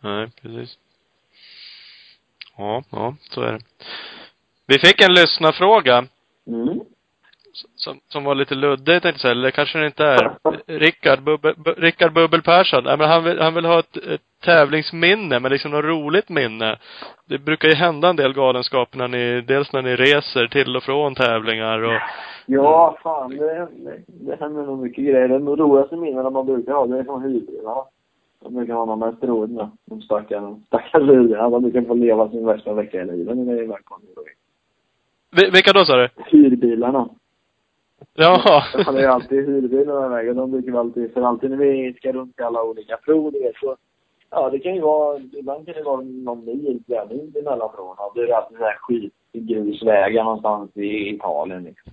Nej, 0.00 0.30
precis. 0.42 0.78
Ja, 2.56 2.82
ja, 2.90 3.16
så 3.20 3.40
är 3.40 3.52
det. 3.52 3.60
Vi 4.66 4.78
fick 4.78 5.02
en 5.02 5.14
lyssnarfråga 5.14 6.06
Mm. 6.46 6.80
Som, 7.76 8.00
som 8.08 8.24
var 8.24 8.34
lite 8.34 8.54
luddig 8.54 9.02
tänkte 9.02 9.26
jag 9.28 9.36
eller 9.36 9.50
kanske 9.50 9.78
det 9.78 9.86
inte 9.86 10.04
är. 10.04 10.36
Rickard 10.66 11.22
Bubbel, 11.22 11.54
Bu- 11.54 11.74
Rickard 11.80 12.12
Bubbel 12.12 12.42
Persson. 12.42 12.84
Nej, 12.84 12.98
men 12.98 13.08
han 13.08 13.24
vill, 13.24 13.40
han 13.40 13.54
vill 13.54 13.64
ha 13.64 13.78
ett, 13.78 13.96
ett 13.96 14.20
tävlingsminne, 14.44 15.40
men 15.40 15.52
liksom 15.52 15.70
något 15.70 15.84
roligt 15.84 16.28
minne. 16.28 16.78
Det 17.28 17.38
brukar 17.38 17.68
ju 17.68 17.74
hända 17.74 18.08
en 18.08 18.16
del 18.16 18.32
galenskaper 18.32 18.98
när 18.98 19.08
ni, 19.08 19.40
dels 19.40 19.72
när 19.72 19.82
ni 19.82 19.96
reser 19.96 20.46
till 20.46 20.76
och 20.76 20.82
från 20.82 21.14
tävlingar 21.14 21.82
och 21.82 22.00
Ja, 22.46 22.98
fan 23.02 23.30
det, 23.30 23.54
det, 23.56 23.98
det 24.06 24.36
händer 24.40 24.62
nog 24.62 24.78
mycket 24.82 25.04
grejer. 25.04 25.28
De 25.28 25.56
roligaste 25.56 25.96
minnena 25.96 26.30
man 26.30 26.46
brukar 26.46 26.72
ha, 26.72 26.86
det 26.86 26.98
är 26.98 27.04
från 27.04 27.22
hyrbilarna. 27.22 27.82
De 28.42 28.54
brukar 28.54 28.74
ha 28.74 28.86
de 28.86 28.98
mest 28.98 29.24
roliga. 29.24 29.70
De 29.84 30.00
stackars, 30.02 30.42
stackars 30.66 31.02
hyrbilarna. 31.02 31.50
De 31.50 31.62
brukar 31.62 31.82
få 31.82 31.94
leva 31.94 32.30
sin 32.30 32.46
värsta 32.46 32.72
vecka 32.72 33.02
i 33.02 33.04
livet 33.06 33.36
när 33.36 33.44
det 33.54 33.62
är 33.62 33.66
välkomna. 33.66 34.06
Vi- 35.36 35.50
Vilka 35.50 35.72
då 35.72 35.84
sa 35.84 35.96
du? 35.96 36.08
Hyrbilarna. 36.26 37.08
Ja. 38.14 38.62
Jag 38.74 38.84
hade 38.84 39.00
ju 39.00 39.06
alltid 39.06 39.46
hyrbilar 39.46 40.06
iväg 40.06 40.28
och 40.28 40.34
de 40.36 40.50
brukar 40.50 40.78
alltid, 40.78 41.12
för 41.14 41.22
alltid 41.22 41.50
när 41.50 41.56
vi 41.56 41.94
ska 41.94 42.12
runt 42.12 42.40
alla 42.40 42.62
olika 42.62 42.96
prov, 42.96 43.32
du 43.32 43.40
vet, 43.40 43.56
så 43.56 43.76
Ja, 44.30 44.50
det 44.50 44.58
kan 44.58 44.74
ju 44.74 44.80
vara, 44.80 45.18
ibland 45.18 45.66
kan 45.66 45.74
det 45.74 45.82
vara 45.82 46.00
någon 46.00 46.44
mil 46.44 46.84
träning 46.86 47.32
emellan 47.40 47.70
från. 47.76 47.96
Då 48.14 48.20
är 48.22 48.26
det 48.26 48.36
alltid 48.36 48.58
så 48.58 48.64
här 48.64 48.76
skitgrusvägar 48.80 50.24
någonstans 50.24 50.76
i 50.76 51.08
Italien 51.14 51.64
liksom. 51.64 51.92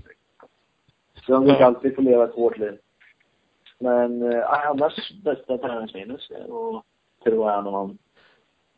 Så 1.25 1.31
de 1.31 1.43
brukar 1.43 1.59
Ja. 1.61 1.65
alltid 1.65 1.95
få 1.95 2.01
leva 2.01 2.23
ett 2.23 2.35
hårt 2.35 2.57
liv. 2.57 2.77
Men 3.79 4.31
eh, 4.31 4.67
annars 4.69 5.11
bästa 5.23 5.57
träningsminus 5.57 6.31
och 6.49 6.83
tror 7.23 7.51
jag 7.51 7.63
när 7.63 7.71
man, 7.71 7.97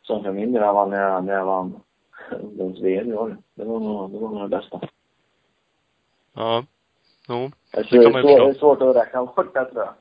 som 0.01 0.23
för 0.23 0.31
min 0.31 0.51
del 0.51 0.61
när 0.61 1.01
jag, 1.01 1.23
när 1.25 1.33
jag 1.33 1.45
vann 1.45 1.79
ungdoms-VM 2.41 3.09
i 3.11 3.13
år. 3.15 3.37
Det 3.55 3.63
var 3.63 3.79
nog, 3.79 4.11
det 4.11 4.19
var 4.19 4.29
nog 4.29 4.41
det 4.41 4.57
bästa. 4.57 4.81
Ja. 6.33 6.63
Jo. 7.27 7.51
Det 7.71 7.83
kan 8.03 8.11
man 8.11 8.21
ju 8.21 8.27
svårt, 8.27 8.39
det 8.39 8.43
är 8.43 8.47
förstå. 8.47 8.59
svårt 8.59 8.81
att 8.81 8.95
räkna 8.95 9.25
bort 9.25 9.53
det 9.53 9.65
tror 9.65 9.83
jag. 9.85 9.93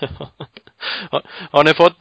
har, 1.50 1.64
ni 1.64 1.74
fått 1.74 1.98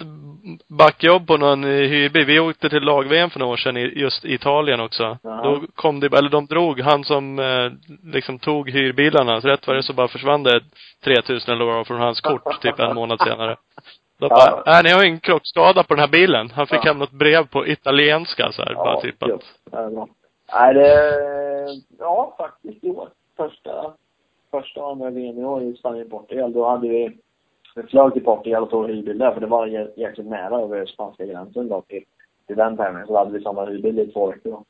backjobb 0.68 1.28
på 1.28 1.38
någon 1.38 1.64
eh, 1.64 1.70
hyrbil? 1.70 2.26
Vi 2.26 2.40
åkte 2.40 2.70
till 2.70 2.84
lag-VM 2.84 3.30
för 3.30 3.40
några 3.40 3.54
år 3.54 3.58
sedan 3.58 3.78
i 3.78 3.82
just 4.00 4.26
Italien 4.26 4.80
också. 4.80 5.18
Ja. 5.24 5.42
Då 5.44 5.62
kom 5.76 6.00
det, 6.00 6.18
eller 6.18 6.30
de 6.30 6.46
drog, 6.46 6.80
han 6.80 7.04
som 7.04 7.40
eh, 7.40 7.72
liksom 8.04 8.40
tog 8.40 8.70
hyrbilarna, 8.70 9.42
så 9.42 9.48
rätt 9.48 9.68
var 9.68 9.76
det 9.76 9.84
så 9.84 9.94
bara 9.94 10.08
försvann 10.08 10.44
det 10.44 10.62
3000 11.04 11.54
eller 11.56 11.66
vad 11.66 11.88
från 11.88 12.00
hans 12.02 12.22
kort 12.22 12.62
typ 12.62 12.80
en 12.80 12.96
månad 12.96 13.20
senare. 13.22 13.56
Då 14.20 14.28
Ja. 14.30 14.62
bara, 14.66 14.78
äh, 14.78 14.84
ni 14.84 14.90
har 14.92 15.04
ju 15.04 15.10
en 15.10 15.20
krockskada 15.20 15.84
på 15.84 15.94
den 15.94 16.02
här 16.02 16.08
bilen. 16.12 16.52
Han 16.56 16.68
fick 16.68 16.78
Ja. 16.78 16.84
hem 16.84 17.00
något 17.00 17.12
brev 17.12 17.48
på 17.48 17.68
italienska 17.68 18.52
så 18.52 18.64
här, 18.64 18.74
bara 18.76 19.02
typ 19.02 19.24
att. 19.24 19.32
Nej, 20.54 20.74
det... 20.74 21.14
Ja, 22.00 22.36
faktiskt 22.38 22.84
i 22.84 22.90
år. 22.90 23.10
Första, 23.50 23.94
första 24.52 24.84
och 24.84 24.92
andra 24.92 25.10
VM 25.10 25.40
i 25.40 25.46
år 25.46 25.62
i 25.64 25.76
Spanien-Portugal. 25.76 26.54
Då 26.54 26.66
hade 26.66 26.88
vi... 26.90 27.18
Vi 27.76 27.84
flög 27.84 28.14
till 28.14 28.24
Portugal 28.24 28.64
och 28.64 28.70
tog 28.70 28.88
hyrbil 28.88 29.18
där, 29.18 29.32
för 29.32 29.42
det 29.42 29.48
var 29.48 29.68
jä- 29.68 29.92
jäkligt 29.96 30.28
nära 30.28 30.62
över 30.62 30.86
spanska 30.86 31.26
gränsen 31.26 31.70
då 31.70 31.82
till, 31.82 32.04
till 32.48 32.56
den 32.56 32.78
tävlingen. 32.78 33.08
Så 33.08 33.18
hade 33.18 33.32
vi 33.32 33.44
samma 33.44 33.66
hyrbil 33.66 34.00
i 34.00 34.08
två 34.08 34.28
veckor 34.28 34.52
då. 34.52 34.64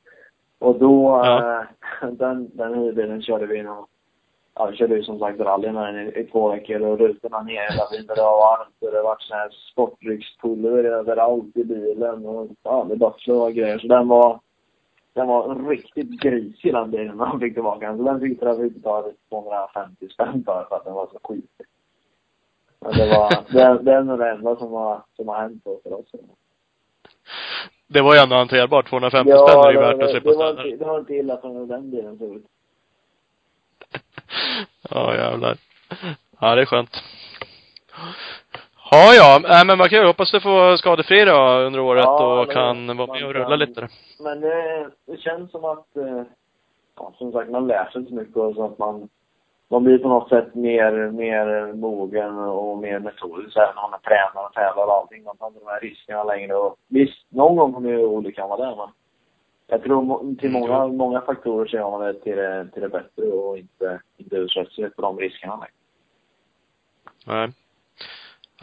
Och 0.67 0.79
då, 0.79 1.21
Ja. 1.23 1.59
eh, 2.01 2.09
den, 2.11 2.49
den 2.53 2.73
hyrbilen 2.73 3.21
körde 3.21 3.45
vi 3.45 3.63
nog 3.63 3.85
Ja, 4.55 4.65
vi 4.65 4.75
körde 4.77 4.95
ju 4.95 5.03
som 5.03 5.19
sagt 5.19 5.39
rallyn 5.39 5.75
här 5.77 5.99
i, 6.17 6.19
i 6.19 6.23
två 6.23 6.49
veckor 6.49 6.81
och 6.81 6.99
rutorna 6.99 7.41
ner 7.41 7.71
hela 7.71 7.85
tiden. 7.85 8.15
Det 8.15 8.21
var 8.21 8.39
varmt 8.57 8.75
och 8.81 8.91
det 8.91 9.01
var 9.01 9.15
sån 9.19 9.37
här 9.37 9.49
sportdryckspulver 9.71 10.83
överallt 10.83 11.57
i 11.57 11.63
bilen 11.63 12.25
och 12.25 12.47
ja, 12.63 12.85
det 12.89 12.95
bara 12.95 13.13
flög 13.19 13.55
grejer. 13.55 13.77
Så 13.79 13.87
den 13.87 14.07
var, 14.07 14.39
den 15.13 15.27
var 15.27 15.69
riktigt 15.69 16.21
grisig 16.21 16.73
den 16.73 16.91
bilen 16.91 17.07
när 17.07 17.25
man 17.25 17.39
fick 17.39 17.53
tillbaka 17.53 17.87
den. 17.87 17.97
Så 17.97 18.03
den 18.03 18.19
fick 18.19 18.41
jag 18.41 18.73
betala 18.73 19.07
250 19.29 20.09
spänn 20.09 20.43
för, 20.45 20.65
för 20.69 20.75
att 20.75 20.85
den 20.85 20.93
var 20.93 21.07
så 21.07 21.19
skitig. 21.23 21.65
Men 22.79 22.91
det 22.91 23.07
var, 23.07 23.29
det, 23.53 23.83
det 23.83 23.93
är 23.93 24.03
nog 24.03 24.19
det 24.19 24.29
enda 24.29 24.55
som 24.55 24.71
har, 24.71 25.01
som 25.15 25.27
har 25.27 25.41
hänt 25.41 25.61
då 25.65 25.79
för 25.83 25.93
oss. 25.93 26.11
det 27.87 28.01
var 28.01 28.15
ju 28.15 28.19
ändå 28.21 28.35
hanterbart. 28.35 28.89
250 28.89 29.31
spänn 29.31 29.59
är 29.59 29.71
ju 29.71 29.79
värt 29.79 30.03
att 30.03 30.09
slippa 30.09 30.29
det, 30.29 30.37
var 30.37 30.49
inte, 30.49 30.77
det 30.77 30.85
var 30.85 30.99
inte 30.99 31.13
illa 31.13 31.37
som 31.41 31.67
den 31.67 31.91
bilen 31.91 32.17
såg 32.17 32.35
ut. 32.35 32.45
Ja, 34.89 35.15
jävlar. 35.15 35.57
Ja, 36.39 36.55
det 36.55 36.61
är 36.61 36.65
skönt. 36.65 37.03
Ja, 38.93 39.13
ja. 39.13 39.39
Nej, 39.43 39.65
men 39.67 39.77
vad 39.77 39.89
kul. 39.89 40.05
Hoppas 40.07 40.31
du 40.31 40.41
får 40.41 40.77
skadefri 40.77 41.25
då 41.25 41.37
under 41.67 41.79
året 41.79 42.03
Ja, 42.03 42.41
och 42.41 42.51
kan 42.51 42.87
vara 42.87 42.95
med 42.95 42.95
man 42.95 43.23
och 43.23 43.33
rulla 43.33 43.49
kan- 43.49 43.59
lite. 43.59 43.87
Men 44.19 44.41
det, 44.41 44.89
det 45.05 45.17
känns 45.17 45.51
som 45.51 45.65
att, 45.65 45.97
eh, 45.97 46.21
ja, 46.97 47.13
som 47.17 47.31
sagt, 47.31 47.51
man 47.51 47.67
lär 47.67 47.85
sig 47.89 48.05
så 48.05 48.13
mycket 48.13 48.35
och 48.37 48.55
så 48.55 48.65
att 48.65 48.77
man, 48.77 49.09
man 49.67 49.83
blir 49.83 49.97
på 49.97 50.07
något 50.07 50.29
sätt 50.29 50.55
mer, 50.55 51.11
mer 51.11 51.73
mogen 51.73 52.37
och 52.37 52.77
mer 52.77 52.99
metodisk 52.99 53.57
även 53.57 53.75
när 53.75 53.89
man 53.91 53.99
tränar 54.01 54.45
och 54.47 54.53
tävlar 54.53 54.85
och 54.85 54.93
allting. 54.93 55.23
Man 55.23 55.37
tar 55.37 55.47
inte 55.47 55.59
de 55.59 55.67
här 55.67 55.79
riskerna 55.79 56.23
längre 56.23 56.55
och 56.55 56.75
visst, 56.87 57.25
någon 57.29 57.55
gång 57.55 57.73
kommer 57.73 57.89
ju 57.89 58.05
olyckan 58.05 58.49
vara 58.49 58.65
där 58.69 58.75
men 58.75 58.87
jag 59.67 59.83
tror 59.83 60.35
till 60.35 60.49
Mm, 60.49 60.61
många, 60.61 60.87
många 60.87 61.21
faktorer 61.21 61.65
så 61.67 61.75
gör 61.75 61.91
man 61.91 62.01
det 62.01 62.13
till 62.13 62.35
det, 62.37 62.67
till 62.73 62.81
det 62.81 62.89
bättre 62.89 63.23
och 63.25 63.57
inte, 63.57 64.01
inte 64.17 64.35
utsätter 64.35 64.71
sig 64.71 64.93
för 64.95 65.01
de 65.01 65.19
riskerna 65.19 65.53
längre. 65.55 65.71
Nej. 67.27 67.49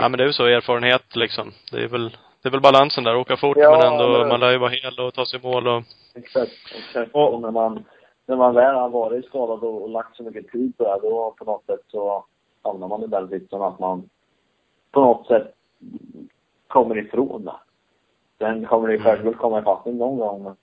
Ja, 0.00 0.08
men 0.08 0.18
det 0.18 0.24
är 0.24 0.26
ju 0.26 0.32
så 0.32 0.46
erfarenhet 0.46 1.16
liksom. 1.16 1.52
Det 1.72 1.84
är 1.84 1.88
väl, 1.88 2.10
det 2.42 2.48
är 2.48 2.50
väl 2.50 2.60
balansen 2.60 3.04
där. 3.04 3.16
Åka 3.16 3.36
fort 3.36 3.56
Ja, 3.60 3.70
men 3.70 3.92
ändå, 3.92 4.18
men- 4.18 4.28
man 4.28 4.40
lär 4.40 4.50
ju 4.52 4.58
vara 4.58 4.70
hel 4.70 5.00
och 5.06 5.14
ta 5.14 5.26
sig 5.26 5.40
i 5.40 5.42
mål 5.42 5.68
och 5.68 5.82
Exakt, 6.14 6.52
exakt. 6.78 7.10
Och 7.14 7.40
när 7.40 7.50
man, 7.50 7.84
när 8.26 8.36
man 8.36 8.54
väl 8.54 8.74
har 8.74 8.88
varit 8.88 9.24
skadad 9.24 9.60
och, 9.64 9.82
och 9.82 9.88
lagt 9.90 10.16
så 10.16 10.22
mycket 10.22 10.48
tid 10.48 10.76
på 10.76 10.84
det, 10.84 10.90
här, 10.90 11.00
då 11.00 11.34
på 11.38 11.44
något 11.44 11.66
sätt 11.66 11.80
så 11.88 12.24
hamnar 12.62 12.88
man 12.88 13.02
i 13.02 13.06
den 13.06 13.28
sitsen 13.28 13.62
att 13.62 13.78
man 13.78 14.08
på 14.90 15.00
något 15.00 15.26
sätt 15.26 15.54
kommer 16.68 16.98
ifrån 16.98 17.44
det. 17.44 17.54
Sen 18.38 18.66
kommer 18.66 18.88
det 18.88 18.94
ju 18.94 19.00
Mm. 19.00 19.10
självklart 19.12 19.36
komma 19.36 19.60
ifatt 19.60 19.86
en 19.86 19.98
någon 19.98 20.18
gång, 20.18 20.42
men 20.42 20.56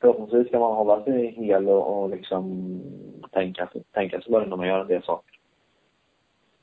förhoppningsvis 0.00 0.50
kan 0.50 0.60
man 0.60 0.76
hålla 0.76 1.04
sig 1.04 1.30
hel 1.30 1.68
och, 1.68 2.02
och 2.02 2.10
liksom 2.10 2.80
tänka, 3.32 3.68
tänka 3.92 4.20
sig 4.20 4.32
bara 4.32 4.44
när 4.46 4.56
man 4.56 4.66
gör 4.68 4.80
en 4.80 4.86
del 4.86 5.02
saker. 5.02 5.38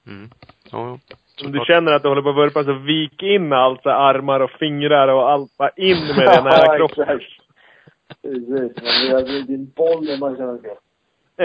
Mm. 0.08 0.30
Jo. 0.74 1.00
Om 1.46 1.52
du 1.52 1.60
känner 1.66 1.92
att 1.92 2.02
du 2.04 2.08
håller 2.10 2.22
på 2.22 2.30
att 2.30 2.36
vurpa 2.36 2.64
så 2.64 2.74
vik 2.74 3.24
in 3.24 3.54
allt, 3.54 3.84
så 3.84 3.90
här 3.90 3.96
armar 3.98 4.40
och 4.40 4.52
fingrar 4.52 5.08
och 5.08 5.30
allt. 5.32 5.58
Bara 5.58 5.70
in 5.70 5.98
med 6.18 6.26
det 6.26 6.42
nära 6.44 6.78
kroppen. 6.78 7.04
exakt. 7.04 7.32
Precis. 8.22 9.12
Man 9.12 9.26
i 9.28 9.42
din 9.42 9.72
boll 9.76 10.04
när 10.06 10.18
man 10.20 10.36
känner 10.38 10.54
det. 10.62 10.78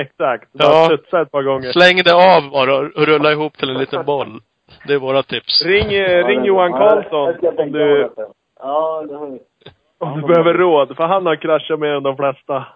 Exakt. 0.01 0.49
Ja. 0.53 0.69
Bara 0.69 0.85
studsa 0.85 1.21
ett 1.23 1.31
par 1.31 1.43
gånger. 1.43 1.73
Släng 1.73 2.03
det 2.05 2.15
av 2.15 2.51
bara 2.51 2.77
och 2.77 3.07
rulla 3.07 3.33
ihop 3.33 3.57
till 3.57 3.71
en 3.71 3.79
liten 3.79 4.05
boll. 4.05 4.41
Det 4.87 4.93
är 4.95 4.99
våra 4.99 5.23
tips. 5.23 5.65
Ring, 5.65 5.93
eh, 5.93 6.11
Ja, 6.13 6.29
ring 6.29 6.45
Johan 6.45 6.71
ja, 6.71 6.79
Karlsson 6.79 7.57
om 7.59 7.73
du. 7.73 8.11
Ja, 8.61 9.05
det 9.09 9.17
har 9.17 9.27
vi. 9.31 9.39
om 9.99 10.21
du 10.21 10.27
behöver 10.27 10.55
råd. 10.55 10.97
För 10.97 11.05
han 11.05 11.27
har 11.27 11.37
kraschat 11.37 11.81
mer 11.81 11.89
än 11.89 12.03
de 12.03 12.17
flesta. 12.17 12.67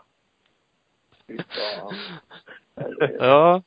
Ja. 3.19 3.63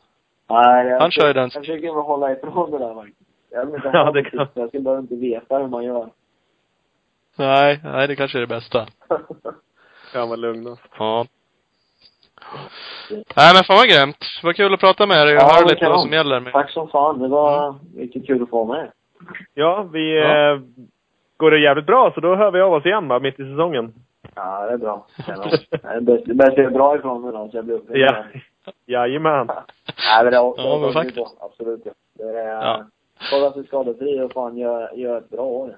Nej, 0.49 0.87
jag 0.87 0.99
Han 0.99 1.11
kör 1.11 1.27
ju 1.27 1.33
den. 1.33 1.49
Jag 1.53 1.61
försöker 1.63 1.93
väl 1.93 2.03
hålla 2.03 2.31
ifrån 2.31 2.71
det 2.71 2.77
där 2.77 2.93
faktiskt. 2.95 3.19
Jag 3.51 3.65
vill 3.65 3.75
inte 3.75 3.89
Ja, 3.93 4.11
det 4.11 4.23
kan- 4.23 4.47
Jag 4.53 4.67
skulle 4.67 4.83
behöva 4.83 5.01
inte 5.01 5.15
veta 5.15 5.57
hur 5.57 5.67
man 5.67 5.83
gör. 5.83 6.09
Nej, 7.37 7.79
nej, 7.83 8.07
det 8.07 8.15
kanske 8.15 8.37
är 8.37 8.41
det 8.41 8.47
bästa. 8.47 8.85
Kan 10.13 10.27
vara 10.29 10.35
lugn 10.39 10.63
då. 10.63 10.77
Ja. 10.99 11.25
Nej 13.09 13.53
men 13.53 13.63
fan 13.63 13.77
vad 13.77 13.87
grymt. 13.89 14.25
Var 14.43 14.53
kul 14.53 14.73
att 14.73 14.79
prata 14.79 15.05
med 15.05 15.27
dig 15.27 15.35
och 15.35 15.41
Ja, 15.41 15.53
höra 15.53 15.65
lite 15.65 15.89
vad 15.89 16.01
som 16.01 16.11
gäller. 16.13 16.39
Med. 16.39 16.53
Tack 16.53 16.71
som 16.71 16.87
fan. 16.87 17.19
Det 17.19 17.27
var 17.27 17.75
riktigt 17.97 18.27
kul 18.27 18.43
att 18.43 18.49
få 18.49 18.63
vara 18.65 18.77
med. 18.77 18.91
Ja, 19.53 19.83
vi... 19.93 20.19
Ja. 20.19 20.51
Eh, 20.53 20.59
går 21.37 21.51
det 21.51 21.59
jävligt 21.59 21.85
bra 21.85 22.11
så 22.13 22.19
då 22.19 22.35
hör 22.35 22.51
vi 22.51 22.61
av 22.61 22.73
oss 22.73 22.85
igen 22.85 23.07
va, 23.07 23.19
mitt 23.19 23.39
i 23.39 23.43
säsongen. 23.51 23.93
Ja, 24.35 24.65
det 24.65 24.73
är 24.73 24.77
bra. 24.77 25.05
Det 25.25 25.31
är 25.31 26.01
bäst- 26.01 26.25
Det 26.25 26.33
bästa 26.33 26.61
är 26.61 26.69
bra 26.69 26.95
ifrån 26.95 27.21
mig 27.21 27.31
då, 27.31 27.49
så 27.51 27.57
jag 27.57 27.65
blir 27.65 27.75
uppväxt. 27.75 28.15
Ja. 28.33 28.39
Jajamän. 28.85 29.47
Nej, 29.47 30.23
men 30.23 30.31
det 30.31 30.37
har 30.37 30.53
Ja, 30.57 30.77
men 30.77 30.87
det 30.87 30.93
faktiskt. 30.93 31.15
på. 31.17 31.31
Absolut. 31.39 31.81
ja. 31.85 31.91
Det 32.13 32.23
är, 32.39 32.47
Ja. 32.47 32.85
Hålla 33.31 33.53
sig 33.53 33.67
skadefri 33.67 34.21
och 34.21 34.33
fan 34.33 34.57
göra 34.57 34.93
gör 34.95 35.17
ett 35.17 35.29
bra 35.29 35.41
år. 35.45 35.77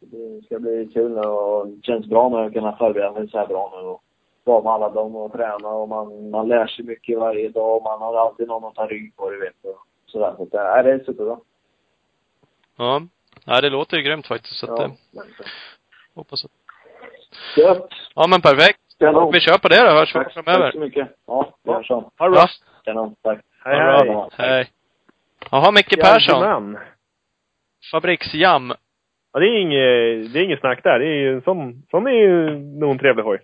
Det 0.00 0.44
ska 0.46 0.58
bli 0.58 0.90
kul 0.94 1.10
nu 1.12 1.20
och 1.20 1.66
det 1.68 1.82
känns 1.84 2.06
bra 2.06 2.28
med 2.28 2.46
att 2.46 2.52
kunna 2.52 2.76
förbereda 2.76 3.12
mig 3.12 3.28
så 3.28 3.38
här 3.38 3.46
bra 3.46 3.72
nu 3.82 3.88
och 3.88 4.02
vara 4.44 4.62
med 4.62 4.72
alla 4.72 4.88
dem 4.88 5.16
och 5.16 5.32
träna 5.32 5.68
och 5.68 5.88
man, 5.88 6.30
man 6.30 6.48
lär 6.48 6.66
sig 6.66 6.84
mycket 6.84 7.18
varje 7.18 7.48
dag 7.48 7.76
och 7.76 7.82
man 7.82 8.00
har 8.00 8.16
alltid 8.16 8.48
någon 8.48 8.64
att 8.64 8.74
ta 8.74 8.86
rygg 8.86 9.16
på, 9.16 9.30
du 9.30 9.40
vet. 9.40 9.64
Och 9.64 9.78
sådär. 10.06 10.34
Så 10.36 10.42
att, 10.42 10.54
äh, 10.54 10.82
det 10.84 10.92
är 10.92 10.98
superbra. 11.04 11.38
Ja. 12.76 13.02
Nej, 13.44 13.62
det 13.62 13.70
låter 13.70 13.96
ju 13.96 14.02
grymt 14.02 14.26
faktiskt. 14.26 14.56
Så 14.58 14.72
att, 14.74 14.80
Ja, 14.80 14.90
verkligen. 15.12 15.50
hoppas 16.14 16.44
att... 16.44 16.50
Gött! 17.56 17.88
Ja 18.14 18.26
men 18.26 18.40
perfekt. 18.40 18.80
Kanon! 19.04 19.32
Vi 19.32 19.40
kör 19.40 19.58
på 19.58 19.68
det 19.68 19.80
då, 19.84 19.90
hörs 19.90 20.14
vi 20.14 20.18
Tack, 20.18 20.34
tack 20.34 20.44
framöver. 20.44 20.72
så 20.72 20.78
mycket. 20.78 21.08
Ja, 21.26 21.54
vi 21.64 21.72
hörs 21.72 21.86
så. 21.86 21.94
Ha 21.94 22.10
det 22.18 22.24
Ja. 22.24 22.30
bra. 22.30 22.46
Kanon, 22.84 23.14
tack. 23.22 23.38
Hej, 23.64 23.78
hej. 23.78 24.04
bra. 24.08 24.30
Hej. 24.36 24.68
Jaha, 25.50 25.70
Micke 25.72 26.00
Persson. 26.00 26.76
Fabriksjam. 27.90 28.74
Ja, 29.32 29.40
det 29.40 29.46
är 29.46 29.60
inget, 29.60 30.32
det 30.32 30.38
är 30.40 30.44
inget 30.44 30.60
snack 30.60 30.80
där. 30.82 30.98
Det 30.98 31.06
är 31.06 31.14
ju 31.20 31.40
sån, 31.42 31.82
sån 31.90 32.06
är 32.06 32.10
ju 32.10 32.58
nog 32.58 32.90
en 32.90 32.98
trevlig 32.98 33.22
hoj. 33.22 33.38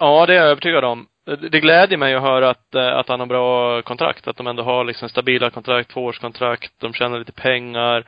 Ja, 0.00 0.26
det 0.26 0.32
är 0.34 0.36
jag 0.36 0.48
övertygad 0.50 0.84
om. 0.84 1.06
Det 1.50 1.60
glädjer 1.60 1.98
mig 1.98 2.14
att 2.14 2.22
höra 2.22 2.50
att, 2.50 2.74
eh, 2.74 2.96
att 2.96 3.08
han 3.08 3.20
har 3.20 3.26
bra 3.26 3.82
kontrakt. 3.82 4.28
Att 4.28 4.36
de 4.36 4.46
ändå 4.46 4.62
har 4.62 4.84
liksom 4.84 5.08
stabila 5.08 5.50
kontrakt, 5.50 5.90
tvåårskontrakt, 5.90 6.72
de 6.80 6.92
tjänar 6.92 7.18
lite 7.18 7.32
pengar. 7.32 8.06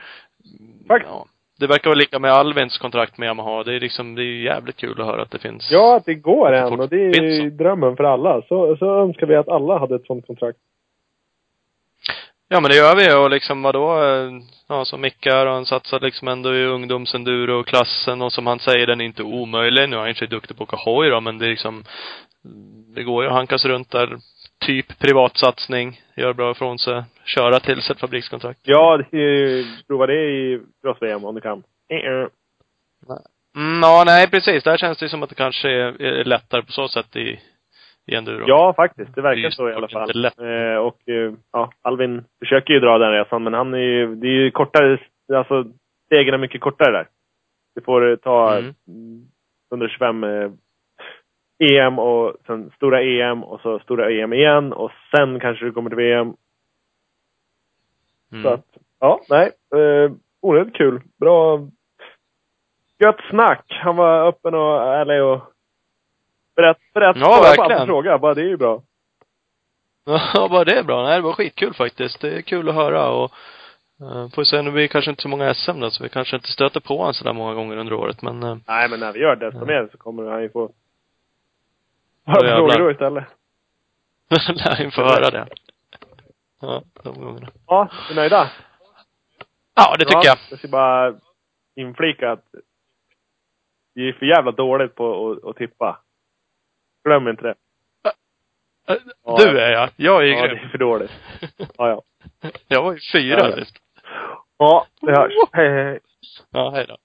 Faktiskt. 0.89 1.11
Ja. 1.13 1.27
Det 1.61 1.67
verkar 1.67 1.91
vara 1.91 1.99
lika 1.99 2.19
med 2.19 2.33
Alvins 2.33 2.79
kontrakt 2.79 3.19
med 3.19 3.27
Yamaha. 3.27 3.63
Det 3.63 3.75
är 3.75 3.81
liksom, 3.81 4.15
det 4.15 4.23
är 4.23 4.43
jävligt 4.45 4.77
kul 4.77 5.01
att 5.01 5.07
höra 5.07 5.23
att 5.23 5.31
det 5.31 5.39
finns. 5.39 5.69
Ja, 5.71 5.97
att 5.97 6.05
det 6.05 6.15
går 6.15 6.53
än. 6.53 6.81
Och 6.81 6.89
det 6.89 6.97
är 6.97 7.23
ju 7.23 7.51
drömmen 7.51 7.97
för 7.97 8.05
alla. 8.05 8.43
Så, 8.43 8.77
så 8.77 9.01
önskar 9.01 9.27
vi 9.27 9.37
att 9.37 9.49
alla 9.49 9.79
hade 9.79 9.95
ett 9.95 10.07
sånt 10.07 10.27
kontrakt. 10.27 10.59
Ja 12.49 12.61
men 12.61 12.71
det 12.71 12.77
gör 12.77 12.97
vi 12.97 13.25
och 13.25 13.31
liksom 13.31 13.63
vadå, 13.63 13.99
ja 14.69 14.85
som 14.85 15.01
Micke 15.01 15.27
här 15.27 15.47
och 15.47 15.53
han 15.53 15.67
satsar 15.67 16.01
liksom 16.01 16.29
ändå 16.29 16.55
i 16.55 16.65
ungdomsenduro-klassen 16.65 18.23
och 18.23 18.33
som 18.33 18.47
han 18.47 18.59
säger 18.59 18.87
den 18.87 19.01
är 19.01 19.05
inte 19.05 19.23
omöjlig. 19.23 19.89
Nu 19.89 19.97
är 19.97 20.01
han 20.01 20.09
inte 20.09 20.19
så 20.19 20.27
duktig 20.27 20.57
på 20.57 20.63
att 20.63 20.69
åka 20.69 20.83
hoj 20.85 21.11
då 21.11 21.21
men 21.21 21.39
det 21.39 21.47
är 21.47 21.51
liksom, 21.51 21.85
det 22.95 23.03
går 23.03 23.23
ju 23.23 23.29
att 23.29 23.37
hankas 23.37 23.65
runt 23.65 23.91
där. 23.91 24.19
Typ 24.67 24.99
privatsatsning, 24.99 26.01
gör 26.17 26.33
bra 26.33 26.51
ifrån 26.51 26.79
sig, 26.79 27.03
köra 27.35 27.61
till 27.61 27.83
sig 27.83 27.93
ett 27.95 28.01
fabrikskontrakt. 28.01 28.61
Ja, 28.63 28.97
det 28.97 29.17
ju- 29.19 29.65
prova 29.89 30.07
det 30.07 30.15
i 30.15 30.61
cross-VM 30.83 31.25
om 31.25 31.35
du 31.35 31.41
kan. 31.41 31.63
Mm, 33.57 33.81
ja 33.83 34.03
nej 34.07 34.31
precis, 34.31 34.65
där 34.65 34.77
känns 34.77 34.99
det 34.99 35.09
som 35.09 35.23
att 35.23 35.29
det 35.29 35.35
kanske 35.35 35.69
är, 35.69 36.03
är 36.03 36.25
lättare 36.25 36.63
på 36.63 36.73
så 36.73 36.89
sätt 36.89 37.17
i, 37.17 37.41
i 38.07 38.15
enduro. 38.15 38.45
Ja, 38.47 38.75
faktiskt. 38.77 39.15
Det 39.15 39.21
Det 39.21 39.23
verkar 39.23 39.43
ju 39.43 39.51
så 39.51 39.71
i 39.71 39.75
alla 39.75 39.89
fall. 39.89 40.25
Eh, 40.25 40.77
och 40.77 41.09
eh, 41.09 41.33
ja, 41.53 41.73
Alvin 41.83 42.25
försöker 42.39 42.75
ju 42.75 42.81
dra 42.81 42.99
den 42.99 43.13
resan, 43.13 43.43
men 43.43 43.55
han 43.55 43.75
är 43.75 43.79
ju, 43.79 44.15
det 44.15 44.27
är 44.27 44.31
ju 44.45 44.51
kortare, 44.51 44.99
alltså 45.35 45.65
stegen 46.07 46.35
är 46.35 46.39
mycket 46.39 46.61
kortare 46.61 46.93
där. 46.93 47.07
Du 47.75 47.81
får 47.81 48.11
eh, 48.11 48.17
ta 48.17 48.59
mm. 48.59 48.75
125 49.73 50.25
eh, 50.25 50.51
EM 51.61 51.99
och 51.99 52.37
sen 52.47 52.71
stora 52.77 53.03
EM 53.03 53.45
och 53.45 53.61
så 53.61 53.79
stora 53.79 54.11
EM 54.11 54.33
igen 54.33 54.73
och 54.73 54.91
sen 55.17 55.41
kanske 55.41 55.65
du 55.65 55.73
kommer 55.73 55.91
till 55.91 55.97
VM. 55.97 56.35
Så 58.31 58.37
Mm. 58.37 58.53
att, 58.53 58.65
ja, 59.01 59.21
nej. 59.29 59.53
Eh, 59.75 60.13
onödigt 60.41 60.75
kul. 60.75 61.03
Bra. 61.21 61.69
Gött 62.99 63.21
snack. 63.31 63.65
Han 63.83 63.97
var 63.97 64.27
öppen 64.29 64.55
och 64.55 64.83
ärlig 64.83 65.23
och 65.23 65.41
berätt, 66.57 66.79
berätt, 66.95 67.17
Ja, 67.17 67.37
på 67.37 67.43
verkligen. 67.43 67.81
du 67.81 67.87
frågar. 67.87 68.19
Bara 68.19 68.35
det 68.35 68.41
är 68.43 68.47
ju 68.49 68.57
bra. 68.57 68.83
Ja, 70.35 70.49
bara 70.51 70.65
det 70.65 70.79
är 70.79 70.83
bra. 70.83 71.03
Nej, 71.03 71.17
det 71.17 71.23
var 71.23 71.33
skitkul 71.33 71.75
faktiskt. 71.75 72.21
Det 72.21 72.31
är 72.37 72.43
kul 72.43 72.69
att 72.69 72.75
höra 72.75 73.09
och 73.11 73.33
uh, 74.03 74.29
får 74.29 74.45
se, 74.45 74.63
nu 74.63 74.71
blir 74.71 74.83
det 74.83 74.89
kanske 74.89 75.11
inte 75.11 75.23
så 75.23 75.29
många 75.29 75.55
SM 75.55 75.81
då, 75.81 75.91
så 75.91 76.03
vi 76.03 76.09
kanske 76.09 76.37
inte 76.37 76.49
stöter 76.49 76.81
på 76.81 76.97
honom 76.99 77.15
sådär 77.15 77.33
många 77.33 77.55
gånger 77.55 77.77
under 77.77 77.93
året, 77.93 78.23
men 78.23 78.43
uh, 78.43 78.57
Nej, 78.67 78.89
men 78.89 79.01
när 79.01 79.13
vi 79.13 79.21
gör 79.21 79.37
desto 79.37 79.59
Ja. 79.59 79.65
mer 79.65 79.89
så 79.93 79.99
kommer 79.99 80.31
han 80.31 80.43
ju 80.43 80.49
få 80.51 80.71
jävlar. 82.27 82.57
frågor 82.57 82.79
då 82.79 82.91
istället. 82.91 83.25
lär 84.49 84.85
vi 84.85 84.91
få 84.91 85.03
höra 85.03 85.31
det. 85.31 85.49
Ja, 86.61 86.83
de 87.03 87.15
gångerna. 87.21 87.49
Ja, 87.67 87.89
är 88.11 88.15
nöjda? 88.15 88.51
Ja, 89.75 89.97
det 89.99 90.05
tycker 90.05 90.17
ja, 90.17 90.23
jag. 90.25 90.39
Jag 90.51 90.59
ska 90.59 90.69
bara 90.69 91.15
inflika 91.75 92.33
att 92.33 92.45
vi 93.95 94.09
är 94.09 94.13
för 94.13 94.27
jävla 94.27 94.51
dåligt 94.53 94.95
på 94.95 95.31
att, 95.31 95.45
att 95.45 95.57
tippa. 95.57 96.01
Glöm 97.05 97.29
inte 97.29 97.43
det. 97.43 97.55
Eh, 98.89 98.97
Ja. 99.25 99.37
Du 99.39 99.61
är 99.61 99.71
jag. 99.73 99.91
Jag 99.97 100.23
är 100.23 100.27
Ja, 100.27 100.43
det 100.43 100.49
grym. 100.49 100.65
är 100.65 100.69
för 100.69 100.79
dåligt. 100.79 101.11
Ja, 101.59 101.89
ja. 101.89 102.03
Jag 102.69 102.83
var 102.83 102.93
ju 102.93 102.99
fyra 103.13 103.39
Ja, 103.41 103.49
ja. 103.51 103.57
sist. 103.57 103.77
Ja, 104.59 104.87
det 105.01 105.11
hörs. 105.13 105.33
Hej, 105.53 105.69
hej, 105.71 105.85
hej. 105.85 106.01
Ja, 106.51 106.71
hej 106.71 106.87
då. 106.89 106.99